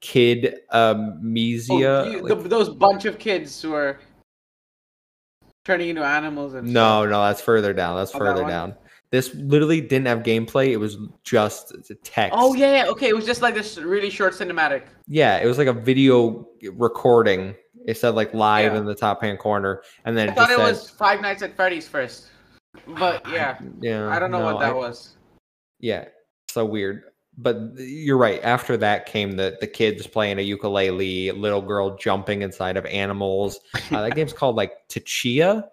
Kid 0.00 0.60
Mesia. 0.72 1.70
Oh, 1.72 2.04
you- 2.10 2.20
like- 2.22 2.42
the- 2.42 2.48
those 2.48 2.68
bunch 2.68 3.04
of 3.04 3.18
kids 3.18 3.60
who 3.60 3.72
are 3.72 3.98
turning 5.68 5.90
into 5.90 6.02
animals 6.02 6.54
and 6.54 6.72
no, 6.72 7.04
no, 7.04 7.22
that's 7.24 7.42
further 7.42 7.74
down. 7.74 7.94
That's 7.94 8.14
Oh, 8.14 8.18
further 8.18 8.40
one? 8.40 8.50
down. 8.50 8.74
This 9.10 9.34
literally 9.34 9.82
didn't 9.82 10.06
have 10.06 10.20
gameplay. 10.20 10.68
It 10.68 10.78
was 10.78 10.96
just 11.24 11.74
text. 12.04 12.34
Oh 12.38 12.54
yeah, 12.54 12.84
yeah, 12.84 12.90
okay. 12.90 13.08
It 13.08 13.14
was 13.14 13.26
just 13.26 13.42
like 13.42 13.54
this 13.54 13.76
really 13.76 14.08
short 14.08 14.32
cinematic. 14.32 14.84
Yeah, 15.06 15.36
it 15.36 15.46
was 15.46 15.58
like 15.58 15.66
a 15.68 15.72
video 15.74 16.48
recording. 16.72 17.54
It 17.86 17.98
said 17.98 18.14
like 18.14 18.32
live 18.32 18.72
Yeah. 18.72 18.78
in 18.78 18.86
the 18.86 18.94
top 18.94 19.20
hand 19.22 19.38
corner, 19.38 19.82
and 20.06 20.16
then 20.16 20.30
I 20.30 20.32
it 20.32 20.34
thought 20.36 20.50
it 20.50 20.56
said, 20.56 20.70
was 20.70 20.88
Five 20.88 21.20
Nights 21.20 21.42
at 21.42 21.54
Freddy's 21.54 21.86
first, 21.86 22.28
but 22.98 23.22
yeah, 23.30 23.58
"Yeah." 23.82 24.08
I 24.08 24.18
don't 24.18 24.30
know 24.30 24.38
no, 24.40 24.44
what 24.54 24.60
that 24.60 24.70
I- 24.70 24.74
was. 24.74 25.16
Yeah, 25.80 26.06
so 26.48 26.64
weird. 26.64 27.04
But 27.40 27.56
you're 27.78 28.18
right. 28.18 28.42
After 28.42 28.76
that 28.78 29.06
came 29.06 29.36
the 29.36 29.56
the 29.60 29.66
kids 29.68 30.06
playing 30.08 30.38
a 30.38 30.42
ukulele, 30.42 31.30
little 31.30 31.62
girl 31.62 31.96
jumping 31.96 32.42
inside 32.42 32.76
of 32.76 32.84
animals. 32.86 33.60
Uh, 33.92 34.02
that 34.02 34.14
game's 34.14 34.32
called 34.32 34.56
like 34.56 34.72
Tchia. 34.88 35.64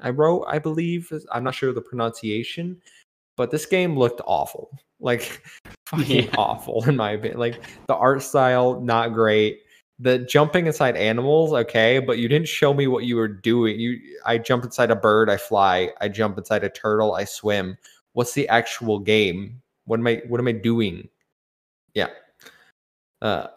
I 0.00 0.10
wrote, 0.10 0.44
I 0.48 0.58
believe. 0.60 1.12
I'm 1.32 1.42
not 1.44 1.54
sure 1.56 1.72
the 1.72 1.80
pronunciation, 1.82 2.80
but 3.36 3.50
this 3.50 3.66
game 3.66 3.98
looked 3.98 4.20
awful. 4.26 4.70
Like 5.00 5.42
fucking 5.86 6.24
Yeah. 6.26 6.34
awful 6.36 6.88
in 6.88 6.96
my 6.96 7.10
opinion. 7.12 7.38
Like 7.40 7.60
the 7.88 7.96
art 7.96 8.22
style, 8.22 8.80
not 8.80 9.12
great. 9.12 9.60
The 9.98 10.20
jumping 10.20 10.66
inside 10.68 10.96
animals, 10.96 11.52
okay, 11.52 11.98
but 11.98 12.18
you 12.18 12.28
didn't 12.28 12.46
show 12.48 12.72
me 12.72 12.86
what 12.86 13.04
you 13.04 13.16
were 13.16 13.26
doing. 13.26 13.80
You, 13.80 13.98
I 14.24 14.38
jump 14.38 14.62
inside 14.64 14.92
a 14.92 14.96
bird, 14.96 15.28
I 15.28 15.36
fly. 15.36 15.90
I 16.00 16.06
jump 16.08 16.38
inside 16.38 16.62
a 16.62 16.70
turtle, 16.70 17.14
I 17.16 17.24
swim. 17.24 17.76
What's 18.12 18.32
the 18.34 18.48
actual 18.48 19.00
game? 19.00 19.60
What 19.88 19.98
am 20.00 20.06
I? 20.06 20.22
What 20.28 20.38
am 20.40 20.46
I 20.48 20.52
doing? 20.52 21.08
Yeah. 21.94 22.08
Uh, 23.20 23.48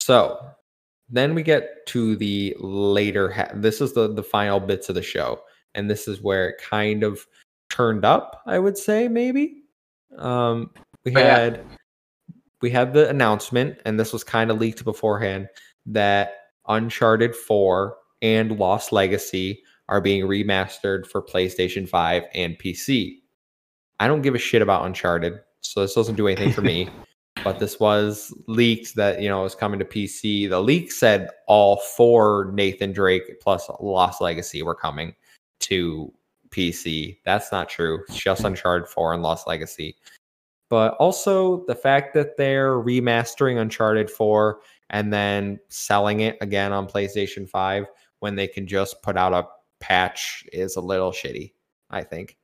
so 0.00 0.44
then 1.08 1.34
we 1.34 1.42
get 1.42 1.86
to 1.86 2.16
the 2.16 2.54
later. 2.60 3.30
Ha- 3.30 3.52
this 3.54 3.80
is 3.80 3.94
the 3.94 4.12
the 4.12 4.22
final 4.22 4.60
bits 4.60 4.88
of 4.88 4.94
the 4.94 5.02
show, 5.02 5.40
and 5.74 5.88
this 5.88 6.06
is 6.08 6.20
where 6.20 6.50
it 6.50 6.60
kind 6.62 7.02
of 7.02 7.26
turned 7.70 8.04
up. 8.04 8.42
I 8.46 8.58
would 8.58 8.76
say 8.76 9.08
maybe. 9.08 9.62
Um, 10.18 10.70
we 11.04 11.14
Oh, 11.16 11.20
yeah. 11.20 11.38
had 11.38 11.64
we 12.60 12.70
had 12.70 12.92
the 12.92 13.08
announcement, 13.08 13.78
and 13.84 13.98
this 13.98 14.12
was 14.12 14.22
kind 14.24 14.50
of 14.50 14.58
leaked 14.58 14.84
beforehand 14.84 15.48
that 15.86 16.34
Uncharted 16.68 17.34
Four 17.34 17.96
and 18.20 18.58
Lost 18.58 18.92
Legacy 18.92 19.62
are 19.88 20.00
being 20.00 20.24
remastered 20.24 21.06
for 21.06 21.22
PlayStation 21.22 21.88
Five 21.88 22.24
and 22.34 22.58
PC. 22.58 23.18
I 24.00 24.06
don't 24.08 24.22
give 24.22 24.34
a 24.34 24.38
shit 24.38 24.62
about 24.62 24.84
Uncharted, 24.86 25.40
so 25.62 25.80
this 25.80 25.94
doesn't 25.94 26.16
do 26.16 26.28
anything 26.28 26.52
for 26.52 26.62
me. 26.62 26.88
But 27.44 27.58
this 27.58 27.80
was 27.80 28.32
leaked 28.46 28.94
that 28.94 29.20
you 29.20 29.28
know 29.28 29.40
it 29.40 29.44
was 29.44 29.56
coming 29.56 29.80
to 29.80 29.84
PC. 29.84 30.48
The 30.48 30.60
leak 30.60 30.92
said 30.92 31.28
all 31.48 31.78
four 31.78 32.52
Nathan 32.52 32.92
Drake 32.92 33.40
plus 33.40 33.68
Lost 33.80 34.20
Legacy 34.20 34.62
were 34.62 34.76
coming 34.76 35.12
to 35.60 36.12
PC. 36.52 37.18
That's 37.24 37.50
not 37.50 37.68
true. 37.68 38.04
It's 38.08 38.18
just 38.18 38.42
hmm. 38.42 38.48
Uncharted 38.48 38.88
4 38.88 39.14
and 39.14 39.22
Lost 39.22 39.46
Legacy. 39.46 39.96
But 40.68 40.94
also 40.94 41.64
the 41.66 41.74
fact 41.74 42.14
that 42.14 42.36
they're 42.36 42.76
remastering 42.76 43.60
Uncharted 43.60 44.10
4 44.10 44.60
and 44.90 45.12
then 45.12 45.58
selling 45.68 46.20
it 46.20 46.38
again 46.40 46.72
on 46.72 46.86
PlayStation 46.86 47.48
5 47.48 47.86
when 48.20 48.36
they 48.36 48.46
can 48.46 48.66
just 48.66 49.02
put 49.02 49.16
out 49.16 49.32
a 49.32 49.46
patch 49.80 50.44
is 50.52 50.76
a 50.76 50.80
little 50.80 51.10
shitty, 51.10 51.52
I 51.90 52.04
think. 52.04 52.38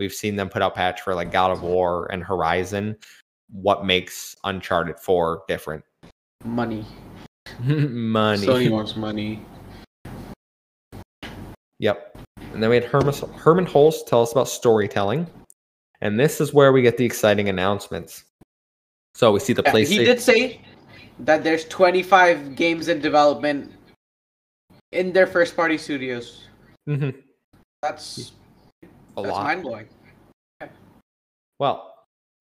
We've 0.00 0.12
seen 0.12 0.34
them 0.34 0.48
put 0.48 0.62
out 0.62 0.74
patch 0.74 1.02
for 1.02 1.14
like 1.14 1.30
God 1.30 1.50
of 1.50 1.62
War 1.62 2.10
and 2.10 2.24
Horizon. 2.24 2.96
What 3.52 3.84
makes 3.84 4.34
Uncharted 4.44 4.98
4 4.98 5.42
different? 5.46 5.84
Money. 6.44 6.86
Money. 7.60 8.46
Sony 8.46 8.70
wants 8.70 8.96
money. 8.96 9.44
Yep. 11.80 12.18
And 12.52 12.62
then 12.62 12.70
we 12.70 12.76
had 12.76 12.84
Hermen, 12.84 13.12
Hermen 13.34 13.66
Hulst 13.66 14.08
tell 14.08 14.22
us 14.22 14.32
about 14.32 14.48
storytelling. 14.48 15.26
And 16.00 16.18
this 16.18 16.40
is 16.40 16.54
where 16.54 16.72
we 16.72 16.80
get 16.80 16.96
the 16.96 17.04
exciting 17.04 17.50
announcements. 17.50 18.24
So 19.14 19.32
we 19.32 19.40
see 19.40 19.52
the 19.52 19.62
Yeah, 19.66 19.72
PlayStation. 19.72 19.86
he 19.88 20.04
did 20.04 20.20
say 20.20 20.60
that 21.20 21.44
there's 21.44 21.66
25 21.66 22.56
games 22.56 22.88
in 22.88 23.00
development 23.00 23.72
in 24.92 25.12
their 25.12 25.26
first 25.26 25.54
party 25.56 25.76
studios. 25.76 26.46
Mhm. 26.88 27.22
That's 27.82 28.32
a 29.20 29.22
that's 29.22 29.36
lot. 29.36 29.44
mind 29.44 29.62
blowing. 29.62 29.88
Well, 31.58 31.94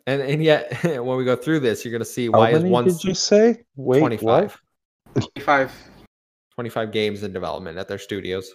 and 0.07 0.21
and 0.21 0.43
yet 0.43 0.83
when 0.83 1.17
we 1.17 1.25
go 1.25 1.35
through 1.35 1.59
this, 1.59 1.83
you're 1.83 1.91
going 1.91 1.99
to 1.99 2.05
see 2.05 2.27
How 2.27 2.39
why 2.39 2.51
is 2.51 2.63
one 2.63 2.85
did 2.85 3.03
you 3.03 3.13
say? 3.13 3.63
Wait, 3.75 3.99
25, 3.99 4.61
25. 5.13 5.89
25 6.55 6.91
games 6.91 7.23
in 7.23 7.31
development 7.31 7.77
at 7.77 7.87
their 7.87 7.97
studios. 7.97 8.53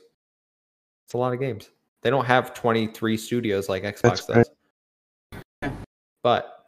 It's 1.07 1.15
a 1.15 1.19
lot 1.19 1.33
of 1.33 1.41
games. 1.41 1.71
They 2.03 2.11
don't 2.11 2.27
have 2.27 2.53
23 2.53 3.17
studios 3.17 3.69
like 3.69 3.83
Xbox 3.83 4.27
That's 4.27 4.51
does. 5.63 5.73
But 6.23 6.67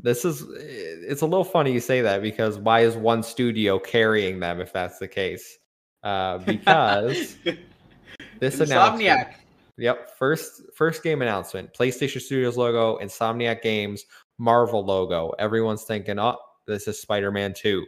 this 0.00 0.24
is 0.24 0.44
it's 0.50 1.22
a 1.22 1.26
little 1.26 1.44
funny 1.44 1.72
you 1.72 1.80
say 1.80 2.00
that 2.02 2.22
because 2.22 2.58
why 2.58 2.80
is 2.80 2.96
one 2.96 3.22
studio 3.22 3.78
carrying 3.78 4.40
them 4.40 4.60
if 4.60 4.72
that's 4.72 4.98
the 4.98 5.08
case? 5.08 5.58
Uh, 6.02 6.38
because 6.46 7.36
this 8.40 8.60
announcement 8.60 9.02
Insomniac. 9.02 9.34
Yep, 9.78 10.16
first 10.18 10.62
first 10.74 11.02
game 11.02 11.22
announcement. 11.22 11.72
PlayStation 11.72 12.20
Studios 12.20 12.56
logo, 12.56 12.98
Insomniac 12.98 13.62
Games, 13.62 14.04
Marvel 14.38 14.84
logo. 14.84 15.30
Everyone's 15.38 15.84
thinking, 15.84 16.18
"Oh, 16.18 16.36
this 16.66 16.88
is 16.88 17.00
Spider-Man 17.00 17.54
2." 17.54 17.86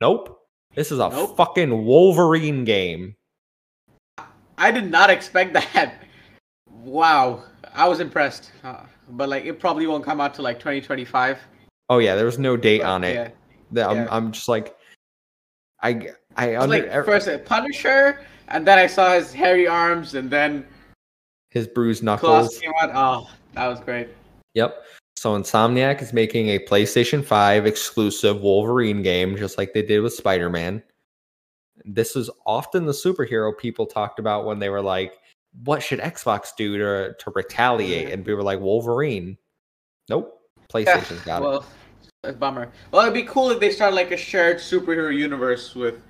Nope. 0.00 0.40
This 0.74 0.92
is 0.92 0.98
a 0.98 1.08
Nope. 1.08 1.36
fucking 1.36 1.84
Wolverine 1.84 2.64
game. 2.64 3.16
I 4.58 4.70
did 4.70 4.90
not 4.90 5.10
expect 5.10 5.52
that. 5.74 5.94
Wow, 6.68 7.44
I 7.74 7.88
was 7.88 8.00
impressed. 8.00 8.50
Uh, 8.64 8.82
but 9.10 9.28
like, 9.28 9.44
it 9.44 9.60
probably 9.60 9.86
won't 9.86 10.04
come 10.04 10.20
out 10.20 10.34
to 10.34 10.42
like 10.42 10.58
2025. 10.58 11.38
Oh 11.88 11.98
yeah, 11.98 12.14
there 12.16 12.26
was 12.26 12.38
no 12.38 12.56
date 12.56 12.82
on 12.82 13.04
it. 13.04 13.14
Yeah. 13.14 13.28
That- 13.72 13.90
I'm, 13.90 13.96
yeah. 13.96 14.08
I'm 14.10 14.32
just 14.32 14.48
like 14.48 14.76
I 15.82 16.10
I 16.36 16.56
under 16.56 16.78
like 16.80 17.04
first 17.04 17.28
a 17.28 17.38
Punisher, 17.38 18.20
and 18.48 18.66
then 18.66 18.78
I 18.78 18.86
saw 18.88 19.14
his 19.14 19.32
hairy 19.32 19.66
arms, 19.68 20.14
and 20.14 20.28
then 20.28 20.66
his 21.50 21.66
bruised 21.66 22.02
knuckles. 22.02 22.60
Oh, 22.82 23.28
that 23.54 23.66
was 23.66 23.80
great. 23.80 24.08
Yep. 24.54 24.84
So 25.16 25.36
Insomniac 25.36 26.00
is 26.00 26.12
making 26.12 26.50
a 26.50 26.60
PlayStation 26.60 27.24
5 27.24 27.66
exclusive 27.66 28.40
Wolverine 28.40 29.02
game, 29.02 29.36
just 29.36 29.58
like 29.58 29.72
they 29.72 29.82
did 29.82 30.00
with 30.00 30.14
Spider-Man. 30.14 30.82
This 31.84 32.14
is 32.14 32.30
often 32.46 32.86
the 32.86 32.92
superhero 32.92 33.56
people 33.56 33.86
talked 33.86 34.18
about 34.18 34.44
when 34.44 34.58
they 34.58 34.68
were 34.68 34.82
like, 34.82 35.18
what 35.64 35.82
should 35.82 35.98
Xbox 35.98 36.54
do 36.56 36.78
to, 36.78 37.14
to 37.18 37.32
retaliate? 37.34 38.06
Mm-hmm. 38.06 38.14
And 38.14 38.26
we 38.26 38.34
were 38.34 38.42
like, 38.42 38.60
Wolverine. 38.60 39.36
Nope. 40.08 40.40
PlayStation's 40.72 41.22
got 41.22 41.42
it. 41.42 41.44
well, 41.44 42.32
bummer. 42.34 42.70
Well, 42.92 43.02
it'd 43.02 43.14
be 43.14 43.22
cool 43.24 43.50
if 43.50 43.58
they 43.58 43.70
start 43.70 43.94
like 43.94 44.12
a 44.12 44.16
shared 44.16 44.58
superhero 44.58 45.16
universe 45.16 45.74
with 45.74 46.00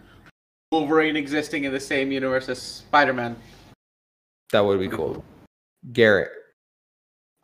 Wolverine 0.70 1.16
existing 1.16 1.64
in 1.64 1.72
the 1.72 1.80
same 1.80 2.12
universe 2.12 2.48
as 2.48 2.60
Spider-Man. 2.60 3.36
That 4.52 4.64
would 4.64 4.80
be 4.80 4.88
cool. 4.88 5.24
Garrett. 5.92 6.30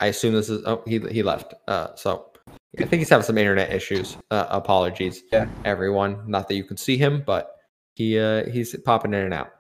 I 0.00 0.06
assume 0.06 0.34
this 0.34 0.50
is 0.50 0.62
oh 0.66 0.82
he 0.86 0.98
he 1.10 1.22
left. 1.22 1.54
Uh 1.68 1.94
so 1.94 2.30
I 2.78 2.84
think 2.84 3.00
he's 3.00 3.08
having 3.08 3.24
some 3.24 3.38
internet 3.38 3.72
issues. 3.72 4.16
Uh, 4.30 4.46
apologies. 4.48 5.22
Yeah. 5.32 5.46
Everyone. 5.64 6.24
Not 6.26 6.48
that 6.48 6.54
you 6.54 6.64
can 6.64 6.76
see 6.76 6.96
him, 6.96 7.22
but 7.24 7.56
he 7.94 8.18
uh 8.18 8.48
he's 8.50 8.76
popping 8.84 9.14
in 9.14 9.20
and 9.20 9.34
out. 9.34 9.52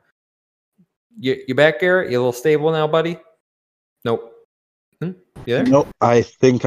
You 1.18 1.42
you 1.46 1.54
back, 1.54 1.80
Garrett? 1.80 2.10
You 2.10 2.18
a 2.18 2.20
little 2.20 2.32
stable 2.32 2.72
now, 2.72 2.88
buddy? 2.88 3.18
Nope. 4.04 4.32
Hmm? 5.00 5.12
You 5.46 5.54
there? 5.54 5.64
Nope, 5.64 5.88
I 6.00 6.22
think 6.22 6.64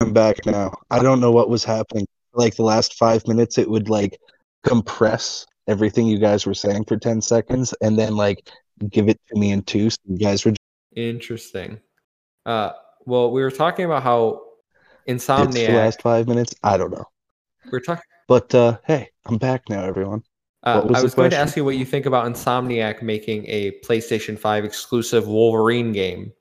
I'm 0.00 0.12
back 0.12 0.46
now. 0.46 0.72
I 0.90 1.02
don't 1.02 1.20
know 1.20 1.32
what 1.32 1.50
was 1.50 1.64
happening. 1.64 2.06
Like 2.32 2.54
the 2.54 2.62
last 2.62 2.94
five 2.94 3.26
minutes, 3.26 3.58
it 3.58 3.68
would 3.68 3.88
like 3.88 4.18
compress 4.64 5.46
everything 5.68 6.06
you 6.06 6.18
guys 6.18 6.46
were 6.46 6.54
saying 6.54 6.84
for 6.84 6.96
10 6.96 7.20
seconds 7.20 7.74
and 7.80 7.98
then 7.98 8.16
like 8.16 8.50
give 8.90 9.08
it 9.08 9.20
to 9.28 9.38
me 9.38 9.50
in 9.50 9.62
two. 9.62 9.90
So 9.90 9.98
you 10.06 10.18
guys 10.18 10.44
were 10.44 10.54
Interesting. 10.94 11.80
Uh 12.44 12.72
well, 13.04 13.30
we 13.30 13.42
were 13.42 13.50
talking 13.50 13.84
about 13.84 14.02
how 14.02 14.42
insomnia. 15.06 15.72
last 15.72 16.02
five 16.02 16.26
minutes. 16.26 16.54
I 16.62 16.76
don't 16.76 16.90
know. 16.90 17.04
We 17.64 17.70
we're 17.72 17.80
talking. 17.80 18.04
But 18.28 18.54
uh 18.54 18.78
hey, 18.84 19.10
I'm 19.24 19.38
back 19.38 19.68
now, 19.68 19.84
everyone. 19.84 20.22
Uh, 20.62 20.82
was 20.84 20.98
I 20.98 21.02
was 21.02 21.14
going 21.14 21.30
to 21.30 21.36
ask 21.36 21.56
you 21.56 21.64
what 21.64 21.76
you 21.76 21.84
think 21.84 22.06
about 22.06 22.26
Insomniac 22.26 23.00
making 23.00 23.44
a 23.46 23.70
PlayStation 23.84 24.36
5 24.36 24.64
exclusive 24.64 25.28
Wolverine 25.28 25.92
game. 25.92 26.32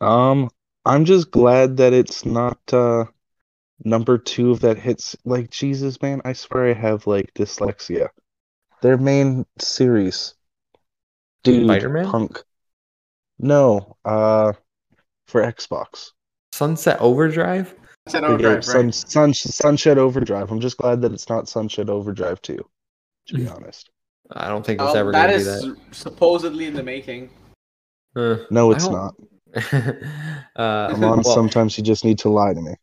Um, 0.00 0.48
I'm 0.86 1.04
just 1.04 1.30
glad 1.30 1.76
that 1.76 1.92
it's 1.92 2.24
not 2.24 2.58
uh 2.72 3.04
number 3.84 4.18
two 4.18 4.50
of 4.50 4.60
that 4.60 4.78
hits. 4.78 5.16
Like 5.24 5.50
Jesus, 5.50 6.00
man, 6.00 6.22
I 6.24 6.32
swear 6.32 6.70
I 6.70 6.74
have 6.74 7.06
like 7.06 7.34
dyslexia. 7.34 8.08
Their 8.82 8.96
main 8.96 9.44
series, 9.58 10.34
dude, 11.52 11.64
Spider-Man? 11.66 12.06
Punk. 12.10 12.42
No, 13.38 13.96
uh, 14.04 14.52
for 15.26 15.42
Xbox. 15.42 16.10
Sunset 16.52 17.00
Overdrive. 17.00 17.74
Sunset 18.08 18.24
Overdrive, 18.30 18.64
Sun, 18.64 18.84
right? 18.86 18.94
Sun, 18.94 19.34
Sunset 19.34 19.98
Overdrive. 19.98 20.50
I'm 20.50 20.60
just 20.60 20.76
glad 20.78 21.02
that 21.02 21.12
it's 21.12 21.28
not 21.28 21.48
Sunset 21.48 21.90
Overdrive 21.90 22.40
2, 22.42 22.56
to 23.28 23.34
be 23.34 23.48
honest. 23.48 23.90
I 24.32 24.48
don't 24.48 24.64
think 24.64 24.80
it's 24.80 24.90
Oh, 24.90 24.98
ever 24.98 25.12
going 25.12 25.28
to 25.28 25.34
is 25.34 25.64
be 25.64 25.70
that. 25.70 25.76
supposedly 25.92 26.66
in 26.66 26.74
the 26.74 26.82
making. 26.82 27.30
Uh, 28.14 28.36
No, 28.50 28.70
it's 28.72 28.84
don't- 28.88 28.92
not. 28.94 29.14
uh, 30.56 30.88
I'm 30.92 31.02
on. 31.04 31.20
well, 31.20 31.22
Sometimes 31.22 31.76
you 31.78 31.84
just 31.84 32.04
need 32.04 32.18
to 32.20 32.28
lie 32.28 32.52
to 32.54 32.60
me. 32.60 32.74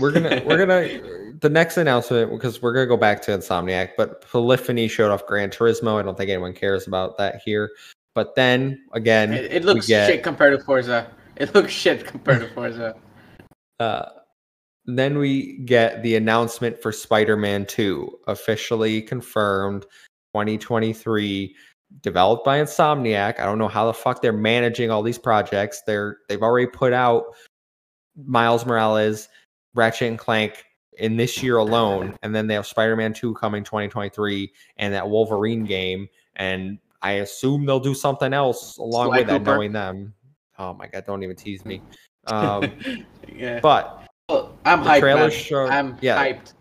we're 0.00 0.12
gonna 0.12 0.40
we're 0.46 0.56
gonna 0.58 1.23
the 1.40 1.48
next 1.48 1.76
announcement 1.76 2.30
because 2.30 2.62
we're 2.62 2.72
gonna 2.72 2.86
go 2.86 2.96
back 2.96 3.20
to 3.22 3.30
Insomniac, 3.32 3.90
but 3.96 4.20
Polyphony 4.30 4.88
showed 4.88 5.10
off 5.10 5.26
Gran 5.26 5.50
Turismo. 5.50 5.98
I 5.98 6.02
don't 6.02 6.16
think 6.16 6.30
anyone 6.30 6.52
cares 6.52 6.86
about 6.86 7.18
that 7.18 7.40
here. 7.44 7.70
But 8.14 8.34
then 8.34 8.84
again, 8.92 9.32
It, 9.32 9.52
it 9.52 9.64
looks 9.64 9.86
get- 9.86 10.08
shit 10.08 10.22
compared 10.22 10.58
to 10.58 10.64
Forza. 10.64 11.10
It 11.36 11.54
looks 11.54 11.72
shit 11.72 12.06
compared 12.06 12.40
to 12.42 12.48
Forza. 12.54 12.94
Uh, 13.80 14.04
then 14.86 15.18
we 15.18 15.58
get 15.64 16.02
the 16.02 16.14
announcement 16.14 16.80
for 16.80 16.92
Spider-Man 16.92 17.66
2, 17.66 18.20
officially 18.28 19.02
confirmed 19.02 19.82
2023, 20.34 21.56
developed 22.02 22.44
by 22.44 22.60
Insomniac. 22.60 23.40
I 23.40 23.46
don't 23.46 23.58
know 23.58 23.66
how 23.68 23.86
the 23.86 23.94
fuck 23.94 24.22
they're 24.22 24.32
managing 24.32 24.90
all 24.90 25.02
these 25.02 25.18
projects. 25.18 25.82
They're 25.86 26.18
they've 26.28 26.42
already 26.42 26.68
put 26.68 26.92
out 26.92 27.24
Miles 28.24 28.64
Morales, 28.64 29.28
Ratchet 29.74 30.08
and 30.08 30.18
Clank 30.18 30.64
in 30.98 31.16
this 31.16 31.42
year 31.42 31.56
alone, 31.56 32.16
and 32.22 32.34
then 32.34 32.46
they 32.46 32.54
have 32.54 32.66
Spider-Man 32.66 33.12
2 33.12 33.34
coming 33.34 33.64
2023 33.64 34.52
and 34.78 34.94
that 34.94 35.08
Wolverine 35.08 35.64
game. 35.64 36.08
And 36.36 36.78
I 37.02 37.12
assume 37.12 37.66
they'll 37.66 37.80
do 37.80 37.94
something 37.94 38.32
else 38.32 38.78
along 38.78 39.08
Sly 39.08 39.18
with 39.18 39.26
that, 39.28 39.42
knowing 39.42 39.72
them. 39.72 40.14
Oh 40.58 40.72
my 40.74 40.86
god, 40.86 41.04
don't 41.06 41.22
even 41.22 41.36
tease 41.36 41.64
me. 41.64 41.82
Um, 42.28 42.70
yeah. 43.34 43.60
but 43.60 44.06
Well, 44.28 44.56
I'm 44.64 44.82
the 44.84 44.90
hyped. 44.90 45.00
trailer 45.00 45.20
man. 45.28 45.30
showed- 45.30 45.70
I'm 45.70 45.98
yeah. 46.00 46.16
hyped. 46.24 46.54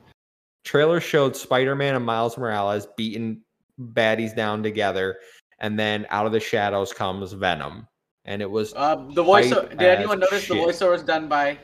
trailer 0.66 1.00
showed 1.00 1.36
Spider-Man 1.36 1.96
and 1.96 2.06
Miles 2.06 2.38
Morales 2.38 2.88
beating 2.98 3.42
baddies 3.80 4.36
down 4.36 4.64
together, 4.64 5.18
and 5.60 5.78
then 5.80 6.06
out 6.10 6.26
of 6.26 6.32
the 6.32 6.40
shadows 6.40 6.92
comes 6.92 7.32
Venom, 7.34 7.88
and 8.26 8.42
it 8.42 8.50
was 8.50 8.74
Um, 8.76 9.14
the 9.14 9.24
voice. 9.24 9.50
Did 9.50 9.82
anyone 9.82 10.20
notice 10.20 10.48
the 10.48 10.56
voiceover 10.56 10.92
was 10.92 11.04
done 11.04 11.28
by 11.28 11.58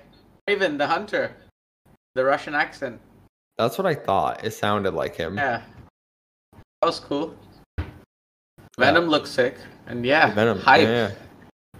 Kraven 0.48 0.78
the 0.78 0.88
Hunter, 0.88 1.36
the 2.20 2.26
Russian 2.26 2.54
accent? 2.54 3.00
that's 3.58 3.78
what 3.78 3.88
I 3.88 3.96
thought. 3.96 4.44
It 4.44 4.52
sounded 4.52 4.94
like 4.94 5.16
him. 5.16 5.38
Yeah, 5.38 5.62
that 6.54 6.86
was 6.86 7.00
cool. 7.00 7.36
Venom 8.78 9.08
looks 9.08 9.30
sick, 9.30 9.56
and 9.88 10.06
yeah, 10.06 10.34
Venom, 10.34 10.60
hype. 10.60 10.88
yeah. 10.88 11.12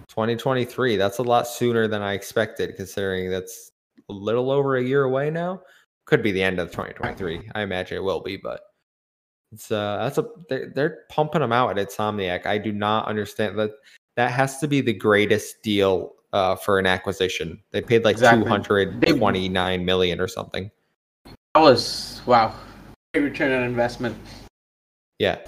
2023. 0.08 0.96
That's 0.96 1.18
a 1.18 1.22
lot 1.22 1.46
sooner 1.46 1.88
than 1.88 2.02
I 2.02 2.14
expected, 2.14 2.74
considering 2.76 3.30
that's 3.30 3.70
a 4.08 4.12
little 4.12 4.50
over 4.50 4.76
a 4.76 4.82
year 4.82 5.04
away 5.04 5.30
now. 5.30 5.62
Could 6.06 6.22
be 6.22 6.32
the 6.32 6.42
end 6.42 6.58
of 6.58 6.70
2023. 6.70 7.50
I 7.54 7.62
imagine 7.62 7.98
it 7.98 8.02
will 8.02 8.20
be, 8.20 8.36
but 8.36 8.60
it's 9.52 9.70
uh 9.70 9.98
that's 10.02 10.18
a 10.18 10.26
they're, 10.48 10.72
they're 10.74 10.98
pumping 11.10 11.42
them 11.42 11.52
out 11.52 11.78
at 11.78 11.88
Insomniac. 11.88 12.46
I 12.46 12.56
do 12.58 12.72
not 12.72 13.06
understand 13.06 13.58
that. 13.58 13.72
That 14.16 14.32
has 14.32 14.58
to 14.58 14.68
be 14.68 14.80
the 14.80 14.92
greatest 14.92 15.62
deal 15.62 16.14
uh, 16.32 16.56
for 16.56 16.78
an 16.78 16.86
acquisition. 16.86 17.60
They 17.70 17.80
paid 17.80 18.04
like 18.04 18.14
Exactly. 18.14 18.44
229 18.44 19.84
million 19.84 20.20
or 20.20 20.28
something. 20.28 20.70
That 21.54 21.60
was 21.60 22.22
wow. 22.26 22.54
Great 23.14 23.24
return 23.24 23.52
on 23.52 23.64
investment. 23.64 24.16
Yeah, 25.18 25.38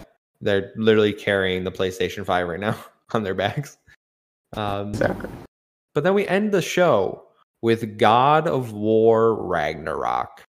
they're 0.40 0.72
literally 0.76 1.12
carrying 1.12 1.64
the 1.64 1.72
PlayStation 1.72 2.26
5 2.26 2.48
right 2.48 2.60
now 2.60 2.76
on 3.12 3.22
their 3.22 3.34
backs. 3.34 3.78
Um, 4.54 4.90
Exactly. 4.90 5.30
But 5.94 6.04
then 6.04 6.14
we 6.14 6.26
end 6.26 6.52
the 6.52 6.62
show 6.62 7.24
with 7.60 7.98
God 7.98 8.48
of 8.48 8.72
War 8.72 9.34
Ragnarok. 9.46 10.42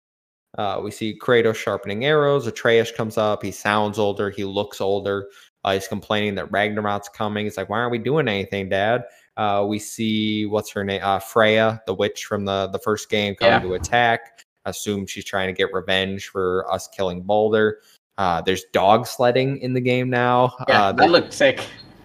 Uh, 0.56 0.80
we 0.82 0.90
see 0.90 1.18
Kratos 1.18 1.56
sharpening 1.56 2.04
arrows. 2.04 2.46
Atreus 2.46 2.92
comes 2.92 3.16
up. 3.18 3.42
He 3.42 3.50
sounds 3.50 3.98
older. 3.98 4.30
He 4.30 4.44
looks 4.44 4.80
older. 4.80 5.28
Uh, 5.64 5.74
he's 5.74 5.88
complaining 5.88 6.34
that 6.34 6.50
Ragnarok's 6.52 7.08
coming. 7.08 7.46
He's 7.46 7.56
like, 7.56 7.68
"Why 7.68 7.78
aren't 7.78 7.92
we 7.92 7.98
doing 7.98 8.28
anything, 8.28 8.68
Dad?" 8.68 9.04
Uh, 9.36 9.64
we 9.66 9.78
see 9.78 10.46
what's 10.46 10.70
her 10.70 10.84
name, 10.84 11.00
uh, 11.02 11.18
Freya, 11.18 11.82
the 11.86 11.94
witch 11.94 12.24
from 12.26 12.44
the 12.44 12.68
the 12.68 12.78
first 12.78 13.08
game, 13.10 13.34
coming 13.34 13.52
Yeah. 13.54 13.60
to 13.60 13.74
attack. 13.74 14.44
Assume 14.64 15.06
she's 15.06 15.24
trying 15.24 15.48
to 15.48 15.52
get 15.52 15.72
revenge 15.72 16.28
for 16.28 16.70
us 16.72 16.86
killing 16.88 17.22
Baldur. 17.22 17.80
Uh, 18.18 18.40
there's 18.42 18.64
dog 18.72 19.06
sledding 19.06 19.58
in 19.58 19.72
the 19.72 19.80
game 19.80 20.10
now. 20.10 20.54
Yeah, 20.68 20.82
uh, 20.84 20.92
that 20.92 21.10
looked 21.10 21.32
sick. 21.32 21.60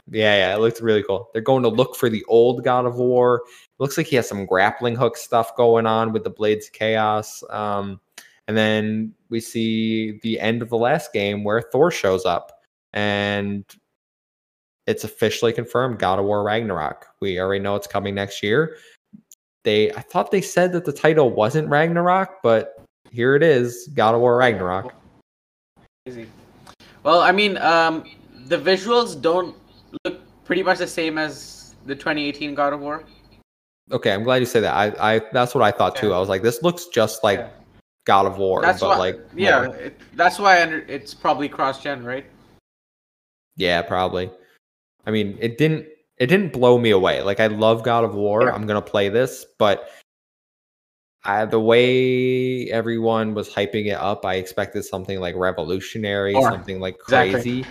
yeah, 0.09 0.37
yeah, 0.37 0.55
it 0.55 0.59
looks 0.59 0.81
really 0.81 1.03
cool. 1.03 1.29
They're 1.33 1.41
going 1.41 1.63
to 1.63 1.69
look 1.69 1.95
for 1.95 2.09
the 2.09 2.23
old 2.29 2.63
God 2.63 2.85
of 2.85 2.95
War. 2.95 3.43
looks 3.79 3.97
like 3.97 4.07
he 4.07 4.15
has 4.15 4.27
some 4.27 4.45
grappling 4.45 4.95
hook 4.95 5.17
stuff 5.17 5.55
going 5.55 5.85
on 5.85 6.13
with 6.13 6.23
the 6.23 6.29
Blades 6.31 6.67
of 6.67 6.73
Chaos. 6.73 7.43
Um, 7.51 7.99
and 8.47 8.55
then 8.57 9.13
we 9.29 9.39
see 9.41 10.19
the 10.23 10.39
end 10.39 10.61
of 10.61 10.69
the 10.69 10.77
last 10.77 11.11
game 11.13 11.43
where 11.43 11.61
Thor 11.61 11.91
shows 11.91 12.25
up 12.25 12.63
and 12.93 13.65
it's 14.87 15.03
officially 15.03 15.53
confirmed 15.53 15.99
God 15.99 16.17
of 16.17 16.25
War 16.25 16.43
Ragnarok. 16.43 17.05
We 17.19 17.39
already 17.39 17.61
know 17.61 17.75
it's 17.75 17.87
coming 17.87 18.15
next 18.15 18.41
year. 18.41 18.77
They 19.63 19.91
I 19.91 20.01
thought 20.01 20.31
they 20.31 20.41
said 20.41 20.71
that 20.73 20.85
the 20.85 20.93
title 20.93 21.29
wasn't 21.29 21.69
Ragnarok, 21.69 22.41
but 22.41 22.81
here 23.11 23.35
it 23.35 23.43
is, 23.43 23.89
God 23.93 24.15
of 24.15 24.21
War 24.21 24.37
Ragnarok. 24.37 24.93
Easy. 26.07 26.27
Well, 27.03 27.19
I 27.19 27.31
mean, 27.31 27.57
um, 27.57 28.05
the 28.47 28.57
visuals 28.57 29.21
don't 29.21 29.55
look 30.05 30.21
pretty 30.45 30.63
much 30.63 30.77
the 30.77 30.87
same 30.87 31.17
as 31.17 31.75
the 31.85 31.95
2018 31.95 32.55
God 32.55 32.73
of 32.73 32.79
War. 32.79 33.03
Okay, 33.91 34.11
I'm 34.11 34.23
glad 34.23 34.37
you 34.37 34.45
say 34.45 34.61
that. 34.61 34.73
I, 34.73 35.15
I 35.15 35.21
that's 35.33 35.53
what 35.53 35.63
I 35.63 35.71
thought 35.71 35.95
too. 35.95 36.13
I 36.13 36.19
was 36.19 36.29
like, 36.29 36.41
this 36.41 36.63
looks 36.63 36.87
just 36.87 37.23
like 37.23 37.39
Yeah. 37.39 37.49
God 38.05 38.25
of 38.25 38.37
War, 38.37 38.61
That's 38.61 38.79
but 38.79 38.89
why, 38.89 38.97
like 38.97 39.19
yeah, 39.35 39.69
it, 39.71 39.99
that's 40.13 40.39
why 40.39 40.61
under, 40.61 40.79
it's 40.87 41.13
probably 41.13 41.49
cross-gen, 41.49 42.05
right? 42.05 42.25
yeah, 43.57 43.81
probably. 43.81 44.29
I 45.07 45.11
mean, 45.11 45.37
it 45.39 45.57
didn't 45.57 45.87
it 46.17 46.27
didn't 46.27 46.51
blow 46.53 46.77
me 46.77 46.91
away. 46.91 47.21
Like 47.23 47.39
I 47.39 47.47
love 47.47 47.83
God 47.83 48.03
of 48.03 48.13
War. 48.13 48.43
Yeah. 48.43 48.51
I'm 48.51 48.67
gonna 48.67 48.81
play 48.81 49.09
this, 49.09 49.45
but 49.57 49.89
I, 51.23 51.45
the 51.45 51.59
way 51.59 52.69
everyone 52.69 53.33
was 53.33 53.49
hyping 53.49 53.87
it 53.87 53.97
up, 53.97 54.25
I 54.25 54.35
expected 54.35 54.83
something 54.83 55.19
like 55.19 55.35
revolutionary, 55.35 56.35
Or- 56.35 56.49
something 56.51 56.79
like 56.79 56.95
exactly. 56.95 57.33
crazy. 57.33 57.65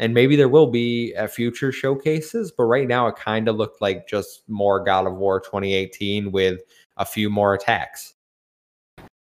And 0.00 0.14
maybe 0.14 0.36
there 0.36 0.48
will 0.48 0.68
be 0.70 1.12
at 1.16 1.32
future 1.32 1.72
showcases, 1.72 2.52
but 2.56 2.64
right 2.64 2.86
now 2.86 3.08
it 3.08 3.16
kind 3.16 3.48
of 3.48 3.56
looked 3.56 3.82
like 3.82 4.06
just 4.06 4.42
more 4.48 4.78
God 4.82 5.08
of 5.08 5.16
War 5.16 5.40
2018 5.40 6.30
with 6.30 6.60
a 6.96 7.04
few 7.04 7.28
more 7.28 7.54
attacks. 7.54 8.14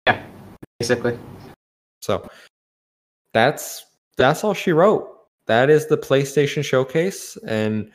Yeah, 0.05 0.23
basically. 0.79 1.17
So 2.03 2.29
that's 3.33 3.85
that's 4.17 4.43
all 4.43 4.53
she 4.53 4.71
wrote. 4.71 5.16
That 5.47 5.69
is 5.69 5.87
the 5.87 5.97
PlayStation 5.97 6.63
showcase 6.63 7.37
and 7.47 7.91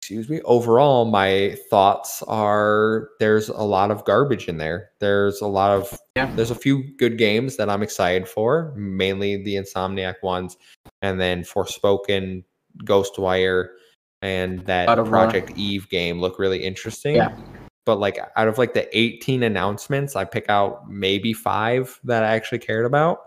excuse 0.00 0.28
me, 0.30 0.40
overall 0.42 1.04
my 1.04 1.54
thoughts 1.68 2.22
are 2.28 3.08
there's 3.20 3.50
a 3.50 3.62
lot 3.62 3.90
of 3.90 4.04
garbage 4.06 4.48
in 4.48 4.56
there. 4.56 4.90
There's 5.00 5.40
a 5.42 5.46
lot 5.46 5.70
of 5.76 5.98
Yeah. 6.16 6.32
there's 6.34 6.50
a 6.50 6.54
few 6.54 6.82
good 6.96 7.18
games 7.18 7.56
that 7.56 7.68
I'm 7.68 7.82
excited 7.82 8.26
for, 8.26 8.72
mainly 8.76 9.42
the 9.42 9.56
Insomniac 9.56 10.22
ones 10.22 10.56
and 11.02 11.20
then 11.20 11.42
Forspoken, 11.42 12.42
Ghostwire 12.84 13.68
and 14.22 14.60
that 14.66 14.88
of 14.88 15.10
War. 15.10 15.24
Project 15.24 15.52
Eve 15.56 15.88
game 15.90 16.20
look 16.20 16.38
really 16.38 16.64
interesting 16.64 17.16
Yeah. 17.16 17.36
but 17.86 17.98
like 18.00 18.18
out 18.36 18.48
of 18.48 18.58
like 18.58 18.74
the 18.74 18.88
18 18.98 19.42
announcements 19.44 20.16
i 20.16 20.24
pick 20.24 20.48
out 20.48 20.90
maybe 20.90 21.32
five 21.32 22.00
that 22.04 22.24
i 22.24 22.34
actually 22.34 22.58
cared 22.58 22.84
about 22.84 23.20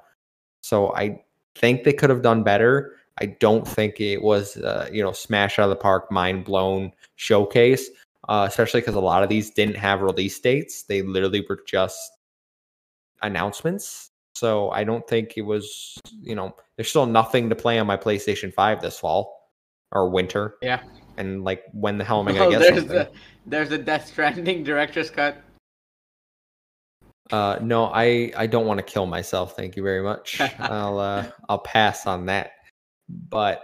so 0.62 0.94
i 0.96 1.24
think 1.56 1.84
they 1.84 1.94
could 1.94 2.10
have 2.10 2.22
done 2.22 2.44
better. 2.44 2.94
I 3.20 3.26
don't 3.26 3.68
think 3.68 4.00
it 4.00 4.22
was 4.22 4.58
uh, 4.58 4.90
you 4.92 5.04
know 5.04 5.12
smash 5.12 5.60
out 5.60 5.64
of 5.64 5.70
the 5.70 5.76
park 5.76 6.12
mind 6.12 6.46
blown 6.46 6.92
showcase 7.16 7.90
uh, 8.30 8.46
especially 8.48 8.80
because 8.82 8.96
a 8.96 9.00
lot 9.00 9.24
of 9.24 9.30
these 9.30 9.50
didn't 9.50 9.76
have 9.76 10.02
release 10.02 10.40
dates. 10.40 10.84
They 10.84 11.02
literally 11.02 11.44
were 11.50 11.60
just 11.68 12.00
announcements. 13.22 14.10
So 14.34 14.72
i 14.72 14.84
don't 14.84 15.06
think 15.08 15.34
it 15.38 15.42
was 15.42 16.00
you 16.22 16.36
know 16.36 16.56
there's 16.78 16.90
still 16.90 17.06
nothing 17.06 17.50
to 17.50 17.56
play 17.56 17.78
on 17.80 17.86
my 17.86 17.98
playstation 17.98 18.54
5 18.54 18.82
this 18.82 18.98
fall 18.98 19.50
or 19.92 20.10
winter. 20.10 20.56
Yeah. 20.62 20.82
and 21.18 21.44
like 21.44 21.64
when 21.74 21.98
the 21.98 22.04
hell 22.06 22.22
am 22.22 22.30
i 22.30 22.32
gonna 22.38 22.46
Oh, 22.46 22.50
get 22.52 22.60
there's 22.60 22.76
something? 22.78 22.96
the 22.96 23.12
there's 23.46 23.70
the 23.70 23.78
Death 23.78 24.08
Stranding 24.08 24.64
director's 24.64 25.10
cut. 25.10 25.42
Uh, 27.32 27.58
no, 27.62 27.86
I 27.86 28.32
I 28.36 28.48
don't 28.48 28.66
want 28.66 28.78
to 28.80 28.84
kill 28.84 29.06
myself. 29.06 29.56
Thank 29.56 29.76
you 29.76 29.84
very 29.84 30.04
much. 30.04 30.42
I'll 30.60 31.00
uh, 31.00 31.26
I'll 31.50 31.60
pass 31.60 32.06
on 32.08 32.26
that. 32.28 32.52
But 33.10 33.64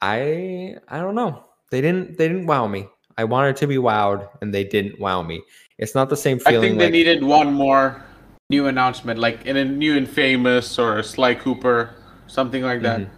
I 0.00 0.76
I 0.88 0.98
don't 0.98 1.14
know. 1.14 1.44
They 1.70 1.80
didn't 1.80 2.18
they 2.18 2.28
didn't 2.28 2.46
wow 2.46 2.66
me. 2.66 2.88
I 3.16 3.24
wanted 3.24 3.56
to 3.56 3.66
be 3.66 3.76
wowed, 3.76 4.28
and 4.40 4.54
they 4.54 4.64
didn't 4.64 5.00
wow 5.00 5.22
me. 5.22 5.42
It's 5.78 5.94
not 5.94 6.08
the 6.08 6.16
same 6.16 6.38
feeling. 6.38 6.58
I 6.58 6.60
think 6.60 6.78
they 6.78 6.84
like, 6.86 6.92
needed 6.92 7.24
one 7.24 7.52
more 7.52 8.02
new 8.50 8.66
announcement, 8.66 9.18
like 9.18 9.44
in 9.46 9.56
a 9.56 9.64
new 9.64 9.96
Infamous 9.96 10.78
or 10.78 10.98
a 10.98 11.04
Sly 11.04 11.34
Cooper, 11.34 11.94
something 12.28 12.62
like 12.62 12.82
that. 12.82 13.00
Mhm. 13.00 13.10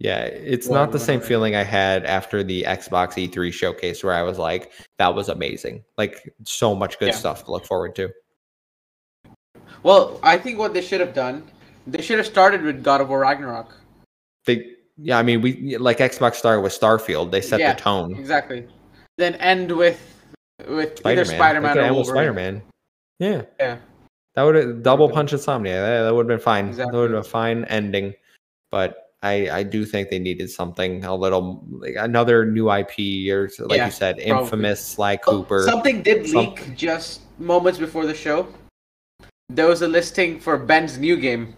Yeah, 0.00 0.20
it's 0.24 0.66
Well, 0.66 0.80
not 0.80 0.92
the 0.92 0.98
same 0.98 1.20
feeling 1.20 1.54
I 1.54 1.62
had 1.62 2.06
after 2.06 2.42
the 2.42 2.62
Xbox 2.62 3.16
E3 3.18 3.52
showcase 3.52 4.02
where 4.02 4.14
I 4.14 4.22
was 4.22 4.38
like, 4.38 4.72
that 4.98 5.14
was 5.14 5.28
amazing. 5.28 5.84
Like 5.98 6.32
so 6.42 6.74
much 6.74 6.98
good 6.98 7.08
Yeah. 7.08 7.16
stuff 7.16 7.44
to 7.44 7.52
look 7.52 7.66
forward 7.66 7.94
to. 7.96 8.10
Well, 9.82 10.18
I 10.22 10.38
think 10.38 10.58
what 10.58 10.72
they 10.72 10.80
should 10.80 11.00
have 11.00 11.12
done, 11.12 11.46
they 11.86 12.00
should 12.00 12.16
have 12.16 12.26
started 12.26 12.62
with 12.62 12.82
God 12.82 13.02
of 13.02 13.10
War 13.10 13.20
Ragnarok. 13.20 13.76
They 14.46 14.72
yeah, 14.96 15.18
I 15.18 15.22
mean 15.22 15.42
we 15.42 15.76
like 15.76 15.98
Xbox 15.98 16.36
started 16.36 16.62
with 16.62 16.72
Starfield. 16.78 17.30
They 17.30 17.42
set 17.42 17.60
Yeah, 17.60 17.74
the 17.74 17.80
tone. 17.80 18.14
Exactly. 18.16 18.66
Then 19.18 19.34
end 19.34 19.70
with 19.70 20.00
with 20.66 21.06
either 21.06 21.26
Spider-Man. 21.26 21.38
Spider 21.38 21.60
Man 21.60 21.78
or 21.78 21.80
end 21.82 21.96
with 21.96 22.06
Spider-Man. 22.06 22.62
Yeah. 23.18 23.42
Yeah. 23.58 23.76
That 24.34 24.42
would 24.44 24.54
have 24.54 24.82
double 24.82 25.10
punch 25.10 25.34
Insomnia. 25.34 25.78
That, 25.78 26.02
that 26.04 26.14
would 26.14 26.22
have 26.30 26.38
been 26.38 26.42
fine. 26.42 26.72
That 26.72 26.90
would 26.92 27.10
have 27.10 27.10
been 27.10 27.18
a 27.18 27.22
fine 27.22 27.64
ending. 27.66 28.14
But 28.70 28.99
I 29.22 29.50
I 29.50 29.62
do 29.62 29.84
think 29.84 30.08
they 30.10 30.18
needed 30.18 30.50
something 30.50 31.04
a 31.04 31.14
little 31.14 31.64
like 31.70 31.94
another 31.98 32.46
new 32.46 32.70
IP 32.72 33.28
or 33.30 33.50
like 33.68 33.76
Yeah, 33.76 33.86
you 33.86 33.92
said, 33.92 34.16
probably. 34.16 34.42
infamous 34.44 34.84
Sly 34.84 35.16
Cooper. 35.18 35.62
something 35.64 36.02
did 36.02 36.28
leak 36.30 36.74
just 36.76 37.20
moments 37.38 37.78
before 37.78 38.06
the 38.06 38.14
show. 38.14 38.48
There 39.50 39.66
was 39.66 39.82
a 39.82 39.88
listing 39.88 40.38
for 40.40 40.56
Ben's 40.56 40.96
new 40.98 41.16
game. 41.16 41.54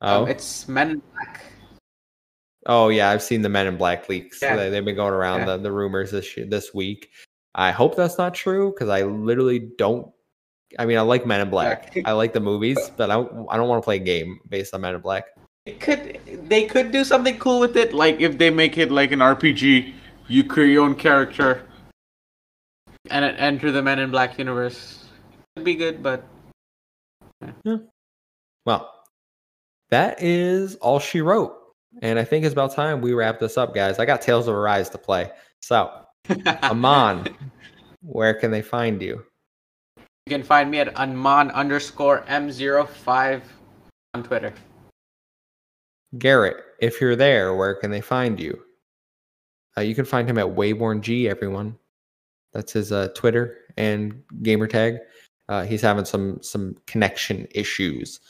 oh. 0.00 0.22
Um, 0.22 0.28
it's 0.28 0.66
Men 0.68 0.90
in 0.92 1.02
Black. 1.12 1.42
Oh 2.66 2.88
yeah, 2.88 3.10
I've 3.10 3.22
seen 3.22 3.42
the 3.42 3.48
Men 3.48 3.66
in 3.66 3.76
Black 3.76 4.08
leaks. 4.08 4.40
Yeah. 4.40 4.56
They, 4.56 4.70
they've 4.70 4.84
been 4.84 4.96
going 4.96 5.12
around 5.12 5.40
Yeah. 5.40 5.56
the, 5.56 5.64
the 5.64 5.72
rumors 5.72 6.10
this 6.10 6.28
this 6.48 6.72
week. 6.72 7.10
I 7.54 7.70
hope 7.70 7.96
that's 7.96 8.16
not 8.16 8.34
true 8.34 8.72
because 8.72 8.88
I 8.88 9.02
literally 9.02 9.58
don't. 9.76 10.06
I 10.78 10.86
mean, 10.86 10.96
I 10.96 11.02
like 11.02 11.26
Men 11.26 11.40
in 11.42 11.50
Black. 11.50 11.92
I 12.06 12.12
like 12.12 12.32
the 12.32 12.40
movies, 12.40 12.78
but 12.96 13.10
I 13.10 13.14
don't, 13.14 13.46
I 13.50 13.58
don't 13.58 13.68
want 13.68 13.82
to 13.82 13.84
play 13.84 13.96
a 13.96 13.98
game 13.98 14.40
based 14.48 14.72
on 14.72 14.80
Men 14.80 14.94
in 14.94 15.00
Black. 15.02 15.26
It 15.64 15.78
could 15.78 16.18
they 16.48 16.66
could 16.66 16.90
do 16.90 17.04
something 17.04 17.38
cool 17.38 17.60
with 17.60 17.76
it, 17.76 17.94
like 17.94 18.20
if 18.20 18.36
they 18.36 18.50
make 18.50 18.78
it 18.78 18.90
like 18.90 19.12
an 19.12 19.20
RPG, 19.20 19.94
you 20.26 20.44
create 20.44 20.72
your 20.72 20.84
own 20.84 20.96
character 20.96 21.62
and 23.10 23.24
enter 23.24 23.70
the 23.70 23.80
Men 23.80 24.00
in 24.00 24.10
Black 24.10 24.38
universe. 24.38 25.04
Could 25.56 25.64
be 25.64 25.76
good, 25.76 26.02
but 26.02 26.24
yeah. 27.64 27.76
Well, 28.66 28.92
that 29.90 30.20
is 30.22 30.74
all 30.76 30.98
she 30.98 31.20
wrote, 31.20 31.56
and 32.00 32.18
I 32.18 32.24
think 32.24 32.44
it's 32.44 32.52
about 32.52 32.74
time 32.74 33.00
we 33.00 33.12
wrap 33.12 33.38
this 33.38 33.56
up, 33.56 33.72
guys. 33.72 34.00
I 34.00 34.04
got 34.04 34.20
Tales 34.20 34.48
of 34.48 34.54
Arise 34.54 34.88
to 34.90 34.98
play. 34.98 35.30
So, 35.60 35.92
Amon, 36.64 37.36
where 38.02 38.34
can 38.34 38.50
they 38.50 38.62
find 38.62 39.00
you? 39.00 39.24
You 40.26 40.30
can 40.30 40.42
find 40.42 40.70
me 40.70 40.80
at 40.80 40.92
unmon 40.94 41.52
underscore 41.52 42.22
m05 42.28 43.42
on 44.14 44.22
Twitter. 44.22 44.52
Garrett, 46.18 46.56
if 46.80 47.00
you're 47.00 47.16
there, 47.16 47.54
where 47.54 47.74
can 47.74 47.90
they 47.90 48.00
find 48.00 48.38
you? 48.38 48.60
Uh, 49.76 49.80
you 49.80 49.94
can 49.94 50.04
find 50.04 50.28
him 50.28 50.38
at 50.38 50.46
Wayborn 50.46 51.00
G. 51.00 51.28
Everyone, 51.28 51.76
that's 52.52 52.72
his 52.72 52.92
uh, 52.92 53.08
Twitter 53.14 53.56
and 53.76 54.22
gamer 54.42 54.66
tag. 54.66 54.98
Uh, 55.48 55.64
he's 55.64 55.82
having 55.82 56.04
some 56.04 56.38
some 56.42 56.76
connection 56.86 57.46
issues. 57.50 58.20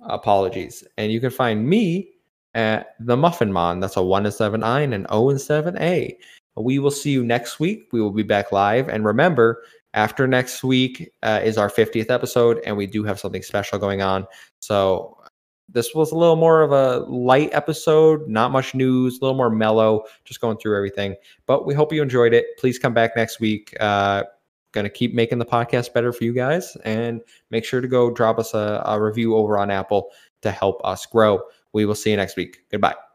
Apologies. 0.00 0.84
And 0.98 1.12
you 1.12 1.20
can 1.20 1.30
find 1.30 1.66
me 1.66 2.10
at 2.54 2.94
the 3.00 3.16
Muffin 3.16 3.52
Mon. 3.52 3.80
That's 3.80 3.96
a 3.96 4.02
one 4.02 4.26
and 4.26 4.34
seven 4.34 4.62
I 4.62 4.80
and 4.80 4.92
an 4.92 5.06
O 5.08 5.30
and 5.30 5.40
seven 5.40 5.78
A. 5.78 6.16
We 6.56 6.78
will 6.78 6.90
see 6.90 7.10
you 7.10 7.24
next 7.24 7.60
week. 7.60 7.88
We 7.92 8.00
will 8.00 8.10
be 8.10 8.24
back 8.24 8.52
live. 8.52 8.88
And 8.88 9.04
remember, 9.04 9.62
after 9.94 10.26
next 10.26 10.62
week 10.64 11.10
uh, 11.22 11.40
is 11.42 11.56
our 11.56 11.70
50th 11.70 12.10
episode, 12.10 12.60
and 12.66 12.76
we 12.76 12.86
do 12.86 13.04
have 13.04 13.20
something 13.20 13.42
special 13.42 13.78
going 13.78 14.02
on. 14.02 14.26
So 14.60 15.16
this 15.68 15.94
was 15.94 16.12
a 16.12 16.16
little 16.16 16.36
more 16.36 16.62
of 16.62 16.72
a 16.72 17.00
light 17.10 17.50
episode, 17.52 18.28
not 18.28 18.50
much 18.50 18.74
news, 18.74 19.18
a 19.18 19.24
little 19.24 19.36
more 19.36 19.50
mellow, 19.50 20.04
just 20.24 20.40
going 20.40 20.58
through 20.58 20.76
everything. 20.76 21.16
But 21.46 21.66
we 21.66 21.74
hope 21.74 21.92
you 21.92 22.02
enjoyed 22.02 22.34
it. 22.34 22.46
Please 22.58 22.78
come 22.78 22.94
back 22.94 23.16
next 23.16 23.40
week. 23.40 23.74
Uh, 23.80 24.24
going 24.72 24.84
to 24.84 24.90
keep 24.90 25.14
making 25.14 25.38
the 25.38 25.46
podcast 25.46 25.92
better 25.92 26.12
for 26.12 26.24
you 26.24 26.32
guys, 26.32 26.76
and 26.84 27.20
make 27.50 27.64
sure 27.64 27.80
to 27.80 27.88
go 27.88 28.10
drop 28.10 28.38
us 28.38 28.54
a, 28.54 28.82
a 28.86 29.00
review 29.00 29.36
over 29.36 29.58
on 29.58 29.70
Apple 29.70 30.10
to 30.40 30.50
help 30.50 30.80
us 30.84 31.06
grow. 31.06 31.40
We 31.72 31.84
will 31.84 31.94
see 31.94 32.10
you 32.10 32.16
next 32.16 32.36
week. 32.36 32.60
Goodbye. 32.70 33.11